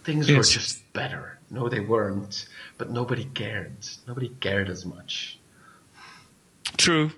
Things 0.01 0.27
Yes. 0.27 0.35
were 0.35 0.59
just 0.59 0.83
better. 0.91 1.37
No, 1.47 1.67
they 1.67 1.85
weren't. 1.85 2.49
But 2.77 2.89
nobody 2.89 3.27
cared. 3.33 3.99
Nobody 4.05 4.31
cared 4.39 4.69
as 4.69 4.83
much. 4.83 5.37
True. 6.75 7.09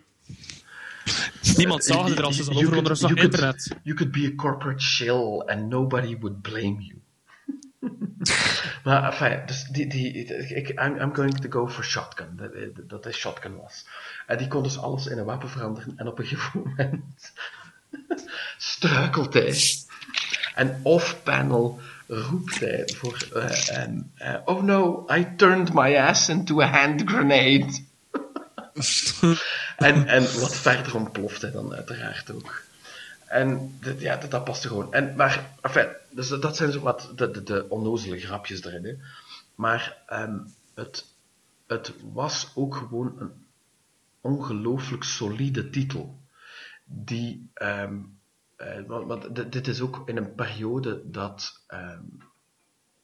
Niemand 1.55 1.83
zag 1.83 2.07
het 2.07 2.17
er 2.17 2.23
als 2.23 2.35
ze 2.35 2.51
over 2.51 2.77
onder 2.77 3.17
internet. 3.23 3.75
You 3.83 3.95
could 3.95 4.11
be 4.11 4.29
a 4.33 4.35
corporate 4.35 4.81
shill 4.83 5.39
and 5.45 5.69
nobody 5.69 6.17
would 6.19 6.41
blame 6.41 6.75
you. 6.81 6.98
maar 8.83 9.03
enfin, 9.03 9.41
dus 9.45 9.63
die, 9.63 9.87
die, 9.87 10.25
ik, 10.55 10.69
I'm, 10.69 10.97
I'm 10.97 11.15
going 11.15 11.39
to 11.39 11.49
go 11.49 11.67
for 11.67 11.83
shotgun. 11.83 12.27
Dat, 12.35 12.89
dat 12.89 13.05
is 13.05 13.17
shotgun 13.17 13.57
was. 13.57 13.85
En 14.27 14.37
die 14.37 14.47
kon 14.47 14.63
dus 14.63 14.79
alles 14.79 15.07
in 15.07 15.17
een 15.17 15.25
wapen 15.25 15.49
veranderen 15.49 15.93
en 15.97 16.07
op 16.07 16.19
een 16.19 16.25
gegeven 16.31 16.61
moment 16.63 17.33
struikelt 18.57 19.33
hij. 19.33 19.55
En 20.55 20.79
off-panel 20.83 21.79
roept 22.07 22.59
hij 22.59 22.89
voor... 22.95 23.27
eh, 23.33 23.77
en, 23.77 24.11
eh, 24.15 24.35
oh 24.45 24.63
no, 24.63 25.05
I 25.11 25.35
turned 25.35 25.73
my 25.73 25.97
ass 25.97 26.29
into 26.29 26.61
a 26.61 26.67
hand 26.67 27.01
grenade. 27.05 27.87
En, 29.77 30.07
en 30.07 30.21
wat 30.39 30.55
verder 30.55 30.95
ontploft 30.95 31.41
hij 31.41 31.51
dan 31.51 31.73
uiteraard 31.73 32.31
ook. 32.31 32.63
En 33.29 33.79
ja, 33.97 34.17
dat, 34.17 34.31
dat 34.31 34.43
past 34.43 34.63
er 34.63 34.69
gewoon. 34.69 34.93
En, 34.93 35.15
maar, 35.15 35.55
enfin, 35.61 35.87
dus 36.11 36.27
dat- 36.27 36.55
zijn 36.55 36.71
zo 36.71 36.79
wat 36.79 37.11
de, 37.15 37.43
de, 37.43 37.65
onnozele 37.69 38.19
grapjes 38.19 38.63
erin. 38.63 38.85
Hè. 38.85 38.95
Maar 39.55 40.03
ehm, 40.07 40.39
het, 40.73 41.05
het 41.67 41.93
was 42.13 42.51
ook 42.55 42.75
gewoon 42.75 43.15
een 43.19 43.31
ongelooflijk 44.21 45.03
solide 45.03 45.69
titel. 45.69 46.19
Die, 46.85 47.49
ehm, 47.53 47.97
eh, 48.55 48.81
want, 48.85 49.35
dit- 49.51 49.67
is 49.67 49.81
ook 49.81 50.01
in 50.09 50.17
een 50.17 50.35
periode 50.35 51.01
dat 51.09 51.63
ehm, 51.67 52.01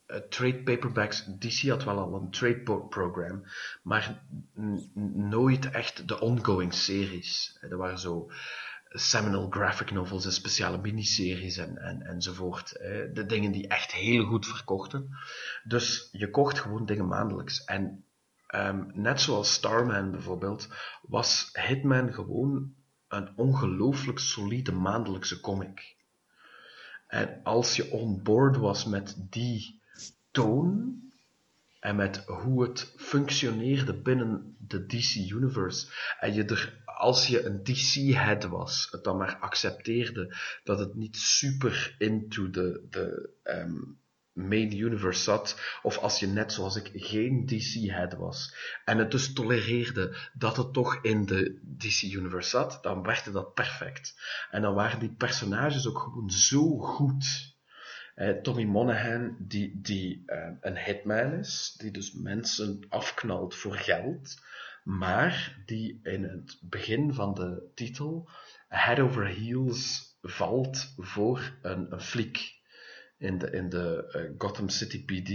eh, 0.06 0.18
trade 0.18 0.64
paperbacks, 0.64 1.26
DC 1.40 1.70
had 1.70 1.84
wel 1.84 2.00
al 2.00 2.16
een 2.16 2.32
trade 2.32 2.62
program, 2.90 3.44
maar 3.82 4.22
nooit 5.16 5.70
echt 5.70 6.08
de 6.08 6.20
ongoing 6.20 6.74
series. 6.74 7.58
Er 7.62 7.78
waren 7.78 8.00
zo 8.00 8.32
seminal 8.98 9.50
graphic 9.50 9.92
novels 9.92 10.26
en 10.26 10.32
speciale 10.32 10.78
miniseries 10.78 11.58
en, 11.58 11.78
en, 11.78 12.02
enzovoort. 12.02 12.72
De 13.14 13.26
dingen 13.28 13.52
die 13.52 13.68
echt 13.68 13.92
heel 13.92 14.26
goed 14.26 14.48
verkochten. 14.48 15.10
Dus 15.64 16.10
je 16.12 16.30
kocht 16.30 16.60
gewoon 16.60 16.86
dingen 16.86 17.08
maandelijks. 17.08 17.64
En 17.64 18.06
ehm, 18.48 18.84
net 18.94 19.22
zoals 19.22 19.54
Starman 19.54 20.12
bijvoorbeeld, 20.12 20.68
was 21.02 21.50
Hitman 21.54 22.14
gewoon 22.14 22.74
een 23.08 23.30
ongelooflijk 23.36 24.20
solide 24.20 24.72
maandelijkse 24.72 25.40
comic. 25.40 25.96
En 27.08 27.40
als 27.44 27.76
je 27.76 27.92
on 27.92 28.24
board 28.24 28.58
was 28.58 28.86
met 28.86 29.16
die 29.30 29.82
toon 30.32 31.00
en 31.80 31.96
met 31.96 32.18
hoe 32.26 32.64
het 32.64 32.94
functioneerde 32.98 33.94
binnen 33.94 34.56
de 34.60 34.86
DC 34.86 35.16
Universe, 35.16 35.88
en 36.20 36.34
je 36.34 36.46
er, 36.46 36.84
als 36.96 37.28
je 37.28 37.46
een 37.46 37.64
DC-head 37.64 38.44
was, 38.44 38.88
het 38.92 39.04
dan 39.04 39.18
maar 39.18 39.38
accepteerde 39.40 40.36
dat 40.64 40.80
het 40.80 40.96
niet 40.96 41.16
super 41.16 41.96
into 41.98 42.50
de, 42.50 42.86
de 42.90 43.30
ehm, 43.44 43.82
main 44.36 44.78
universe 44.78 45.22
zat, 45.22 45.80
of 45.82 45.98
als 45.98 46.20
je 46.20 46.28
net 46.28 46.54
zoals 46.54 46.76
ik 46.76 46.92
geen 46.94 47.46
DC-head 47.46 48.14
was, 48.14 48.56
en 48.86 48.98
het 48.98 49.12
dus 49.12 49.34
tolereerde 49.34 50.16
dat 50.34 50.58
het 50.58 50.74
toch 50.74 51.00
in 51.02 51.26
de 51.26 51.60
DC-universe 51.78 52.50
zat, 52.50 52.80
dan 52.82 53.04
werkte 53.04 53.32
dat 53.32 53.54
perfect. 53.54 54.16
En 54.52 54.62
dan 54.62 54.74
waren 54.74 55.00
die 55.00 55.14
personages 55.14 55.88
ook 55.88 56.00
gewoon 56.00 56.30
zo 56.30 56.78
goed. 56.78 57.54
Eh, 58.16 58.30
Tommy 58.30 58.64
Monaghan, 58.64 59.36
die, 59.40 59.82
die 59.82 60.24
eh, 60.26 60.52
een 60.62 60.78
hitman 60.78 61.34
is, 61.34 61.76
die 61.78 61.92
dus 61.92 62.14
mensen 62.14 62.86
afknalt 62.90 63.56
voor 63.56 63.76
geld, 63.76 64.36
maar 64.86 65.64
die 65.66 66.00
in 66.04 66.24
het 66.24 66.58
begin 66.62 67.14
van 67.14 67.34
de 67.34 67.72
titel 67.76 68.30
head 68.68 69.00
over 69.00 69.28
heels 69.28 70.16
valt 70.22 70.94
voor 70.98 71.58
een, 71.62 71.92
een 71.92 72.02
fliek 72.02 72.62
in 73.18 73.38
de, 73.38 73.52
in 73.52 73.70
de 73.70 74.08
eh, 74.12 74.32
Gotham 74.38 74.70
City 74.70 75.06
PD. 75.06 75.30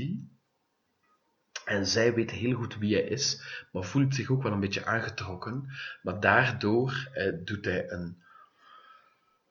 En 1.64 1.86
zij 1.86 2.14
weet 2.14 2.30
heel 2.30 2.54
goed 2.54 2.76
wie 2.78 2.94
hij 2.94 3.04
is, 3.04 3.42
maar 3.72 3.84
voelt 3.84 4.14
zich 4.14 4.30
ook 4.30 4.42
wel 4.42 4.52
een 4.52 4.60
beetje 4.60 4.84
aangetrokken. 4.84 5.68
Maar 6.02 6.20
daardoor 6.20 7.08
eh, 7.12 7.32
doet 7.44 7.64
hij 7.64 7.90
een, 7.90 8.22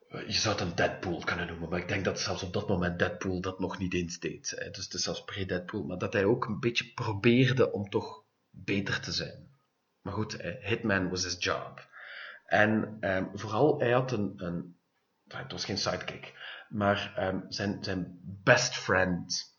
eh, 0.08 0.26
je 0.26 0.32
zou 0.32 0.58
het 0.58 0.64
een 0.64 0.74
Deadpool 0.74 1.24
kunnen 1.24 1.46
noemen, 1.46 1.68
maar 1.68 1.80
ik 1.80 1.88
denk 1.88 2.04
dat 2.04 2.20
zelfs 2.20 2.42
op 2.42 2.52
dat 2.52 2.68
moment 2.68 2.98
Deadpool 2.98 3.40
dat 3.40 3.60
nog 3.60 3.78
niet 3.78 3.94
eens 3.94 4.18
deed. 4.18 4.50
Dus 4.72 4.84
het 4.84 4.94
is 4.94 5.02
zelfs 5.02 5.24
pre-Deadpool, 5.24 5.84
maar 5.84 5.98
dat 5.98 6.12
hij 6.12 6.24
ook 6.24 6.44
een 6.44 6.60
beetje 6.60 6.92
probeerde 6.94 7.72
om 7.72 7.88
toch 7.88 8.24
beter 8.50 9.00
te 9.00 9.12
zijn. 9.12 9.49
Maar 10.02 10.12
goed, 10.12 10.36
eh, 10.36 10.64
Hitman 10.64 11.08
was 11.08 11.24
his 11.24 11.36
job. 11.38 11.88
En 12.46 12.96
ehm, 13.00 13.26
vooral, 13.34 13.78
hij 13.78 13.90
had 13.90 14.12
een, 14.12 14.32
een 14.36 14.78
het 15.28 15.52
was 15.52 15.64
geen 15.64 15.78
sidekick, 15.78 16.34
maar 16.68 17.12
ehm, 17.16 17.40
zijn, 17.48 17.84
zijn 17.84 18.20
best 18.22 18.76
friend, 18.76 19.54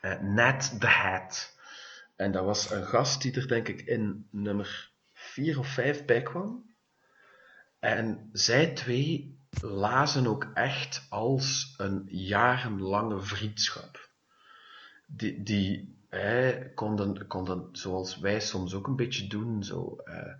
eh, 0.00 0.20
Nat 0.20 0.80
the 0.80 0.86
Hat. 0.86 1.58
En 2.16 2.32
dat 2.32 2.44
was 2.44 2.70
een 2.70 2.86
gast 2.86 3.22
die 3.22 3.34
er 3.34 3.48
denk 3.48 3.68
ik 3.68 3.80
in 3.80 4.28
nummer 4.30 4.92
4 5.12 5.58
of 5.58 5.68
5 5.68 6.04
bij 6.04 6.22
kwam. 6.22 6.74
En 7.78 8.28
zij 8.32 8.72
twee 8.72 9.40
lazen 9.60 10.26
ook 10.26 10.50
echt 10.54 11.06
als 11.08 11.74
een 11.76 12.02
jarenlange 12.06 13.20
vriendschap. 13.20 14.10
Die, 15.06 15.42
die 15.42 15.95
hè, 16.08 16.70
konden, 16.74 17.26
konden, 17.26 17.68
zoals 17.72 18.18
wij 18.18 18.40
soms 18.40 18.74
ook 18.74 18.86
een 18.86 18.96
beetje 18.96 19.26
doen, 19.26 19.64
zo, 19.64 19.96
eh, 20.04 20.32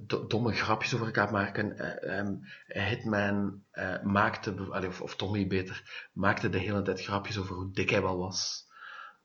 do- 0.00 0.26
domme 0.26 0.52
grapjes 0.52 0.94
over 0.94 1.06
elkaar 1.06 1.32
maken. 1.32 1.78
Ehm, 2.02 2.34
Hitman 2.66 3.62
eh, 3.70 4.02
maakte, 4.02 4.54
of, 4.88 5.00
of 5.00 5.16
Tommy 5.16 5.46
beter, 5.46 6.08
maakte 6.12 6.48
de 6.48 6.58
hele 6.58 6.82
tijd 6.82 7.02
grapjes 7.02 7.38
over 7.38 7.54
hoe 7.54 7.72
dik 7.72 7.90
hij 7.90 8.02
wel 8.02 8.18
was. 8.18 8.70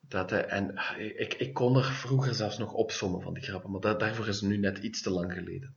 Dat 0.01 0.29
hij, 0.29 0.45
en 0.45 0.75
ik, 0.97 1.33
ik 1.33 1.53
kon 1.53 1.77
er 1.77 1.83
vroeger 1.83 2.33
zelfs 2.33 2.57
nog 2.57 2.73
opzommen 2.73 3.21
van 3.21 3.33
die 3.33 3.43
grappen, 3.43 3.71
maar 3.71 3.97
daarvoor 3.97 4.27
is 4.27 4.41
nu 4.41 4.57
net 4.57 4.77
iets 4.77 5.01
te 5.01 5.09
lang 5.09 5.33
geleden. 5.33 5.75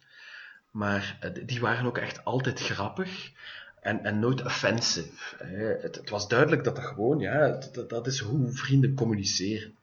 Maar 0.70 1.32
die- 1.46 1.60
waren 1.60 1.86
ook 1.86 1.98
echt 1.98 2.24
altijd 2.24 2.60
grappig 2.60 3.32
en, 3.80 4.04
en 4.04 4.18
nooit 4.18 4.44
offensive. 4.44 5.44
Het, 5.82 5.96
het 5.96 6.10
was 6.10 6.28
duidelijk 6.28 6.64
dat 6.64 6.76
dat 6.76 6.84
gewoon, 6.84 7.18
ja, 7.18 7.60
dat 7.88 8.06
is 8.06 8.18
hoe 8.18 8.52
vrienden 8.52 8.94
communiceren. 8.94 9.74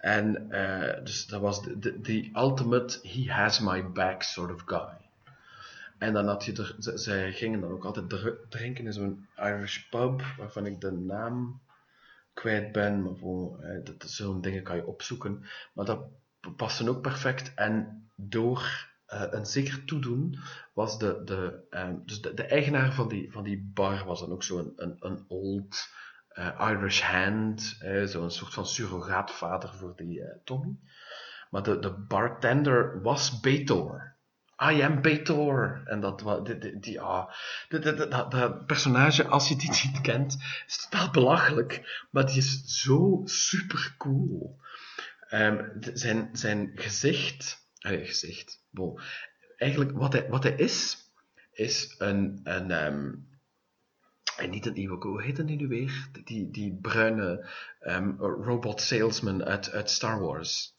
En 0.00 0.50
eh, 0.50 1.04
dus 1.04 1.26
dat 1.26 1.40
was 1.40 1.62
de, 1.62 2.30
ultimate 2.34 2.98
he 3.02 3.32
has 3.32 3.60
my 3.60 3.90
back 3.90 4.22
sort 4.22 4.52
of 4.52 4.62
guy. 4.66 4.96
En 5.98 6.12
dan 6.12 6.26
had 6.26 6.44
je 6.44 6.52
er, 6.52 6.76
ze, 6.78 6.98
zij 6.98 7.32
gingen 7.32 7.60
dan 7.60 7.70
ook 7.70 7.84
altijd 7.84 8.08
dr- 8.08 8.48
drinken 8.48 8.84
in 8.84 8.92
zo'n 8.92 9.26
Irish 9.36 9.78
pub, 9.88 10.22
waarvan 10.38 10.66
ik 10.66 10.80
de 10.80 10.92
naam 10.92 11.60
kwijt 12.34 12.72
ben, 12.72 13.02
maar 13.02 13.16
voor, 13.16 13.60
eh, 13.60 13.84
dat, 13.84 14.10
zo'n 14.10 14.40
dingen 14.40 14.62
kan 14.62 14.76
je 14.76 14.86
opzoeken. 14.86 15.44
Maar 15.72 15.84
dat 15.84 16.00
paste 16.56 16.88
ook 16.88 17.02
perfect. 17.02 17.54
En 17.54 18.04
door 18.14 18.88
eh, 19.06 19.22
een 19.30 19.46
zeker 19.46 19.84
toedoen 19.84 20.38
was 20.72 20.98
de, 20.98 21.22
de, 21.24 21.60
dus 22.04 22.20
de 22.20 22.44
eigenaar 22.44 22.92
van 22.92 23.08
die, 23.08 23.32
van 23.32 23.44
die 23.44 23.70
bar 23.74 24.04
was 24.04 24.20
dan 24.20 24.32
ook 24.32 24.42
zo'n 24.42 24.72
een, 24.76 24.96
een 25.00 25.24
old 25.28 25.88
eh, 26.30 26.70
Irish 26.70 27.02
hand, 27.02 27.76
eh, 27.80 28.04
zo'n 28.04 28.30
soort 28.30 28.54
van 28.54 28.66
surrogaatvader 28.66 29.74
voor 29.74 29.96
die 29.96 30.22
eh, 30.22 30.36
Tommy. 30.44 30.76
Maar 31.50 31.62
de, 31.62 31.78
de 31.78 31.90
bartender 31.90 33.02
was 33.02 33.40
Betor. 33.40 34.14
I 34.62 34.82
am 34.82 35.02
Betor. 35.02 35.82
En 35.84 36.00
dat 36.00 36.20
was, 36.20 36.48
die, 36.80 37.00
ah, 37.00 37.32
dat, 37.68 38.66
personage, 38.66 39.26
als 39.26 39.48
je 39.48 39.56
die 39.56 39.70
niet 39.84 40.00
kent, 40.00 40.36
is 40.66 40.88
totaal 40.88 41.10
belachelijk. 41.10 42.04
Maar 42.10 42.26
die 42.26 42.36
is 42.36 42.82
zo 42.82 43.22
super 43.24 43.94
cool. 43.98 44.58
Ehm, 45.28 45.64
zijn, 45.92 46.28
zijn 46.32 46.72
gezicht, 46.74 47.68
gezicht, 47.78 48.64
bon. 48.70 49.00
Eigenlijk, 49.56 49.92
wat 49.92 50.12
hij, 50.12 50.28
wat 50.28 50.42
hij 50.42 50.52
is, 50.52 50.96
is 51.52 51.94
een, 51.98 52.40
een 52.44 52.70
ehm, 52.70 53.12
en 54.40 54.50
niet 54.50 54.66
een 54.66 54.74
Ewok, 54.74 55.02
hoe 55.02 55.22
heette 55.22 55.44
die 55.44 55.56
nu 55.56 55.68
weer? 55.68 56.08
Die, 56.24 56.50
die 56.50 56.78
bruine 56.82 57.46
ehm, 57.80 58.10
robot 58.18 58.80
salesman 58.80 59.44
uit, 59.44 59.70
uit 59.72 59.90
Star 59.90 60.20
Wars. 60.20 60.72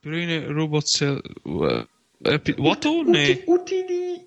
Bruine 0.00 0.46
robotcel... 0.46 1.22
wa- 1.42 1.86
Heb 2.22 2.46
je... 2.46 2.54
Wat 2.56 2.82
dan? 2.82 3.10
Nee. 3.10 3.42
Oetini! 3.46 4.26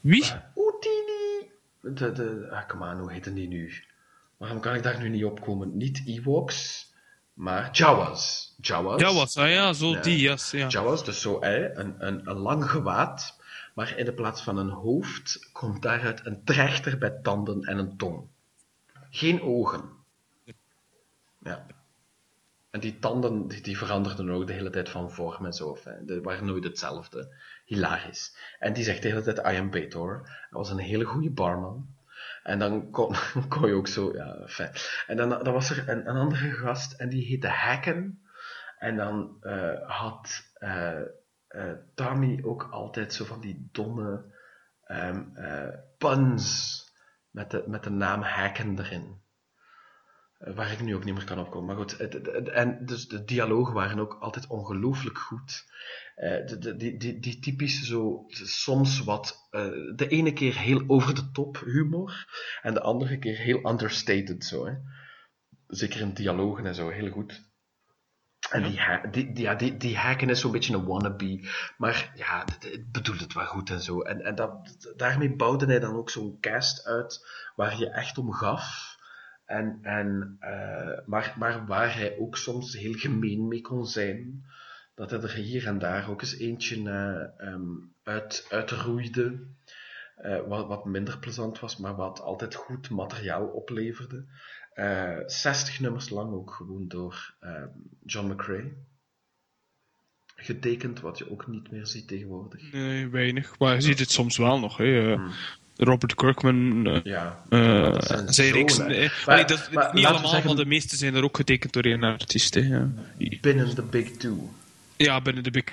Wie? 0.00 0.24
Oetini! 0.56 1.50
De, 1.80 2.12
de, 2.12 2.48
ah, 2.50 2.66
come 2.68 2.90
on, 2.90 2.98
hoe 2.98 3.12
heette 3.12 3.32
die 3.32 3.48
nu? 3.48 3.72
Waarom 4.36 4.60
kan 4.60 4.74
ik 4.74 4.82
daar 4.82 5.00
nu 5.00 5.08
niet 5.08 5.24
op 5.24 5.40
komen? 5.40 5.76
Niet 5.76 6.02
Ewoks, 6.06 6.90
maar 7.32 7.68
Jawas. 7.72 8.54
Jawas. 8.60 9.00
Ja, 9.00 9.12
was. 9.14 9.36
Ah 9.36 9.50
ja, 9.50 9.72
zo 9.72 9.90
Ja. 9.90 10.00
die, 10.00 10.18
yes, 10.18 10.50
ja. 10.50 10.66
Jawas, 10.68 11.04
dus 11.04 11.20
zo 11.20 11.40
hè, 11.40 11.76
een, 11.76 11.94
een, 11.98 12.20
een 12.30 12.36
lang 12.38 12.70
gewaad, 12.70 13.37
maar 13.78 13.98
in 13.98 14.04
de 14.04 14.12
plaats 14.12 14.42
van 14.42 14.56
een 14.58 14.70
hoofd 14.70 15.48
komt 15.52 15.82
daaruit 15.82 16.26
een 16.26 16.44
trechter 16.44 16.98
met 16.98 17.24
tanden 17.24 17.62
en 17.62 17.78
een 17.78 17.96
tong. 17.96 18.28
Geen 19.10 19.42
ogen. 19.42 19.90
Ja. 21.38 21.66
En 22.70 22.80
die 22.80 22.98
tanden 22.98 23.48
die, 23.48 23.78
veranderden 23.78 24.30
ook 24.30 24.46
de 24.46 24.52
hele 24.52 24.70
tijd 24.70 24.88
van 24.88 25.10
vorm 25.10 25.46
en 25.46 25.52
zo. 25.52 25.78
Die 26.00 26.20
waren 26.20 26.46
nooit 26.46 26.64
hetzelfde. 26.64 27.34
Hilarisch. 27.64 28.36
En 28.58 28.72
die 28.72 28.84
zegt 28.84 29.02
de 29.02 29.08
hele 29.08 29.22
tijd, 29.22 29.38
I 29.38 29.58
am 29.58 29.70
Betor. 29.70 30.20
Hij 30.24 30.48
was 30.50 30.70
een 30.70 30.78
hele 30.78 31.04
goede 31.04 31.30
barman. 31.30 31.86
En 32.42 32.58
dan 32.58 32.90
kon, 33.48 33.68
je 33.68 33.74
ook 33.74 33.88
zo, 33.88 34.12
ja, 34.14 34.46
fijn. 34.46 34.72
En 35.06 35.16
dan, 35.16 35.28
dan 35.28 35.52
was 35.52 35.70
er 35.70 35.88
een, 35.88 36.08
een 36.08 36.16
andere 36.16 36.50
gast 36.50 36.92
en 36.92 37.08
die 37.08 37.26
heette 37.26 37.48
Hacken. 37.48 38.22
En 38.78 38.96
dan 38.96 39.36
eh, 39.40 39.88
had 39.88 40.50
eh, 40.54 41.00
Tommy 41.94 42.42
ook 42.42 42.68
altijd 42.70 43.14
zo 43.14 43.24
van 43.24 43.40
die 43.40 43.68
domme 43.72 44.34
ehm, 44.84 45.36
eh, 45.36 45.74
puns 45.98 46.84
met 47.30 47.50
de, 47.50 47.64
met 47.66 47.84
de 47.84 47.90
naam 47.90 48.22
Hacken 48.22 48.78
erin. 48.78 49.20
Eh, 50.38 50.54
waar 50.54 50.72
ik 50.72 50.80
nu 50.80 50.94
ook 50.94 51.04
niet 51.04 51.14
meer 51.14 51.24
kan 51.24 51.38
opkomen. 51.38 51.66
Maar 51.66 51.76
goed, 51.76 51.96
en 52.48 52.86
dus 52.86 53.08
de 53.08 53.24
dialogen 53.24 53.74
waren 53.74 53.98
ook 53.98 54.16
altijd 54.20 54.46
ongelooflijk 54.46 55.18
goed. 55.18 55.66
De, 56.16 56.74
die, 56.76 56.96
die, 56.96 57.20
die 57.20 57.38
typische 57.38 57.84
zo, 57.84 58.24
soms 58.28 59.04
wat, 59.04 59.48
de 59.94 60.06
ene 60.08 60.32
keer 60.32 60.58
heel 60.58 60.84
over 60.86 61.14
de 61.14 61.30
top 61.30 61.60
humor, 61.64 62.26
en 62.62 62.74
de 62.74 62.80
andere 62.80 63.18
keer 63.18 63.36
heel 63.36 63.70
understated 63.70 64.44
zo, 64.44 64.66
hè. 64.66 64.74
Zeker 65.66 66.00
in 66.00 66.12
dialogen 66.12 66.66
en 66.66 66.74
zo, 66.74 66.88
heel 66.88 67.10
goed. 67.10 67.47
En 68.50 68.62
die, 68.62 68.80
die, 69.10 69.40
ja, 69.40 69.54
die, 69.54 69.76
die 69.76 69.96
haken 69.96 70.28
is 70.28 70.40
zo'n 70.40 70.52
beetje 70.52 70.74
een 70.74 70.84
wannabe, 70.84 71.48
maar 71.76 72.12
ja, 72.14 72.44
het 72.58 72.92
bedoelt 72.92 73.20
het 73.20 73.32
wel 73.34 73.46
goed 73.46 73.70
en 73.70 73.80
zo. 73.80 74.00
En, 74.00 74.20
en 74.20 74.34
dat, 74.34 74.52
daarmee 74.96 75.36
bouwde 75.36 75.66
hij 75.66 75.78
dan 75.80 75.96
ook 75.96 76.10
zo'n 76.10 76.40
cast 76.40 76.86
uit 76.86 77.26
waar 77.54 77.78
je 77.78 77.90
echt 77.90 78.18
om 78.18 78.32
gaf. 78.32 78.96
En, 79.44 79.78
en, 79.82 80.36
eh, 80.40 81.06
maar, 81.06 81.34
maar 81.38 81.66
waar 81.66 81.94
hij 81.94 82.18
ook 82.18 82.36
soms 82.36 82.76
heel 82.76 82.92
gemeen 82.92 83.48
mee 83.48 83.60
kon 83.60 83.86
zijn. 83.86 84.44
Dat 84.94 85.10
hij 85.10 85.20
er 85.20 85.32
hier 85.32 85.66
en 85.66 85.78
daar 85.78 86.10
ook 86.10 86.20
eens 86.20 86.36
eentje 86.38 86.90
eh, 86.90 87.46
ehm, 87.48 87.66
uit, 88.02 88.46
uitroeide. 88.50 89.46
eh, 90.16 90.40
wat, 90.46 90.66
wat 90.66 90.84
minder 90.84 91.18
plezant 91.18 91.60
was, 91.60 91.76
maar 91.76 91.96
wat 91.96 92.20
altijd 92.20 92.54
goed 92.54 92.90
materiaal 92.90 93.46
opleverde. 93.46 94.26
Eh 94.78 95.16
60 95.26 95.80
nummers 95.80 96.08
lang 96.08 96.32
ook 96.32 96.50
gewoon 96.50 96.88
door 96.88 97.34
ehm, 97.40 97.66
John 98.04 98.30
McCrae. 98.32 98.72
Getekend, 100.36 101.00
wat 101.00 101.18
je 101.18 101.30
ook 101.30 101.46
niet 101.46 101.70
meer 101.70 101.86
ziet 101.86 102.08
tegenwoordig. 102.08 102.72
Nee, 102.72 103.08
weinig. 103.08 103.58
Maar 103.58 103.74
je 103.74 103.80
ziet 103.80 103.98
het 103.98 104.10
soms 104.10 104.36
wel 104.36 104.58
nog. 104.60 104.76
Hè. 104.76 105.12
eh. 105.12 105.20
Robert 105.76 106.14
Kirkman, 106.14 106.86
eh, 106.86 107.00
Ja, 107.02 107.44
dat 107.48 108.34
zijn 108.34 108.52
reeks. 108.52 108.76
dat, 108.76 109.68
maar 109.72 109.94
niet 109.94 110.04
allemaal, 110.06 110.28
zeggen- 110.30 110.46
maar 110.46 110.56
de 110.64 110.66
meeste 110.68 110.96
zijn 110.96 111.14
er 111.14 111.22
ook 111.24 111.36
getekend 111.36 111.72
door 111.72 111.82
één 111.82 112.02
artiest. 112.02 112.54
Hè, 112.54 112.60
ja. 112.60 112.88
binnen 113.40 113.74
de 113.74 113.82
Big 113.82 114.10
Two. 114.10 114.50
ja, 114.96 115.20
binnen 115.20 115.42
de 115.42 115.50
Big 115.50 115.64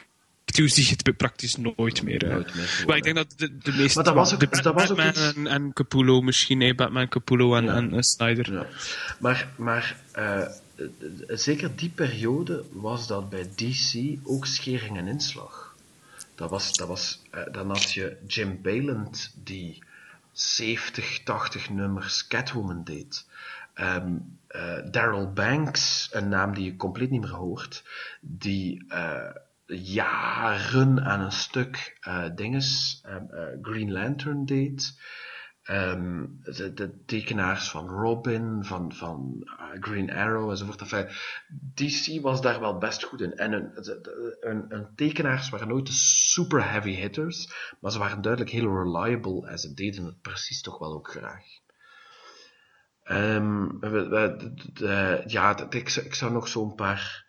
Zie 0.55 0.83
je 0.83 0.95
het 1.03 1.17
praktisch 1.17 1.55
nooit 1.55 2.03
meer. 2.03 2.25
Nooit 2.27 2.55
meer 2.55 2.83
Maar 2.87 2.97
ik 2.97 3.03
denk 3.03 3.15
dat 3.15 3.33
de, 3.37 3.57
de 3.57 3.71
meeste... 3.71 3.95
Maar 3.95 4.03
dat 4.03 4.13
was 4.13 4.33
ook- 4.33 4.39
de 4.39 4.47
dat 4.61 4.73
was 4.73 4.89
ook 4.91 4.97
Batman 4.97 5.07
iets- 5.07 5.33
en, 5.35 5.47
en 5.47 5.73
Capullo 5.73 6.21
misschien, 6.21 6.61
hè, 6.61 6.75
Batman, 6.75 7.07
Capullo 7.07 7.55
en, 7.55 7.63
Ja. 7.63 7.75
en, 7.75 8.03
Snyder. 8.03 8.51
Ja. 8.53 8.65
Maar, 9.19 9.47
maar 9.55 9.95
eh, 10.11 10.41
eh, 10.41 10.47
eh, 10.75 11.37
zeker 11.37 11.75
die 11.75 11.89
periode 11.89 12.63
was 12.71 13.07
dat 13.07 13.29
bij 13.29 13.49
DC 13.55 14.17
ook 14.23 14.45
schering 14.45 14.97
en 14.97 15.07
inslag. 15.07 15.75
Dat 16.35 16.49
was, 16.49 16.73
dat 16.77 16.87
was, 16.87 17.21
eh, 17.31 17.41
dan 17.51 17.67
had 17.67 17.91
je 17.91 18.17
Jim 18.27 18.59
Bayland 18.61 19.31
die 19.43 19.83
70, 20.31 21.19
80 21.23 21.69
nummers 21.69 22.27
Catwoman 22.27 22.83
deed. 22.83 23.25
Ehm 23.73 24.07
eh, 24.47 24.77
Daryl 24.91 25.33
Banks, 25.33 26.09
een 26.11 26.29
naam 26.29 26.53
die 26.53 26.65
je 26.65 26.75
compleet 26.75 27.09
niet 27.09 27.21
meer 27.21 27.29
hoort, 27.33 27.83
die 28.21 28.85
eh, 28.87 29.17
jaren 29.67 31.03
aan 31.03 31.19
een 31.21 31.31
stuk 31.31 31.97
eh, 31.99 32.25
dinges, 32.35 33.01
ehm, 33.03 33.25
eh, 33.29 33.57
Green 33.61 33.91
Lantern 33.91 34.45
deed. 34.45 34.99
Ehm, 35.63 36.25
de, 36.73 37.03
tekenaars 37.05 37.69
van 37.69 37.89
Robin, 37.89 38.63
van, 38.63 38.93
van 38.93 39.47
eh, 39.57 39.65
Green 39.79 40.11
Arrow 40.11 40.49
enzovoort. 40.49 40.81
Enfin, 40.81 41.07
DC 41.73 42.21
was 42.21 42.41
daar 42.41 42.59
wel 42.59 42.77
best 42.77 43.03
goed 43.03 43.21
in. 43.21 43.33
En 43.33 43.73
hun 44.69 44.87
tekenaars 44.95 45.49
waren 45.49 45.67
nooit 45.67 45.85
de 45.85 45.93
super 45.93 46.69
heavy 46.69 46.93
hitters, 46.93 47.53
maar 47.79 47.91
ze 47.91 47.99
waren 47.99 48.21
duidelijk 48.21 48.51
heel 48.51 48.83
reliable 48.83 49.47
en 49.47 49.57
ze 49.57 49.73
deden 49.73 50.05
het 50.05 50.21
precies 50.21 50.61
toch 50.61 50.77
wel 50.77 50.93
ook 50.93 51.09
graag. 51.09 51.43
Ehm, 53.03 53.67
de- 54.73 55.23
ja, 55.25 55.69
ik, 55.69 55.95
ik 55.95 56.15
zou 56.15 56.31
nog 56.31 56.47
zo'n 56.47 56.75
paar 56.75 57.24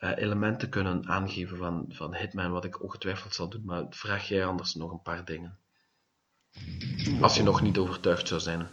eh, 0.00 0.10
elementen 0.16 0.68
kunnen 0.68 1.08
aangeven 1.08 1.56
van, 1.56 1.84
van 1.88 2.14
Hitman, 2.14 2.50
wat 2.50 2.64
ik 2.64 2.82
ongetwijfeld 2.82 3.34
zal 3.34 3.48
doen, 3.48 3.62
maar 3.64 3.84
vraag 3.90 4.28
jij 4.28 4.44
anders 4.44 4.74
nog 4.74 4.90
een 4.90 5.02
paar 5.02 5.24
dingen. 5.24 5.58
Als 7.20 7.36
je 7.36 7.42
nog 7.42 7.62
niet 7.62 7.78
overtuigd 7.78 8.28
zou 8.28 8.40
zijn. 8.40 8.68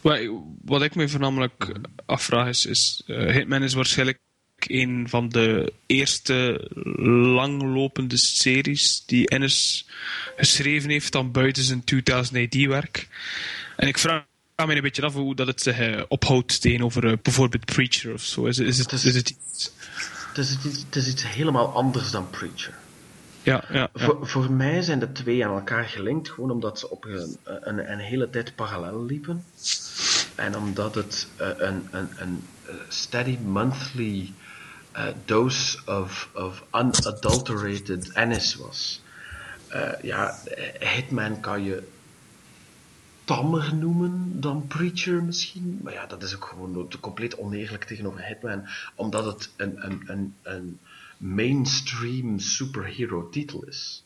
Wat, 0.00 0.20
wat 0.64 0.82
ik 0.82 0.94
me 0.94 1.08
voornamelijk 1.08 1.72
afvraag 2.06 2.48
is, 2.48 2.66
is 2.66 3.02
eh, 3.06 3.32
Hitman 3.32 3.62
is 3.62 3.74
waarschijnlijk 3.74 4.18
een 4.56 5.08
van 5.08 5.28
de 5.28 5.72
eerste 5.86 6.70
langlopende 7.34 8.16
series 8.16 9.04
die 9.06 9.28
Ennis 9.28 9.88
geschreven 10.36 10.90
heeft 10.90 11.12
dan 11.12 11.32
buiten 11.32 11.62
zijn 11.62 11.84
2000 11.84 12.38
AD-werk. 12.38 13.08
En 13.76 13.88
ik 13.88 13.98
vraag 13.98 14.24
me 14.56 14.74
een 14.74 14.82
beetje 14.82 15.02
af 15.02 15.14
hoe 15.14 15.34
dat 15.34 15.46
het 15.46 15.62
zich 15.62 15.78
eh, 15.78 16.02
ophoudt 16.08 16.60
tegenover 16.60 17.06
eh, 17.06 17.12
bijvoorbeeld 17.22 17.64
Preacher 17.64 18.12
of 18.12 18.22
zo. 18.22 18.46
Is, 18.46 18.58
is, 18.58 18.78
het, 18.78 18.92
is 18.92 19.14
het 19.14 19.30
iets... 19.30 19.72
Het 20.34 20.44
is, 20.44 20.58
iets, 20.64 20.82
het 20.82 20.96
is 20.96 21.08
iets 21.08 21.28
helemaal 21.28 21.74
anders 21.74 22.10
dan 22.10 22.30
Preacher. 22.30 22.74
Ja, 23.42 23.64
ja, 23.68 23.74
ja. 23.78 23.88
Voor, 23.94 24.28
voor 24.28 24.50
mij 24.50 24.82
zijn 24.82 24.98
de 24.98 25.12
twee 25.12 25.46
aan 25.46 25.54
elkaar 25.54 25.84
gelinkt, 25.84 26.30
gewoon 26.30 26.50
omdat 26.50 26.78
ze 26.78 26.90
op 26.90 27.04
een, 27.04 27.36
een, 27.44 27.90
een 27.92 27.98
hele 27.98 28.30
tijd 28.30 28.54
parallel 28.54 29.04
liepen. 29.04 29.44
En 30.34 30.56
omdat 30.56 30.94
het 30.94 31.28
eh, 31.36 31.48
een, 31.56 31.88
een, 31.90 32.08
een 32.16 32.44
eh, 32.66 32.74
steady 32.88 33.38
monthly 33.38 34.32
uh, 34.96 35.06
dose 35.24 35.78
of, 35.86 36.28
of 36.34 36.64
unadulterated 36.72 38.12
Ennis 38.12 38.54
was. 38.54 39.02
Uh, 39.72 39.88
ja, 40.02 40.38
Hitman 40.78 41.40
kan 41.40 41.64
je 41.64 41.88
tammer 43.24 43.74
noemen 43.74 44.40
dan 44.40 44.66
Preacher 44.66 45.22
misschien. 45.22 45.80
Maar 45.82 45.92
ja, 45.92 46.06
dat 46.06 46.22
is 46.22 46.34
ook 46.34 46.44
gewoon 46.44 46.90
compleet 47.00 47.38
oneerlijk 47.38 47.84
tegenover 47.84 48.24
Hitman, 48.24 48.68
omdat 48.94 49.24
het 49.24 49.52
een, 49.56 49.84
een, 49.84 50.02
een, 50.06 50.34
een 50.42 50.78
mainstream 51.16 52.38
superhero 52.38 53.28
titel 53.28 53.64
is. 53.64 54.04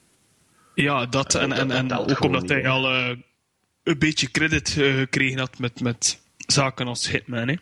Ja, 0.74 1.06
dat 1.06 1.34
en, 1.34 1.52
en, 1.52 1.70
en 1.70 1.92
ook 1.92 2.20
omdat 2.20 2.48
hij 2.48 2.68
al 2.68 2.92
uh, 2.92 3.16
een 3.82 3.98
beetje 3.98 4.30
credit 4.30 4.76
uh, 4.76 4.98
gekregen 4.98 5.38
had 5.38 5.58
met, 5.58 5.80
met 5.80 6.20
zaken 6.36 6.86
als 6.86 7.10
Hitman. 7.10 7.48
Hè. 7.48 7.56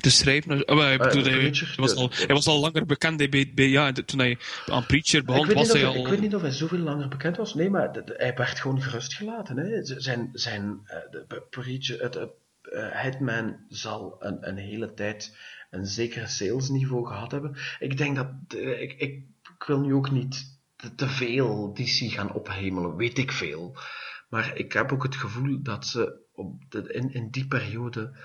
Te 0.00 0.10
schrijven. 0.10 0.68
Oh, 0.68 0.92
ik 0.92 0.98
bedoel, 0.98 1.26
uh, 1.26 1.32
hij, 1.32 1.40
hij, 1.40 1.74
was 1.76 1.94
al, 1.94 2.10
hij 2.12 2.34
was 2.34 2.46
al 2.46 2.60
langer 2.60 2.86
bekend 2.86 3.30
bij, 3.30 3.52
bij, 3.54 3.68
ja, 3.68 3.92
toen 3.92 4.18
hij 4.18 4.38
aan 4.66 4.86
Preacher 4.86 5.24
begon. 5.24 5.52
Was 5.52 5.72
hij 5.72 5.86
of, 5.86 5.94
al... 5.94 6.00
Ik 6.00 6.06
weet 6.06 6.20
niet 6.20 6.34
of 6.34 6.40
hij 6.40 6.50
zoveel 6.50 6.78
langer 6.78 7.08
bekend 7.08 7.36
was. 7.36 7.54
Nee, 7.54 7.70
maar 7.70 7.92
de, 7.92 8.04
de, 8.04 8.14
hij 8.16 8.34
werd 8.34 8.60
gewoon 8.60 8.82
gerustgelaten. 8.82 9.56
Hè. 9.56 9.84
Zijn, 9.84 10.30
zijn 10.32 10.80
de, 11.10 11.46
Preacher, 11.50 12.02
het, 12.02 12.18
Hitman 13.02 13.56
zal 13.68 14.16
een, 14.18 14.48
een 14.48 14.56
hele 14.56 14.94
tijd 14.94 15.36
een 15.70 15.86
zeker 15.86 16.28
salesniveau 16.28 17.06
gehad 17.06 17.30
hebben. 17.30 17.56
Ik 17.78 17.96
denk 17.96 18.16
dat, 18.16 18.28
uh, 18.54 18.80
ik, 18.80 18.92
ik, 18.92 19.00
ik, 19.00 19.64
wil 19.66 19.80
nu 19.80 19.94
ook 19.94 20.10
niet 20.10 20.58
te, 20.76 20.94
te, 20.94 21.08
veel 21.08 21.74
DC 21.74 22.12
gaan 22.12 22.32
ophemelen, 22.32 22.96
weet 22.96 23.18
ik 23.18 23.32
veel. 23.32 23.76
Maar 24.28 24.56
ik 24.56 24.72
heb 24.72 24.92
ook 24.92 25.02
het 25.02 25.16
gevoel 25.16 25.62
dat 25.62 25.86
ze 25.86 26.24
op 26.32 26.62
de, 26.68 26.92
in, 26.92 27.12
in 27.12 27.30
die 27.30 27.46
periode 27.46 28.16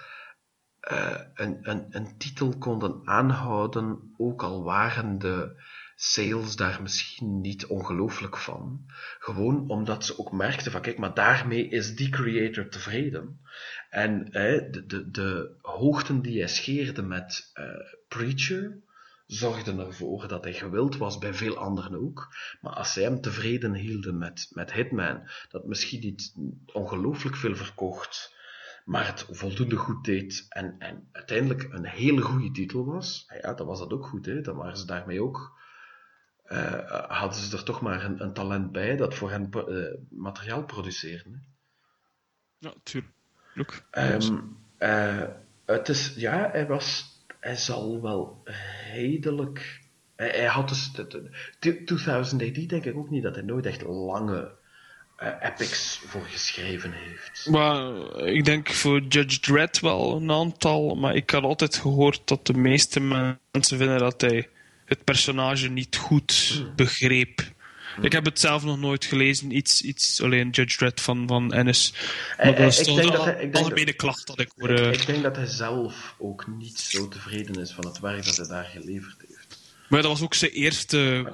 uh, 0.90 1.20
een, 1.34 1.88
een, 1.90 2.18
titel 2.18 2.58
konden 2.58 3.02
aanhouden, 3.03 4.14
ook 4.18 4.44
al 4.44 4.64
waren 4.64 5.18
de 5.18 5.62
sales 5.95 6.56
daar 6.56 6.82
misschien 6.82 7.41
niet 7.41 7.66
ongelooflijk 7.66 8.38
van. 8.38 8.86
Gewoon 9.20 9.70
omdat 9.70 10.06
ze 10.06 10.20
ook 10.20 10.32
merkten 10.32 10.72
van, 10.72 10.82
kijk, 10.82 10.98
maar 10.98 11.14
daarmee 11.14 11.68
is 11.68 11.95
die 11.95 12.10
creator 12.10 12.70
tevreden. 12.70 13.41
En 13.90 14.26
de, 14.26 14.84
de, 14.88 15.12
de 15.12 15.58
hoogten 15.62 16.22
die 16.22 16.40
hij 16.40 16.48
scheerde 16.48 17.02
met 17.02 17.52
uh, 17.53 17.66
Preacher 18.08 18.82
zorgden 19.26 19.80
ervoor 19.80 20.28
dat 20.28 20.44
hij 20.44 20.53
gewild 20.53 20.98
was 20.98 21.18
bij 21.18 21.34
veel 21.34 21.58
anderen 21.58 21.95
ook. 21.95 22.36
Maar 22.62 22.74
als 22.74 22.94
zij 22.94 23.03
hem 23.03 23.22
tevreden 23.22 23.74
hielden 23.74 24.18
met, 24.18 24.48
met 24.53 24.74
Hitman, 24.74 25.30
dat 25.49 25.66
misschien 25.66 25.99
niet 25.99 26.34
ongelooflijk 26.74 27.36
veel 27.36 27.56
verkocht, 27.56 28.36
maar 28.86 29.08
het 29.08 29.26
voldoende 29.30 29.76
goed 29.76 30.03
deed 30.03 30.45
en, 30.49 30.76
en 30.80 31.10
uiteindelijk 31.12 31.68
een 31.72 31.86
hele 31.86 32.22
goede 32.22 32.52
titel 32.52 32.86
was, 32.86 33.32
ja, 33.41 33.53
dan 33.53 33.68
was 33.68 33.80
dat 33.80 33.94
ook 33.94 34.06
goed. 34.06 34.26
Hè? 34.26 34.41
Dan 34.41 34.56
waren 34.56 34.78
ze 34.78 34.86
daarmee 34.86 35.24
ook 35.24 35.60
uh, 36.52 37.08
hadden 37.08 37.40
ze 37.40 37.58
er 37.58 37.64
toch 37.64 37.82
maar 37.82 38.06
een, 38.06 38.24
een 38.24 38.34
talent 38.34 38.72
bij 38.72 38.95
dat 38.95 39.16
voor 39.16 39.32
hen 39.32 39.49
uh, 39.68 39.94
materiaal 40.10 40.64
produceerde. 40.64 41.30
Hè? 41.30 41.38
Ja, 42.58 42.74
tuurlijk. 42.84 43.86
Um, 43.91 44.58
uh, 44.80 45.28
het 45.66 45.90
is, 45.90 46.14
ja, 46.16 46.49
hij 46.52 46.68
was, 46.68 47.20
hij 47.40 47.56
zal 47.56 48.02
wel 48.02 48.41
redelijk, 48.94 49.82
hij, 50.16 50.30
hij 50.30 50.45
had 50.45 50.70
dus, 50.70 50.91
de, 50.91 51.30
de, 51.60 51.84
2000 51.84 52.41
AD 52.41 52.70
denk 52.70 52.86
ik 52.86 52.95
ook 52.95 53.10
niet 53.10 53.24
dat 53.24 53.36
hij 53.36 53.44
nooit 53.44 53.66
echt 53.66 53.82
lange 53.82 54.60
epics 55.41 56.02
voor 56.07 56.26
geschreven 56.26 56.91
heeft. 56.93 57.48
Maar 57.49 58.15
ik 58.27 58.45
denk 58.45 58.69
voor 58.72 59.02
Judge 59.10 59.39
Dredd 59.39 59.80
wel 59.80 60.15
een 60.15 60.31
aantal, 60.31 60.95
maar 60.95 61.15
ik 61.15 61.30
had 61.30 61.43
altijd 61.43 61.76
gehoord 61.76 62.22
dat 62.26 62.48
de 62.48 62.53
meeste 62.53 62.99
mensen 63.52 63.77
vinden 63.77 63.98
dat 63.98 64.22
hij 64.22 64.48
het 64.85 65.03
personage 65.03 65.69
niet 65.69 65.95
goed 65.98 66.52
hmm. 66.53 66.76
begreep. 66.76 67.41
Ik 68.02 68.11
heb 68.11 68.26
het 68.26 68.39
zelf 68.39 68.64
nog 68.64 68.80
nooit 68.80 69.06
gelezen, 69.06 69.56
iets, 69.56 69.81
iets 69.81 70.22
alleen 70.22 70.49
Judge 70.49 70.77
Dredd 70.77 71.02
van, 71.02 71.27
van 71.27 71.53
Ennis. 71.53 71.93
Maar 72.38 72.48
ik, 72.48 72.57
dat 72.57 72.68
is 72.68 72.80
ik 72.80 72.85
toch 72.85 72.95
denk 72.95 73.11
de 73.11 73.18
dat 73.18 73.26
hij- 73.26 73.34
ik 73.34 73.39
denk 73.39 73.56
algemene 73.56 73.85
dat- 73.85 73.95
klacht 73.95 74.27
dat 74.27 74.39
ik 74.39 74.52
hoor. 74.57 74.69
Ik, 74.69 74.80
eh. 74.80 74.91
ik 74.91 75.06
denk 75.06 75.23
dat 75.23 75.35
hij 75.35 75.45
zelf 75.45 76.15
ook 76.18 76.48
niet 76.48 76.80
zo 76.80 77.07
tevreden 77.07 77.61
is 77.61 77.72
van 77.72 77.85
het 77.85 77.99
werk 77.99 78.26
dat 78.26 78.38
hij 78.38 78.48
daar 78.48 78.64
geleverd 78.64 79.23
heeft. 79.27 79.60
Maar 79.88 80.02
dat 80.02 80.11
was 80.11 80.22
ook 80.22 80.34
zijn 80.34 80.52
eerste 80.52 81.31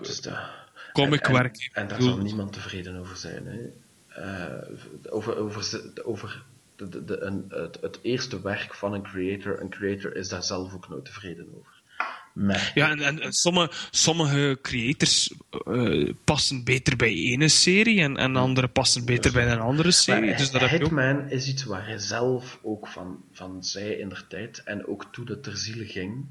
comicwerk. 1.04 1.56
En, 1.56 1.70
en, 1.74 1.82
en 1.82 1.88
daar 1.88 2.02
zal 2.02 2.18
niemand 2.18 2.54
tevreden 2.54 2.96
over 2.96 3.18
zijn. 3.18 3.46
Hè. 3.46 3.70
Eh, 4.08 4.70
over 5.10 5.38
over, 5.38 5.84
over 6.04 6.44
de, 6.76 6.90
de, 6.90 7.06
de, 7.06 7.22
een, 7.22 7.46
het, 7.50 7.78
het 7.82 8.00
eerste 8.02 8.42
werk 8.42 8.74
van 8.74 8.94
een 8.94 9.04
creator. 9.04 9.62
Een 9.62 9.70
creator 9.70 10.16
is 10.16 10.30
daar 10.30 10.44
zelf 10.44 10.74
ook 10.74 10.90
nooit 10.90 11.06
tevreden 11.06 11.48
over. 11.58 11.76
Merk 12.34 12.72
Ja, 12.74 12.90
en, 12.90 13.02
en, 13.02 13.22
en 13.22 13.34
sommige, 13.34 13.72
sommige 13.92 14.58
creators 14.62 15.34
eh, 15.66 16.14
passen 16.24 16.64
beter 16.64 16.96
bij 16.96 17.14
ene 17.14 17.48
serie 17.48 18.02
en, 18.02 18.18
en 18.18 18.36
andere 18.36 18.68
passen 18.68 19.06
beter 19.06 19.32
bij 19.32 19.52
een 19.52 19.60
andere 19.60 19.92
serie. 19.92 20.30
Maar 20.30 20.38
dus 20.38 20.52
dat 20.52 20.64
ook. 20.64 20.70
Hitman 20.70 21.30
is 21.30 21.48
iets 21.48 21.64
waar 21.64 21.86
hij 21.86 21.98
zelf 21.98 22.60
ook 22.62 22.88
van, 22.88 23.24
van 23.32 23.64
zei 23.64 23.92
in 23.92 24.10
der 24.10 24.26
tijd, 24.28 24.64
en 24.64 24.88
ook 24.88 25.06
toen 25.12 25.28
het 25.28 25.44
ter 25.44 25.58
ziele 25.58 25.86
ging, 25.86 26.26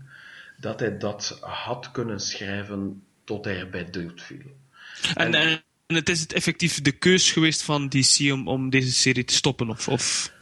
dat 0.57 0.81
hij 0.81 0.99
dat 0.99 1.39
had 1.41 1.91
kunnen 1.91 2.21
schrijven 2.21 3.03
tot 3.27 3.45
hij 3.45 3.59
erbij 3.59 3.91
dood 3.91 4.23
viel. 4.23 4.57
En, 5.15 5.35
en, 5.35 5.63
en 5.87 5.95
het 5.95 6.09
is 6.09 6.21
het 6.21 6.33
effectief 6.33 6.83
de 6.83 6.93
keus 6.93 7.33
geweest 7.33 7.63
van 7.63 7.89
DC 7.89 8.33
om, 8.33 8.49
om 8.49 8.71
deze 8.71 8.93
serie 8.93 9.25
te 9.25 9.35
stoppen? 9.35 9.69
Of, 9.69 9.89
of... 9.89 10.33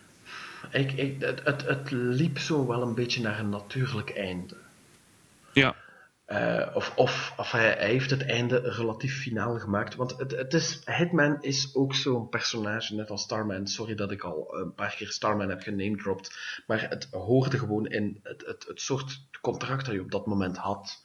Ik, 0.70 0.92
ik, 0.92 1.20
het, 1.20 1.40
het, 1.44 1.66
het 1.66 1.90
liep 1.90 2.38
zo 2.38 2.66
wel 2.66 2.82
een 2.82 2.94
beetje 2.94 3.20
naar 3.20 3.38
een 3.38 3.48
natuurlijk 3.48 4.10
einde. 4.10 4.56
Ja. 5.52 5.76
Eh, 6.24 6.66
of 6.74 6.92
of, 6.96 7.34
of 7.36 7.50
hij, 7.50 7.72
hij 7.72 7.88
heeft 7.90 8.10
het 8.10 8.26
einde 8.26 8.56
relatief 8.58 9.20
finaal 9.20 9.58
gemaakt. 9.58 9.94
Want 9.94 10.18
het, 10.18 10.30
het 10.30 10.54
is, 10.54 10.82
Hitman 10.84 11.42
is 11.42 11.74
ook 11.74 11.94
zo'n 11.94 12.28
personage, 12.28 12.94
net 12.94 13.10
als 13.10 13.22
Starman. 13.22 13.66
Sorry 13.66 13.94
dat 13.94 14.10
ik 14.10 14.22
al 14.22 14.56
een 14.56 14.74
paar 14.74 14.94
keer 14.96 15.08
Starman 15.08 15.48
heb 15.48 15.60
genamedropt. 15.62 16.38
Maar 16.66 16.88
het 16.88 17.08
hoorde 17.10 17.58
gewoon 17.58 17.86
in 17.86 18.20
het, 18.22 18.46
het, 18.46 18.64
het 18.68 18.80
soort 18.80 19.20
contract 19.40 19.86
dat 19.86 19.94
je 19.94 20.00
op 20.00 20.10
dat 20.10 20.26
moment 20.26 20.56
had. 20.56 21.04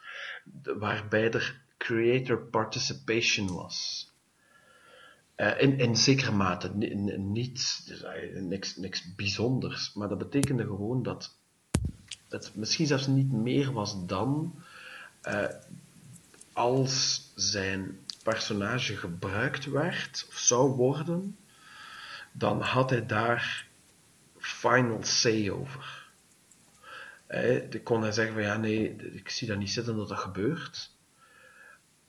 Waarbij 0.64 1.31
er 1.31 1.61
creator 1.80 2.38
participation 2.38 3.53
was. 3.53 4.07
Eh, 5.35 5.61
in, 5.61 5.77
in 5.80 5.95
zekere 5.95 6.31
mate. 6.31 6.76
Ni- 6.76 6.93
ni- 6.95 7.18
Niet, 7.18 7.81
dus, 7.88 8.03
eh, 8.03 8.41
niks, 8.41 8.76
niks 8.76 9.15
bijzonders. 9.15 9.93
Maar 9.93 10.07
dat 10.10 10.18
betekende 10.18 10.64
gewoon 10.64 11.03
dat 11.03 11.35
het 12.30 12.56
misschien 12.56 12.88
zelfs 12.88 13.07
niet 13.07 13.31
meer 13.31 13.72
was 13.73 14.06
dan 14.06 14.56
eh, 15.22 15.45
als 16.53 17.27
zijn 17.35 17.99
personage 18.23 18.95
gebruikt 18.97 19.65
werd 19.65 20.26
of 20.30 20.38
zou 20.38 20.72
worden, 20.72 21.38
dan 22.31 22.61
had 22.61 22.89
hij 22.89 23.06
daar 23.06 23.68
final 24.38 25.03
say 25.03 25.49
over. 25.49 26.07
Eh, 27.27 27.72
dan 27.72 27.84
kon 27.84 28.01
hij 28.01 28.11
zeggen 28.11 28.34
van 28.34 28.43
ja 28.43 28.57
nee, 28.57 28.95
ik 28.95 29.30
zie 29.30 29.47
dat 29.47 29.57
niet 29.57 29.72
zitten 29.72 29.95
dat 29.95 30.07
dat 30.10 30.19
gebeurt. 30.19 30.91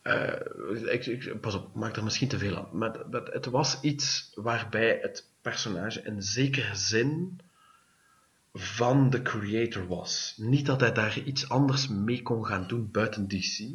Eh, 0.03 0.93
ik, 0.93 1.07
ik, 1.07 1.41
pas 1.41 1.55
op, 1.55 1.75
maak 1.75 1.97
er 1.97 2.05
misschien 2.05 2.29
te 2.29 2.39
veel 2.39 2.57
aan. 2.57 2.69
Maar, 2.73 2.99
maar 3.11 3.23
het 3.23 3.47
was 3.47 3.81
iets 3.81 4.33
waarbij 4.35 4.99
het 5.03 5.29
personage 5.41 6.03
in 6.03 6.23
zekere 6.23 6.75
zin 6.75 7.41
van 8.55 9.11
de 9.11 9.23
creator 9.23 9.87
was. 9.87 10.35
Niet 10.37 10.67
dat 10.67 10.81
hij 10.81 10.93
daar 10.93 11.19
iets 11.19 11.49
anders 11.49 11.89
mee 11.89 12.23
kon 12.23 12.47
gaan 12.47 12.67
doen 12.67 12.91
buiten 12.91 13.29
DC. 13.29 13.69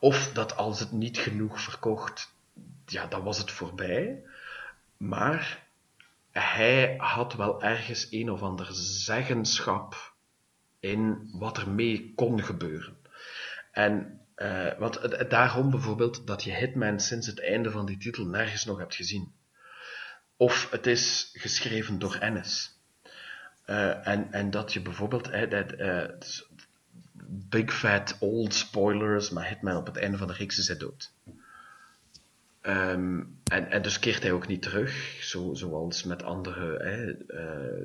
Of 0.00 0.32
dat 0.32 0.56
als 0.56 0.80
het 0.80 0.92
niet 0.92 1.18
genoeg 1.18 1.60
verkocht, 1.60 2.32
ja, 2.86 3.06
dan 3.06 3.22
was 3.22 3.38
het 3.38 3.50
voorbij. 3.50 4.22
Maar 4.96 5.66
hij 6.30 6.94
had 6.98 7.34
wel 7.34 7.62
ergens 7.62 8.06
een 8.10 8.30
of 8.30 8.42
ander 8.42 8.68
zeggenschap 8.72 10.14
in 10.80 11.30
wat 11.32 11.56
er 11.56 11.68
mee 11.68 12.12
kon 12.14 12.42
gebeuren. 12.42 12.96
En 13.72 14.19
eh, 14.40 14.78
want 14.78 15.30
daarom 15.30 15.70
bijvoorbeeld 15.70 16.26
dat 16.26 16.42
je 16.42 16.54
Hitman 16.54 17.00
sinds 17.00 17.26
het 17.26 17.40
einde 17.40 17.70
van 17.70 17.86
die 17.86 17.98
titel 17.98 18.26
nergens 18.26 18.64
nog 18.64 18.78
hebt 18.78 18.94
gezien. 18.94 19.32
Of 20.36 20.70
het 20.70 20.86
is 20.86 21.30
geschreven 21.32 21.98
door 21.98 22.14
Ennis. 22.14 22.78
Eh, 23.64 24.06
en, 24.06 24.32
en 24.32 24.50
dat 24.50 24.72
je 24.72 24.82
bijvoorbeeld, 24.82 25.30
eh, 25.30 26.04
big 27.48 27.72
fat 27.74 28.16
old 28.20 28.54
spoilers, 28.54 29.30
maar 29.30 29.48
Hitman 29.48 29.76
op 29.76 29.86
het 29.86 29.96
einde 29.96 30.18
van 30.18 30.26
de 30.26 30.32
reeks 30.32 30.58
is 30.58 30.78
dood. 30.78 31.12
Ehm, 32.60 33.22
en, 33.44 33.82
dus 33.82 33.98
keert 33.98 34.22
hij 34.22 34.32
ook 34.32 34.46
niet 34.46 34.62
terug, 34.62 35.18
zo, 35.22 35.54
zoals 35.54 36.04
met 36.04 36.22
andere 36.22 36.78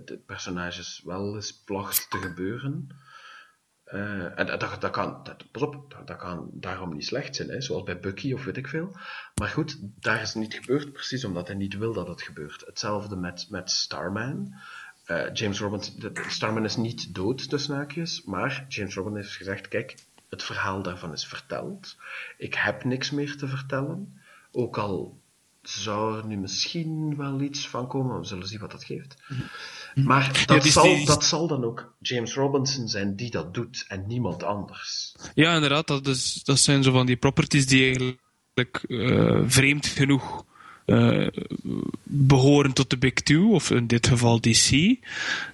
de 0.05 0.17
personages 0.25 1.01
wel 1.05 1.35
eens 1.35 1.63
placht 1.63 2.09
te 2.09 2.17
gebeuren. 2.17 2.89
Eh, 3.85 4.39
en 4.39 4.45
dat, 4.45 4.59
dat 4.59 4.89
kan, 4.89 5.23
dat, 5.23 5.43
dat, 6.05 6.17
kan 6.17 6.49
daarom 6.53 6.93
niet 6.93 7.05
slecht 7.05 7.35
zijn, 7.35 7.49
hè, 7.49 7.61
zoals 7.61 7.83
bij 7.83 7.99
Bucky 7.99 8.33
of 8.33 8.43
weet 8.43 8.57
ik 8.57 8.67
veel. 8.67 8.97
Maar 9.35 9.47
goed, 9.47 9.77
daar 9.99 10.21
is 10.21 10.33
het 10.33 10.43
niet 10.43 10.53
gebeurd, 10.53 10.93
precies 10.93 11.25
omdat 11.25 11.47
hij 11.47 11.55
niet 11.55 11.77
wil 11.77 11.93
dat 11.93 12.07
het 12.07 12.21
gebeurt. 12.21 12.65
Hetzelfde 12.65 13.15
met, 13.15 13.47
met 13.49 13.71
Starman. 13.71 14.53
Eh, 15.05 15.33
James 15.33 15.59
Robinson, 15.59 16.11
Starman 16.27 16.63
is 16.63 16.75
niet 16.75 17.15
dood, 17.15 17.49
tussen 17.49 17.75
haakjes, 17.75 18.23
maar 18.23 18.65
James 18.67 18.95
Robinson 18.95 19.21
heeft 19.21 19.35
gezegd, 19.35 19.67
kijk, 19.67 19.95
het 20.29 20.43
verhaal 20.43 20.81
daarvan 20.81 21.11
is 21.11 21.27
verteld. 21.27 21.97
Ik 22.37 22.53
heb 22.53 22.83
niks 22.83 23.11
meer 23.11 23.37
te 23.37 23.47
vertellen. 23.47 24.21
Ook 24.51 24.77
al 24.77 25.21
zou 25.61 26.17
er 26.17 26.25
nu 26.25 26.37
misschien 26.37 27.17
wel 27.17 27.41
iets 27.41 27.69
van 27.69 27.87
komen, 27.87 28.19
we 28.19 28.25
zullen 28.25 28.47
zien 28.47 28.59
wat 28.59 28.71
dat 28.71 28.83
geeft. 28.83 29.15
Maar 29.95 30.43
dat, 30.45 30.63
die- 30.63 30.71
zal, 30.71 30.83
die- 30.83 31.05
dat 31.05 31.23
zal 31.25 31.47
dan 31.47 31.63
ook 31.63 31.93
James 31.99 32.33
Robinson 32.33 32.87
zijn 32.87 33.15
die 33.15 33.29
dat 33.31 33.53
doet 33.53 33.85
en 33.87 34.03
niemand 34.07 34.43
anders. 34.43 35.15
Ja, 35.35 35.53
inderdaad. 35.55 35.87
Dat, 35.87 36.07
is, 36.07 36.41
dat 36.43 36.59
zijn 36.59 36.83
zo 36.83 36.91
van 36.91 37.05
die 37.05 37.15
properties 37.15 37.65
die 37.67 37.83
eigenlijk 37.83 38.83
eh, 38.87 39.41
vreemd 39.45 39.85
genoeg 39.87 40.43
eh, 40.85 41.27
behoren 42.03 42.73
tot 42.73 42.89
de 42.89 42.97
Big 42.97 43.13
Two, 43.13 43.51
of 43.53 43.71
in 43.71 43.87
dit 43.87 44.07
geval 44.07 44.39
DC. 44.41 44.95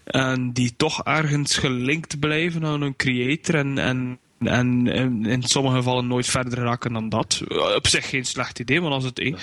En 0.03 0.51
die 0.53 0.73
toch 0.77 1.03
ergens 1.03 1.57
gelinkt 1.57 2.19
blijven 2.19 2.65
aan 2.65 2.81
een 2.81 2.95
creator 2.95 3.55
en, 3.55 3.77
en, 3.77 4.19
en 4.47 4.87
in, 5.25 5.43
sommige 5.43 5.75
gevallen 5.75 6.07
nooit 6.07 6.25
verder 6.25 6.59
raken 6.59 6.93
dan 6.93 7.09
dat. 7.09 7.41
Eh, 7.47 7.75
Op 7.75 7.87
zich 7.87 8.09
geen 8.09 8.25
slecht 8.25 8.59
idee, 8.59 8.81
want 8.81 8.93
als 8.93 9.03
het, 9.03 9.33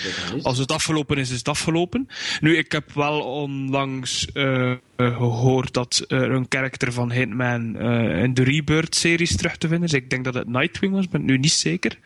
als 0.42 0.58
het 0.58 0.72
afgelopen 0.72 1.16
is, 1.16 1.30
is 1.30 1.38
het 1.38 1.48
afgelopen. 1.48 2.08
Nu, 2.40 2.56
ik 2.56 2.72
heb 2.72 2.92
wel 2.92 3.20
onlangs 3.20 4.32
eh, 4.32 4.70
eh, 4.70 4.76
gehoord 4.96 5.74
dat 5.74 6.04
er 6.08 6.30
een 6.30 6.48
karakter 6.48 6.92
van 6.92 7.12
Hitman 7.12 7.80
in 8.22 8.34
de 8.34 8.42
Rebirth-series 8.42 9.36
terug 9.36 9.56
te 9.56 9.68
vinden 9.68 9.88
is. 9.88 9.94
Ik 9.94 10.10
denk 10.10 10.24
dat 10.24 10.34
het 10.34 10.48
Nightwing 10.48 10.92
was, 10.92 11.08
ben 11.08 11.24
nu 11.24 11.38
niet 11.38 11.52
zeker. 11.52 11.98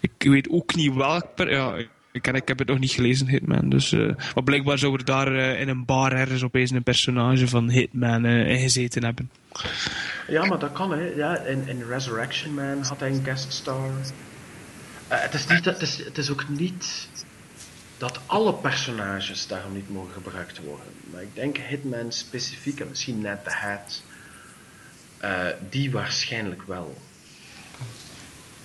Ik 0.00 0.12
weet 0.18 0.48
ook 0.50 0.74
niet 0.74 0.94
welk... 0.94 1.34
Per 1.34 1.50
ja, 1.50 1.74
ik, 2.14 2.26
ik 2.26 2.48
heb 2.48 2.58
het 2.58 2.68
nog 2.68 2.78
niet 2.78 2.92
gelezen, 2.92 3.28
Hitman. 3.28 3.68
Dus, 3.68 3.92
eh, 3.92 4.14
maar 4.34 4.44
blijkbaar 4.44 4.78
zou 4.78 4.94
er 4.94 5.04
daar 5.04 5.34
eh, 5.34 5.60
in 5.60 5.68
een 5.68 5.84
bar 5.84 6.12
ergens 6.12 6.42
opeens 6.42 6.70
een 6.70 6.82
personage 6.82 7.48
van 7.48 7.70
Hitman 7.70 8.24
eh, 8.24 8.48
in 8.48 8.58
gezeten 8.58 9.04
hebben. 9.04 9.30
Ja, 10.28 10.44
maar 10.44 10.58
dat 10.58 10.72
kan, 10.72 10.90
hè. 10.90 11.12
Ja, 11.16 11.38
in, 11.38 11.68
in 11.68 11.82
Resurrection 11.88 12.54
Man 12.54 12.82
had 12.82 13.00
hij 13.00 13.10
een 13.10 13.24
guest 13.24 13.52
star. 13.52 13.90
Eh, 15.08 15.20
het, 15.20 15.34
is 15.34 15.46
niet, 15.46 15.64
het, 15.64 15.80
is, 15.80 16.04
het 16.04 16.18
is 16.18 16.30
ook 16.30 16.48
niet 16.48 17.08
dat 17.98 18.20
alle 18.26 18.54
personages 18.54 19.46
daarom 19.46 19.72
niet 19.72 19.90
mogen 19.90 20.12
gebruikt 20.12 20.60
worden. 20.64 20.86
Maar 21.12 21.22
ik 21.22 21.34
denk 21.34 21.56
Hitman 21.56 22.12
specifiek, 22.12 22.80
en 22.80 22.88
misschien 22.88 23.20
net 23.20 23.44
de 23.44 23.50
Hat, 23.50 24.02
eh, 25.18 25.46
die 25.70 25.90
waarschijnlijk 25.90 26.62
wel. 26.62 26.96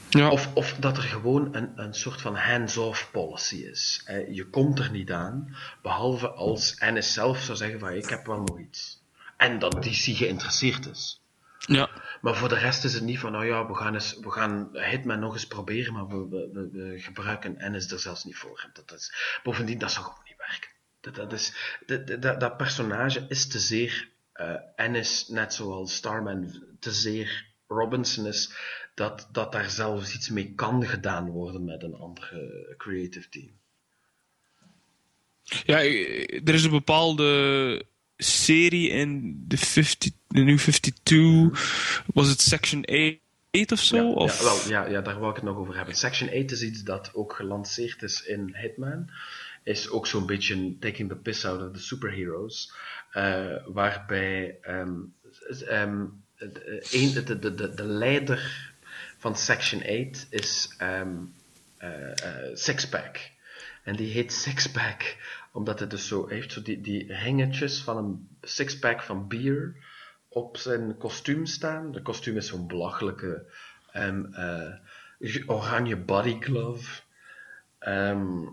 Ja. 0.10 0.30
Of, 0.30 0.53
of 0.53 0.73
dat 0.73 0.98
er 0.98 1.03
gewoon 1.03 1.56
een, 1.56 1.72
een 1.76 1.94
soort 1.94 2.22
van 2.22 2.36
hands-off 2.36 3.11
policy 3.11 3.56
is. 3.56 4.03
Je 4.31 4.49
komt 4.49 4.80
er 4.80 4.91
niet 4.91 5.11
aan, 5.11 5.56
behalve 5.81 6.30
als 6.30 6.76
Ennis 6.76 7.14
zelf 7.14 7.40
zou 7.40 7.57
zeggen 7.57 7.80
van 7.80 7.94
ik 7.94 8.10
heb 8.10 8.26
wel 8.26 8.41
nog 8.41 8.60
iets. 8.60 9.03
En 9.38 9.60
dat 9.60 9.84
DC 9.84 10.18
geïnteresseerd 10.18 10.86
is. 10.86 11.22
ja. 11.57 11.90
Maar 12.22 12.36
voor 12.36 12.49
de 12.49 12.57
rest 12.57 12.84
is 12.84 12.94
het 12.94 13.03
niet 13.03 13.19
van, 13.19 13.31
nou 13.31 13.45
ja, 13.45 13.68
we 13.68 13.76
gaan, 13.76 13.94
eens, 13.94 14.18
we 14.19 14.31
gaan 14.31 14.69
Hitman 14.72 15.19
nog 15.19 15.34
eens 15.34 15.48
proberen, 15.48 15.94
maar 15.94 16.07
we, 16.07 16.49
we, 16.72 16.94
gebruiken 16.99 17.57
Ennis 17.57 17.91
er 17.91 17.99
zelfs 17.99 18.23
niet 18.23 18.38
voor. 18.38 18.69
Dat 18.73 18.91
is, 18.91 19.40
bovendien, 19.44 19.77
dat 19.77 19.91
zou 19.91 20.06
gewoon 20.06 20.23
niet 20.26 20.38
werken. 20.38 20.69
Dat, 21.02 21.15
dat, 21.15 21.34
is, 21.34 21.77
dat, 21.86 22.22
dat, 22.22 22.40
dat 22.40 22.57
personage 22.57 23.26
is 23.27 23.48
te 23.48 23.60
zeer 23.60 24.10
eh 24.40 24.56
Ennis, 24.76 25.27
net 25.27 25.53
zoals 25.53 25.95
Starman 25.95 26.64
te 26.80 26.91
zeer 26.91 27.48
Robinson 27.68 28.26
is, 28.26 28.53
dat, 28.99 29.27
dat 29.31 29.51
daar 29.51 29.69
zelfs 29.69 30.15
iets 30.15 30.30
mee 30.30 30.53
kan 30.55 30.85
gedaan 30.85 31.30
worden 31.30 31.65
met 31.65 31.84
een 31.84 31.95
andere 31.95 32.73
creative 32.77 33.30
team. 33.30 33.49
Ja, 35.43 35.81
eh, 35.81 36.47
er 36.47 36.53
is 36.53 36.63
een 36.63 36.71
bepaalde 36.71 37.85
serie 38.17 38.89
in 38.89 39.35
de, 39.47 39.57
50, 39.57 40.11
de 40.27 40.41
New 40.41 40.57
52. 40.57 42.05
Was 42.13 42.30
het 42.30 42.41
Section 42.41 42.85
8 43.51 43.71
of 43.71 43.80
zo? 43.80 43.95
Ja, 43.95 44.03
of? 44.03 44.38
ja, 44.38 44.43
wel, 44.43 44.69
ja, 44.69 44.91
ja, 44.91 45.01
daar 45.01 45.19
wou 45.19 45.30
ik 45.30 45.35
het 45.35 45.45
nog 45.45 45.57
over 45.57 45.76
hebben. 45.76 45.95
Section 45.95 46.30
8 46.30 46.51
is 46.51 46.63
iets 46.63 46.84
dat 46.84 47.11
ook 47.13 47.34
gelanceerd 47.34 48.03
is 48.03 48.26
in 48.26 48.55
Hitman. 48.55 49.09
Is 49.63 49.89
ook 49.89 50.07
zo'n 50.07 50.26
beetje 50.26 50.77
taking 50.80 51.09
the 51.09 51.15
piss 51.15 51.45
out 51.45 51.61
of 51.61 51.71
the 51.73 51.84
superheroes. 51.84 52.73
waarbij 53.73 54.59
de, 56.39 57.73
de 57.76 57.84
leider 57.84 58.69
van 59.20 59.36
Section 59.36 59.82
8 59.82 60.28
is 60.30 60.76
eh, 60.78 61.02
eh, 61.78 62.56
Sixpack. 62.56 63.32
En 63.84 63.96
die 63.96 64.12
heet 64.12 64.34
Sixpack 64.34 65.18
omdat 65.52 65.80
het 65.80 65.90
dus 65.90 66.08
zo 66.08 66.28
heeft 66.28 66.52
zo 66.52 66.62
die, 66.62 66.82
die 66.82 67.14
ringetjes 67.14 67.82
van 67.82 67.98
een 67.98 68.28
sixpack 68.41 69.02
van 69.02 69.28
bier 69.28 69.76
op 70.28 70.58
zijn 70.58 70.98
kostuum 70.98 71.46
staan. 71.46 71.91
De 71.91 72.02
kostuum 72.02 72.38
is 72.38 72.48
zo'n 72.48 72.68
belachelijke 72.68 73.46
ehm, 73.91 74.26
eh, 74.34 75.50
oranje 75.50 75.98
body 75.98 76.40
glove. 76.40 77.02
Ehm, 77.80 78.44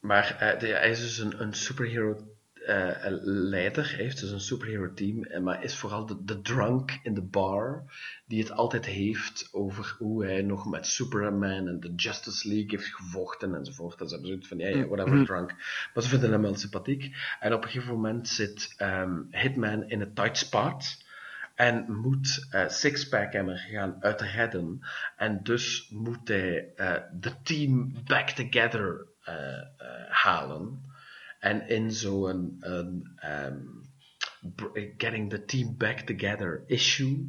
maar 0.00 0.34
hij 0.38 0.90
is 0.90 1.00
dus 1.00 1.18
een, 1.18 1.40
een 1.40 1.54
superhero 1.54 2.35
eh, 2.66 3.06
leider. 3.22 3.94
Heeft 3.96 4.20
dus 4.20 4.30
een 4.30 4.40
superhero 4.40 4.92
team. 4.94 5.24
en- 5.24 5.42
Maar 5.42 5.64
is 5.64 5.74
vooral 5.76 6.06
de, 6.06 6.24
de 6.24 6.40
drunk 6.40 6.98
in 7.02 7.14
de 7.14 7.22
bar. 7.22 7.84
Die 8.26 8.40
het 8.42 8.52
altijd 8.52 8.86
heeft 8.86 9.48
over 9.52 9.94
hoe 9.98 10.24
hij 10.24 10.42
nog 10.42 10.66
met 10.70 10.86
Superman 10.86 11.68
en 11.68 11.80
de 11.80 11.92
Justice 11.96 12.48
League 12.48 12.70
heeft 12.70 12.94
gevochten 12.94 13.54
enzovoort. 13.54 13.98
Dat 13.98 14.10
is 14.10 14.16
absoluut 14.16 14.46
van, 14.46 14.58
ja, 14.58 14.68
ja, 14.68 14.86
whatever, 14.86 15.24
drunk. 15.24 15.54
Maar 15.94 16.02
ze 16.02 16.08
vinden 16.08 16.30
hem 16.32 16.42
wel 16.42 16.54
sympathiek. 16.56 17.16
En 17.40 17.52
op 17.52 17.62
een 17.64 17.68
gegeven 17.70 17.94
moment 17.94 18.28
zit 18.28 18.74
ehm, 18.76 19.20
Hitman 19.30 19.88
in 19.88 20.00
een 20.00 20.14
tight 20.14 20.36
spot. 20.36 21.04
En 21.54 21.84
moet 21.88 22.46
eh, 22.50 22.68
Sixpack 22.68 23.32
hem 23.32 23.48
gaan 23.56 23.96
uitredden. 24.00 24.80
En 25.16 25.40
dus 25.42 25.88
moet 25.90 26.28
hij 26.28 26.72
eh, 26.76 26.94
de 27.12 27.32
team 27.42 27.92
back 28.04 28.28
together 28.30 29.06
eh, 29.22 29.34
eh, 29.56 29.66
halen. 30.08 30.85
En 31.46 31.68
in 31.68 31.92
zo'n 31.92 32.56
een, 32.60 33.16
br- 34.54 34.78
Getting 34.96 35.30
the 35.30 35.44
Team 35.44 35.76
Back 35.76 36.00
Together 36.00 36.64
issue, 36.66 37.28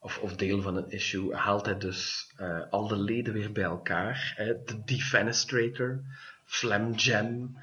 of, 0.00 0.18
of 0.18 0.36
deel 0.36 0.62
van 0.62 0.76
een 0.76 0.90
issue, 0.90 1.34
haalt 1.34 1.66
hij 1.66 1.78
dus 1.78 2.32
eh, 2.36 2.60
al 2.70 2.88
de 2.88 2.98
leden 2.98 3.32
weer 3.32 3.52
bij 3.52 3.64
elkaar. 3.64 4.32
Hè? 4.36 4.62
De 4.64 4.82
Defenestrator, 4.84 6.02
Flam 6.44 6.92
Jam, 6.92 7.56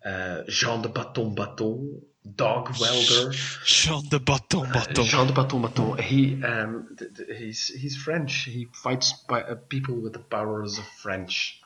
eh, 0.00 0.46
Jean 0.46 0.82
de 0.82 0.88
Baton 0.88 1.34
Baton, 1.34 2.06
Dog 2.22 2.78
Welder. 2.78 3.34
Jean 3.64 4.04
de 4.08 4.20
Baton 4.20 4.68
Baton. 4.72 5.04
Jean 5.04 5.26
de 5.26 5.32
Baton 5.32 5.60
Baton. 5.60 5.98
He, 5.98 6.38
um, 6.42 6.88
he's, 7.26 7.72
he's 7.80 7.96
French. 7.96 8.44
He 8.44 8.68
fights 8.72 9.24
by, 9.26 9.38
uh, 9.38 9.54
people 9.68 10.02
with 10.02 10.12
the 10.12 10.22
powers 10.28 10.78
of 10.78 10.84
French. 10.84 11.60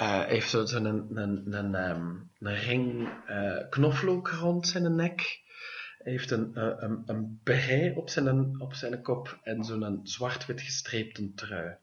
Uh, 0.00 0.24
heeft 0.24 0.50
zo- 0.50 0.66
zo'n 0.66 0.84
een, 0.84 1.16
een, 1.16 1.52
een, 1.54 1.74
ehm, 1.74 2.14
een 2.38 2.56
ring 2.56 3.08
eh, 3.26 3.68
knoflook 3.70 4.28
rond 4.28 4.66
zijn 4.68 4.94
nek. 4.94 5.40
Heeft 5.98 6.30
een, 6.30 6.54
eh, 6.54 6.72
een, 6.76 7.02
een 7.06 7.40
op 7.94 8.10
zijn, 8.10 8.60
op 8.60 8.74
zijn 8.74 9.02
kop 9.02 9.38
en 9.42 9.64
zo'n 9.64 10.00
zwart-wit 10.02 10.60
gestreepte 10.60 11.34
trui. 11.34 11.76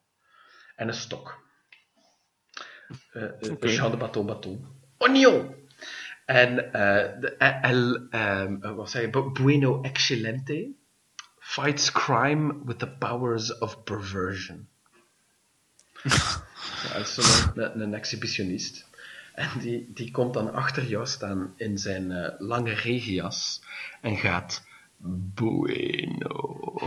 En 0.75 0.87
een 0.87 0.93
stok. 0.93 1.45
Eh, 3.11 3.23
Oké. 3.51 3.67
Jean 3.67 3.91
de 3.91 3.97
Baton 3.97 4.25
Baton. 4.25 4.65
Oignon! 4.97 5.55
En 6.25 6.55
de, 6.55 7.35
El, 7.61 8.07
ehm, 8.09 8.57
eh, 8.63 8.75
wat 8.75 8.89
zei 8.89 9.05
je? 9.05 9.09
Bu- 9.09 9.31
Bueno 9.31 9.81
Excelente 9.81 10.71
fights 11.39 11.91
crime 11.91 12.63
with 12.65 12.79
the 12.79 12.89
powers 12.89 13.57
of 13.57 13.83
perversion. 13.83 14.67
is 16.95 17.13
zo'n 17.13 17.51
een, 17.63 17.81
een 17.81 17.93
exhibitionist. 17.93 18.85
En 19.33 19.49
die, 19.59 19.91
die 19.93 20.11
komt 20.11 20.33
dan 20.33 20.53
achter 20.53 20.85
jou 20.85 21.07
staan 21.07 21.53
in 21.55 21.77
zijn 21.77 22.11
eh, 22.11 22.33
lange 22.39 22.73
regenjas 22.73 23.61
en 24.01 24.17
gaat 24.17 24.63
Bueno. 25.33 26.79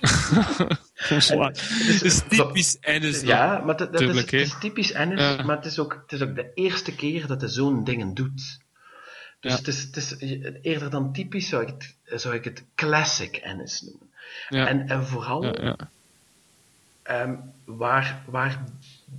Het 0.94 2.02
is 2.02 2.22
typisch 2.28 2.78
Ennis. 2.80 3.20
Ja, 3.20 3.58
maar 3.64 3.76
dat, 3.76 3.92
dat 3.92 4.00
is, 4.00 4.06
Tuurlijk, 4.06 4.30
hè. 4.30 4.38
het 4.38 4.46
is 4.46 4.58
typisch 4.60 4.92
Ennis, 4.92 5.20
Ja. 5.20 5.42
maar 5.42 5.56
het 5.56 5.64
is, 5.64 5.78
ook, 5.78 6.02
het 6.02 6.12
is 6.12 6.22
ook 6.28 6.34
de 6.34 6.50
eerste 6.54 6.94
keer 6.94 7.26
dat 7.26 7.40
hij 7.40 7.50
zo'n 7.50 7.84
dingen 7.84 8.14
doet. 8.14 8.60
Dus 9.40 9.52
Ja. 9.52 9.58
het 9.58 9.66
is, 9.66 9.82
het 9.82 9.96
is 9.96 10.16
eerder 10.62 10.90
dan 10.90 11.12
typisch 11.12 11.48
zou 11.48 11.62
ik 11.62 11.68
het, 11.68 12.20
zou 12.20 12.34
ik 12.34 12.44
het 12.44 12.64
classic 12.74 13.36
Ennis 13.36 13.80
noemen. 13.80 14.10
Ja. 14.48 14.66
En, 14.66 14.88
en 14.88 15.06
vooral 15.06 15.42
Ehm, 17.02 17.36
waar, 17.64 18.24
waar 18.30 18.64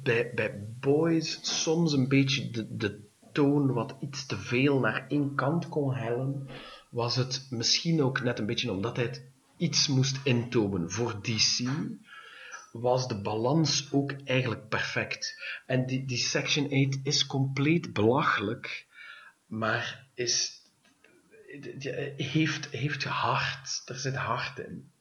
bij, 0.04 0.32
bij 0.36 0.64
boys 0.80 1.62
soms 1.62 1.94
een 1.94 2.08
beetje 2.08 2.50
de, 2.50 2.76
de 2.76 3.00
toon 3.32 3.74
wat 3.74 3.96
iets 4.00 4.26
te 4.26 4.38
veel 4.38 4.80
naar 4.80 5.06
één 5.08 5.36
kant 5.36 5.70
kon 5.70 5.94
hellen, 5.94 6.48
was 6.90 7.16
het 7.16 7.48
misschien 7.50 8.04
ook 8.04 8.24
net 8.24 8.40
een 8.40 8.46
beetje 8.46 8.72
omdat 8.72 8.96
hij 8.96 9.06
het 9.06 9.24
iets 9.58 9.88
moest 9.88 10.20
intomen 10.24 10.92
voor 10.92 11.22
DC, 11.22 11.70
was 12.72 13.08
de 13.08 13.22
balans 13.22 13.92
ook 13.92 14.12
eigenlijk 14.26 14.70
perfect. 14.70 15.42
En 15.66 15.86
die, 15.86 16.06
die 16.06 16.18
Section 16.18 16.66
8 16.66 17.00
is 17.04 17.26
compleet 17.26 17.94
belachelijk, 17.94 18.88
maar 19.46 20.08
is, 20.14 20.62
heeft, 22.18 22.70
heeft 22.70 23.04
hart. 23.04 23.82
Er 23.86 23.96
zit 23.96 24.16
hart 24.16 24.60
in. 24.60 24.92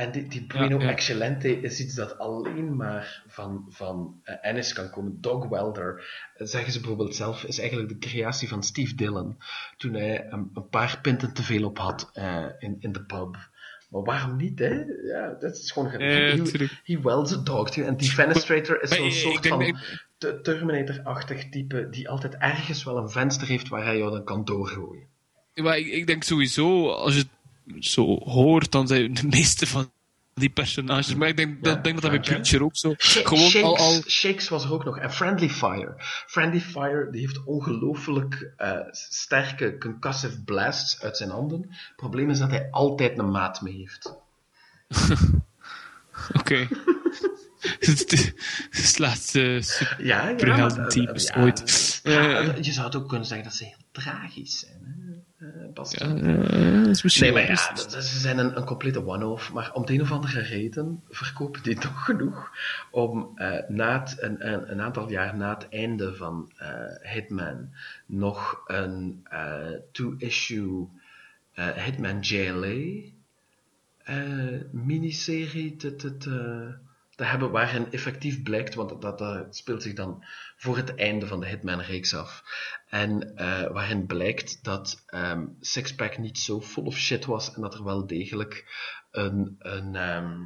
En 0.00 0.10
die, 0.10 0.26
die 0.28 0.46
Bruno 0.46 0.78
Ja, 0.78 0.84
ja. 0.84 0.90
Excellente 0.90 1.60
is 1.60 1.80
iets 1.80 1.94
dat 1.94 2.18
alleen 2.18 2.76
maar 2.76 3.22
van, 3.26 3.66
van 3.68 4.20
eh, 4.22 4.34
Ennis 4.40 4.72
kan 4.72 4.90
komen. 4.90 5.20
Dog 5.20 5.48
Welder, 5.48 6.04
eh, 6.34 6.46
zeggen 6.46 6.72
ze 6.72 6.78
bijvoorbeeld 6.78 7.14
zelf, 7.14 7.44
is 7.44 7.58
eigenlijk 7.58 7.88
de 7.88 8.08
creatie 8.08 8.48
van 8.48 8.62
Steve 8.62 8.94
Dillon. 8.94 9.36
Toen 9.76 9.94
hij 9.94 10.26
een, 10.30 10.50
een 10.54 10.68
paar 10.68 10.98
pinten 11.02 11.34
te 11.34 11.42
veel 11.42 11.64
op 11.64 11.78
had 11.78 12.10
eh, 12.12 12.44
in, 12.58 12.76
in 12.78 12.92
de 12.92 13.04
pub. 13.04 13.36
Maar 13.90 14.02
waarom 14.02 14.36
niet, 14.36 14.58
hè? 14.58 14.84
Ja, 15.02 15.36
dat 15.40 15.56
is 15.56 15.70
gewoon... 15.70 15.90
Ja, 15.90 15.98
he, 15.98 16.42
tuurlijk. 16.42 16.80
he 16.84 17.00
wells 17.00 17.32
a 17.32 17.42
dog. 17.42 17.76
En 17.76 17.96
Defenestrator 17.96 18.82
is 18.82 18.90
Maar 18.90 18.98
zo'n 18.98 19.10
soort 19.10 19.46
van 19.46 19.78
Terminator-achtig 20.42 21.48
type 21.48 21.88
die 21.90 22.08
altijd 22.08 22.36
ergens 22.36 22.84
wel 22.84 22.96
een 22.96 23.10
venster 23.10 23.46
heeft 23.46 23.68
waar 23.68 23.84
hij 23.84 23.98
jou 23.98 24.10
dan 24.10 24.24
kan 24.24 24.44
doorgooien. 24.44 25.06
Maar 25.54 25.78
ik, 25.78 25.86
ik 25.86 26.06
denk 26.06 26.22
sowieso, 26.22 26.90
als 26.90 27.14
je 27.14 27.20
het 27.20 27.28
zo 27.78 28.18
hoort, 28.24 28.72
dan 28.72 28.86
zijn 28.86 29.14
de 29.14 29.26
meeste 29.26 29.66
van 29.66 29.92
die 30.34 30.50
personages. 30.50 31.14
Maar 31.14 31.28
ik 31.28 31.36
denk, 31.36 31.64
dat, 31.64 31.84
denk 31.84 32.00
dat 32.02 32.10
dat 32.12 32.20
bij 32.20 32.30
Preacher 32.34 32.62
ook 32.64 32.76
zo. 32.76 32.94
Sh- 32.98 33.16
Gewoon 33.26 33.48
Shakes, 33.50 33.62
al, 33.62 33.76
al 33.78 34.02
Shakes 34.08 34.48
was 34.48 34.64
er 34.64 34.72
ook 34.72 34.84
nog. 34.84 34.98
En 34.98 35.12
Friendly 35.12 35.48
Fire. 35.48 35.94
Friendly 36.26 36.60
Fire 36.60 37.08
die 37.10 37.20
heeft 37.20 37.44
ongelooflijk 37.44 38.52
eh, 38.56 38.78
sterke 38.90 39.78
concussive 39.78 40.42
blasts 40.44 41.00
uit 41.02 41.16
zijn 41.16 41.30
handen. 41.30 41.60
Het 41.68 41.92
probleem 41.96 42.30
is 42.30 42.38
dat 42.38 42.50
hij 42.50 42.68
altijd 42.70 43.18
een 43.18 43.30
maat 43.30 43.60
mee 43.60 43.76
heeft. 43.76 44.14
Oké. 46.38 46.68
Het 47.80 48.12
is 48.70 48.88
het 48.88 48.98
laatste 48.98 49.58
super. 49.62 50.04
Ja, 50.04 50.28
ja. 50.28 50.46
Maar, 50.46 50.88
eh, 50.88 51.42
ooit. 51.42 52.00
ja, 52.02 52.40
Eh. 52.40 52.62
je 52.62 52.72
zou 52.72 52.86
het 52.86 52.96
ook 52.96 53.08
kunnen 53.08 53.26
zeggen 53.26 53.46
dat 53.46 53.56
ze 53.56 53.64
heel 53.64 53.76
tragisch 53.92 54.58
zijn. 54.58 54.80
Hè? 54.84 55.14
Eh, 55.40 55.46
Bas? 55.74 55.90
Ja, 55.92 56.06
dat 56.08 56.86
is 56.86 57.02
misschien 57.02 57.24
Nee, 57.24 57.32
maar 57.46 57.50
ja, 57.52 57.72
dat- 57.74 57.92
ze 58.04 58.18
zijn 58.18 58.38
een, 58.38 58.56
een 58.56 58.64
complete 58.64 59.06
one-off. 59.06 59.52
Maar 59.52 59.72
om 59.72 59.86
de 59.86 59.92
een 59.92 60.00
of 60.00 60.12
andere 60.12 60.40
reden 60.40 61.02
verkopen 61.08 61.62
die 61.62 61.78
toch 61.86 62.04
genoeg 62.04 62.50
om 62.90 63.32
eh, 63.34 63.68
na 63.68 64.00
het, 64.00 64.16
een, 64.22 64.52
een, 64.52 64.70
een 64.70 64.80
aantal 64.80 65.10
jaar 65.10 65.36
na 65.36 65.54
het 65.54 65.68
einde 65.68 66.14
van 66.14 66.52
eh, 66.56 67.12
Hitman 67.12 67.70
nog 68.06 68.62
een 68.66 69.20
eh, 69.30 69.66
two-issue 69.92 70.86
eh, 71.52 71.68
Hitman 71.68 72.20
JLA 72.20 73.08
eh, 74.04 74.60
miniserie 74.70 75.76
te, 75.76 75.96
te, 75.96 76.16
te, 76.16 76.66
te 77.20 77.26
hebben 77.26 77.50
waarin 77.50 77.92
effectief 77.92 78.42
blijkt, 78.42 78.74
want 78.74 79.02
dat, 79.02 79.18
dat 79.18 79.56
speelt 79.56 79.82
zich 79.82 79.94
dan 79.94 80.24
voor 80.56 80.76
het 80.76 80.94
einde 80.94 81.26
van 81.26 81.40
de 81.40 81.46
Hitman-reeks 81.46 82.14
af. 82.14 82.42
En 82.88 83.36
eh, 83.36 83.70
waarin 83.72 84.06
blijkt 84.06 84.64
dat 84.64 85.02
ehm, 85.06 85.46
Sixpack 85.60 86.18
niet 86.18 86.38
zo 86.38 86.60
full 86.60 86.84
of 86.84 86.96
shit 86.96 87.24
was 87.24 87.54
en 87.54 87.60
dat 87.60 87.74
er 87.74 87.84
wel 87.84 88.06
degelijk 88.06 88.64
een, 89.10 89.56
een, 89.58 89.96
ehm, 89.96 90.38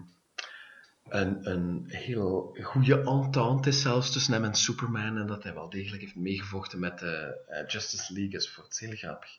een, 1.09 1.51
een 1.51 1.85
heel 1.87 2.57
goede 2.63 3.03
entente 3.03 3.69
is 3.69 3.83
zelfs 3.83 4.13
tussen 4.13 4.33
hem 4.33 4.45
en 4.45 4.55
Superman 4.55 5.19
en 5.19 5.27
dat 5.27 5.43
hij 5.43 5.55
wel 5.55 5.71
degelijk 5.71 6.03
heeft 6.03 6.17
meegevochten 6.17 6.79
met 6.79 6.99
de 6.99 7.45
eh, 7.47 7.67
Justice 7.67 8.13
League 8.13 8.35
enzovoort. 8.35 8.79
Heel 8.79 8.97
grappig. 8.97 9.31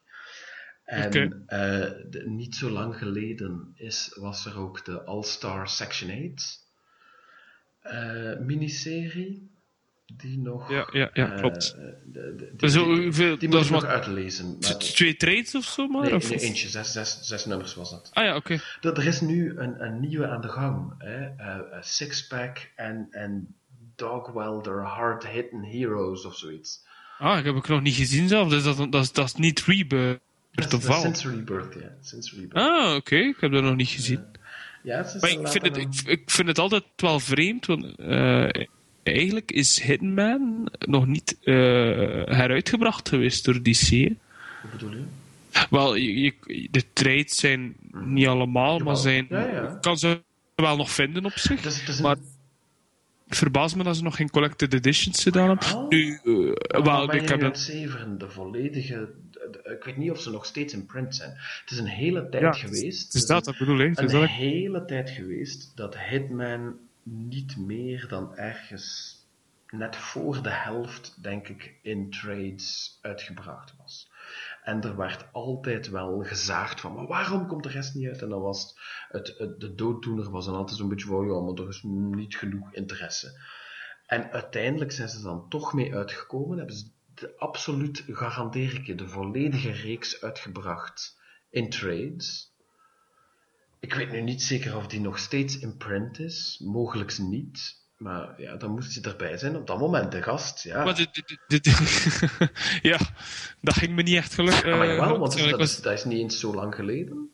En 0.86 1.44
eh, 1.48 1.60
de- 2.10 2.24
niet 2.30 2.56
zo 2.56 2.70
lang 2.70 2.98
geleden 2.98 3.72
is, 3.74 4.12
was 4.20 4.46
er 4.46 4.58
ook 4.60 4.86
de 4.86 5.04
All-Star 5.04 5.70
Section 5.70 6.32
8 6.34 6.64
eh, 7.86 8.40
miniserie. 8.40 9.54
Die 10.18 10.38
nog. 10.40 10.72
Ja, 10.72 10.90
ja, 10.92 11.10
ja, 11.14 11.32
eh, 11.34 11.40
klopt. 11.40 11.76
de- 11.76 12.36
de- 12.38 12.54
die, 12.58 12.70
Zo, 12.70 12.94
die, 12.96 13.04
hoeveel- 13.04 13.38
die 13.38 13.50
dat 13.50 13.60
moet 13.60 13.66
ik 13.66 13.72
nog 13.72 13.82
maar 13.82 13.92
uitlezen. 13.92 14.58
Maar, 14.62 14.78
twee 14.78 15.16
trades 15.16 15.56
of 15.56 15.64
zo, 15.66 15.88
maar? 15.88 16.04
nee, 16.04 16.16
of, 16.16 16.30
nee, 16.30 16.40
eentje, 16.40 16.68
zes, 16.70 16.92
zes, 16.92 17.20
zes 17.22 17.46
nummers 17.46 17.76
was 17.76 17.92
dat. 17.92 18.10
Ah 18.14 18.24
ja, 18.24 18.36
oké. 18.36 18.54
Er, 18.82 18.94
er 18.98 19.06
is 19.08 19.22
nu 19.22 19.58
een, 19.58 19.84
een 19.86 20.00
nieuwe 20.00 20.28
aan 20.28 20.42
de 20.42 20.48
gang. 20.48 20.94
Hè? 20.98 21.26
Eh, 21.26 21.60
Sixpack 21.82 22.72
en, 22.76 23.08
en 23.12 23.56
Dog 23.96 24.32
Welder 24.32 24.84
Hard 24.86 25.28
Hitting 25.28 25.72
Heroes 25.72 26.26
of 26.26 26.36
zoiets. 26.38 26.84
Ah, 27.20 27.38
ik 27.40 27.46
heb 27.46 27.56
ik 27.56 27.68
nog 27.68 27.82
niet 27.82 27.96
gezien 27.96 28.28
zelf. 28.28 28.50
Dus 28.50 28.64
dat, 28.64 28.78
dat, 28.92 29.04
is- 29.04 29.12
dat 29.12 29.26
is 29.26 29.36
niet 29.36 29.62
Rebirth 29.64 30.20
Dat 30.52 30.74
is, 30.74 31.26
Rebirth, 31.26 31.74
ja. 31.74 32.20
Rebirth. 32.36 32.54
Ah, 32.54 32.96
oké. 32.96 33.16
Ik 33.16 33.38
heb 33.40 33.52
dat 33.52 33.64
nog 33.64 33.76
niet 33.76 33.90
gezien. 33.90 34.18
Ja, 34.34 34.40
het 34.86 35.14
is 35.16 35.22
Maar 35.22 35.30
ik 35.32 35.48
vind, 35.48 35.64
het, 35.66 35.78
later 35.78 36.04
ik, 36.12 36.20
ik 36.20 36.32
vind 36.32 36.48
het 36.48 36.60
altijd 36.60 36.84
wel 36.96 37.20
vreemd, 37.20 37.66
want 37.66 37.96
eh, 38.00 38.66
eigenlijk 39.04 39.52
is 39.52 39.82
Hitman 39.82 40.72
nog 40.80 41.08
niet 41.08 41.38
eh, 41.44 41.54
heruitgebracht 42.26 43.10
geweest 43.10 43.46
door 43.46 43.62
DC. 43.64 43.90
Hoe 43.90 44.16
bedoel 44.72 44.92
je? 44.92 45.04
Wel, 45.70 45.96
je, 45.96 46.24
je- 46.24 46.68
de 46.72 46.84
trades 46.94 47.36
zijn 47.36 47.76
niet 47.92 48.28
allemaal, 48.28 48.80
maar 48.80 48.96
zijn, 48.96 49.26
Ja, 49.30 49.46
ja. 49.46 49.78
kan 49.82 49.98
ze 49.98 50.22
wel 50.56 50.76
nog 50.78 50.92
vinden 50.92 51.26
op 51.26 51.32
zich. 51.38 52.02
Maar 52.02 52.16
het 53.28 53.38
verbaast 53.38 53.76
me 53.76 53.84
dat 53.84 53.98
ze 53.98 54.04
nog 54.04 54.16
geen 54.16 54.30
collected 54.30 54.74
editions 54.74 55.24
gedaan 55.24 55.48
hebben. 55.48 55.76
Oh. 55.76 55.90
Nu, 55.90 56.20
eh, 56.24 56.84
wel, 56.84 57.14
ik 57.14 57.30
heb 57.30 57.40
dat... 57.40 57.56
de 58.18 58.30
volledige... 58.30 59.10
de- 59.52 59.72
ik 59.78 59.84
weet 59.84 59.98
niet 59.98 60.12
of 60.12 60.20
ze 60.22 60.30
nog 60.32 60.46
steeds 60.46 60.74
in 60.74 60.86
print 60.86 61.16
zijn. 61.16 61.30
Het 61.62 61.72
is 61.72 61.78
een 61.78 61.86
hele 61.88 62.30
tijd 62.30 62.44
Ja, 62.44 62.52
geweest. 62.52 63.04
Het 63.06 63.14
is 63.14 63.22
een- 63.22 63.28
dat, 63.28 63.46
dat 63.46 63.58
bedoel 63.58 63.80
ik. 63.80 63.96
Het 63.98 64.08
is 64.10 64.14
een 64.14 64.24
ik- 64.24 64.30
hele 64.30 64.86
tijd 64.86 65.10
geweest 65.10 65.72
dat 65.78 65.98
Hitman 65.98 66.78
niet 67.04 67.58
meer 67.58 68.06
dan 68.08 68.36
ergens 68.38 69.14
net 69.70 69.96
voor 69.96 70.42
de 70.44 70.50
helft, 70.50 71.18
denk 71.24 71.48
ik, 71.48 71.76
in 71.82 72.10
trades 72.10 73.00
uitgebracht 73.02 73.74
was. 73.78 74.12
En 74.64 74.82
er 74.84 74.96
werd 74.96 75.26
altijd 75.32 75.90
wel 75.90 76.24
gezaagd 76.24 76.82
van, 76.82 76.94
maar 76.94 77.08
waarom 77.08 77.48
komt 77.48 77.64
de 77.64 77.70
rest 77.70 77.96
niet 77.96 78.08
uit? 78.08 78.22
En 78.22 78.30
dan 78.30 78.42
was 78.42 78.76
het, 79.10 79.28
het, 79.28 79.38
het- 79.38 79.60
de 79.60 79.76
dooddoener 79.76 80.30
was 80.30 80.46
dan 80.46 80.56
altijd 80.56 80.78
zo'n 80.78 80.90
beetje 80.90 81.08
van, 81.08 81.28
ja, 81.28 81.40
maar 81.40 81.54
er 81.64 81.68
is 81.70 81.82
niet 81.84 82.36
genoeg 82.38 82.74
interesse. 82.74 83.40
En 84.06 84.32
uiteindelijk 84.32 84.92
zijn 84.92 85.10
ze 85.10 85.22
dan 85.22 85.50
toch 85.50 85.74
mee 85.74 85.96
uitgekomen, 85.96 86.58
hebben 86.58 86.76
ze 86.76 86.86
absoluut, 87.38 88.04
garandeer 88.08 88.74
ik 88.74 88.86
je, 88.86 88.96
de 88.96 89.08
volledige 89.08 89.72
reeks 89.72 90.22
uitgebracht 90.22 91.18
in 91.50 91.70
trades. 91.70 92.54
Ik 93.80 93.94
weet 93.94 94.12
nu 94.12 94.22
niet 94.22 94.42
zeker 94.44 94.76
of 94.76 94.88
die 94.88 95.00
nog 95.02 95.20
steeds 95.20 95.60
in 95.60 95.78
print 95.78 96.20
is. 96.20 96.62
Mogelijk 96.64 97.18
niet. 97.18 97.84
Maar 97.98 98.42
ja, 98.42 98.56
dan 98.56 98.72
moest 98.72 98.94
hij 99.04 99.12
erbij 99.12 99.38
zijn 99.38 99.56
op 99.56 99.68
dat 99.68 99.80
moment, 99.80 100.12
de 100.12 100.22
gast. 100.22 100.64
Ja, 100.64 100.84
Maar 100.84 100.96
dit, 100.96 101.14
dit, 101.14 101.38
dit- 101.48 101.64
dit- 101.64 102.50
ja, 102.92 102.98
dat 103.62 103.74
ging 103.74 103.96
me 103.96 104.02
niet 104.02 104.16
echt 104.16 104.34
gelukkig. 104.34 104.66
Ja, 104.66 104.76
maar 104.78 104.88
jawel, 104.88 105.20
want 105.20 105.38
ik 105.38 105.50
dat 105.50 105.60
was- 105.60 105.82
dat 105.82 105.94
is 105.94 106.04
niet 106.06 106.20
eens 106.20 106.40
zo 106.40 106.54
lang 106.54 106.76
geleden. 106.76 107.30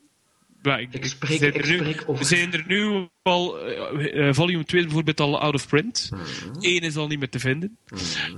Ja, 0.63 0.77
ik, 0.77 1.05
spreek- 1.05 1.37
zijn 1.39 1.53
ik 1.55 1.61
er 1.61 1.69
nu, 1.71 1.77
spreek 1.77 2.03
over- 2.07 2.25
zijn 2.25 2.53
er 2.53 2.63
nu 2.67 3.07
al, 3.21 3.59
eh, 3.59 4.27
eh, 4.27 4.33
volume 4.33 4.63
2 4.63 4.79
is 4.79 4.85
bijvoorbeeld 4.85 5.19
al 5.19 5.39
out 5.39 5.53
of 5.53 5.67
print. 5.67 6.09
Mhm. 6.13 6.23
Eén 6.59 6.81
is 6.81 6.95
al 6.95 7.07
niet 7.07 7.19
meer 7.19 7.29
te 7.29 7.39
vinden. 7.39 7.77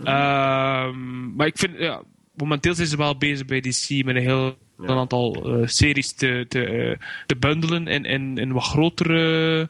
Ehm, 0.04 1.36
maar 1.36 1.48
ik 1.48 1.58
vind, 1.58 1.78
ja, 1.78 2.02
momenteel 2.36 2.74
zijn 2.76 2.88
ze 2.88 2.98
wel 2.98 3.18
bezig 3.18 3.46
bij 3.46 3.60
DC 3.62 3.90
met 4.06 4.16
een 4.16 4.22
heel 4.22 4.58
een 4.78 4.90
aantal 4.98 5.36
eh, 5.62 5.68
series 5.68 6.12
te, 6.14 6.46
te, 6.50 6.98
te 7.26 7.36
bundelen 7.36 7.88
in, 7.88 8.06
in, 8.06 8.38
in 8.38 8.52
wat 8.52 8.64
grotere 8.64 9.70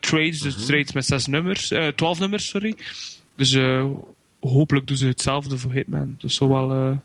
trades. 0.00 0.40
Dus 0.40 0.66
trades 0.66 0.92
met 0.92 1.06
zes 1.06 1.26
nummers, 1.26 1.70
eh 1.70 1.86
12 1.88 2.18
nummers, 2.18 2.48
sorry. 2.48 2.74
Dus 3.36 3.56
hopelijk 4.40 4.86
doen 4.86 4.96
ze 4.96 5.06
hetzelfde 5.06 5.58
voor 5.58 5.72
Hitman. 5.72 6.16
Dat 6.18 6.32
zou 6.32 6.50
wel, 6.50 6.70
eh, 6.70 6.96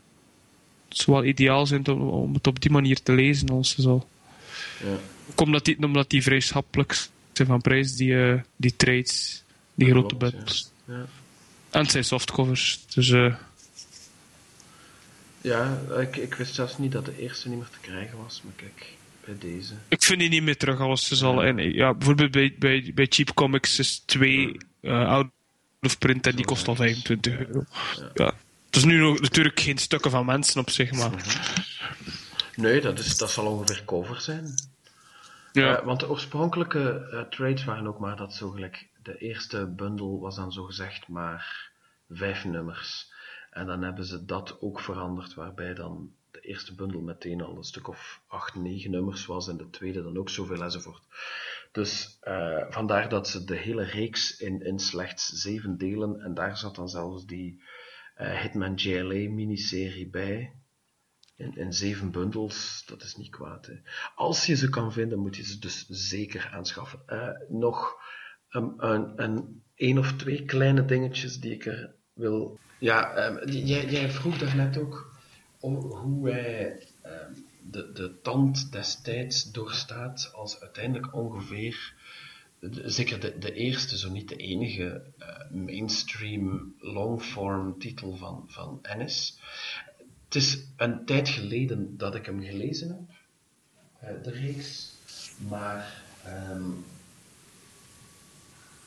het 0.88 0.96
zou 0.96 1.16
wel 1.16 1.26
ideaal 1.26 1.66
zijn 1.66 1.86
om, 1.88 2.00
om 2.00 2.34
het 2.34 2.46
op 2.46 2.60
die 2.60 2.70
manier 2.70 3.02
te 3.02 3.12
lezen 3.12 3.48
als 3.48 3.70
ze 3.70 3.82
zo. 3.82 4.06
Ja. 4.82 4.98
Omdat 5.34 5.64
die, 5.64 5.82
omdat 5.82 6.10
die 6.10 6.22
vrij 6.22 6.40
schappelijk 6.40 7.08
zijn 7.32 7.48
van 7.48 7.60
prijs, 7.60 7.96
die, 7.96 8.22
eh, 8.22 8.40
die 8.56 8.76
trades, 8.76 9.42
die 9.74 9.88
Dat 9.88 9.96
grote 9.96 10.16
klopt, 10.16 10.72
ja. 10.84 10.94
Ja. 10.94 11.06
En 11.70 11.80
het 11.80 11.90
zijn 11.90 12.04
softcovers. 12.04 12.84
Dus 12.94 13.10
eh, 13.10 13.34
Ja, 15.40 15.80
ik, 16.00 16.16
ik 16.16 16.34
wist 16.34 16.54
zelfs 16.54 16.78
niet 16.78 16.92
dat 16.92 17.04
de 17.04 17.18
eerste 17.18 17.48
niet 17.48 17.58
meer 17.58 17.68
te 17.70 17.88
krijgen 17.90 18.18
was, 18.18 18.42
maar 18.44 18.52
kijk, 18.56 18.86
bij 19.24 19.50
deze. 19.50 19.72
ik 19.88 20.02
vind 20.02 20.20
die 20.20 20.28
niet 20.28 20.42
meer 20.42 20.56
terug 20.56 20.80
als 20.80 21.06
ze 21.06 21.16
zal. 21.16 21.44
En, 21.44 21.72
ja, 21.72 21.94
bijvoorbeeld 21.94 22.30
bij, 22.30 22.54
bij, 22.58 22.90
bij 22.94 23.06
Cheap 23.08 23.34
Comics 23.34 23.78
is 23.78 24.02
twee 24.06 24.56
eh 24.80 25.08
out 25.08 25.30
of 25.80 25.98
print 25.98 26.26
en 26.26 26.36
die 26.36 26.44
kost 26.44 26.68
al 26.68 26.74
25 26.74 27.38
euro. 27.38 27.64
Ja. 28.14 28.34
Het 28.66 28.76
is 28.76 28.84
nu 28.84 28.98
nog, 28.98 29.20
natuurlijk 29.20 29.60
geen 29.60 29.78
stukken 29.78 30.10
van 30.10 30.26
mensen 30.26 30.60
op 30.60 30.70
zich, 30.70 30.92
maar 30.92 31.10
Nee, 32.56 32.80
dat, 32.80 32.98
is, 32.98 33.16
dat 33.16 33.30
zal 33.30 33.46
ongeveer 33.46 33.82
cover 33.84 34.20
zijn. 34.20 34.54
Ja. 35.52 35.78
Eh, 35.78 35.84
want 35.84 36.00
de 36.00 36.08
oorspronkelijke 36.08 37.08
eh, 37.10 37.20
trades 37.20 37.64
waren 37.64 37.86
ook 37.86 37.98
maar 37.98 38.16
dat 38.16 38.34
zo 38.34 38.50
gelijk. 38.50 38.88
De 39.02 39.18
eerste 39.18 39.66
bundel 39.66 40.20
was 40.20 40.36
dan 40.36 40.52
zo 40.52 40.64
gezegd 40.64 41.08
maar 41.08 41.70
vijf 42.08 42.44
nummers. 42.44 43.12
En 43.50 43.66
dan 43.66 43.82
hebben 43.82 44.04
ze 44.04 44.24
dat 44.24 44.60
ook 44.60 44.80
veranderd, 44.80 45.34
waarbij 45.34 45.74
dan 45.74 46.12
de 46.30 46.40
eerste 46.40 46.74
bundel 46.74 47.00
meteen 47.00 47.42
al 47.42 47.56
een 47.56 47.64
stuk 47.64 47.88
of 47.88 48.20
acht, 48.26 48.54
negen 48.54 48.90
nummers 48.90 49.26
was 49.26 49.48
en 49.48 49.56
de 49.56 49.70
tweede 49.70 50.02
dan 50.02 50.18
ook 50.18 50.28
zoveel 50.30 50.62
enzovoort. 50.62 51.02
Dus 51.72 52.18
uh, 52.24 52.64
vandaar 52.68 53.08
dat 53.08 53.28
ze 53.28 53.44
de 53.44 53.56
hele 53.56 53.82
reeks 53.82 54.36
in, 54.36 54.60
in 54.60 54.78
slechts 54.78 55.26
zeven 55.26 55.78
delen, 55.78 56.20
en 56.20 56.34
daar 56.34 56.56
zat 56.56 56.74
dan 56.74 56.88
zelfs 56.88 57.26
die 57.26 57.62
Hitman 58.14 58.74
JLA 58.74 59.30
miniserie 59.30 60.08
bij, 60.08 60.52
in, 61.54 61.72
zeven 61.72 62.10
bundels, 62.10 62.82
dat 62.86 63.02
is 63.02 63.16
niet 63.16 63.30
kwaad. 63.30 63.66
Hè. 63.66 63.74
Als 64.14 64.46
je 64.46 64.56
ze 64.56 64.68
kan 64.68 64.92
vinden, 64.92 65.18
moet 65.18 65.36
je 65.36 65.44
ze 65.44 65.58
dus 65.58 65.86
zeker 65.88 66.50
aanschaffen. 66.52 67.02
Uh, 67.08 67.28
nog 67.48 67.96
een, 68.48 68.74
een, 68.76 69.22
een, 69.22 69.62
een 69.76 69.98
of 69.98 70.12
twee 70.12 70.44
kleine 70.44 70.84
dingetjes 70.84 71.40
die 71.40 71.52
ik 71.52 71.66
er 71.66 71.94
wil... 72.12 72.58
Ja, 72.78 73.26
um, 73.26 73.48
jij, 73.48 73.86
jij 73.86 74.10
vroeg 74.10 74.38
daarnet 74.38 74.76
ook 74.76 75.20
hoe 75.60 76.30
hij 76.30 76.86
um, 77.04 77.46
de, 77.70 77.92
de 77.92 78.20
tand 78.22 78.72
destijds 78.72 79.52
doorstaat 79.52 80.30
als 80.34 80.60
uiteindelijk 80.60 81.14
ongeveer, 81.14 81.94
zeker 82.84 83.20
de, 83.20 83.38
de 83.38 83.52
eerste, 83.52 83.98
zo 83.98 84.10
niet 84.10 84.28
de 84.28 84.36
enige, 84.36 85.02
uh, 85.18 85.50
mainstream 85.50 86.74
longform 86.78 87.78
titel 87.78 88.16
van, 88.16 88.44
van 88.46 88.78
Ennis. 88.82 89.38
Het 90.32 90.42
is 90.42 90.58
een 90.76 91.04
tijd 91.04 91.28
geleden 91.28 91.96
dat 91.96 92.14
ik 92.14 92.26
hem 92.26 92.42
gelezen 92.42 92.88
heb, 92.88 93.00
uh, 94.16 94.22
de 94.22 94.30
reeks, 94.30 94.92
maar 95.48 96.02
um, 96.50 96.84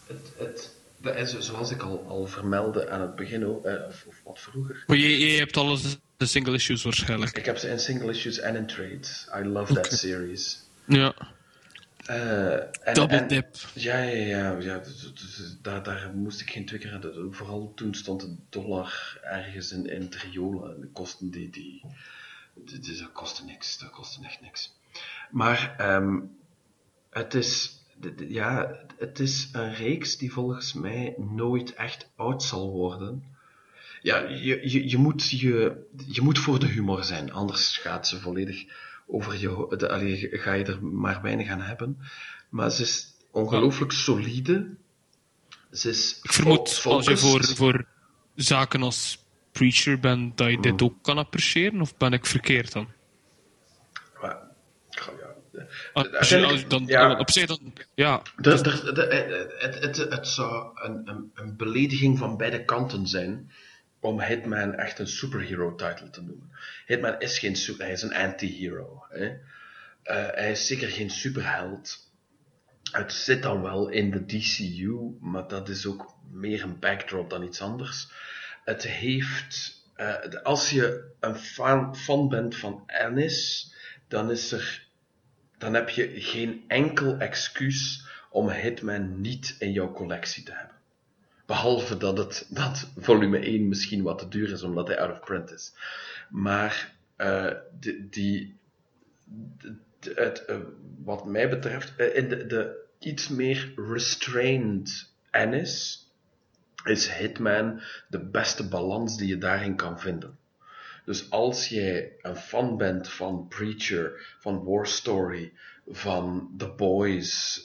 het, 0.08 0.32
het, 0.38 0.76
het, 1.02 1.36
zoals 1.40 1.72
ik 1.72 1.82
al, 1.82 2.06
al 2.08 2.28
vermeldde 2.28 2.90
aan 2.90 3.02
het 3.02 3.16
begin, 3.16 3.42
uh, 3.42 3.48
of, 3.88 4.06
of, 4.08 4.22
wat 4.24 4.40
vroeger. 4.40 4.84
Maar 4.88 4.98
je, 4.98 5.20
je 5.20 5.38
hebt 5.38 5.58
alles 5.58 5.98
de 6.18 6.26
single 6.26 6.54
issues 6.54 6.84
waarschijnlijk. 6.84 7.38
Ik 7.38 7.46
heb 7.46 7.58
ze 7.58 7.70
in 7.70 7.80
single 7.80 8.10
issues 8.10 8.40
en 8.40 8.56
in 8.56 8.66
trade. 8.66 9.08
I 9.40 9.48
love 9.48 9.72
okay. 9.72 9.84
that 9.84 10.00
series. 10.00 10.64
Ja. 10.86 11.14
Uh, 12.10 12.54
en, 12.54 12.94
Double 12.94 13.18
en, 13.18 13.28
dip. 13.28 13.56
Ja, 13.74 13.98
ja, 13.98 14.26
ja. 14.26 14.60
ja 14.60 14.82
daar, 15.62 15.84
daar 15.84 16.12
moest 16.16 16.42
ik 16.42 16.50
geen 16.50 16.66
twee 16.66 16.80
keer 16.80 16.94
aan. 16.94 17.34
Vooral 17.34 17.72
toen 17.76 17.94
stond 17.94 18.22
de 18.22 18.36
dollar 18.50 19.20
ergens 19.22 19.72
in, 19.72 19.90
in. 19.90 20.12
En 20.12 20.82
de 20.82 20.90
kosten 20.94 21.32
die, 21.32 21.50
die, 21.50 21.82
die, 22.54 22.80
die, 22.80 22.98
Dat 22.98 23.12
kostte 23.12 23.46
niks. 23.46 23.78
Dat 23.78 23.90
kostte 23.90 24.26
echt 24.26 24.42
niks. 24.42 24.78
Maar 25.32 25.76
um, 25.96 26.38
het 27.10 27.34
is... 27.34 27.84
Ja, 28.28 28.80
het 28.98 29.20
is 29.20 29.50
een 29.52 29.74
reeks 29.74 30.18
die 30.18 30.32
volgens 30.32 30.74
mij 30.74 31.14
nooit 31.18 31.74
echt 31.74 32.10
oud 32.16 32.44
zal 32.44 32.72
worden 32.72 33.24
ja, 34.06 34.20
je, 34.20 34.70
je, 34.70 34.90
je, 34.90 34.98
moet 34.98 35.30
je, 35.30 35.86
je 36.08 36.22
moet 36.22 36.40
voor 36.40 36.60
de 36.60 36.68
humor 36.68 37.04
zijn, 37.04 37.32
anders 37.32 37.78
gaat 37.78 38.08
ze 38.08 38.20
volledig 38.20 38.66
over 39.08 39.40
je, 39.40 39.76
de, 39.78 39.90
allee, 39.90 40.30
ga 40.32 40.54
je 40.54 40.64
er 40.64 40.86
maar 40.86 41.22
weinig 41.22 41.50
aan 41.50 41.62
hebben. 41.62 41.98
Maar 42.50 42.72
ze 42.72 42.82
is 42.82 43.14
ongelooflijk 43.32 43.92
solide. 43.92 44.76
Ze 45.72 45.90
is 45.90 46.20
Ik 46.24 46.32
vermoed, 46.32 46.82
als 46.86 47.06
je 47.06 47.18
voor, 47.18 47.44
voor 47.44 47.86
zaken 48.36 48.82
als 48.82 49.26
preacher 49.52 50.00
bent, 50.00 50.38
dat 50.38 50.50
je 50.50 50.60
dit 50.60 50.82
ook 50.82 51.04
kan 51.04 51.18
appreciëren, 51.18 51.82
of 51.82 51.98
ben 51.98 52.14
ik 52.14 52.26
verkeerd 52.26 52.72
dan? 52.72 52.88
Maar, 55.94 56.18
als 56.18 56.30
je, 56.30 56.46
als, 56.46 56.68
dan, 56.68 56.84
ja, 56.86 57.20
op 57.20 57.32
zich 57.32 57.46
dan, 57.46 57.74
ja. 57.94 58.22
Het, 58.36 59.98
het, 60.10 60.28
zou 60.28 60.70
een, 60.74 61.02
een, 61.06 61.32
een 61.34 61.56
belediging 61.56 62.18
van 62.18 62.38
beide 62.38 62.66
kanten 62.66 63.08
zijn 63.08 63.52
om 64.06 64.22
Hitman 64.22 64.76
echt 64.76 65.00
een 65.00 65.08
superhero 65.08 65.76
title 65.76 66.10
te 66.10 66.22
noemen. 66.22 66.52
Hitman 66.86 67.20
is 67.20 67.40
geen 67.40 67.58
hij 67.78 67.92
is 67.92 68.02
een 68.02 68.14
anti-hero. 68.14 69.06
Uh, 69.14 69.30
hij 70.04 70.52
is 70.52 70.68
zeker 70.68 70.88
geen 70.88 71.10
superheld. 71.10 72.12
Het 72.92 73.14
zit 73.14 73.42
dan 73.42 73.62
wel 73.62 73.90
in 73.90 74.12
de 74.12 74.26
DCU, 74.26 75.18
maar 75.20 75.48
dat 75.48 75.70
is 75.70 75.86
ook 75.86 76.16
meer 76.32 76.64
een 76.64 76.80
backdrop 76.80 77.30
dan 77.30 77.44
iets 77.44 77.62
anders. 77.62 78.12
Het 78.64 78.84
heeft, 78.84 79.84
uh, 79.98 80.16
als 80.44 80.70
je 80.70 81.12
een 81.20 81.36
fan, 81.36 81.96
fan 81.96 82.30
bent 82.30 82.56
van 82.56 82.84
Ennis, 82.86 83.72
dan 84.08 84.32
is 84.32 84.52
er, 84.52 84.88
dan 85.58 85.74
heb 85.74 85.90
je 85.90 86.22
geen 86.22 86.64
enkel 86.68 87.18
excuus 87.18 88.06
om 88.30 88.50
Hitman 88.50 89.22
niet 89.22 89.56
in 89.60 89.72
jouw 89.72 89.92
collectie 89.92 90.44
te 90.44 90.54
hebben. 90.54 90.75
Behalve 91.46 91.98
dat, 91.98 92.18
het, 92.18 92.46
dat 92.50 92.92
volume 92.98 93.40
1 93.40 93.68
misschien 93.68 94.04
wat 94.04 94.20
te 94.20 94.28
duur 94.28 94.52
is, 94.52 94.64
omdat 94.64 94.88
hij 94.88 95.00
out 95.00 95.12
of 95.12 95.20
print 95.20 95.52
is. 95.52 95.74
Maar 96.30 96.94
uh, 97.18 97.52
die, 97.80 98.10
die 98.10 98.56
de, 99.60 99.76
het, 100.16 100.44
uh, 100.50 100.58
wat 101.04 101.26
mij 101.26 101.50
betreft, 101.50 101.94
uh, 101.98 102.30
de, 102.30 102.46
de 102.46 102.84
iets 103.00 103.28
meer 103.28 103.74
restrained 103.76 105.12
Ennis, 105.32 106.04
is 106.84 107.14
Hitman 107.14 107.82
de 108.08 108.20
beste 108.20 108.68
balans 108.68 109.18
die 109.18 109.28
je 109.28 109.38
daarin 109.38 109.76
kan 109.76 110.00
vinden. 110.00 110.38
Dus 111.06 111.30
als 111.30 111.68
jij 111.68 112.14
een 112.22 112.36
fan 112.36 112.78
bent 112.78 113.10
van 113.10 113.48
Preacher, 113.48 114.36
van 114.40 114.64
War 114.64 114.88
Story, 114.88 115.54
van 115.88 116.54
The 116.58 116.68
Boys, 116.68 117.58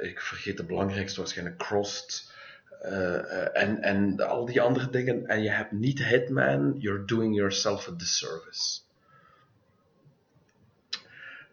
ik 0.00 0.20
vergeet 0.20 0.56
de 0.56 0.64
belangrijkste 0.66 1.20
waarschijnlijk 1.20 1.58
Crossed, 1.58 2.32
uh, 2.84 3.62
en, 3.62 3.82
en 3.82 4.20
al 4.20 4.44
die 4.44 4.60
andere 4.60 4.90
dingen. 4.90 5.26
En 5.26 5.42
je 5.42 5.50
hebt 5.50 5.72
niet 5.72 6.04
Hitman, 6.04 6.74
you're 6.78 7.04
doing 7.04 7.34
yourself 7.34 7.88
a 7.88 7.92
disservice. 7.92 8.80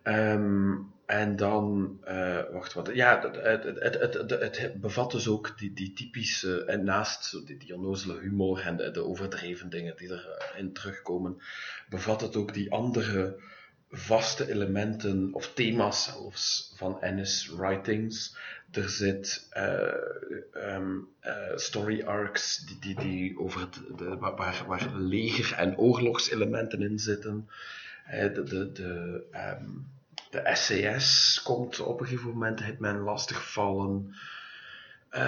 Um, 0.04 0.92
en 1.06 1.36
dan, 1.36 1.98
uh, 2.08 2.40
wacht 2.52 2.74
wat, 2.74 2.90
ja, 2.94 3.32
het, 3.32 3.64
het, 3.80 3.94
het, 4.00 4.58
het, 4.58 4.82
bevat 4.82 5.12
dus 5.12 5.28
ook 5.28 5.58
die, 5.58 5.74
die 5.74 5.94
typische, 5.94 6.66
en 6.66 6.84
naast 6.84 7.46
die, 7.46 7.58
die 7.58 7.76
onnozele 7.76 8.20
humor 8.20 8.62
en 8.62 8.78
de, 8.78 8.92
de 8.92 9.04
overdreven 9.04 9.70
dingen 9.70 9.98
die 9.98 10.10
erin 10.12 10.74
terugkomen, 10.74 11.42
bevat 11.90 12.22
het 12.22 12.36
ook 12.36 12.54
die 12.54 12.72
andere 12.72 13.40
vaste 13.92 14.50
elementen 14.50 15.30
of 15.34 15.54
thema's 15.54 16.04
zelfs 16.04 16.74
van 16.76 17.02
Ennis 17.02 17.50
writings. 17.56 18.36
Er 18.72 18.90
zit 18.90 19.48
uh, 19.58 20.76
um, 20.76 21.08
uh, 21.24 21.34
story 21.56 22.04
arcs 22.04 22.66
die, 22.66 22.80
die, 22.80 22.96
die 22.96 23.40
over 23.40 23.62
het, 23.62 23.80
de, 23.98 24.18
waar, 24.18 24.64
waar 24.68 24.96
leger- 24.96 25.58
en 25.58 25.78
oorlogselementen 25.78 26.82
in 26.82 27.00
zitten. 27.00 27.50
Uh, 28.14 28.34
de, 28.34 28.44
de, 28.44 28.72
de, 28.72 29.24
um, 29.60 29.88
de 30.30 30.50
SAS 30.54 31.42
komt 31.44 31.80
op 31.80 32.00
een 32.00 32.06
gegeven 32.06 32.30
moment 32.30 32.64
Hitman 32.64 33.00
lastigvallen. 33.00 34.16
Hij, 35.10 35.24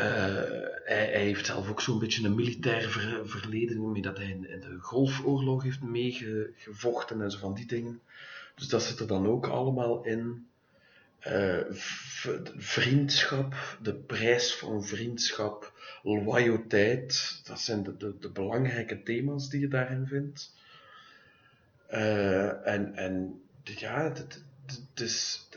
hij, 0.85 1.23
heeft 1.23 1.45
zelf 1.45 1.69
ook 1.69 1.81
zo'n 1.81 1.99
beetje 1.99 2.25
een 2.25 2.35
militair 2.35 2.89
ver, 2.89 3.29
verleden, 3.29 3.91
mee 3.91 4.01
dat 4.01 4.17
hij 4.17 4.29
in, 4.29 4.49
in 4.49 4.59
de 4.59 4.77
Golfoorlog 4.79 5.63
heeft 5.63 5.81
meegevochten 5.81 7.21
en 7.21 7.31
zo 7.31 7.37
van 7.37 7.53
die 7.53 7.65
dingen. 7.65 8.01
Dus 8.55 8.67
dat 8.67 8.83
zit 8.83 8.99
er 8.99 9.07
dan 9.07 9.27
ook 9.27 9.47
allemaal 9.47 10.05
in. 10.05 10.47
Uh, 11.27 11.61
vriendschap, 12.57 13.77
de 13.81 13.93
prijs 13.93 14.55
van 14.55 14.83
vriendschap, 14.83 15.73
loyaliteit, 16.03 17.41
dat 17.43 17.59
zijn 17.59 17.83
de, 17.83 18.17
de, 18.19 18.29
belangrijke 18.29 19.03
thema's 19.03 19.49
die 19.49 19.59
je 19.59 19.67
daarin 19.67 20.07
vindt. 20.07 20.55
Uh, 21.91 22.67
en, 22.67 22.95
en 22.95 23.41
ja, 23.63 24.03
het, 24.03 24.43
is, 24.95 25.49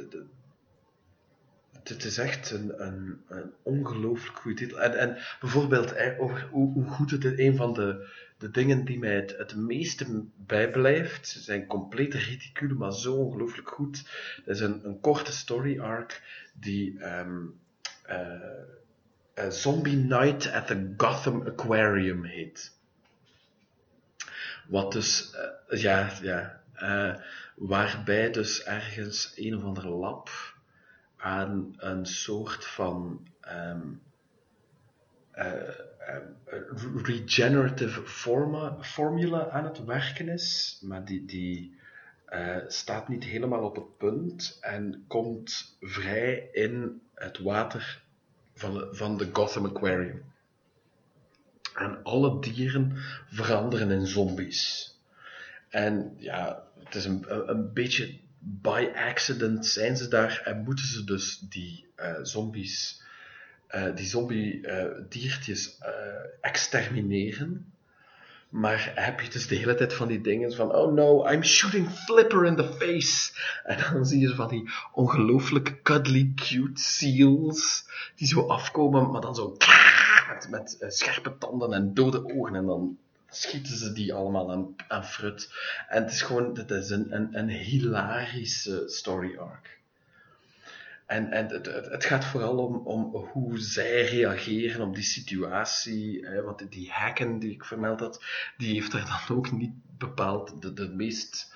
het 1.83 2.05
is 2.05 2.19
echt 2.19 2.51
een, 2.51 2.83
een, 2.83 3.21
een 3.29 3.53
ongelooflijk 3.63 4.39
goede 4.39 4.57
titel. 4.57 4.81
En, 4.81 4.99
en 4.99 5.17
bijvoorbeeld 5.41 5.97
over 6.19 6.49
hoe, 6.51 6.73
hoe 6.73 6.89
goed 6.89 7.11
het 7.11 7.25
is, 7.25 7.39
een 7.39 7.57
van 7.57 7.73
de, 7.73 8.09
de 8.39 8.51
dingen 8.51 8.85
die 8.85 8.99
mij 8.99 9.15
het, 9.15 9.37
het 9.37 9.57
meeste 9.57 10.25
bijblijft, 10.37 11.29
zijn 11.29 11.67
compleet 11.67 12.15
ridicule, 12.15 12.75
maar 12.75 12.93
zo 12.93 13.15
ongelooflijk 13.15 13.69
goed. 13.69 14.09
Dat 14.45 14.55
is 14.55 14.61
een, 14.61 14.85
een 14.85 15.01
korte 15.01 15.33
story 15.33 15.81
arc 15.81 16.23
die 16.55 17.05
um, 17.19 17.61
uh, 18.11 19.49
Zombie 19.49 19.97
Night 19.97 20.53
at 20.53 20.67
the 20.67 20.95
Gotham 20.97 21.47
Aquarium 21.47 22.25
heet. 22.25 22.75
Wat 24.67 24.93
dus, 24.93 25.35
uh, 25.71 25.81
ja, 25.81 26.13
ja, 26.23 26.63
waarbij 27.55 28.31
dus 28.31 28.65
ergens 28.65 29.33
een 29.37 29.57
of 29.57 29.63
andere 29.63 29.89
lab 29.89 30.31
aan 31.17 31.75
een 31.77 32.07
soort 32.07 32.67
van 32.67 33.27
um, 33.49 34.01
regenerative 37.03 38.03
forma, 38.07 38.77
formula 38.81 39.49
aan 39.49 39.65
het 39.65 39.85
werken 39.85 40.29
is, 40.29 40.79
maar 40.83 41.05
die, 41.05 41.25
die 41.25 41.77
uh, 42.29 42.57
staat 42.67 43.09
niet 43.09 43.25
helemaal 43.25 43.63
op 43.63 43.77
het 43.77 43.97
punt 43.97 44.59
en 44.61 45.05
komt 45.07 45.77
vrij 45.81 46.49
in 46.53 47.01
het 47.15 47.39
water 47.39 48.03
van 48.91 49.17
de, 49.17 49.29
Gotham 49.33 49.67
Aquarium. 49.67 50.23
En 51.75 52.03
alle 52.03 52.41
dieren 52.41 52.93
veranderen 53.31 53.91
in 53.91 54.07
zombies. 54.07 54.91
En 55.69 56.15
ja, 56.19 56.63
het 56.85 56.95
is 56.95 57.05
een, 57.05 57.51
een, 57.51 57.73
beetje 57.73 58.19
by 58.39 58.89
accident 58.95 59.67
zijn 59.67 59.97
ze 59.97 60.09
daar 60.09 60.41
en 60.45 60.63
moeten 60.63 60.87
ze 60.87 61.05
dus 61.05 61.39
die 61.39 61.87
eh, 61.95 62.15
zombies, 62.23 63.03
eh, 63.67 63.95
die 63.95 64.07
zombie-diertjes 64.07 65.79
eh, 65.79 65.93
extermineren. 66.41 67.73
Maar 68.49 68.93
heb 68.95 69.21
je 69.21 69.31
dus 69.31 69.47
de 69.47 69.55
hele 69.55 69.75
tijd 69.75 69.95
van 69.95 70.09
die 70.09 70.21
dingen 70.21 70.53
van, 70.53 70.75
oh 70.75 70.93
no, 70.93 71.31
I'm 71.31 71.43
shooting 71.43 71.91
Flipper 71.91 72.45
in 72.45 72.57
the 72.57 72.73
face. 72.79 73.33
En 73.65 73.79
dan 73.93 74.07
zie 74.07 74.21
je 74.21 74.35
van 74.35 74.49
die 74.49 74.71
ongelooflijk 74.93 75.83
cuddly 75.83 76.33
cute 76.35 76.81
seals 76.81 77.85
die 78.15 78.27
zo 78.27 78.47
afkomen, 78.47 79.11
maar 79.11 79.21
dan 79.21 79.35
zo 79.35 79.57
met, 80.29 80.49
met 80.51 80.77
eh, 80.79 80.91
scherpe 80.91 81.39
tanden 81.39 81.73
en 81.73 81.95
dode 81.95 82.35
ogen. 82.35 82.55
En 82.55 82.67
dan 82.67 82.99
schieten 83.31 83.77
ze 83.77 83.93
die 83.93 84.15
allemaal 84.15 84.51
aan, 84.51 84.75
aan 84.89 85.05
frut. 85.05 85.51
En 85.89 86.03
het 86.03 86.13
is 86.13 86.23
gewoon, 86.23 86.59
het 86.59 86.71
is 86.71 86.91
een, 86.91 87.15
een, 87.15 87.39
een 87.39 87.49
hilarische 87.49 88.83
story 88.87 89.37
arc. 89.37 89.76
En, 91.07 91.31
en 91.31 91.49
het, 91.49 91.67
het, 91.67 92.05
gaat 92.05 92.25
vooral 92.25 92.59
om, 92.59 92.77
om 92.87 93.15
hoe 93.33 93.59
zij 93.59 94.05
reageren 94.05 94.87
op 94.87 94.95
die 94.95 95.05
situatie. 95.05 96.27
Hè, 96.27 96.43
want 96.43 96.73
die 96.73 96.91
hacken 96.91 97.39
die 97.39 97.51
ik 97.51 97.65
vermeld 97.65 98.01
had, 98.01 98.25
die 98.57 98.73
heeft 98.73 98.93
er 98.93 99.05
dan 99.27 99.37
ook 99.37 99.53
niet 99.53 99.75
bepaald 99.99 100.63
de, 100.63 100.73
de 100.73 100.89
meest 100.89 101.55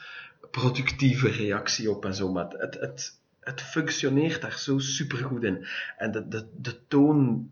productieve 0.51 1.29
reactie 1.29 1.91
op 1.91 2.05
en 2.05 2.15
zo. 2.15 2.33
Maar 2.33 2.49
het, 2.49 2.75
het, 2.75 3.20
het 3.41 3.63
functioneert 3.63 4.41
daar 4.41 4.59
zo 4.59 4.79
supergoed 4.79 5.43
in. 5.43 5.67
En 5.97 6.11
de, 6.11 6.29
de, 6.29 6.47
de 6.57 6.87
toon 6.89 7.51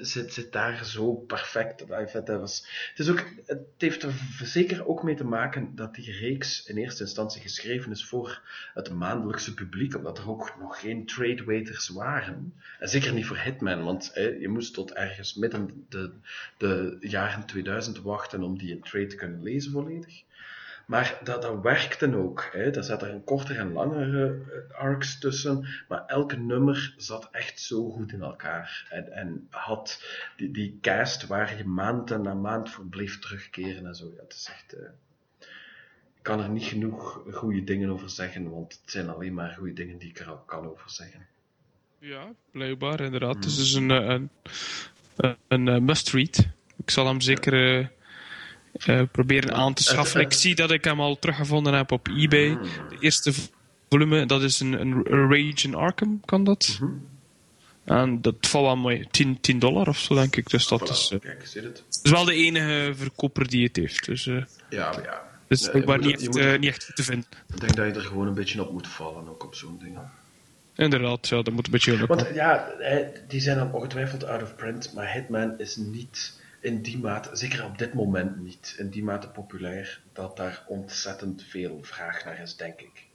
zit, 0.00 0.32
zit 0.32 0.52
daar 0.52 0.84
zo 0.84 1.12
perfect. 1.14 1.84
Het, 2.12 2.28
was, 2.28 2.66
het, 2.88 2.98
is 2.98 3.10
ook, 3.10 3.24
het 3.46 3.60
heeft 3.78 4.02
er 4.02 4.12
zeker 4.42 4.86
ook 4.86 5.02
mee 5.02 5.14
te 5.14 5.24
maken 5.24 5.74
dat 5.74 5.94
die 5.94 6.12
reeks 6.12 6.66
in 6.66 6.76
eerste 6.76 7.02
instantie 7.02 7.40
geschreven 7.40 7.90
is 7.90 8.04
voor 8.04 8.42
het 8.74 8.90
maandelijkse 8.90 9.54
publiek, 9.54 9.96
omdat 9.96 10.18
er 10.18 10.30
ook 10.30 10.54
nog 10.58 10.80
geen 10.80 11.06
trade 11.06 11.44
waiters 11.44 11.88
waren. 11.88 12.54
En 12.78 12.88
zeker 12.88 13.12
niet 13.12 13.26
voor 13.26 13.38
Hitman, 13.38 13.84
want 13.84 14.10
je 14.14 14.48
moest 14.48 14.74
tot 14.74 14.92
ergens 14.92 15.34
midden 15.34 15.86
de, 15.88 16.10
de 16.56 16.96
jaren 17.00 17.46
2000 17.46 18.00
wachten 18.00 18.42
om 18.42 18.58
die 18.58 18.70
in 18.70 18.82
trade 18.82 19.06
te 19.06 19.16
kunnen 19.16 19.42
lezen 19.42 19.72
volledig. 19.72 20.22
Maar 20.90 21.18
dat, 21.22 21.42
dat 21.42 21.60
werkte 21.62 22.16
ook. 22.16 22.48
Hè. 22.52 22.70
Daar 22.70 22.84
zaten 22.84 23.12
een 23.12 23.24
kortere 23.24 23.58
en 23.58 23.72
langere 23.72 24.38
eh, 24.70 24.78
arcs 24.78 25.18
tussen. 25.18 25.66
Maar 25.88 26.06
elke 26.06 26.36
nummer 26.36 26.94
zat 26.96 27.28
echt 27.32 27.60
zo 27.60 27.90
goed 27.90 28.12
in 28.12 28.22
elkaar. 28.22 28.86
En, 28.90 29.12
en 29.12 29.46
had 29.50 30.04
die, 30.36 30.50
die 30.50 30.78
cast 30.80 31.26
waar 31.26 31.56
je 31.56 31.64
maand 31.64 32.22
na 32.22 32.34
maand 32.34 32.70
voor 32.70 32.84
bleef 32.84 33.18
terugkeren 33.18 33.86
en 33.86 33.94
zo. 33.94 34.12
Ja, 34.16 34.22
het 34.22 34.32
is 34.32 34.48
echt... 34.52 34.74
Uh, 34.74 34.88
ik 36.16 36.22
kan 36.22 36.40
er 36.40 36.50
niet 36.50 36.64
genoeg 36.64 37.22
goede 37.32 37.64
dingen 37.64 37.90
over 37.90 38.10
zeggen, 38.10 38.50
want 38.50 38.80
het 38.80 38.90
zijn 38.90 39.08
alleen 39.08 39.34
maar 39.34 39.54
goede 39.58 39.72
dingen 39.72 39.98
die 39.98 40.08
ik 40.08 40.18
er 40.18 40.28
al 40.28 40.42
kan 40.46 40.66
over 40.66 40.90
zeggen. 40.90 41.26
Ja, 41.98 42.32
blijkbaar, 42.50 43.00
inderdaad. 43.00 43.32
Hmm. 43.32 43.42
Dus 43.42 43.56
het 43.56 43.66
is 43.66 43.74
een, 43.74 43.90
een, 43.90 44.30
een, 45.48 45.66
een 45.66 45.84
must-read. 45.84 46.48
Ik 46.76 46.90
zal 46.90 47.06
hem 47.06 47.20
zeker 47.20 47.78
uh, 47.78 47.86
proberen 49.12 49.54
aan 49.54 49.74
te 49.74 49.82
schaffen. 49.82 50.20
Ik 50.20 50.32
zie 50.32 50.54
dat 50.54 50.70
ik 50.70 50.84
hem 50.84 51.00
al 51.00 51.18
teruggevonden 51.18 51.74
heb 51.74 51.92
op 51.92 52.08
eBay. 52.08 52.58
De 52.88 52.96
eerste 53.00 53.32
volume, 53.88 54.26
dat 54.26 54.42
is 54.42 54.60
een, 54.60 54.72
een 54.80 55.04
Rage 55.04 55.66
in 55.66 55.74
Arkham, 55.74 56.20
kan 56.24 56.44
dat? 56.44 56.78
Mhm. 56.80 56.92
En 57.84 58.20
dat 58.20 58.34
valt 58.40 58.64
wel 58.64 58.76
mooi. 58.76 59.06
10, 59.10 59.40
10 59.40 59.58
dollar 59.58 59.88
of 59.88 59.98
zo, 59.98 60.14
denk 60.14 60.36
ik. 60.36 60.50
Dus 60.50 60.68
dat 60.68 60.90
is, 60.90 61.10
uh, 61.12 61.20
Kijk, 61.20 61.42
het. 61.52 61.84
is 62.02 62.10
wel 62.10 62.24
de 62.24 62.34
enige 62.34 62.92
verkoper 62.96 63.48
die 63.48 63.66
het 63.66 63.76
heeft. 63.76 64.06
Dus, 64.06 64.26
uh, 64.26 64.44
ja, 64.70 64.90
maar 64.90 65.02
ja. 65.02 65.22
Dus 65.48 65.72
nee, 65.72 65.84
maar 65.84 65.98
niet, 65.98 66.36
echt, 66.36 66.58
niet 66.58 66.70
echt 66.70 66.84
goed 66.84 66.96
te 66.96 67.02
vinden. 67.02 67.26
Ik 67.54 67.60
denk 67.60 67.76
dat 67.76 67.86
je 67.86 67.92
er 67.92 68.06
gewoon 68.06 68.26
een 68.26 68.34
beetje 68.34 68.66
op 68.66 68.72
moet 68.72 68.88
vallen, 68.88 69.28
ook 69.28 69.44
op 69.44 69.54
zo'n 69.54 69.78
ding. 69.78 69.98
Inderdaad, 70.74 71.28
ja, 71.28 71.42
dat 71.42 71.54
moet 71.54 71.66
een 71.66 71.72
beetje 71.72 72.02
op. 72.02 72.08
Want 72.08 72.26
ja, 72.34 72.68
die 73.28 73.40
zijn 73.40 73.56
dan 73.56 73.72
ongetwijfeld 73.72 74.24
out 74.24 74.42
of 74.42 74.56
print, 74.56 74.92
maar 74.94 75.12
Hitman 75.12 75.58
is 75.58 75.76
niet 75.76 76.39
in 76.60 76.82
die 76.82 76.98
mate, 76.98 77.30
zeker 77.32 77.64
op 77.64 77.78
dit 77.78 77.94
moment 77.94 78.42
niet, 78.42 78.74
in 78.78 78.88
die 78.88 79.04
mate 79.04 79.28
populair, 79.28 80.00
dat 80.12 80.36
daar 80.36 80.64
ontzettend 80.66 81.44
veel 81.48 81.78
vraag 81.82 82.24
naar 82.24 82.40
is, 82.40 82.56
denk 82.56 82.80
ik. 82.80 83.08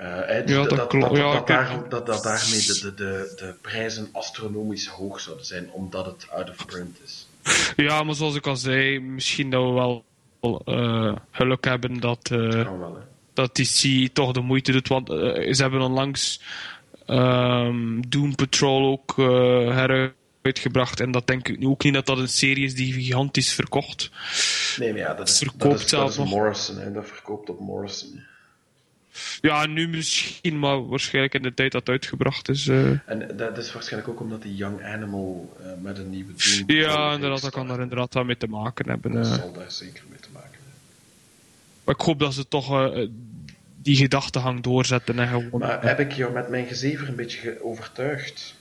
Uh, 0.00 0.28
ja, 0.28 0.42
dat, 0.42 0.70
dat. 0.70 0.90
Dat, 0.90 1.16
ja, 1.16 1.32
dat, 1.32 1.46
daar, 1.46 1.88
dat, 1.88 2.06
dat 2.06 2.22
daarmee 2.22 2.60
de, 2.60 2.80
de, 2.80 2.94
de, 2.94 3.32
de 3.36 3.54
prijzen 3.60 4.08
astronomisch 4.12 4.86
hoog 4.86 5.20
zouden 5.20 5.46
zijn, 5.46 5.70
omdat 5.70 6.06
het 6.06 6.30
out 6.30 6.50
of 6.50 6.66
print 6.66 6.98
is. 7.04 7.26
Ja, 7.76 8.02
maar 8.02 8.14
zoals 8.14 8.34
ik 8.34 8.46
al 8.46 8.56
zei, 8.56 9.00
misschien 9.00 9.50
dat 9.50 9.64
we 9.64 9.70
wel 9.70 10.04
uh, 10.64 11.16
geluk 11.30 11.64
hebben 11.64 12.00
dat, 12.00 12.30
uh, 12.32 12.50
wel, 12.50 12.98
dat 13.34 13.54
DC 13.54 14.08
toch 14.12 14.32
de 14.32 14.40
moeite 14.40 14.72
doet. 14.72 14.88
Want 14.88 15.08
ze 15.08 15.56
hebben 15.56 15.80
onlangs 15.80 16.40
um, 17.06 18.08
Doom 18.08 18.34
Patrol 18.34 18.90
ook 18.90 19.16
heruit 19.16 20.12
uitgebracht. 20.44 21.00
En 21.00 21.10
dat 21.10 21.26
denk 21.26 21.48
ik 21.48 21.58
nu 21.58 21.66
ook 21.66 21.84
niet 21.84 21.94
dat 21.94 22.06
dat 22.06 22.18
een 22.18 22.28
serie 22.28 22.64
is 22.64 22.74
die 22.74 22.92
gigantisch 22.92 23.52
verkocht. 23.52 24.10
Nee, 24.78 24.90
maar 24.90 25.00
ja, 25.00 25.14
dat 25.14 25.28
is, 25.28 25.38
dat 25.56 25.80
is, 25.80 25.86
dat 25.86 26.10
is 26.10 26.16
Morrison. 26.16 26.78
Hè. 26.78 26.92
Dat 26.92 27.06
verkoopt 27.06 27.50
op 27.50 27.60
Morrison. 27.60 28.22
Ja, 29.40 29.66
nu 29.66 29.88
misschien, 29.88 30.58
maar 30.58 30.88
waarschijnlijk 30.88 31.34
in 31.34 31.42
de 31.42 31.54
tijd 31.54 31.72
dat 31.72 31.80
het 31.80 31.90
uitgebracht 31.90 32.48
is. 32.48 32.66
Uh... 32.66 32.98
En 33.06 33.36
dat 33.36 33.58
is 33.58 33.72
waarschijnlijk 33.72 34.12
ook 34.12 34.20
omdat 34.20 34.42
die 34.42 34.54
Young 34.54 34.84
Animal 34.84 35.56
uh, 35.60 35.66
met 35.82 35.98
een 35.98 36.10
nieuwe 36.10 36.32
Doom... 36.32 36.76
Ja, 36.76 37.12
inderdaad, 37.12 37.42
dat 37.42 37.52
kan 37.52 37.68
daar 37.68 37.80
inderdaad 37.80 38.14
wel 38.14 38.24
mee 38.24 38.36
te 38.36 38.46
maken 38.46 38.88
hebben. 38.88 39.12
Dat 39.12 39.26
uh... 39.26 39.34
zal 39.34 39.52
daar 39.52 39.70
zeker 39.70 40.02
mee 40.10 40.20
te 40.20 40.28
maken 40.32 40.50
hebben. 40.50 40.72
Maar 41.84 41.94
ik 41.94 42.00
hoop 42.00 42.18
dat 42.18 42.34
ze 42.34 42.48
toch 42.48 42.92
die 43.82 43.96
gedachtegang 43.96 44.62
doorzetten. 44.62 45.18
En 45.18 45.28
gewoon, 45.28 45.60
maar 45.60 45.86
heb 45.86 46.00
ik 46.00 46.12
jou 46.12 46.32
met 46.32 46.48
mijn 46.48 46.66
gezever 46.66 47.08
een 47.08 47.16
beetje 47.16 47.64
overtuigd? 47.64 48.54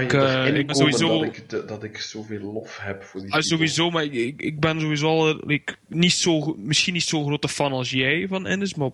Ik, 0.00 0.12
ik 0.56 0.66
ben 0.66 0.76
sowieso... 0.76 1.24
Dat 1.24 1.36
ik, 1.36 1.68
dat 1.68 1.82
ik 1.82 1.98
zoveel 1.98 2.40
lof 2.40 2.78
heb 2.80 3.02
voor 3.02 3.20
die 3.20 3.36
uh, 3.36 3.40
Sowieso, 3.40 3.90
maar 3.90 4.04
ik, 4.04 4.40
ik 4.42 4.60
ben 4.60 4.80
sowieso 4.80 5.06
al 5.06 5.50
ik, 5.50 5.76
niet 5.88 6.12
zo, 6.12 6.54
misschien 6.58 6.92
niet 6.92 7.02
zo'n 7.02 7.26
grote 7.26 7.48
fan 7.48 7.72
als 7.72 7.90
jij 7.90 8.26
van 8.28 8.46
Ennis, 8.46 8.74
maar 8.74 8.90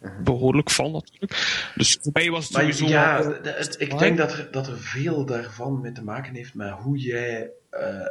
mhm. 0.00 0.22
behoorlijk 0.22 0.70
fan 0.70 0.92
natuurlijk. 0.92 1.72
Dus 1.74 1.98
voor 2.00 2.12
mij 2.12 2.30
was 2.30 2.48
het 2.48 2.56
sowieso... 2.56 2.86
Ja, 2.86 3.40
ik 3.78 3.98
denk 3.98 4.18
dat 4.18 4.32
er, 4.32 4.48
dat 4.50 4.66
er 4.66 4.78
veel 4.78 5.24
daarvan 5.24 5.80
mee 5.80 5.92
te 5.92 6.04
maken 6.04 6.34
heeft 6.34 6.54
met 6.54 6.70
hoe 6.70 6.98
jij 6.98 7.50
uh, 7.72 8.06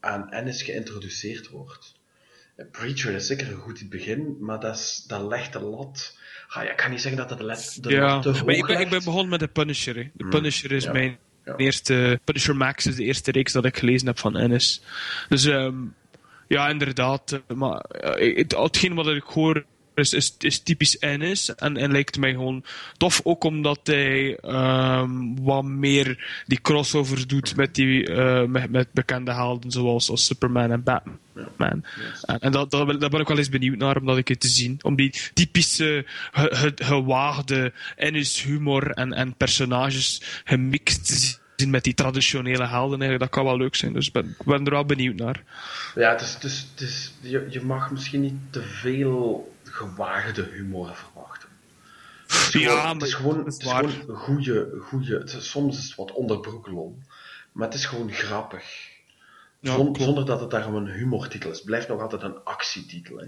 aan 0.00 0.30
Ennis 0.30 0.62
geïntroduceerd 0.62 1.48
wordt. 1.48 1.94
Preacher 2.70 3.14
is 3.14 3.26
zeker 3.26 3.48
een 3.48 3.54
goed 3.54 3.88
begin, 3.88 4.36
maar 4.40 4.60
dat, 4.60 4.74
is, 4.74 5.04
dat 5.06 5.22
legt 5.22 5.52
de 5.52 5.60
lat... 5.60 6.16
Ah, 6.48 6.64
ja, 6.64 6.70
ik 6.70 6.76
kan 6.76 6.90
niet 6.90 7.00
zeggen 7.00 7.28
dat 7.28 7.38
dat 7.38 7.38
de, 7.38 7.80
de 7.80 7.90
ja, 7.90 8.06
lat 8.06 8.22
te 8.22 8.28
hoog 8.28 8.44
maar 8.44 8.54
ik 8.54 8.66
ben, 8.66 8.80
ik 8.80 8.88
ben 8.88 9.04
begonnen 9.04 9.28
met 9.28 9.40
de 9.40 9.48
Punisher. 9.48 9.96
Hè. 9.96 10.10
De 10.12 10.24
mm, 10.24 10.30
Punisher 10.30 10.72
is 10.72 10.90
mijn. 10.90 11.18
De 11.44 11.54
eerste, 11.56 12.20
Punisher 12.24 12.56
Max 12.56 12.86
is 12.86 12.96
de 12.96 13.04
eerste 13.04 13.30
reeks 13.30 13.52
dat 13.52 13.64
ik 13.64 13.76
gelezen 13.78 14.06
heb 14.06 14.18
van 14.18 14.36
Ennis. 14.36 14.82
Dus 15.28 15.44
um, 15.44 15.94
ja, 16.48 16.68
inderdaad. 16.68 17.32
Eh, 17.32 17.56
maar 17.56 17.84
uh, 18.04 18.36
het, 18.36 18.56
hetgeen 18.56 18.94
wat 18.94 19.06
ik 19.06 19.22
hoor 19.22 19.64
is, 19.94 20.12
is, 20.12 20.34
is 20.38 20.58
typisch 20.58 20.98
Ennis. 20.98 21.54
En, 21.54 21.76
en 21.76 21.92
lijkt 21.92 22.18
mij 22.18 22.30
gewoon 22.30 22.64
tof. 22.96 23.20
Ook 23.24 23.44
omdat 23.44 23.80
hij 23.82 24.38
um, 24.42 25.44
wat 25.44 25.64
meer 25.64 26.42
die 26.46 26.60
crossovers 26.60 27.26
doet 27.26 27.56
met, 27.56 27.74
die, 27.74 28.08
uh, 28.08 28.44
met, 28.44 28.70
met 28.70 28.88
bekende 28.92 29.32
helden 29.32 29.70
zoals 29.70 30.10
als 30.10 30.24
Superman 30.24 30.70
en 30.70 30.82
Batman. 30.82 31.18
Man. 31.56 31.84
En, 32.22 32.38
en 32.40 32.52
dat, 32.52 32.70
dat, 32.70 33.00
daar 33.00 33.10
ben 33.10 33.20
ik 33.20 33.28
wel 33.28 33.38
eens 33.38 33.48
benieuwd 33.48 33.78
naar 33.78 33.96
om 33.96 34.06
dat 34.06 34.16
ik 34.16 34.28
het 34.28 34.40
te 34.40 34.48
zien. 34.48 34.78
Om 34.82 34.96
die 34.96 35.14
typische, 35.34 36.04
ge, 36.32 36.72
gewaagde 36.74 37.72
Ennis 37.96 38.42
humor 38.42 38.90
en, 38.90 39.12
en 39.12 39.34
personages 39.36 40.22
gemixt 40.44 41.06
te 41.06 41.14
zien 41.56 41.70
met 41.70 41.84
die 41.84 41.94
traditionele 41.94 42.66
helden. 42.66 43.00
Eigenlijk. 43.00 43.20
Dat 43.20 43.30
kan 43.30 43.44
wel 43.44 43.56
leuk 43.56 43.74
zijn. 43.74 43.92
Dus 43.92 44.10
ben, 44.10 44.36
ik 44.38 44.44
ben 44.44 44.64
er 44.64 44.70
wel 44.70 44.84
benieuwd 44.84 45.16
naar. 45.16 45.42
Ja, 45.94 46.10
het 46.10 46.20
is, 46.20 46.34
het 46.34 46.44
is, 46.44 46.66
het 46.70 46.80
is, 46.80 47.12
je, 47.20 47.46
je 47.50 47.60
mag 47.60 47.90
misschien 47.90 48.20
niet 48.20 48.34
te 48.50 48.62
veel 48.62 49.53
gewaagde 49.74 50.42
humor 50.42 50.94
verwachten. 50.94 51.48
Het 52.26 52.54
is 52.54 52.60
ja, 52.60 52.80
gewoon, 52.80 52.96
het 52.96 53.06
is 53.06 53.14
gewoon, 53.14 53.44
het 53.44 53.62
is 53.62 53.68
gewoon 53.68 54.16
goede, 54.16 54.76
goede 54.80 55.18
het 55.18 55.32
is, 55.32 55.50
soms 55.50 55.78
is 55.78 55.84
het 55.84 55.94
wat 55.94 56.12
onderbroeklon, 56.12 57.04
maar 57.52 57.66
het 57.66 57.76
is 57.76 57.86
gewoon 57.86 58.12
grappig. 58.12 58.92
Ja, 59.60 59.74
zonder 59.74 60.26
dat 60.26 60.40
het 60.40 60.50
daarom 60.50 60.74
een 60.74 60.86
humortitel 60.86 61.50
is. 61.50 61.56
Het 61.56 61.66
blijft 61.66 61.88
nog 61.88 62.00
altijd 62.00 62.22
een 62.22 62.44
actietitel. 62.44 63.16
Hè. 63.16 63.26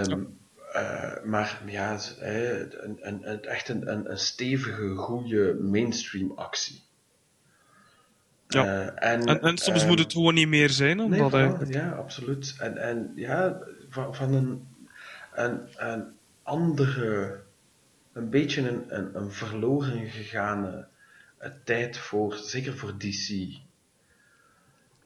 Um, 0.00 0.38
ja. 0.74 1.20
Uh, 1.20 1.24
maar 1.24 1.62
ja, 1.66 1.98
een, 2.18 2.98
een, 3.00 3.30
een, 3.30 3.42
echt 3.42 3.68
een, 3.68 4.10
een, 4.10 4.18
stevige, 4.18 4.94
goede 4.94 5.58
mainstream 5.60 6.32
actie. 6.36 6.82
Ja. 8.48 8.64
Uh, 8.64 8.86
en, 8.86 9.24
en, 9.24 9.40
en, 9.40 9.58
soms 9.58 9.82
um, 9.82 9.88
moet 9.88 9.98
het 9.98 10.12
gewoon 10.12 10.34
niet 10.34 10.48
meer 10.48 10.70
zijn. 10.70 11.00
Omdat 11.00 11.32
nee, 11.32 11.66
Ja, 11.66 11.90
absoluut. 11.90 12.54
En, 12.58 12.76
en 12.76 13.12
ja, 13.14 13.58
van, 13.92 14.14
van 14.14 14.32
een, 14.32 14.66
een, 15.34 15.68
een 15.76 16.04
andere, 16.42 17.40
een 18.12 18.30
beetje 18.30 18.68
een, 18.68 18.96
een, 18.96 19.16
een 19.16 19.32
verloren 19.32 20.06
gegane 20.06 20.86
tijd 21.64 21.98
voor, 21.98 22.34
zeker 22.34 22.76
voor 22.76 22.98
DC. 22.98 23.28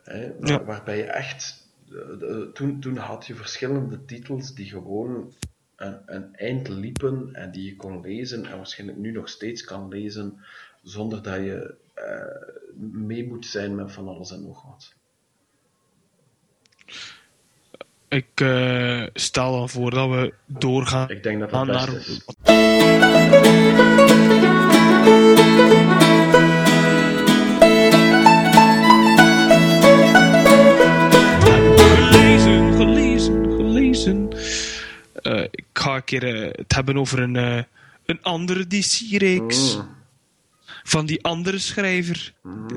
Hè, 0.02 0.38
waar, 0.38 0.50
ja. 0.50 0.64
Waarbij 0.64 0.96
je 0.96 1.04
echt 1.04 1.68
eh, 1.90 2.30
eh, 2.30 2.52
toen, 2.52 2.80
toen 2.80 2.96
had 2.96 3.26
je 3.26 3.34
verschillende 3.34 4.04
titels 4.04 4.54
die 4.54 4.66
gewoon 4.66 5.32
een, 5.76 6.02
een 6.06 6.36
eind 6.36 6.68
liepen 6.68 7.34
en 7.34 7.52
die 7.52 7.64
je 7.64 7.76
kon 7.76 8.00
lezen 8.00 8.46
en 8.46 8.56
waarschijnlijk 8.56 8.98
nu 8.98 9.10
nog 9.10 9.28
steeds 9.28 9.64
kan 9.64 9.88
lezen 9.88 10.38
zonder 10.82 11.22
dat 11.22 11.36
je 11.36 11.74
eh, 11.94 12.74
mee 12.92 13.26
moet 13.26 13.46
zijn 13.46 13.74
met 13.74 13.92
van 13.92 14.08
alles 14.08 14.30
en 14.30 14.42
nog 14.42 14.62
wat. 14.62 14.94
Ik 18.16 18.40
eh, 18.40 19.02
stel 19.14 19.52
dan 19.52 19.68
voor 19.68 19.90
dat 19.90 20.08
we 20.08 20.34
doorgaan 20.46 21.10
Ik 21.10 21.22
denk 21.22 21.40
dat 21.40 21.50
dat 21.50 21.66
naar... 21.66 21.92
is. 21.94 22.20
Gelezen, 32.10 32.74
gelezen, 32.74 33.44
gelezen. 33.56 34.28
Eh, 35.22 35.42
ik 35.42 35.64
ga 35.72 35.94
een 35.94 36.04
keer 36.04 36.34
eh, 36.34 36.50
het 36.52 36.74
hebben 36.74 36.96
over 36.96 37.18
een, 37.18 37.34
een 38.06 38.22
andere 38.22 38.66
DC-reeks. 38.66 39.76
Mm. 39.76 39.95
Van 40.88 41.06
die 41.06 41.24
andere 41.24 41.58
schrijver, 41.58 42.32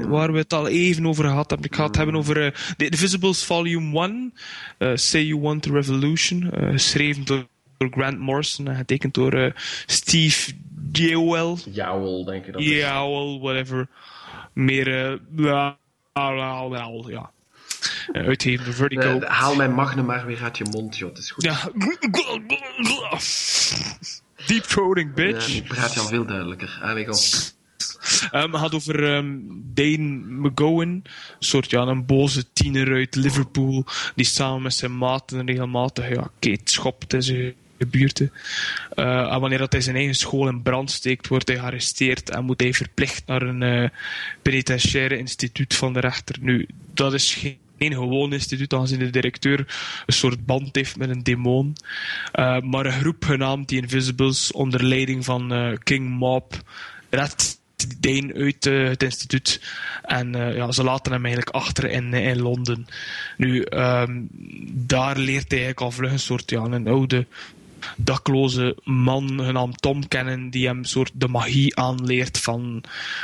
waar 0.07 0.31
we 0.31 0.37
het 0.37 0.53
al 0.53 0.67
even 0.67 1.05
over 1.05 1.23
gehad 1.23 1.49
hebben. 1.49 1.67
Ik 1.69 1.75
ga 1.75 1.85
het 1.85 1.95
hebben 1.95 2.15
over 2.15 2.45
eh, 2.45 2.51
The 2.77 2.85
Invisibles 2.89 3.45
Volume 3.45 3.99
1, 4.01 4.33
eh, 4.77 4.91
Say 4.95 5.23
You 5.23 5.41
Want 5.41 5.67
a 5.67 5.71
Revolution, 5.71 6.51
eh, 6.51 6.69
geschreven 6.71 7.25
door, 7.25 7.47
door 7.77 7.89
Grant 7.91 8.19
Morrison 8.19 8.67
en 8.67 8.75
getekend 8.75 9.13
door 9.13 9.53
Steve 9.85 10.51
Jewell. 10.91 11.55
Jowl, 11.71 12.23
denk 12.25 12.45
ik 12.45 12.53
dat 12.53 12.61
is. 12.61 12.67
Ja, 12.67 13.07
well, 13.07 13.39
whatever. 13.39 13.87
Meer, 14.53 15.05
eh, 15.11 15.17
bla, 15.35 15.77
bla, 16.13 16.67
bla, 16.67 16.89
ja. 17.07 17.31
Eh, 18.11 18.25
uitgeven 18.25 18.73
Vertigo. 18.73 19.19
Eh, 19.19 19.29
haal 19.29 19.55
mijn 19.55 19.73
magnum 19.73 20.05
maar 20.05 20.25
weer 20.25 20.43
uit 20.43 20.57
je 20.57 20.63
mond, 20.71 20.97
joh. 20.97 21.09
Het 21.09 21.17
is 21.17 21.31
goed. 21.31 21.43
Ja. 21.43 21.69
Deep 24.45 24.63
throating, 24.63 25.07
Ja, 25.07 25.13
bitch. 25.23 25.53
nu 25.53 25.61
praat 25.61 25.93
je 25.93 25.99
al 25.99 26.07
veel 26.07 26.25
duidelijker. 26.25 26.79
Allee, 26.81 27.05
kom. 27.05 27.13
Um, 28.31 28.53
gaat 28.53 28.73
over 28.73 29.03
ehm, 29.03 29.37
Dane 29.73 30.21
McGowan, 30.27 30.87
een 30.87 31.03
soort 31.39 31.69
ja, 31.69 31.81
een 31.81 32.05
boze 32.05 32.51
tiener 32.53 32.93
uit 32.93 33.15
Liverpool, 33.15 33.85
die 34.15 34.25
samen 34.25 34.61
met 34.61 34.73
zijn 34.73 34.97
maten 34.97 35.45
regelmatig 35.45 36.09
ja, 36.09 36.29
schopt 36.63 37.13
in 37.13 37.23
zijn 37.23 37.53
buurt. 37.87 38.19
Uh, 38.19 39.33
en 39.33 39.39
wanneer 39.39 39.57
dat 39.57 39.71
hij 39.71 39.81
zijn 39.81 39.95
eigen 39.95 40.15
school 40.15 40.47
in 40.47 40.61
brand 40.61 40.91
steekt, 40.91 41.27
wordt 41.27 41.47
hij 41.47 41.57
gearresteerd 41.57 42.29
en 42.29 42.45
moet 42.45 42.61
hij 42.61 42.73
verplicht 42.73 43.25
naar 43.25 43.41
een 43.41 43.61
uh, 43.61 43.89
penitentiaire 44.41 45.17
instituut 45.17 45.75
van 45.75 45.93
de 45.93 45.99
rechter. 45.99 46.35
Nu, 46.41 46.67
dat 46.93 47.13
is 47.13 47.33
geen 47.33 47.57
gewoon 47.93 48.33
instituut, 48.33 48.73
aangezien 48.73 48.99
de 48.99 49.09
directeur 49.09 49.59
een 50.05 50.13
soort 50.13 50.45
band 50.45 50.75
heeft 50.75 50.97
met 50.97 51.09
een 51.09 51.23
demon. 51.23 51.75
Uh, 52.33 52.59
maar 52.59 52.85
een 52.85 52.99
groep 52.99 53.23
genaamd 53.23 53.67
The 53.67 53.75
Invisibles, 53.75 54.51
onder 54.51 54.83
leiding 54.83 55.25
van 55.25 55.77
King 55.83 56.09
Mob, 56.09 56.53
redt 57.09 57.58
Dane 57.99 58.33
uit 58.33 58.65
uh, 58.65 58.87
het 58.87 59.03
instituut. 59.03 59.61
En 60.01 60.35
uh, 60.35 60.55
ja, 60.55 60.71
ze 60.71 60.83
laten 60.83 61.11
hem 61.11 61.25
eigenlijk 61.25 61.55
achter 61.55 61.89
in, 61.89 62.13
in 62.13 62.41
Londen. 62.41 62.87
Nu, 63.37 63.65
um, 63.69 64.27
daar 64.71 65.17
leert 65.17 65.51
hij 65.51 65.59
eigenlijk 65.59 65.81
al 65.81 65.91
vlug 65.91 66.11
een 66.11 66.19
soort 66.19 66.49
ja, 66.49 66.63
een 66.63 66.87
oude 66.87 67.25
dakloze 67.95 68.77
man 68.83 69.41
genaamd 69.43 69.81
Tom 69.81 70.07
kennen 70.07 70.49
die 70.49 70.67
hem 70.67 70.83
soort 70.83 71.11
de 71.13 71.27
magie 71.27 71.75
aanleert 71.75 72.37
van 72.37 72.83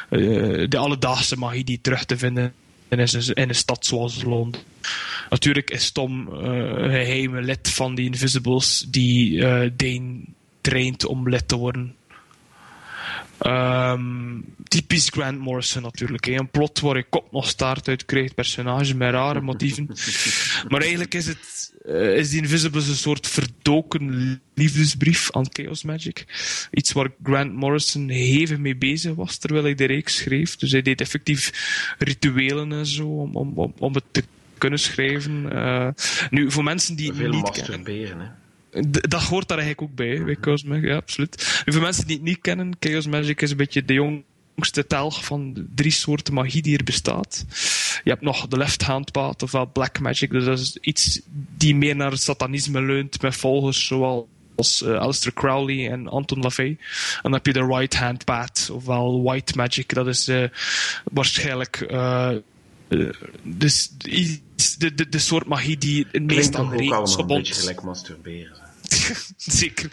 uh, 0.10 0.66
de 0.70 0.78
alledaagse 0.78 1.38
magie 1.38 1.64
die 1.64 1.80
terug 1.82 2.06
te 2.06 2.18
vinden 2.18 2.54
in 2.90 3.00
een, 3.00 3.34
in 3.34 3.50
een 3.50 3.56
stad 3.56 3.86
zoals 3.86 4.24
Londen. 4.24 4.62
Natuurlijk 5.30 5.70
is 5.70 5.92
Tom 5.92 6.28
een 6.28 6.90
geheime 6.90 7.42
lid 7.42 7.70
van 7.70 7.96
die 7.96 8.06
Invisibles 8.06 8.86
die 8.90 9.40
Dane 9.76 10.20
traint 10.62 11.06
om 11.06 11.30
lid 11.30 11.48
te 11.48 11.56
worden. 11.56 11.96
Um, 13.40 14.46
typisch 14.64 15.10
Grant 15.10 15.40
Morrison 15.40 15.82
natuurlijk. 15.82 16.26
Hè. 16.26 16.34
Een 16.34 16.50
plot 16.50 16.80
waar 16.80 16.98
je 16.98 17.06
kop 17.10 17.32
nog 17.32 17.50
staart 17.50 17.88
uit 17.88 18.06
krijgt, 18.06 18.36
personage 18.36 18.96
met 18.96 19.12
rare 19.12 19.42
motieven. 19.42 19.88
maar 20.70 20.82
eigenlijk 20.82 21.14
is 21.14 21.28
het 21.28 21.74
uh, 21.86 22.18
is 22.18 22.30
die 22.30 22.42
Invisibles 22.42 22.88
een 22.88 22.96
soort 22.96 23.28
verdoken 23.28 24.42
liefdesbrief 24.54 25.32
aan 25.32 25.48
Chaos 25.52 25.84
Magic. 25.84 26.26
Iets 26.72 26.92
waar 26.92 27.10
Grant 27.24 27.54
Morrison 27.54 28.10
hevig 28.10 28.58
mee 28.58 28.76
bezig 28.76 29.16
was 29.16 29.38
terwijl 29.38 29.64
hij 29.64 29.76
de 29.76 29.86
reeks 29.86 30.16
schreef. 30.16 30.56
Dus 30.56 30.72
hij 30.72 30.82
deed 30.82 31.02
effectief 31.02 31.52
rituelen 31.98 32.72
en 32.72 32.86
zo 32.86 33.08
om, 33.08 33.36
om, 33.36 33.52
om, 33.56 33.74
om 33.80 33.94
het 33.94 34.04
te 34.12 34.24
kunnen 34.58 34.80
schrijven. 34.80 35.46
Uh, 35.54 35.88
nu, 36.30 36.52
voor 36.52 36.64
mensen 36.64 36.96
die 36.96 37.14
niet 37.14 37.42
masturberen, 37.42 38.08
kennen, 38.08 38.38
dat 39.10 39.24
hoort 39.24 39.48
daar 39.48 39.58
eigenlijk 39.58 39.90
ook 39.90 39.98
bij, 39.98 40.24
bij 40.24 40.38
Chaos 40.42 40.64
Magic, 40.64 40.86
ja, 40.86 40.96
absoluut. 40.96 41.64
Voor 41.66 41.82
mensen 41.82 42.08
die 42.08 42.16
het 42.16 42.26
niet 42.26 42.42
kennen, 42.42 42.78
Chaos 42.80 43.08
Magic 43.08 43.42
is 43.42 43.52
een 43.52 43.58
beetje 43.58 43.86
de 43.86 43.94
jongste 43.94 44.88
telg 44.88 45.26
van 45.26 45.54
de 45.54 45.66
drie 45.76 45.92
soorten 45.92 46.34
magie 46.34 46.62
die 46.62 46.78
er 46.78 46.84
bestaat. 46.84 47.46
Je 48.04 48.10
hebt 48.10 48.22
nog 48.22 48.48
de 48.48 48.58
left-hand 48.58 49.12
path, 49.12 49.42
ofwel 49.42 49.66
Black 49.66 50.00
Magic, 50.00 50.32
dus 50.32 50.46
dat 50.46 50.60
is 50.60 50.78
iets 50.82 51.22
die 51.58 51.76
meer 51.76 51.96
naar 51.96 52.12
het 52.12 52.22
satanisme 52.22 52.82
leunt, 52.82 53.22
met 53.22 53.36
volgers 53.36 53.86
zoals 53.86 54.82
uh, 54.84 54.96
Aleister 54.96 55.34
Crowley 55.34 55.92
en 55.92 56.08
Anton 56.08 56.42
LaVey. 56.42 56.68
En 56.68 56.78
dan 57.22 57.34
heb 57.34 57.46
je 57.46 57.54
de 57.54 57.66
right-hand 57.66 58.26
path, 58.26 58.70
ofwel 58.72 59.24
White 59.24 59.54
Magic, 59.56 59.94
dat 59.94 60.08
is 60.08 60.30
uh, 60.30 60.48
waarschijnlijk... 61.04 61.88
Uh, 61.92 62.32
uh, 62.90 63.10
dus 63.44 63.92
de, 64.78 64.94
de, 64.96 65.10
de 65.10 65.20
soort 65.20 65.46
magie 65.46 65.78
die 65.78 66.08
het 66.12 66.24
meest 66.24 66.56
aan 66.56 66.70
de 66.70 66.76
regels 66.76 67.16
gebonden 67.16 67.42
is. 67.42 67.50
is. 67.50 67.56
een 67.58 67.66
beetje 67.66 67.74
gelijk 67.74 67.84
masturberen. 67.84 68.65
Zeker. 69.38 69.90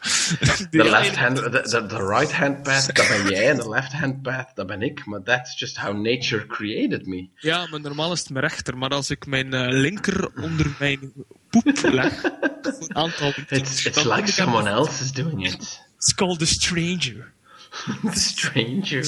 De 0.70 0.84
left 0.84 1.16
hand, 1.16 1.36
de, 1.36 1.50
de, 1.50 1.86
de 1.86 2.06
right 2.06 2.32
hand 2.32 2.62
path, 2.62 2.94
dat 2.94 3.08
ben 3.08 3.28
jij, 3.28 3.50
en 3.50 3.56
de 3.56 3.68
left 3.68 3.92
hand 3.92 4.22
path, 4.22 4.50
dat 4.54 4.66
ben 4.66 4.82
ik. 4.82 5.06
Maar 5.06 5.22
that's 5.22 5.58
just 5.58 5.76
how 5.76 5.96
nature 5.96 6.46
created 6.46 7.06
me. 7.06 7.28
Ja, 7.36 7.66
maar 7.70 7.80
normaal 7.80 8.12
is 8.12 8.18
het 8.18 8.30
mijn 8.30 8.44
rechter. 8.44 8.78
Maar 8.78 8.90
als 8.90 9.10
ik 9.10 9.26
mijn 9.26 9.54
uh, 9.54 9.66
linker 9.68 10.30
onder 10.34 10.76
mijn 10.78 11.12
poep 11.50 11.78
leg, 11.82 12.20
voor 12.62 12.88
een 12.88 12.96
aantal 12.96 13.32
It's, 13.48 13.84
it's 13.84 14.04
like 14.04 14.26
someone 14.26 14.68
else 14.68 15.02
is 15.02 15.12
doing 15.12 15.46
it. 15.46 15.80
It's 15.96 16.14
called 16.14 16.38
the 16.38 16.46
stranger. 16.46 17.32
the 18.12 18.20
stranger. 18.20 19.04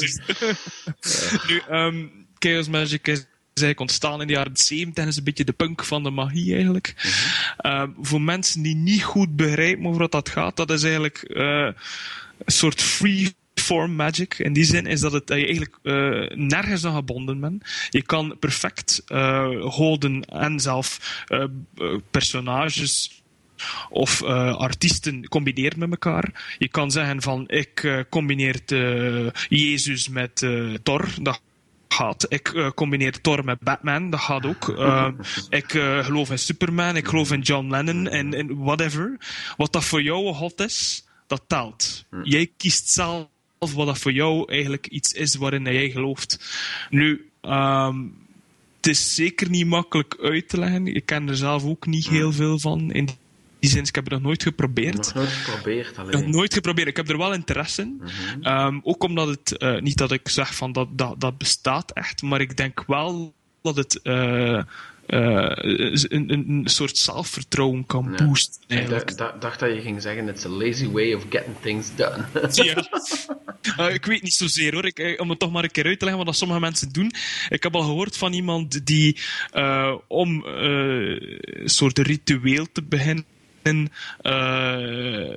nu, 1.48 1.62
um, 1.70 2.26
Chaos 2.38 2.68
Magic 2.68 3.08
is 3.08 3.26
eigenlijk 3.60 3.80
ontstaan 3.80 4.20
in 4.20 4.26
de 4.26 4.32
jaren 4.32 4.56
70 4.56 5.02
en 5.02 5.08
is 5.08 5.16
een 5.16 5.24
beetje 5.24 5.44
de 5.44 5.52
punk 5.52 5.84
van 5.84 6.02
de 6.02 6.10
magie 6.10 6.54
eigenlijk. 6.54 6.94
Mm-hmm. 6.96 7.90
Uh, 7.90 7.96
voor 8.00 8.20
mensen 8.20 8.62
die 8.62 8.74
niet 8.74 9.02
goed 9.02 9.36
begrijpen 9.36 9.86
over 9.86 10.00
wat 10.00 10.12
dat 10.12 10.28
gaat, 10.28 10.56
dat 10.56 10.70
is 10.70 10.82
eigenlijk 10.82 11.24
uh, 11.28 11.70
een 12.44 12.52
soort 12.52 12.82
free 12.82 13.34
form 13.54 13.94
magic. 13.94 14.38
In 14.38 14.52
die 14.52 14.64
zin 14.64 14.86
is 14.86 15.00
dat, 15.00 15.12
het, 15.12 15.26
dat 15.26 15.38
je 15.38 15.44
eigenlijk 15.44 15.78
uh, 15.82 16.46
nergens 16.48 16.84
aan 16.84 16.94
gebonden 16.94 17.40
bent. 17.40 17.64
Je 17.90 18.02
kan 18.02 18.36
perfect 18.38 19.02
houden 19.60 20.24
en 20.24 20.60
zelf 20.60 20.98
personages 22.10 23.22
of 23.90 24.22
uh, 24.22 24.56
artiesten 24.56 25.28
combineren 25.28 25.78
met 25.78 25.90
elkaar. 25.90 26.56
Je 26.58 26.68
kan 26.68 26.90
zeggen 26.90 27.22
van 27.22 27.48
ik 27.48 27.82
uh, 27.82 28.00
combineer 28.10 28.60
uh, 28.72 29.30
Jezus 29.48 30.08
met 30.08 30.46
Thor. 30.82 31.08
Dat 31.20 31.40
gaat. 31.92 32.26
Ik 32.28 32.52
uh, 32.52 32.70
combineer 32.70 33.20
Thor 33.20 33.44
met 33.44 33.60
Batman, 33.60 34.10
dat 34.10 34.20
gaat 34.20 34.46
ook. 34.46 34.68
Uh, 34.68 35.08
ik 35.48 35.74
uh, 35.74 36.04
geloof 36.04 36.30
in 36.30 36.38
Superman, 36.38 36.96
ik 36.96 37.08
geloof 37.08 37.32
in 37.32 37.40
John 37.40 37.70
Lennon 37.70 38.08
en, 38.08 38.34
en 38.34 38.58
whatever. 38.58 39.16
Wat 39.56 39.72
dat 39.72 39.84
voor 39.84 40.02
jou 40.02 40.34
hot 40.34 40.60
is, 40.60 41.06
dat 41.26 41.42
telt. 41.46 42.04
Hm. 42.10 42.22
Jij 42.22 42.50
kiest 42.56 42.88
zelf 42.88 43.26
wat 43.58 43.86
dat 43.86 43.98
voor 43.98 44.12
jou 44.12 44.52
eigenlijk 44.52 44.86
iets 44.86 45.12
is 45.12 45.34
waarin 45.34 45.64
jij 45.64 45.90
gelooft. 45.90 46.58
Nu, 46.90 47.30
um, 47.42 48.14
het 48.76 48.86
is 48.86 49.14
zeker 49.14 49.50
niet 49.50 49.66
makkelijk 49.66 50.16
uit 50.22 50.48
te 50.48 50.58
leggen. 50.58 50.86
Ik 50.86 51.06
ken 51.06 51.28
er 51.28 51.36
zelf 51.36 51.64
ook 51.64 51.86
niet 51.86 52.08
heel 52.08 52.32
veel 52.32 52.58
van. 52.58 52.92
In 52.92 53.08
die 53.62 53.70
zin, 53.70 53.82
ik 53.82 53.94
heb 53.94 54.04
het 54.04 54.12
nog 54.12 54.22
nooit 54.22 54.42
geprobeerd. 54.42 54.96
Nog 54.96 55.14
nooit 55.14 55.28
geprobeerd 55.28 55.98
alleen. 55.98 56.20
Nog 56.20 56.26
nooit 56.26 56.54
geprobeerd. 56.54 56.88
Ik 56.88 56.96
heb 56.96 57.08
er 57.08 57.18
wel 57.18 57.32
interesse 57.32 57.82
in. 57.82 58.00
Mm-hmm. 58.00 58.66
Um, 58.66 58.80
ook 58.82 59.02
omdat 59.02 59.28
het, 59.28 59.54
uh, 59.58 59.80
niet 59.80 59.96
dat 59.96 60.12
ik 60.12 60.28
zeg 60.28 60.54
van 60.54 60.72
dat, 60.72 60.88
dat, 60.90 61.20
dat 61.20 61.38
bestaat 61.38 61.92
echt, 61.92 62.22
maar 62.22 62.40
ik 62.40 62.56
denk 62.56 62.84
wel 62.86 63.34
dat 63.62 63.76
het 63.76 64.00
uh, 64.02 64.14
uh, 64.54 64.62
een, 65.06 66.30
een, 66.30 66.62
soort 66.64 66.98
zelfvertrouwen 66.98 67.86
kan 67.86 68.14
ja. 68.18 68.26
boosten. 68.26 68.62
Eigenlijk. 68.68 69.10
Ik 69.10 69.16
dacht, 69.16 69.40
dacht 69.40 69.60
dat 69.60 69.74
je 69.74 69.80
ging 69.80 70.02
zeggen, 70.02 70.28
it's 70.28 70.44
a 70.44 70.48
lazy 70.48 70.88
way 70.88 71.12
of 71.12 71.24
getting 71.30 71.56
things 71.60 71.94
done. 71.96 72.24
ja. 72.50 72.88
Uh, 73.78 73.94
ik 73.94 74.04
weet 74.04 74.22
niet 74.22 74.34
zozeer 74.34 74.72
hoor. 74.74 74.86
Ik, 74.86 75.20
om 75.20 75.30
het 75.30 75.38
toch 75.38 75.52
maar 75.52 75.64
een 75.64 75.70
keer 75.70 75.86
uit 75.86 75.98
te 75.98 76.04
leggen 76.04 76.24
wat 76.24 76.36
sommige 76.36 76.60
mensen 76.60 76.92
doen. 76.92 77.12
Ik 77.48 77.62
heb 77.62 77.74
al 77.74 77.82
gehoord 77.82 78.16
van 78.16 78.32
iemand 78.32 78.86
die 78.86 79.18
om 80.08 80.44
een 80.44 81.68
soort 81.68 81.98
ritueel 81.98 82.66
te 82.72 82.82
beginnen 82.82 83.31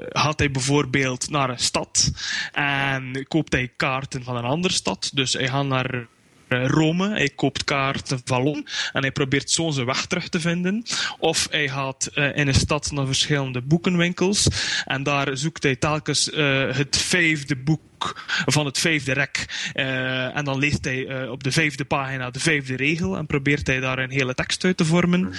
gaat 0.10 0.40
hij 0.40 0.52
bijvoorbeeld 0.52 1.30
naar 1.30 1.50
een 1.50 1.60
stad 1.60 2.12
en 2.52 3.26
koopt 3.28 3.54
hij 3.54 3.72
kaarten 3.78 4.24
van 4.24 4.36
een 4.36 4.44
andere 4.44 4.74
stad. 4.74 5.12
Dus 5.14 5.34
hij 5.34 5.48
gaat 5.48 5.66
naar 5.66 6.08
eh, 6.48 6.68
Rome. 6.68 7.10
Hij 7.10 7.30
koopt 7.36 7.64
kaarten 7.64 8.22
Vallon 8.26 8.68
en 8.94 9.02
hij 9.02 9.12
probeert 9.12 9.52
zo 9.52 9.70
zijn 9.70 9.86
weg 9.86 10.06
terug 10.06 10.30
te 10.30 10.40
vinden. 10.40 10.84
Of 11.20 11.48
hij 11.52 11.68
gaat 11.70 12.10
uh, 12.16 12.38
in 12.38 12.48
een 12.48 12.54
stad 12.54 12.92
naar 12.92 13.06
verschillende 13.06 13.62
boekenwinkels 13.62 14.48
en 14.86 15.04
daar 15.04 15.38
zoekt 15.38 15.64
hij 15.64 15.76
telkens 15.76 16.30
uh, 16.30 16.72
het 16.76 16.98
vijfde 16.98 17.56
boek 17.56 18.26
van 18.46 18.66
het 18.66 18.80
vijfde 18.80 19.14
rek. 19.14 19.72
Uh, 19.74 20.38
en 20.38 20.46
dan 20.46 20.60
leest 20.60 20.86
hij 20.86 21.28
op 21.28 21.44
de 21.44 21.52
vijfde 21.52 21.86
pagina 21.86 22.30
de 22.30 22.40
vijfde 22.40 22.76
regel 22.76 23.18
en 23.18 23.26
probeert 23.26 23.68
hij 23.68 23.80
daar 23.80 24.00
een 24.00 24.12
hele 24.12 24.34
tekst 24.34 24.64
uit 24.64 24.78
te 24.78 24.86
vormen. 24.86 25.34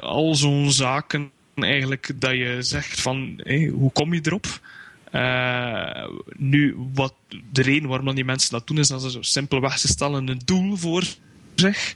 al 0.00 0.34
zo'n 0.34 0.72
zaken 0.72 1.30
eigenlijk 1.64 2.10
dat 2.14 2.32
je 2.32 2.56
zegt 2.60 3.00
van 3.00 3.40
hoe 3.72 3.92
kom 3.92 4.14
je 4.14 4.20
erop? 4.22 4.60
Uh, 5.12 6.08
nu, 6.36 6.76
wat 6.94 7.14
de 7.52 7.62
reden 7.62 7.88
waarom 7.88 8.14
die 8.14 8.24
mensen 8.24 8.50
dat 8.50 8.66
doen, 8.66 8.78
is 8.78 8.88
dat 8.88 9.02
ze 9.02 9.18
simpelweg 9.20 9.78
ze 9.78 9.88
stellen 9.88 10.28
een 10.28 10.40
doel 10.44 10.76
voor 10.76 11.04
zich. 11.54 11.92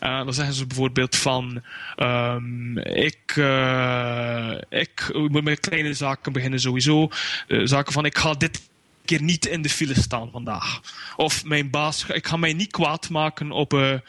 Uh, 0.00 0.24
dan 0.24 0.34
zeggen 0.34 0.54
ze 0.54 0.66
bijvoorbeeld 0.66 1.16
van 1.16 1.62
um, 1.96 2.78
ik, 2.78 3.36
uh, 3.36 4.54
ik 4.68 5.10
moet 5.12 5.44
met 5.44 5.60
kleine 5.60 5.94
zaken 5.94 6.32
beginnen 6.32 6.60
sowieso. 6.60 7.08
zaken 7.48 7.92
van 7.92 8.04
ik 8.04 8.18
ga 8.18 8.32
dit 8.32 8.70
keer 9.04 9.22
niet 9.22 9.46
in 9.46 9.62
de 9.62 9.70
file 9.70 10.00
staan 10.00 10.30
vandaag. 10.30 10.80
Of 11.16 11.44
mijn 11.44 11.70
baas, 11.70 12.06
ik 12.06 12.26
ga 12.26 12.36
mij 12.36 12.52
niet 12.52 12.70
kwaad 12.70 13.08
maken 13.08 13.50
op, 13.50 14.00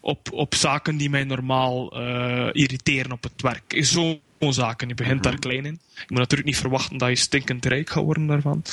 op, 0.00 0.32
op 0.32 0.54
zaken 0.54 0.96
die 0.96 1.10
mij 1.10 1.24
normaal 1.24 2.00
irriteren 2.52 3.12
op 3.12 3.22
het 3.22 3.42
werk. 3.42 3.84
Zo 3.84 4.20
zaken. 4.48 4.88
Je 4.88 4.94
begint 4.94 5.22
daar 5.22 5.32
mhm. 5.32 5.40
klein 5.40 5.64
in. 5.64 5.80
Je 5.94 6.04
moet 6.06 6.18
natuurlijk 6.18 6.48
niet 6.48 6.58
verwachten 6.58 6.98
dat 6.98 7.08
je 7.08 7.16
stinkend 7.16 7.64
rijk 7.64 7.90
gaat 7.90 8.04
worden 8.04 8.26
daarvan. 8.26 8.64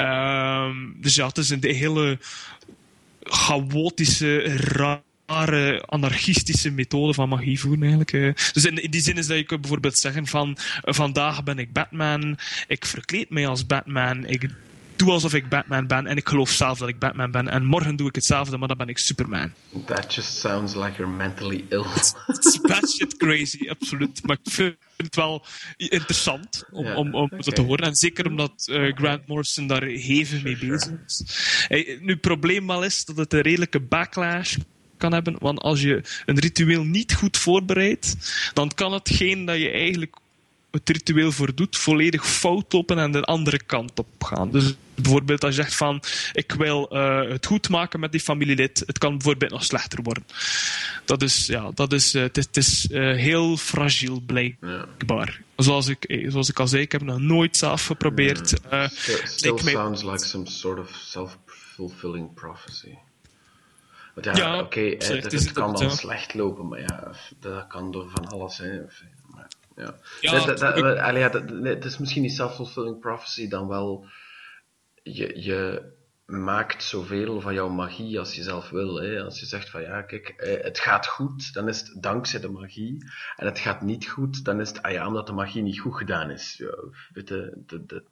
Uh, 0.00 0.70
dus 0.96 1.14
ja, 1.14 1.26
het 1.26 1.38
is 1.38 1.50
een 1.50 1.64
hele 1.64 2.18
chaotische, 3.22 4.56
rare, 4.56 5.82
anarchistische 5.86 6.70
methode 6.70 7.14
van 7.14 7.28
magie 7.28 7.60
voeren 7.60 7.82
eigenlijk. 7.82 8.36
Dus 8.52 8.64
in, 8.64 8.82
in 8.82 8.90
die 8.90 9.00
zin 9.00 9.16
is 9.16 9.26
dat 9.26 9.38
je 9.38 9.58
bijvoorbeeld 9.58 9.98
zeggen 9.98 10.26
van 10.26 10.56
vandaag 10.82 11.44
ben 11.44 11.58
ik 11.58 11.72
Batman, 11.72 12.38
ik 12.68 12.84
verkleed 12.86 13.30
mij 13.30 13.46
als 13.46 13.66
Batman, 13.66 14.26
ik 14.26 14.50
doe 14.98 15.10
alsof 15.10 15.34
ik 15.34 15.48
Batman 15.48 15.86
ben 15.86 16.06
en 16.06 16.16
ik 16.16 16.28
geloof 16.28 16.50
zelf 16.50 16.78
dat 16.78 16.88
ik 16.88 16.98
Batman 16.98 17.30
ben. 17.30 17.48
En 17.48 17.64
morgen 17.64 17.96
doe 17.96 18.08
ik 18.08 18.14
hetzelfde, 18.14 18.56
maar 18.56 18.68
dan 18.68 18.76
ben 18.76 18.88
ik 18.88 18.98
Superman. 18.98 19.52
That 19.84 20.14
just 20.14 20.38
sounds 20.38 20.74
like 20.74 20.96
you're 20.96 21.12
mentally 21.16 21.64
ill. 21.68 21.84
It's 22.26 22.60
batshit 22.60 23.16
crazy, 23.16 23.68
absoluut. 23.68 24.26
Maar 24.26 24.36
ik 24.42 24.52
vind 24.52 24.76
het 24.96 25.16
wel 25.16 25.44
interessant 25.76 26.64
om, 26.70 26.86
om, 26.86 27.14
om 27.14 27.30
dat 27.36 27.54
te 27.54 27.62
horen. 27.62 27.86
En 27.86 27.94
zeker 27.94 28.26
omdat 28.26 28.66
uh, 28.70 28.94
Grant 28.94 29.26
Morrison 29.26 29.66
daar 29.66 29.82
hevig 29.82 30.42
mee 30.42 30.58
bezig 30.58 30.92
is. 31.06 31.24
Hey, 31.68 31.98
nu, 32.00 32.12
het 32.12 32.20
probleem 32.20 32.66
wel 32.66 32.84
is 32.84 33.04
dat 33.04 33.16
het 33.16 33.32
een 33.32 33.40
redelijke 33.40 33.80
backlash 33.80 34.56
kan 34.96 35.12
hebben. 35.12 35.36
Want 35.38 35.60
als 35.60 35.80
je 35.80 36.02
een 36.26 36.38
ritueel 36.38 36.84
niet 36.84 37.14
goed 37.14 37.36
voorbereidt, 37.36 38.16
dan 38.52 38.70
kan 38.74 38.92
hetgeen 38.92 39.44
dat 39.44 39.58
je 39.58 39.70
eigenlijk 39.70 40.16
het 40.78 40.88
ritueel 40.88 41.32
voor 41.32 41.54
doet, 41.54 41.76
volledig 41.76 42.26
fout 42.26 42.72
lopen 42.72 42.98
en 42.98 43.12
de 43.12 43.22
andere 43.22 43.62
kant 43.62 43.98
op 43.98 44.24
gaan. 44.24 44.50
Dus 44.50 44.74
bijvoorbeeld 44.94 45.44
als 45.44 45.56
je 45.56 45.62
zegt 45.62 45.74
van, 45.74 46.02
ik 46.32 46.52
wil 46.52 46.88
uh, 46.92 47.28
het 47.28 47.46
goed 47.46 47.68
maken 47.68 48.00
met 48.00 48.12
die 48.12 48.20
familielid, 48.20 48.82
het 48.86 48.98
kan 48.98 49.10
bijvoorbeeld 49.10 49.50
nog 49.50 49.64
slechter 49.64 50.02
worden. 50.02 50.26
Dat 51.04 51.22
is, 51.22 51.46
ja, 51.46 51.70
dat 51.74 51.92
is, 51.92 52.14
uh, 52.14 52.22
het, 52.22 52.56
is 52.56 52.88
uh, 52.90 53.16
heel 53.16 53.56
fragiel 53.56 54.20
blijkbaar. 54.20 55.40
Ja. 55.56 55.64
Zoals, 55.64 55.88
ik, 55.88 56.24
zoals 56.28 56.48
ik 56.48 56.58
al 56.58 56.68
zei, 56.68 56.82
ik 56.82 56.92
heb 56.92 57.02
nog 57.02 57.18
nooit 57.18 57.56
zelf 57.56 57.86
geprobeerd. 57.86 58.54
Still, 59.24 59.58
sounds 59.58 60.02
like 60.02 60.24
some 60.24 60.50
sort 60.50 60.78
of 60.78 60.90
self-fulfilling 61.04 62.34
prophecy. 62.34 62.94
Want 64.14 64.26
ja, 64.26 64.36
ja 64.36 64.54
oké, 64.54 64.64
okay, 64.64 64.90
het, 64.90 65.32
het, 65.32 65.52
kan 65.52 65.74
dan 65.74 65.90
slecht 65.90 66.34
lopen, 66.34 66.68
maar 66.68 66.80
ja, 66.80 67.12
dat 67.40 67.66
kan 67.66 67.92
door 67.92 68.10
van 68.10 68.26
alles 68.26 68.56
zijn. 68.56 68.90
Ja. 69.76 69.94
ja 70.20 70.44
dat, 70.44 70.58
dat, 70.58 70.76
ja, 71.16 71.28
dat, 71.28 71.42
het 71.62 71.84
is 71.84 71.98
misschien 71.98 72.22
niet 72.22 72.32
self-fulfilling 72.32 73.00
prophecy, 73.00 73.48
dan 73.48 73.68
wel 73.68 74.06
je, 75.02 75.42
je 75.42 75.82
maakt 76.26 76.84
zoveel 76.84 77.40
van 77.40 77.54
jouw 77.54 77.68
magie 77.68 78.18
als 78.18 78.34
je 78.34 78.42
zelf 78.42 78.70
wil. 78.70 79.00
Hè. 79.00 79.22
Als 79.22 79.40
je 79.40 79.46
zegt 79.46 79.70
van 79.70 79.82
ja, 79.82 80.02
kijk, 80.02 80.28
eh, 80.28 80.64
het 80.64 80.78
gaat 80.78 81.06
goed, 81.06 81.52
dan 81.52 81.68
is 81.68 81.80
het 81.80 82.02
dankzij 82.02 82.40
de 82.40 82.48
magie. 82.48 83.04
En 83.36 83.46
het 83.46 83.58
gaat 83.58 83.82
niet 83.82 84.06
goed, 84.06 84.44
dan 84.44 84.60
is 84.60 84.68
het 84.68 84.82
ah 84.82 84.92
ja, 84.92 85.06
omdat 85.06 85.26
de 85.26 85.32
magie 85.32 85.62
niet 85.62 85.80
goed 85.80 85.96
gedaan 85.96 86.30
is. 86.30 86.54
Ja, 86.58 86.74
weet 87.12 87.28
de, 87.28 87.62
de, 87.66 87.86
de, 87.86 88.04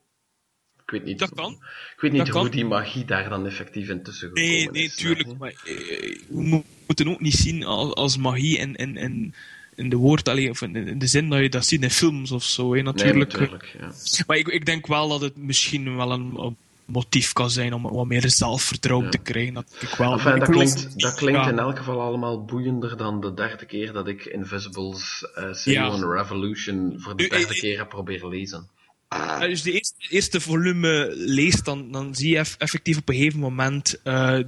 ik 0.83 0.91
weet 0.91 1.03
niet, 1.03 1.19
dat 1.19 1.33
kan. 1.33 1.51
Ik 1.95 2.01
weet 2.01 2.11
niet 2.11 2.27
hoe 2.27 2.49
die 2.49 2.65
magie 2.65 3.05
daar 3.05 3.29
dan 3.29 3.45
effectief 3.45 3.89
in 3.89 4.03
tussen 4.03 4.27
gekomen 4.27 4.49
nee, 4.49 4.69
nee, 4.69 4.83
is. 4.83 5.01
Nee, 5.01 5.15
tuurlijk. 5.15 5.37
Maar, 5.37 5.49
eh, 5.49 6.19
we 6.27 6.63
moeten 6.87 7.07
ook 7.07 7.19
niet 7.19 7.33
zien 7.33 7.63
als, 7.63 7.93
als 7.93 8.17
magie 8.17 8.59
en, 8.59 8.75
en, 8.75 8.97
en 8.97 9.33
in 9.75 9.89
de 9.89 9.95
woord, 9.95 10.29
allee, 10.29 10.49
of 10.49 10.61
in, 10.61 10.99
de 10.99 11.07
zin 11.07 11.29
dat 11.29 11.39
je 11.39 11.49
dat 11.49 11.65
ziet 11.65 11.81
in 11.81 11.89
films 11.89 12.31
of 12.31 12.43
zo, 12.43 12.75
hè, 12.75 12.81
natuurlijk. 12.81 13.31
Nee, 13.31 13.41
natuurlijk 13.41 13.77
ja. 13.79 14.23
Maar 14.27 14.37
ik, 14.37 14.47
ik 14.47 14.65
denk 14.65 14.87
wel 14.87 15.09
dat 15.09 15.21
het 15.21 15.37
misschien 15.37 15.95
wel 15.95 16.11
een, 16.11 16.55
motief 16.85 17.33
kan 17.33 17.49
zijn 17.49 17.73
om 17.73 17.81
wat 17.81 18.05
meer 18.05 18.29
zelfvertrouwen 18.29 19.09
te 19.09 19.17
krijgen. 19.17 19.53
Dat, 19.53 19.75
ik 19.79 19.89
wel, 19.89 20.11
enfin, 20.11 20.39
dat, 20.39 20.49
klinkt, 20.49 20.99
dat 20.99 21.15
klinkt 21.15 21.47
in 21.47 21.59
elk 21.59 21.77
geval 21.77 22.01
allemaal 22.01 22.45
boeiender 22.45 22.97
dan 22.97 23.21
de 23.21 23.33
derde 23.33 23.65
keer 23.65 23.93
dat 23.93 24.07
ik 24.07 24.25
Invisibles 24.25 25.27
uh, 25.37 25.95
Revolution 26.15 26.93
voor 26.97 27.17
de 27.17 27.27
derde 27.27 27.53
keer 27.53 27.77
heb 27.77 27.89
proberen 27.89 28.29
lezen. 28.29 28.67
Als 29.07 29.57
je 29.57 29.63
de 29.63 29.71
eerste, 29.71 29.95
eerste 30.09 30.41
volume 30.41 31.11
leest, 31.15 31.65
dan, 31.65 31.91
dan 31.91 32.15
zie 32.15 32.29
je 32.29 32.45
effectief 32.57 32.97
op 32.97 33.09
een 33.09 33.15
gegeven 33.15 33.39
moment 33.39 33.99
uh, 34.03 34.39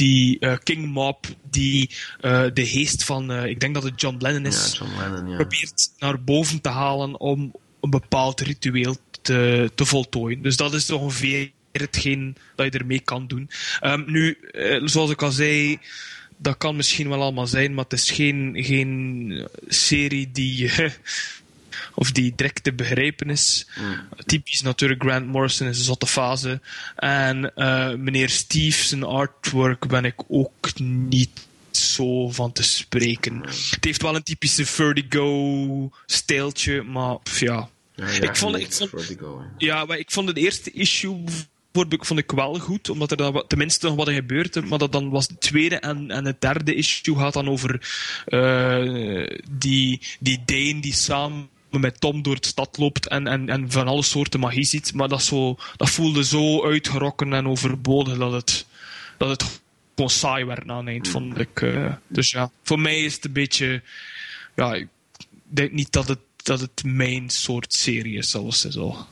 die 0.00 0.36
uh, 0.40 0.56
King 0.62 0.86
Mob, 0.86 1.24
die 1.50 1.90
uh, 2.20 2.44
de 2.52 2.66
geest 2.66 3.04
van, 3.04 3.30
uh, 3.30 3.44
ik 3.44 3.60
denk 3.60 3.74
dat 3.74 3.82
het 3.82 4.00
John 4.00 4.16
Lennon 4.18 4.46
is, 4.46 4.72
ja, 4.72 4.78
John 4.78 4.98
Lennon, 4.98 5.30
ja. 5.30 5.36
probeert 5.36 5.92
naar 5.98 6.22
boven 6.22 6.60
te 6.60 6.68
halen 6.68 7.20
om 7.20 7.52
een 7.80 7.90
bepaald 7.90 8.40
ritueel 8.40 8.96
te, 9.22 9.70
te 9.74 9.84
voltooien. 9.84 10.42
Dus 10.42 10.56
dat 10.56 10.74
is 10.74 10.90
ongeveer 10.90 11.50
hetgeen 11.72 12.36
dat 12.56 12.72
je 12.72 12.78
ermee 12.78 13.00
kan 13.00 13.26
doen. 13.26 13.50
Um, 13.84 14.04
nu, 14.06 14.38
zoals 14.84 15.10
ik 15.10 15.22
al 15.22 15.30
zei, 15.30 15.78
dat 16.36 16.56
kan 16.56 16.76
misschien 16.76 17.08
wel 17.08 17.22
allemaal 17.22 17.46
zijn, 17.46 17.74
maar 17.74 17.84
het 17.84 17.92
is 17.92 18.10
geen, 18.10 18.52
geen 18.56 19.48
serie 19.68 20.30
die 20.32 20.70
of 22.00 22.12
die 22.12 22.32
direct 22.36 22.64
te 22.64 22.72
begrijpen 22.72 23.30
is. 23.30 23.66
Mm. 23.80 24.08
Typisch 24.26 24.62
natuurlijk, 24.62 25.02
Grant 25.02 25.26
Morrison 25.26 25.68
is 25.68 25.78
een 25.78 25.84
zotte 25.84 26.06
fase. 26.06 26.60
En 26.96 27.52
uh, 27.56 27.94
meneer 27.94 28.28
Steve, 28.28 28.86
zijn 28.86 29.04
artwork 29.04 29.88
ben 29.88 30.04
ik 30.04 30.14
ook 30.28 30.78
niet 30.78 31.46
zo 31.70 32.30
van 32.30 32.52
te 32.52 32.62
spreken. 32.62 33.34
Mm. 33.34 33.42
Het 33.70 33.84
heeft 33.84 34.02
wel 34.02 34.14
een 34.14 34.22
typische 34.22 34.66
Vertigo-stijltje, 34.66 36.82
maar 36.82 37.16
ja. 37.38 37.68
ja, 37.94 38.08
ja 38.08 38.20
ik 38.20 38.36
vond, 38.36 38.56
ik 38.56 38.72
vond, 38.72 38.90
Vertigo, 38.90 39.44
ja, 39.58 39.84
maar 39.84 39.98
ik 39.98 40.10
vond 40.10 40.28
het 40.28 40.36
eerste 40.36 40.70
issue 40.70 41.24
bijvoorbeeld 41.72 42.06
vond 42.06 42.20
ik 42.20 42.30
wel 42.30 42.58
goed, 42.58 42.90
omdat 42.90 43.10
er 43.10 43.16
dan 43.16 43.32
wat, 43.32 43.48
tenminste 43.48 43.86
nog 43.86 43.96
wat 43.96 44.08
er 44.08 44.14
gebeurde. 44.14 44.62
Maar 44.62 44.78
dat 44.78 44.92
dan 44.92 45.10
was 45.10 45.28
het 45.28 45.40
tweede 45.40 45.76
en, 45.76 46.10
en 46.10 46.24
het 46.24 46.40
derde 46.40 46.74
issue 46.74 47.16
gaat 47.16 47.32
dan 47.32 47.48
over 47.48 47.80
uh, 48.26 49.26
die, 49.50 50.00
die 50.20 50.42
Dane 50.44 50.80
die 50.80 50.94
samen 50.94 51.48
met 51.70 52.00
Tom 52.00 52.22
door 52.22 52.40
de 52.40 52.46
stad 52.46 52.76
loopt 52.78 53.08
en, 53.08 53.26
en, 53.26 53.48
en 53.48 53.70
van 53.70 53.86
alle 53.86 54.02
soorten 54.02 54.40
magie 54.40 54.64
ziet. 54.64 54.94
Maar 54.94 55.08
dat, 55.08 55.22
zo, 55.22 55.56
dat 55.76 55.90
voelde 55.90 56.24
zo 56.24 56.64
uitgerokken 56.64 57.32
en 57.32 57.48
overbodig 57.48 58.18
dat 58.18 58.32
het, 58.32 58.66
dat 59.16 59.28
het 59.28 59.60
gewoon 59.94 60.10
saai 60.10 60.44
werd 60.44 60.64
na 60.64 60.78
een 60.78 60.88
eind, 60.88 61.08
vond 61.08 61.38
ik. 61.38 61.60
Uh, 61.60 61.92
dus 62.06 62.30
ja, 62.30 62.50
voor 62.62 62.80
mij 62.80 63.00
is 63.00 63.14
het 63.14 63.24
een 63.24 63.32
beetje... 63.32 63.82
Ja, 64.56 64.74
ik 64.74 64.88
denk 65.44 65.72
niet 65.72 65.92
dat 65.92 66.08
het, 66.08 66.18
dat 66.36 66.60
het 66.60 66.82
mijn 66.84 67.30
soort 67.30 67.74
serie 67.74 68.16
is, 68.16 68.30
zoals 68.30 68.60
ze 68.60 68.72
zo. 68.72 69.06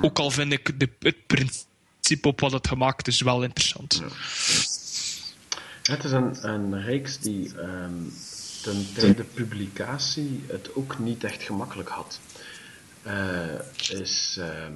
Ook 0.00 0.18
al 0.18 0.30
vind 0.30 0.52
ik 0.52 0.80
de, 0.80 0.88
het 0.98 1.26
principe 1.26 2.28
op 2.28 2.40
wat 2.40 2.52
het 2.52 2.68
gemaakt 2.68 3.06
is 3.06 3.20
wel 3.20 3.42
interessant. 3.42 4.02
Ja. 4.02 4.08
Het 5.82 6.04
is 6.04 6.10
een, 6.10 6.48
een 6.48 6.82
reeks 6.82 7.18
die 7.18 7.58
um, 7.58 8.12
ten 8.62 8.94
tijde 8.94 9.24
publicatie 9.24 10.44
het 10.46 10.74
ook 10.74 10.98
niet 10.98 11.24
echt 11.24 11.42
gemakkelijk 11.42 11.88
had. 11.88 12.20
Uh, 13.06 13.60
is, 13.90 14.36
uh, 14.38 14.68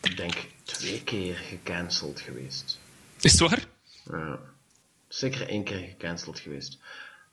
ik 0.00 0.16
denk, 0.16 0.34
twee 0.62 1.02
keer 1.02 1.34
gecanceld 1.34 2.20
geweest. 2.20 2.80
Is 3.20 3.40
het 3.40 3.40
waar? 3.40 3.66
Zeker 5.08 5.48
één 5.48 5.64
keer 5.64 5.78
gecanceld 5.78 6.38
geweest. 6.38 6.78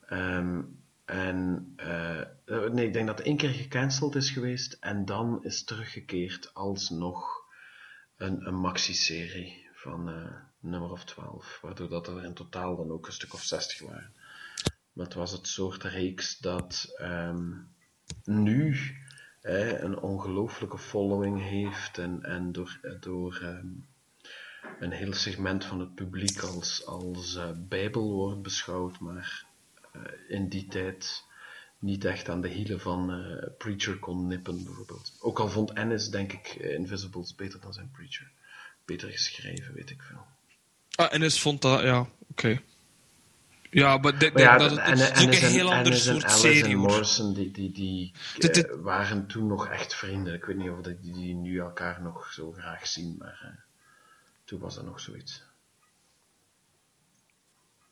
Um, 0.10 0.80
en 1.06 1.74
uh, 1.78 2.70
nee, 2.72 2.88
ik 2.88 2.94
denk 2.94 3.08
dat 3.08 3.20
één 3.20 3.38
keer 3.38 3.50
gecanceld 3.50 4.16
is 4.16 4.30
geweest 4.30 4.78
en 4.80 5.06
dan 5.06 5.44
is 5.44 5.64
teruggekeerd 5.64 6.54
alsnog 6.54 7.44
een, 8.18 8.48
een 8.48 8.56
maxi-serie 8.56 9.70
van 9.74 10.30
nummer 10.60 10.92
of 10.92 11.04
12, 11.04 11.60
waardoor 11.62 11.90
dat 11.90 12.08
er 12.08 12.24
in 12.24 12.34
totaal 12.34 12.76
dan 12.76 12.92
ook 12.92 13.06
een 13.06 13.14
stuk 13.14 13.34
of 13.34 13.44
60 13.44 13.80
waren. 13.82 14.14
Maar 14.96 15.06
het 15.06 15.14
was 15.14 15.32
het 15.32 15.48
soort 15.48 15.84
reeks 15.84 16.38
dat 16.38 16.96
um, 17.02 17.68
nu 18.24 18.78
hè, 19.42 19.80
een 19.80 20.00
ongelooflijke 20.00 20.78
following 20.78 21.42
heeft 21.42 21.98
en, 21.98 22.24
en 22.24 22.52
door, 22.52 22.80
door 23.00 23.40
um, 23.44 23.86
een 24.80 24.92
heel 24.92 25.14
segment 25.14 25.66
van 25.66 25.80
het 25.80 25.96
publiek 25.96 26.40
als, 26.40 26.86
als 26.86 27.36
eh, 27.36 27.50
bijbel 27.56 28.12
wordt 28.12 28.42
beschouwd, 28.42 29.00
maar 29.00 29.46
eh, 29.92 30.02
in 30.28 30.50
die 30.50 30.68
tijd 30.68 31.24
niet 31.80 32.06
echt 32.06 32.30
aan 32.30 32.42
de 32.42 32.48
hielen 32.48 32.80
van 32.80 33.12
eh, 33.12 33.48
Preacher 33.58 34.00
kon 34.00 34.28
nippen, 34.28 34.64
bijvoorbeeld. 34.64 35.14
Ook 35.20 35.40
al 35.40 35.50
vond 35.50 35.74
Ennis, 35.74 36.10
denk 36.10 36.34
ik, 36.34 36.48
eh, 36.48 36.74
Invisibles 36.74 37.36
beter 37.36 37.60
dan 37.60 37.74
zijn 37.74 37.92
Preacher. 37.92 38.32
Beter 38.86 39.10
geschreven, 39.10 39.74
weet 39.74 39.90
ik 39.90 40.02
veel. 40.02 40.26
Ah, 40.96 41.14
Ennis 41.14 41.42
vond 41.42 41.62
dat, 41.62 41.82
ja, 41.82 42.10
oké. 42.30 42.62
Ja, 43.76 43.98
maar, 43.98 44.14
ja, 44.36 44.58
dat, 44.58 44.70
dat, 44.70 44.78
en, 44.80 44.94
is 44.94 45.10
ook 45.10 45.18
een 45.18 45.32
en, 45.32 45.50
heel 45.52 45.74
ander 45.74 45.94
soort 45.96 46.24
Alice 46.24 46.38
serie. 46.38 46.64
en. 46.64 46.78
Morrison, 46.78 47.34
die, 47.34 47.52
die, 47.52 47.72
die 47.72 48.14
eh, 48.38 48.76
waren 48.82 49.28
toen 49.28 49.48
nog 49.48 49.68
echt 49.68 49.96
vrienden. 49.96 50.34
Ik 50.34 50.46
weet 50.46 50.58
niet 50.58 50.70
of 50.70 50.82
dat 50.82 51.02
die, 51.02 51.14
die 51.14 51.34
nu 51.34 51.60
elkaar 51.60 52.02
nog 52.02 52.32
zo 52.34 52.52
graag 52.52 52.88
zien, 52.88 53.16
maar 53.20 53.40
eh, 53.44 53.50
toen 54.46 54.60
was 54.60 54.76
dat 54.76 54.86
nog 54.86 55.00
zoiets. 55.00 55.44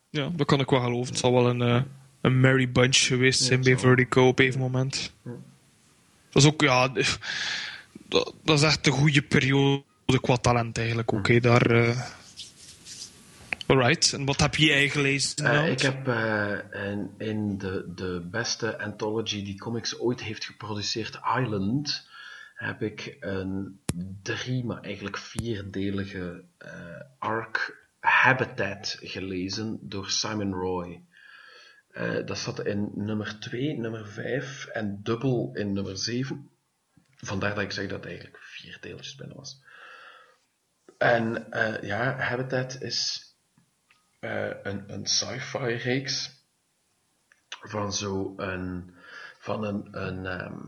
Ja, 0.10 0.30
dat 0.34 0.48
kan 0.48 0.60
ik 0.60 0.70
wel 0.70 0.82
geloven. 0.82 1.12
Het 1.12 1.20
zal 1.20 1.34
wel 1.34 1.50
een, 1.50 1.62
eh, 1.62 1.82
een 2.22 2.40
merry 2.40 2.72
bunch 2.72 2.98
geweest 2.98 3.42
zijn 3.42 3.60
het 3.60 3.68
bij. 3.68 3.78
Vertigo 3.78 4.28
op 4.28 4.40
een 4.40 4.60
moment. 4.60 5.14
Dat 6.30 6.44
is 6.44 6.46
ook, 6.46 6.62
ja... 6.62 6.92
Dat, 8.08 8.34
dat 8.44 8.58
is 8.58 8.64
echt 8.64 8.88
een 8.88 8.94
goede 8.94 9.22
periode 9.22 9.84
qua 10.22 10.38
talent 10.38 10.78
eigenlijk. 10.78 11.12
Oké, 11.12 11.40
daar... 11.40 11.96
Alright, 13.74 14.14
en 14.14 14.26
wat 14.26 14.40
heb 14.40 14.56
jij 14.56 14.90
gelezen? 14.90 15.44
Nelt? 15.44 15.68
ik 15.68 15.82
heb 15.82 16.08
eh, 16.08 16.58
in, 16.92 17.14
in 17.18 17.58
de, 17.58 17.92
de 17.96 18.28
beste 18.32 18.80
anthology 18.80 19.44
die 19.44 19.58
comics 19.58 20.00
ooit 20.00 20.22
heeft 20.22 20.46
geproduceerd, 20.46 21.20
Island, 21.40 22.10
heb 22.56 22.82
ik 22.82 23.18
een 23.20 23.80
drie, 24.22 24.66
maar 24.66 24.82
eigenlijk 24.82 25.18
vierdelige 25.18 26.44
eh 26.58 27.02
arc 27.20 27.88
Habitat 28.00 28.98
gelezen 29.02 29.80
door 29.82 30.10
Simon 30.10 30.54
Roy. 30.54 31.04
Dat 32.26 32.38
zat 32.38 32.66
in 32.66 32.92
nummer 32.96 33.40
2, 33.40 33.78
nummer 33.78 34.08
5 34.08 34.66
en 34.66 35.00
dubbel 35.04 35.52
in 35.54 35.74
nummer 35.74 35.98
7. 35.98 36.50
Vandaar 37.16 37.56
dat 37.56 37.64
ik 37.64 37.72
zeg 37.72 37.88
dat 37.88 37.98
het 37.98 38.06
eigenlijk 38.06 38.38
vier 38.40 38.78
deeltjes 38.82 39.16
binnen 39.16 39.38
was. 39.38 39.64
En 40.98 41.48
ja, 41.82 42.18
Habitat 42.18 42.82
is 42.82 43.32
eh, 44.24 44.50
een, 44.64 44.94
een 44.94 45.06
sci-fi 45.06 45.74
reeks 45.74 46.46
van 47.62 47.94
zo 47.94 48.34
een, 48.38 48.94
van 49.40 49.64
een, 49.64 49.88
een, 49.92 50.26
ehm, 50.26 50.60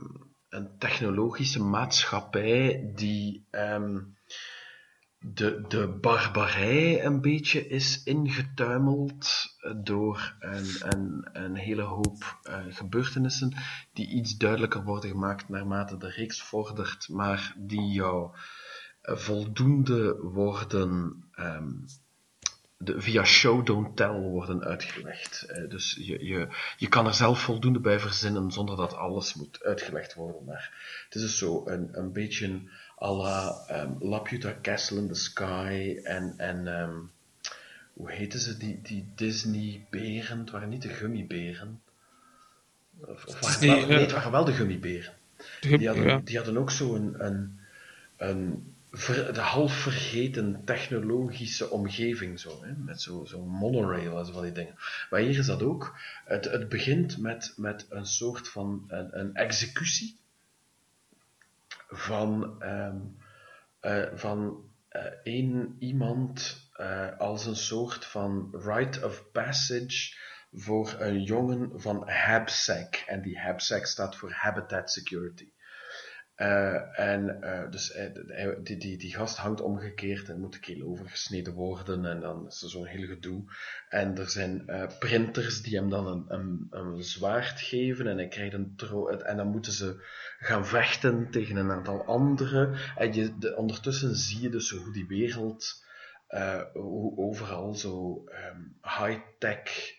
een 0.49 0.77
technologische 0.77 1.64
maatschappij 1.64 2.91
die 2.95 3.48
ehm, 3.49 3.99
de, 5.19 5.65
de 5.68 5.88
barbarij 5.88 7.06
een 7.06 7.22
beetje 7.22 7.68
is 7.68 8.03
ingetuimeld 8.03 9.56
door 9.84 10.36
een, 10.40 10.68
een, 10.80 11.30
een 11.34 11.56
hele 11.56 11.82
hoop 11.82 12.40
eh, 12.44 12.60
gebeurtenissen 12.69 13.53
die 13.94 14.07
iets 14.07 14.38
duidelijker 14.38 14.84
worden 14.84 15.10
gemaakt 15.10 15.49
naarmate 15.49 15.98
de 15.98 16.10
reeks 16.10 16.41
vordert, 16.41 17.10
maar 17.10 17.56
die 17.57 17.91
jou 17.91 18.36
eh, 19.02 19.15
voldoende 19.15 20.18
worden 20.22 21.23
ehm, 21.32 21.72
de, 22.77 23.02
via 23.02 23.23
show 23.23 23.65
don't 23.65 23.97
tell 23.97 24.11
worden 24.11 24.64
uitgelegd. 24.64 25.41
Eh, 25.41 25.69
dus 25.69 25.97
je, 26.02 26.26
je, 26.26 26.47
je 26.77 26.88
kan 26.88 27.07
er 27.07 27.14
zelf 27.14 27.39
voldoende 27.39 27.80
bij 27.80 27.99
verzinnen 27.99 28.52
zonder 28.52 28.76
dat 28.76 28.93
alles 28.93 29.34
moet 29.34 29.64
uitgelegd 29.64 30.14
worden. 30.14 30.43
Maar 30.45 30.72
het 31.06 31.15
is 31.15 31.22
dus 31.22 31.38
zo 31.38 31.64
een, 31.65 31.89
een 31.91 32.11
beetje 32.11 32.61
à 33.02 33.11
la 33.11 33.64
ehm, 33.68 33.91
Laputa 33.99 34.56
Castle 34.61 34.97
in 34.97 35.07
the 35.07 35.14
Sky 35.14 35.99
en, 36.03 36.34
en 36.38 36.68
ehm, 36.68 36.97
hoe 37.93 38.11
heten 38.11 38.39
ze, 38.39 38.57
die, 38.57 38.81
die 38.81 39.11
Disney-beren? 39.15 40.39
Het 40.39 40.49
waren 40.49 40.69
niet 40.69 40.81
de 40.81 40.89
gummiberen. 40.89 41.81
Of, 42.99 43.26
of 43.26 43.39
waren, 43.39 43.88
nee, 43.88 43.99
het 43.99 44.11
waren 44.11 44.31
wel 44.31 44.45
de 44.45 44.53
gummiberen. 44.53 45.14
Die 45.60 45.88
hadden, 45.88 46.26
die 46.26 46.35
hadden 46.35 46.57
ook 46.57 46.72
zo 46.72 46.95
een, 46.95 47.26
een, 47.26 47.60
een 48.18 48.74
de 49.34 49.40
half 49.40 49.74
vergeten 49.74 50.62
technologische 50.66 51.70
omgeving, 51.70 52.40
zo, 52.40 52.64
hè? 52.64 52.74
met 52.76 53.02
zo'n 53.02 53.28
zo 53.28 53.46
monorail 53.46 54.18
en 54.18 54.26
zo 54.26 54.32
van 54.32 54.44
die 54.44 54.52
dingen. 54.52 54.76
Maar 55.10 55.20
hier 55.20 55.38
is 55.38 55.46
dat 55.46 55.64
ook. 55.64 55.98
Het, 56.26 56.46
het 56.46 56.70
begint 56.70 57.18
met, 57.18 57.54
met 57.58 57.86
een 57.90 58.06
soort 58.06 58.50
van 58.50 58.84
een, 58.88 59.20
een 59.20 59.36
executie 59.36 60.20
van, 61.88 62.62
ehm, 62.62 62.98
eh, 63.80 64.06
van 64.14 64.70
eh, 64.90 65.02
één 65.24 65.76
iemand 65.80 66.58
eh, 66.74 67.18
als 67.18 67.46
een 67.46 67.56
soort 67.56 68.06
van 68.06 68.50
rite 68.52 69.06
of 69.06 69.32
passage 69.32 70.16
voor 70.52 70.96
een 71.00 71.24
jongen 71.24 71.82
van 71.82 72.10
HABSEC. 72.10 73.04
En 73.08 73.22
die 73.22 73.40
HABSEC 73.40 73.86
staat 73.86 74.16
voor 74.16 74.32
Habitat 74.32 74.92
Security. 74.92 75.50
Eh, 76.36 76.99
en 76.99 77.41
eh, 77.41 77.72
dus 77.72 77.91
eh, 77.91 78.56
die, 78.64 78.78
die, 78.78 78.98
die 78.98 79.14
gast 79.14 79.38
hangt 79.38 79.62
omgekeerd 79.62 80.30
en 80.30 80.40
moet 80.40 80.53
de 80.53 80.60
keel 80.60 80.88
overgesneden 80.88 81.53
worden 81.53 82.06
en 82.06 82.20
dan 82.20 82.48
is 82.48 82.62
er 82.62 82.70
zo'n 82.70 82.86
heel 82.86 83.07
gedoe. 83.07 83.44
En 83.90 84.18
er 84.18 84.30
zijn 84.30 84.66
printers 84.99 85.62
die 85.62 85.78
hem 85.78 85.90
dan 85.90 86.07
een, 86.07 86.26
een, 86.28 86.68
een 86.70 87.03
zwaard 87.03 87.62
geven 87.62 88.07
en 88.07 88.18
hij 88.18 88.28
krijgt 88.28 88.53
een 88.53 88.74
tro 88.76 89.07
en 89.07 89.38
dan 89.38 89.48
moeten 89.48 89.72
ze 89.72 90.03
gaan 90.40 90.66
vechten 90.66 91.32
tegen 91.32 91.56
een 91.56 91.72
aantal 91.72 92.06
anderen. 92.06 92.78
En 92.95 93.14
je, 93.14 93.38
de, 93.38 93.56
ondertussen 93.56 94.16
zie 94.16 94.41
je 94.41 94.49
dus 94.49 94.70
hoe 94.70 94.94
die 94.94 95.07
wereld, 95.07 95.84
hoe 96.74 97.18
overal 97.18 97.74
zo 97.74 98.24
ehm, 98.26 98.62
high-tech, 98.82 99.94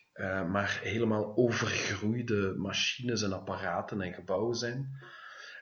maar 0.50 0.80
helemaal 0.82 1.36
overgroeide 1.36 2.54
machines 2.56 3.22
en 3.22 3.32
apparaten 3.32 4.00
en 4.00 4.12
gebouwen 4.12 4.54
zijn. 4.54 4.98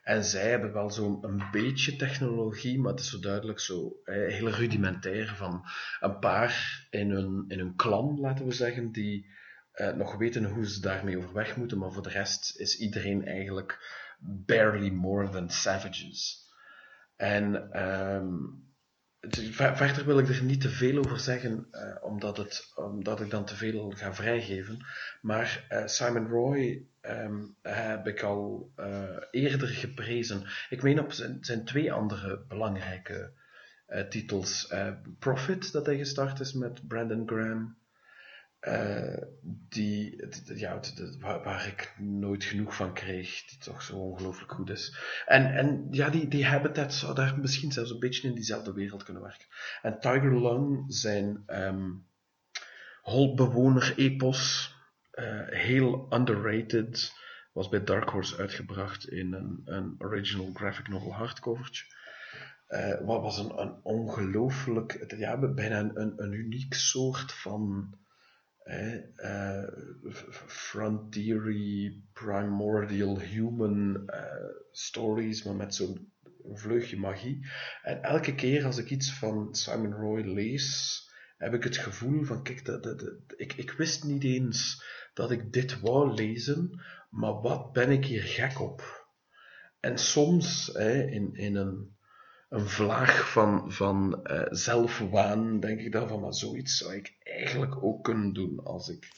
En 0.05 0.25
zij 0.25 0.51
hebben 0.51 0.73
wel 0.73 0.91
zo'n 0.91 1.45
beetje 1.53 1.97
technologie, 1.97 2.79
maar 2.81 2.91
het 2.91 3.01
is 3.01 3.11
zo 3.11 3.19
duidelijk 3.19 3.61
zo 3.61 4.01
eh, 4.05 4.15
heel 4.15 4.49
rudimentair 4.49 5.35
van 5.37 5.65
een 6.01 6.19
paar 6.19 6.87
in 6.91 7.11
hun, 7.11 7.45
in 7.49 7.59
hun 7.59 7.77
clan, 7.77 8.21
laten 8.21 8.45
we 8.47 8.53
zeggen, 8.53 8.93
die 8.93 9.27
eh, 9.73 9.93
nog 9.93 10.17
weten 10.17 10.45
hoe 10.45 10.67
ze 10.69 10.81
daarmee 10.81 11.19
overweg 11.19 11.57
moeten, 11.57 11.79
maar 11.79 11.93
voor 11.93 12.03
de 12.03 12.09
rest 12.09 12.59
is 12.59 12.79
iedereen 12.79 13.27
eigenlijk 13.27 13.79
barely 14.21 14.91
more 14.91 15.29
than 15.29 15.51
savages. 15.51 16.49
En 17.17 17.73
ehm, 17.73 18.35
ver- 19.31 19.77
verder 19.77 20.05
wil 20.05 20.19
ik 20.19 20.29
er 20.29 20.43
niet 20.43 20.61
te 20.61 20.69
veel 20.69 20.99
over 20.99 21.21
zeggen, 21.21 21.67
eh, 21.71 22.05
omdat, 22.05 22.37
het, 22.37 22.73
omdat 22.75 23.21
ik 23.21 23.31
dan 23.31 23.45
te 23.45 23.57
veel 23.57 23.91
ga 23.91 24.15
vrijgeven. 24.15 24.87
Maar 25.21 25.65
eh, 25.69 25.87
Simon 25.87 26.29
Roy 26.29 26.87
ehm, 27.05 27.43
heb 27.63 28.07
ik 28.07 28.23
al 28.23 28.73
eh, 28.77 29.17
eerder 29.31 29.69
geprezen. 29.69 30.43
Ik 30.69 30.83
meen 30.83 31.01
op 31.01 31.13
zijn, 31.13 31.39
zijn 31.41 31.65
twee 31.65 31.93
andere 31.93 32.45
belangrijke 32.49 33.33
eh, 33.87 34.09
titels. 34.09 34.69
Eh, 34.69 34.93
Profit, 35.19 35.73
dat 35.73 35.87
hij 35.87 35.97
gestart 35.97 36.41
is 36.41 36.53
met 36.53 36.89
Brandon 36.89 37.29
Graham. 37.29 37.83
Die, 39.69 40.27
ja, 40.55 40.81
waar, 41.21 41.67
ik 41.67 41.95
nooit 41.99 42.45
genoeg 42.45 42.75
van 42.75 42.95
kreeg, 42.95 43.45
die 43.45 43.59
toch 43.59 43.83
zo 43.83 43.97
ongelooflijk 43.97 44.53
goed 44.53 44.71
is. 44.71 44.97
En, 45.27 45.55
en 45.55 45.87
ja, 45.91 46.09
die, 46.09 46.29
die 46.29 46.47
Habitat 46.47 46.95
zou 46.95 47.15
daar 47.15 47.39
misschien 47.39 47.73
zelfs 47.73 47.91
een 47.91 47.99
beetje 47.99 48.29
in 48.29 48.35
diezelfde 48.35 48.73
wereld 48.73 49.03
kunnen 49.03 49.23
werken. 49.23 49.47
En 49.83 50.01
Tiger 50.01 50.41
Lung, 50.41 50.85
zijn 50.89 51.43
ehm 51.47 51.91
holbewoner-epos, 53.05 54.74
eh, 55.15 55.41
heel 55.49 56.07
underrated, 56.11 57.13
was 57.53 57.69
bij 57.69 57.85
Dark 57.85 58.09
Horse 58.09 58.37
uitgebracht 58.37 59.09
in 59.09 59.33
een, 59.33 59.61
een 59.65 59.95
original 59.99 60.51
graphic 60.55 60.89
novel 60.89 61.13
hardcovertje. 61.15 61.85
Eh, 62.67 63.01
wat 63.07 63.21
was 63.23 63.39
een, 63.39 63.59
een 63.59 63.81
ongelooflijk, 63.83 65.15
ja, 65.17 65.39
bijna 65.55 65.79
een, 65.95 66.13
een, 66.23 66.33
uniek 66.33 66.75
soort 66.75 67.33
van 67.33 67.95
eh, 68.59 69.63
f- 70.11 70.43
frontiery, 70.47 72.01
primordial 72.13 73.19
human 73.21 74.03
eh, 74.07 74.25
stories, 74.73 75.43
maar 75.43 75.55
met 75.55 75.75
zo'n 75.75 76.13
vleugje 76.53 76.97
magie. 76.97 77.47
En 77.83 78.03
elke 78.03 78.35
keer 78.35 78.65
als 78.65 78.79
ik 78.79 78.91
iets 78.91 79.13
van 79.13 79.55
Simon 79.55 79.93
Roy 79.93 80.21
lees, 80.21 81.03
heb 81.37 81.55
ik 81.55 81.65
het 81.65 81.77
gevoel 81.77 82.23
van, 82.25 82.43
kijk, 82.43 82.65
dat- 82.65 83.05
ik, 83.37 83.53
ik 83.53 83.71
wist 83.71 84.05
niet 84.05 84.25
eens 84.25 84.85
dat 85.15 85.31
ik 85.31 85.53
dit 85.53 85.81
wou 85.81 86.15
lezen, 86.15 86.81
maar 87.11 87.41
wat 87.41 87.73
ben 87.73 87.91
ik 87.91 88.05
hier 88.05 88.23
gek 88.23 88.61
op? 88.61 89.07
En 89.81 89.99
soms, 89.99 90.71
hè, 90.73 91.03
in, 91.03 91.35
in 91.35 91.57
een, 91.57 91.97
een 92.49 92.69
vlaag 92.69 93.31
van, 93.31 93.73
van 93.73 94.25
eh, 94.25 94.47
zelfwaan, 94.51 95.61
denk 95.61 95.81
ik 95.81 95.93
dan 95.93 96.09
van, 96.09 96.21
maar 96.21 96.35
zoiets 96.35 96.77
zou 96.77 96.95
ik 96.95 97.17
eigenlijk 97.23 97.85
ook 97.85 98.05
kunnen 98.05 98.33
doen 98.33 98.65
als 98.65 98.89
ik 98.89 99.09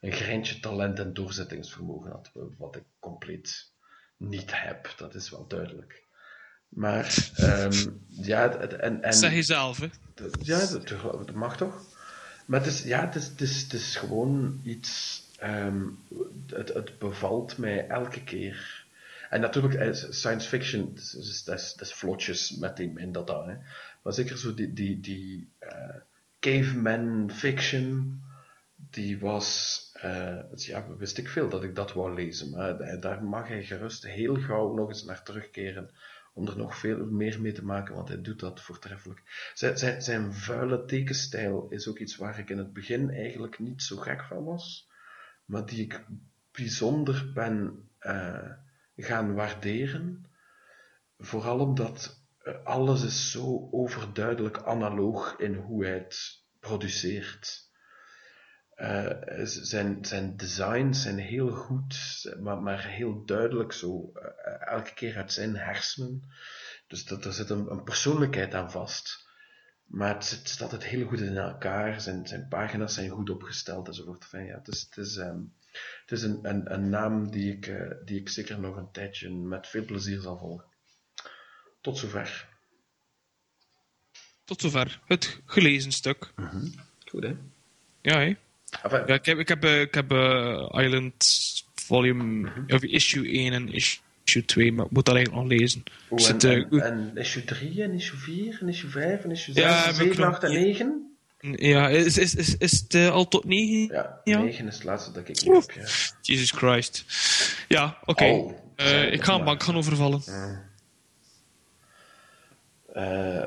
een 0.00 0.12
greintje 0.12 0.60
talent 0.60 0.98
en 0.98 1.14
doorzettingsvermogen 1.14 2.10
had, 2.10 2.30
wat 2.58 2.76
ik 2.76 2.84
compleet 2.98 3.72
niet 4.16 4.62
heb, 4.62 4.94
dat 4.96 5.14
is 5.14 5.30
wel 5.30 5.46
duidelijk. 5.46 6.04
Maar, 6.68 7.30
ehm, 7.34 7.88
ja, 8.08 8.54
en... 8.56 9.02
en 9.02 9.14
Zeg 9.14 9.32
je 9.32 9.42
zelf, 9.42 9.78
hè. 9.78 9.88
Ja, 10.42 10.66
dat, 10.66 10.88
dat 10.88 11.32
mag 11.32 11.56
toch? 11.56 11.94
Maar 12.46 12.60
het 12.60 12.68
is, 12.68 12.82
ja, 12.82 13.04
het 13.04 13.14
is, 13.14 13.26
het 13.26 13.40
is, 13.40 13.62
het 13.62 13.72
is 13.72 13.96
gewoon 13.96 14.60
iets. 14.64 15.24
Ehm, 15.38 15.82
het, 16.46 16.98
bevalt 16.98 17.58
mij 17.58 17.86
elke 17.88 18.24
keer. 18.24 18.84
En 19.30 19.40
natuurlijk, 19.40 19.74
eh, 19.74 19.92
science 19.92 20.48
fiction, 20.48 20.94
dat 20.94 21.02
is, 21.02 21.44
dat 21.44 21.58
is, 21.58 21.74
dat 21.74 21.80
is 21.88 21.92
in 22.96 23.12
dat 23.12 23.26
dan. 23.26 23.58
Maar 24.02 24.12
zeker 24.12 24.38
zo 24.38 24.54
die, 24.54 24.72
die, 24.72 25.00
die 25.00 25.48
eh, 25.58 25.94
caveman 26.40 27.30
fiction, 27.32 28.20
die 28.90 29.18
was. 29.18 29.80
eh, 29.92 30.38
ja, 30.56 30.86
wist 30.96 31.18
ik 31.18 31.28
veel 31.28 31.48
dat 31.48 31.62
ik 31.62 31.74
dat 31.74 31.92
wou 31.92 32.14
lezen. 32.14 32.50
Maar 32.50 33.00
daar- 33.00 33.24
mag 33.24 33.48
hij 33.48 33.64
gerust 33.64 34.06
heel 34.06 34.34
gauw 34.36 34.74
nog 34.74 34.88
eens 34.88 35.04
naar 35.04 35.22
terugkeren. 35.22 35.90
Om 36.34 36.48
er 36.48 36.56
nog 36.56 36.76
veel 36.78 37.04
meer 37.06 37.40
mee 37.40 37.52
te 37.52 37.64
maken, 37.64 37.94
want 37.94 38.08
hij 38.08 38.20
doet 38.22 38.40
dat 38.40 38.60
voortreffelijk. 38.60 39.50
Zijn, 39.54 40.02
zijn 40.02 40.32
vuile 40.34 40.84
tekenstijl 40.84 41.66
is 41.70 41.88
ook 41.88 41.98
iets 41.98 42.16
waar 42.16 42.38
ik 42.38 42.50
in 42.50 42.58
het 42.58 42.72
begin 42.72 43.10
eigenlijk 43.10 43.58
niet 43.58 43.82
zo 43.82 43.96
gek 43.96 44.22
van 44.24 44.44
was, 44.44 44.88
maar 45.46 45.66
die 45.66 45.84
ik 45.84 46.06
bijzonder 46.50 47.32
ben 47.34 47.88
eh, 47.98 48.50
gaan 48.96 49.34
waarderen. 49.34 50.30
Vooral 51.18 51.58
omdat 51.58 52.24
eh, 52.38 52.64
alles 52.64 53.02
is 53.02 53.30
zo 53.30 53.68
overduidelijk 53.70 54.62
analoog 54.62 55.38
in 55.38 55.54
hoe 55.54 55.84
hij 55.84 55.94
het 55.94 56.44
produceert. 56.60 57.64
Eh, 58.74 59.40
zijn, 59.44 60.04
zijn 60.04 60.36
designs 60.36 61.02
zijn 61.02 61.18
heel 61.18 61.50
goed, 61.50 62.24
maar, 62.40 62.62
maar 62.62 62.86
heel 62.86 63.24
duidelijk 63.24 63.72
zo, 63.72 64.12
elke 64.60 64.94
keer 64.94 65.16
uit 65.16 65.32
zijn 65.32 65.56
hersenen. 65.56 66.22
Dus 66.86 67.04
dat, 67.04 67.24
er 67.24 67.32
zit 67.32 67.50
een 67.50 67.82
persoonlijkheid 67.82 68.54
aan 68.54 68.70
vast. 68.70 69.25
Maar 69.86 70.14
het, 70.14 70.40
staat 70.44 70.70
het 70.70 70.84
heel 70.84 71.06
goed 71.06 71.20
in 71.20 71.36
elkaar, 71.36 72.00
zijn, 72.00 72.26
zijn 72.26 72.48
pagina's 72.48 72.94
zijn 72.94 73.10
goed 73.10 73.30
opgesteld 73.30 73.88
enzovoort. 73.88 74.22
Enfin, 74.22 74.44
ja, 74.44 74.58
het 74.58 74.68
is, 74.68 74.80
het 74.80 74.96
is, 74.96 75.16
ehm, 75.16 75.40
het 76.00 76.12
is 76.12 76.22
een, 76.22 76.38
een, 76.42 76.72
een 76.72 76.88
naam 76.88 77.30
die 77.30 77.52
ik, 77.52 77.66
eh, 77.66 77.90
die 78.04 78.20
ik 78.20 78.28
zeker 78.28 78.60
nog 78.60 78.76
een 78.76 78.90
tijdje 78.90 79.30
met 79.30 79.66
veel 79.66 79.84
plezier 79.84 80.20
zal 80.20 80.38
volgen. 80.38 80.64
Tot 81.80 81.98
zover. 81.98 82.48
Tot 84.44 84.60
zover. 84.60 85.00
Het 85.06 85.40
gelezen 85.44 85.92
stuk. 85.92 86.32
Goed, 87.10 87.22
hè? 87.22 87.36
Ja, 88.00 88.18
hè. 88.18 88.36
Enfin, 88.82 89.06
Ja, 89.06 89.14
ik 89.14 89.24
heb, 89.24 89.38
ik 89.38 89.48
heb, 89.48 89.64
eh, 89.64 89.80
ik 89.80 89.94
heb 89.94 90.10
eh, 90.10 90.68
Island 90.72 91.24
volume, 91.74 92.52
of 92.68 92.82
issue 92.82 93.32
1 93.32 93.52
en 93.52 93.68
issue 93.68 94.04
2, 94.44 94.72
maar 94.72 94.84
ik 94.84 94.90
moet 94.90 95.04
dat 95.04 95.14
eigenlijk 95.14 95.48
nog 95.48 95.58
lezen. 95.58 95.82
oh, 96.08 96.26
en, 96.26 96.32
het, 96.34 96.44
eh, 96.44 96.52
en, 96.52 96.80
en 96.80 97.10
issue 97.14 97.44
3 97.44 97.82
en 97.82 97.92
issue 97.92 98.18
4 98.18 98.58
en 98.60 98.68
issue 98.68 98.90
5 98.90 99.24
en 99.24 99.30
issue 99.30 99.54
6 99.54 99.64
Ja, 99.64 99.70
en 99.78 99.82
heb 99.84 99.88
ik 100.06 100.12
7, 100.12 100.20
nog- 100.20 100.34
8 100.34 100.42
en 100.42 100.50
9? 100.52 101.16
ja, 101.40 101.88
is, 101.88 102.18
is, 102.18 102.34
is, 102.34 102.56
is 102.56 102.72
het 102.80 102.94
eh, 102.94 103.10
al 103.10 103.28
tot 103.28 103.44
9? 103.44 103.94
Ja, 103.94 104.20
Ja. 104.24 104.40
9 104.42 104.66
is 104.66 104.74
het 104.74 104.84
laatste 104.84 105.12
dat 105.12 105.28
ik 105.28 105.38
heb. 105.40 105.70
Ja. 105.74 105.82
Jesus 106.22 106.50
Christ. 106.50 107.04
Ja, 107.68 107.98
oké. 108.04 108.24
Al. 108.24 108.72
Eh, 108.76 109.12
ik 109.12 109.22
ga 109.24 109.34
een 109.34 109.44
bank 109.44 109.62
gaan 109.62 109.76
overvallen. 109.76 110.22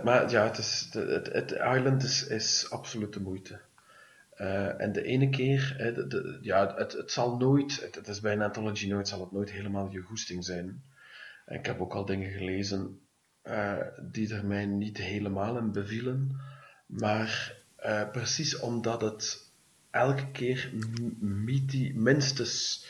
Maar 0.03 0.29
ja, 0.31 0.43
het, 0.43 0.57
is, 0.57 0.87
het, 0.91 1.29
het 1.33 1.51
Island 1.51 2.03
is, 2.03 2.27
is 2.27 2.65
absoluut 2.69 3.13
de 3.13 3.19
moeite. 3.19 3.59
Eh, 4.39 4.81
en 4.81 4.91
de 4.91 5.03
ene 5.03 5.29
keer, 5.29 5.75
de, 6.07 6.37
ja, 6.41 6.75
het, 6.75 6.91
het 6.91 7.11
zal 7.11 7.37
nooit, 7.37 7.89
het, 7.91 8.07
is 8.07 8.19
bij 8.19 8.33
een 8.33 8.41
anthology 8.41 8.87
nooit, 8.87 9.07
zal 9.07 9.19
het 9.19 9.31
nooit 9.31 9.51
helemaal 9.51 9.91
je 9.91 10.01
goesting 10.01 10.45
zijn. 10.45 10.83
Ik 11.47 11.65
heb 11.65 11.81
ook 11.81 11.93
al 11.93 12.05
dingen 12.05 12.31
gelezen 12.31 12.99
eh, 13.41 13.77
die 14.01 14.33
er 14.33 14.45
mij 14.45 14.65
niet 14.65 14.97
helemaal 14.97 15.57
in 15.57 15.71
bevielen, 15.71 16.39
maar 16.85 17.57
eh, 17.75 18.09
precies 18.11 18.59
omdat 18.59 19.01
het 19.01 19.51
elke 19.91 20.31
keer 20.31 20.71
minstens 21.93 22.85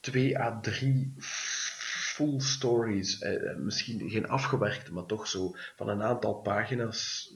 twee 0.00 0.38
à 0.38 0.60
drie 0.60 1.14
full 1.18 2.40
stories, 2.40 3.24
misschien 3.56 4.10
geen 4.10 4.28
afgewerkte, 4.28 4.92
maar 4.92 5.06
toch 5.06 5.26
zo 5.26 5.56
van 5.76 5.88
een 5.88 6.02
aantal 6.02 6.34
pagina's, 6.34 7.32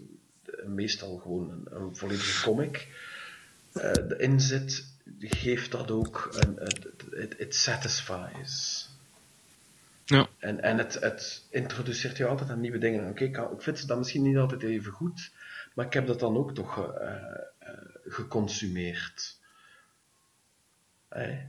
meestal 0.67 1.17
gewoon 1.17 1.51
een, 1.51 1.67
een 1.71 1.97
volledige 1.97 2.43
comic, 2.43 2.89
eh 3.75 3.91
erin 3.91 4.41
zit, 4.41 4.85
geeft 5.19 5.71
dat 5.71 5.91
ook 5.91 6.29
een, 6.33 6.59
het, 7.39 7.55
satisfies. 7.55 8.89
Ja. 10.05 10.29
En, 10.39 10.63
en 10.63 10.79
het, 10.79 10.95
het 11.01 11.47
introduceert 11.51 12.17
je 12.17 12.27
altijd 12.27 12.51
aan 12.51 12.61
nieuwe 12.61 12.79
dingen. 12.79 13.09
Oké, 13.09 13.25
ik, 13.25 13.33
kan- 13.33 13.53
ik 13.53 13.63
vind 13.63 13.79
ze 13.79 13.87
dan 13.87 13.99
misschien 13.99 14.23
niet 14.23 14.37
altijd 14.37 14.63
even 14.63 14.93
goed, 14.93 15.31
maar 15.75 15.87
ik 15.87 15.93
heb 15.93 16.07
dat 16.07 16.21
dan 16.21 16.37
ook 16.37 16.55
toch 16.55 16.99
eh, 16.99 17.15
eh, 17.59 17.69
geconsumeerd. 18.07 19.39
Hey. 21.09 21.47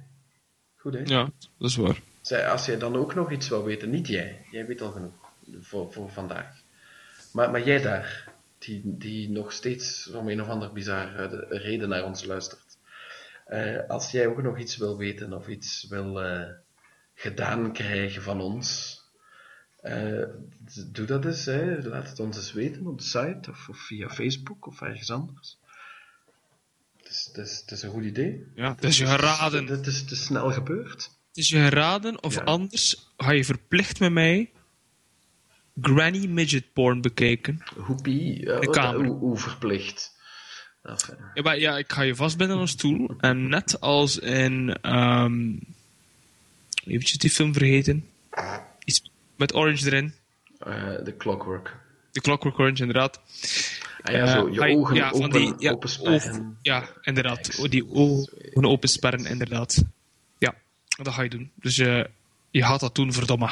Goed, 0.75 0.93
hè? 0.93 0.99
Ja, 1.03 1.29
dat 1.57 1.69
is 1.69 1.75
waar. 1.75 2.01
Zij, 2.21 2.49
als 2.49 2.65
jij 2.65 2.77
dan 2.77 2.95
ook 2.95 3.15
nog 3.15 3.31
iets 3.31 3.49
wil 3.49 3.63
weten, 3.63 3.89
niet 3.89 4.07
jij, 4.07 4.45
jij 4.51 4.65
weet 4.65 4.81
al 4.81 4.91
genoeg 4.91 5.13
voor, 5.59 5.93
voor 5.93 6.09
vandaag. 6.11 6.61
Maar, 7.31 7.51
maar 7.51 7.63
jij 7.63 7.81
daar, 7.81 8.33
die, 8.65 8.81
die 8.97 9.29
nog 9.29 9.51
steeds 9.51 10.07
om 10.11 10.29
een 10.29 10.41
of 10.41 10.47
ander 10.47 10.71
bizarre 10.73 11.45
reden 11.49 11.89
naar 11.89 12.03
ons 12.03 12.23
luistert. 12.23 12.77
Eh, 13.45 13.89
als 13.89 14.11
jij 14.11 14.27
ook 14.27 14.41
nog 14.41 14.59
iets 14.59 14.77
wil 14.77 14.97
weten 14.97 15.33
of 15.33 15.47
iets 15.47 15.85
wil 15.89 16.21
eh, 16.21 16.49
gedaan 17.13 17.73
krijgen 17.73 18.21
van 18.21 18.41
ons, 18.41 18.99
eh, 19.81 20.23
doe 20.87 21.05
dat 21.05 21.25
eens. 21.25 21.45
Hè. 21.45 21.81
Laat 21.87 22.09
het 22.09 22.19
ons 22.19 22.37
eens 22.37 22.53
weten 22.53 22.87
op 22.87 22.97
de 22.97 23.03
site 23.03 23.49
of, 23.49 23.69
of 23.69 23.77
via 23.77 24.09
Facebook 24.09 24.67
of 24.67 24.81
ergens 24.81 25.11
anders. 25.11 25.57
Het 26.97 27.09
is, 27.09 27.25
het 27.33 27.37
is, 27.45 27.59
het 27.59 27.71
is 27.71 27.81
een 27.81 27.89
goed 27.89 28.03
idee. 28.03 28.45
Ja, 28.55 28.75
het 28.75 28.83
is 28.83 28.97
je 28.97 29.05
geraden. 29.05 29.65
Het 29.65 29.87
is 29.87 30.05
te 30.05 30.15
snel 30.15 30.51
gebeurd. 30.51 31.03
Het 31.27 31.37
is 31.37 31.49
je 31.49 31.59
geraden, 31.59 32.23
of 32.23 32.35
Ja. 32.35 32.41
anders 32.41 33.11
ga 33.17 33.31
je 33.31 33.45
verplicht 33.45 33.99
met 33.99 34.11
mij 34.11 34.51
granny 35.81 36.25
midget 36.27 36.73
porn 36.73 37.01
bekijken. 37.01 37.63
Hoepie, 37.75 38.51
eh, 38.53 38.71
kamer. 38.71 39.05
hoe, 39.05 39.17
hoe 39.17 39.37
verplicht. 39.37 40.13
Ja, 41.33 41.41
maar 41.43 41.59
ja, 41.59 41.77
ik 41.77 41.91
ga 41.91 42.01
je 42.01 42.15
vastbinden 42.15 42.55
aan 42.55 42.61
een 42.61 42.67
stoel. 42.67 43.15
En 43.19 43.47
net 43.49 43.81
als 43.81 44.17
in... 44.19 44.77
ehm 44.81 45.51
eventjes 46.85 47.17
die 47.17 47.29
film 47.29 47.53
vergeten. 47.53 48.05
Iets 48.83 49.09
met 49.35 49.55
Orange 49.55 49.85
erin. 49.85 50.13
eh, 50.59 50.75
de 51.03 51.15
clockwork. 51.17 51.77
De 52.11 52.21
Clockwork 52.21 52.59
Orange, 52.59 52.81
inderdaad. 52.81 53.19
Ah 54.01 54.13
ja, 54.13 54.27
zo, 54.27 54.47
je 54.49 54.53
Eh, 54.53 54.59
hij- 54.59 54.75
ogen 54.75 54.95
ja, 54.95 55.09
open, 55.09 55.29
die- 55.29 55.53
ja, 55.57 55.71
oog- 55.99 56.39
ja, 56.61 56.89
inderdaad. 57.01 57.57
Oh, 57.59 57.69
Die 57.69 57.89
ogen 57.91 58.65
opensperren, 58.65 59.25
inderdaad. 59.25 59.83
Ja, 60.37 60.55
dat 61.03 61.13
ga 61.13 61.21
je 61.21 61.29
doen. 61.29 61.51
Dus 61.55 61.77
eh, 61.77 62.03
je 62.51 62.63
gaat 62.63 62.79
dat 62.79 62.95
doen, 62.95 63.13
verdomme. 63.13 63.49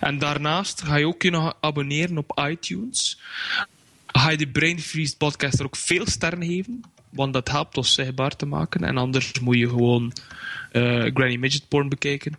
En 0.00 0.18
daarnaast 0.18 0.82
ga 0.82 0.96
je 0.96 1.06
ook 1.06 1.22
nog 1.22 1.56
abonneren 1.60 2.18
op 2.18 2.40
iTunes. 2.50 3.20
Ga 4.06 4.30
je 4.30 4.36
de 4.36 4.48
Brain 4.48 4.80
Freeze 4.80 5.16
podcast 5.16 5.58
er 5.58 5.64
ook 5.64 5.76
veel 5.76 6.06
sterren 6.06 6.44
geven. 6.44 6.80
Want 7.10 7.32
dat 7.32 7.48
helpt 7.48 7.76
ons 7.76 7.94
zichtbaar 7.94 8.36
te 8.36 8.46
maken. 8.46 8.84
En 8.84 8.96
anders 8.96 9.40
moet 9.40 9.56
je 9.56 9.68
gewoon 9.68 10.12
eh, 10.72 10.82
Granny 11.14 11.36
Midget 11.36 11.68
porn 11.68 11.88
bekijken. 11.88 12.38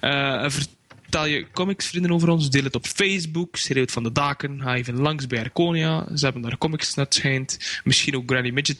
Eh, 0.00 0.50
vertel 0.50 1.26
je 1.26 1.46
comicsvrienden 1.52 2.12
over 2.12 2.28
ons. 2.28 2.50
Deel 2.50 2.64
het 2.64 2.74
op 2.74 2.86
Facebook. 2.86 3.56
Schreeuw 3.56 3.86
van 3.86 4.02
de 4.02 4.12
daken. 4.12 4.60
Ga 4.62 4.74
even 4.74 5.00
langs 5.00 5.26
bij 5.26 5.40
Arconia. 5.40 6.06
Ze 6.14 6.24
hebben 6.24 6.42
daar 6.42 6.58
comics 6.58 6.94
net 6.94 7.14
schijnt. 7.14 7.80
Misschien 7.84 8.16
ook 8.16 8.30
Granny 8.30 8.50
Midget 8.50 8.78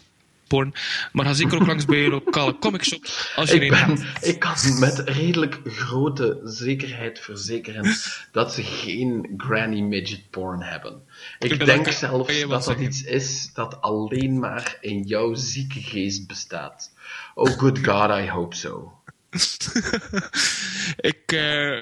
porn. 0.49 0.75
Maar 1.13 1.25
ga 1.27 1.33
zeker 1.33 1.61
ook 1.61 1.67
langs 1.67 1.85
bij 1.85 1.99
je 1.99 2.09
lokale 2.09 2.59
comicshop. 2.59 3.05
Als 3.37 3.51
je 3.51 3.55
Ik, 3.57 3.63
een 3.63 3.69
ben, 3.69 3.79
hebt. 3.79 4.27
ik 4.27 4.39
kan 4.39 4.55
met 4.79 4.99
redelijk 4.99 5.61
grote 5.65 6.41
zekerheid 6.45 7.21
verzekeren 7.21 7.97
dat 8.33 8.55
ze 8.55 8.63
geen 8.63 9.35
granny 9.37 9.81
midget 9.81 10.31
porn 10.31 10.63
hebben. 10.63 11.03
Ik 11.39 11.65
denk 11.65 11.89
zelfs 11.91 12.41
dat 12.41 12.51
dat 12.51 12.65
zeggen. 12.65 12.85
iets 12.85 13.03
is 13.03 13.51
dat 13.55 13.81
alleen 13.81 14.39
maar 14.39 14.77
in 14.81 15.03
jouw 15.03 15.35
zieke 15.35 15.81
geest 15.81 16.27
bestaat. 16.27 16.93
Oh 17.35 17.59
good 17.59 17.79
god, 17.87 18.11
I 18.11 18.29
hope 18.29 18.57
so. 18.57 18.93
ik, 21.13 21.33
eh, 21.33 21.77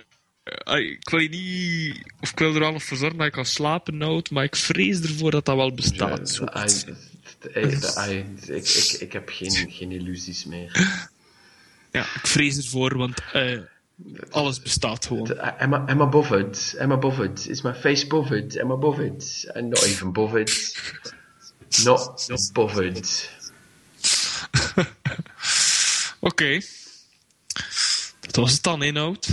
ik 0.79 1.09
wil 1.11 1.29
niet... 1.29 2.03
Of 2.21 2.31
ik 2.31 2.39
wil 2.39 2.55
er 2.55 2.61
wel 2.61 2.73
nog 2.73 2.83
voor 2.83 2.97
zorgen 2.97 3.19
dat 3.19 3.27
ik 3.27 3.33
kan 3.33 3.45
slapen, 3.45 3.97
Nout. 3.97 4.31
Maar 4.31 4.45
ik 4.45 4.57
vrees 4.57 5.01
ervoor 5.01 5.31
dat 5.31 5.45
dat 5.45 5.57
wel 5.57 5.75
bestaat. 5.75 6.41
I- 6.57 6.95
I- 7.57 8.11
I- 8.11 8.27
ik, 8.47 8.69
ik, 8.69 8.97
ik 8.99 9.13
heb 9.13 9.29
geen, 9.29 9.71
geen 9.71 9.93
illusies 9.93 10.45
meer. 10.45 10.71
Ja, 11.93 12.03
ik 12.03 12.27
vrees 12.27 12.57
ervoor, 12.57 12.97
want 12.97 13.19
eh, 13.33 13.59
alles 14.31 14.63
bestaat 14.63 15.07
gewoon. 15.07 15.41
Above 16.01 16.39
it. 16.39 16.77
I'm 16.81 16.93
above 16.93 17.25
it. 17.25 17.49
Is 17.49 17.63
my 17.63 17.75
face 17.75 18.05
above 18.05 18.37
it? 18.37 18.55
I'm 18.55 18.71
above 18.71 19.05
it. 19.05 19.51
Not 19.55 19.83
even 19.83 20.07
above 20.07 20.41
it. 20.41 20.83
Not 21.85 22.29
above 22.51 22.85
it. 22.87 23.31
Oké. 26.21 26.61
Dat 28.21 28.37
was 28.37 28.53
het 28.53 28.63
dan, 28.63 28.83
inhoud. 28.83 29.29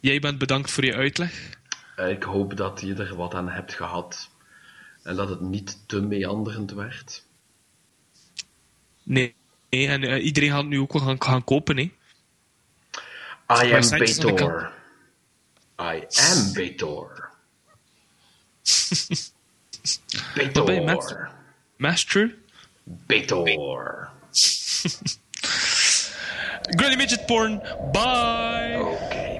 Jij 0.00 0.20
bent 0.20 0.38
bedankt 0.38 0.70
voor 0.70 0.84
je 0.84 0.94
uitleg. 0.94 1.58
Eh, 1.96 2.08
ik 2.08 2.22
hoop 2.22 2.56
dat 2.56 2.80
je 2.80 2.94
er 2.94 3.16
wat 3.16 3.34
aan 3.34 3.48
hebt 3.48 3.74
gehad. 3.74 4.30
En 5.02 5.16
dat 5.16 5.28
het 5.28 5.40
niet 5.40 5.78
te 5.86 6.00
meanderend 6.00 6.72
werd. 6.72 7.22
Nee, 9.02 9.34
nee 9.70 9.88
en 9.88 10.02
eh, 10.02 10.24
iedereen 10.24 10.50
gaat 10.50 10.64
nu 10.64 10.80
ook 10.80 10.92
wel 10.92 11.02
gaan, 11.02 11.22
gaan 11.22 11.44
kopen, 11.44 11.76
hè. 11.76 11.82
I 13.64 13.72
am 13.72 13.98
Betor. 13.98 14.72
I 15.80 16.06
am 16.20 16.52
Betor. 16.52 17.30
Betor. 20.34 21.30
Master. 21.76 22.38
Betor. 22.84 24.10
Granny 26.76 26.96
Midget 26.96 27.26
Porn. 27.26 27.60
Bye! 27.92 29.31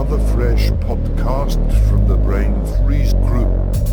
Another 0.00 0.32
fresh 0.32 0.70
podcast 0.70 1.60
from 1.90 2.08
the 2.08 2.16
Brain 2.16 2.54
Freeze 2.78 3.12
Group. 3.12 3.89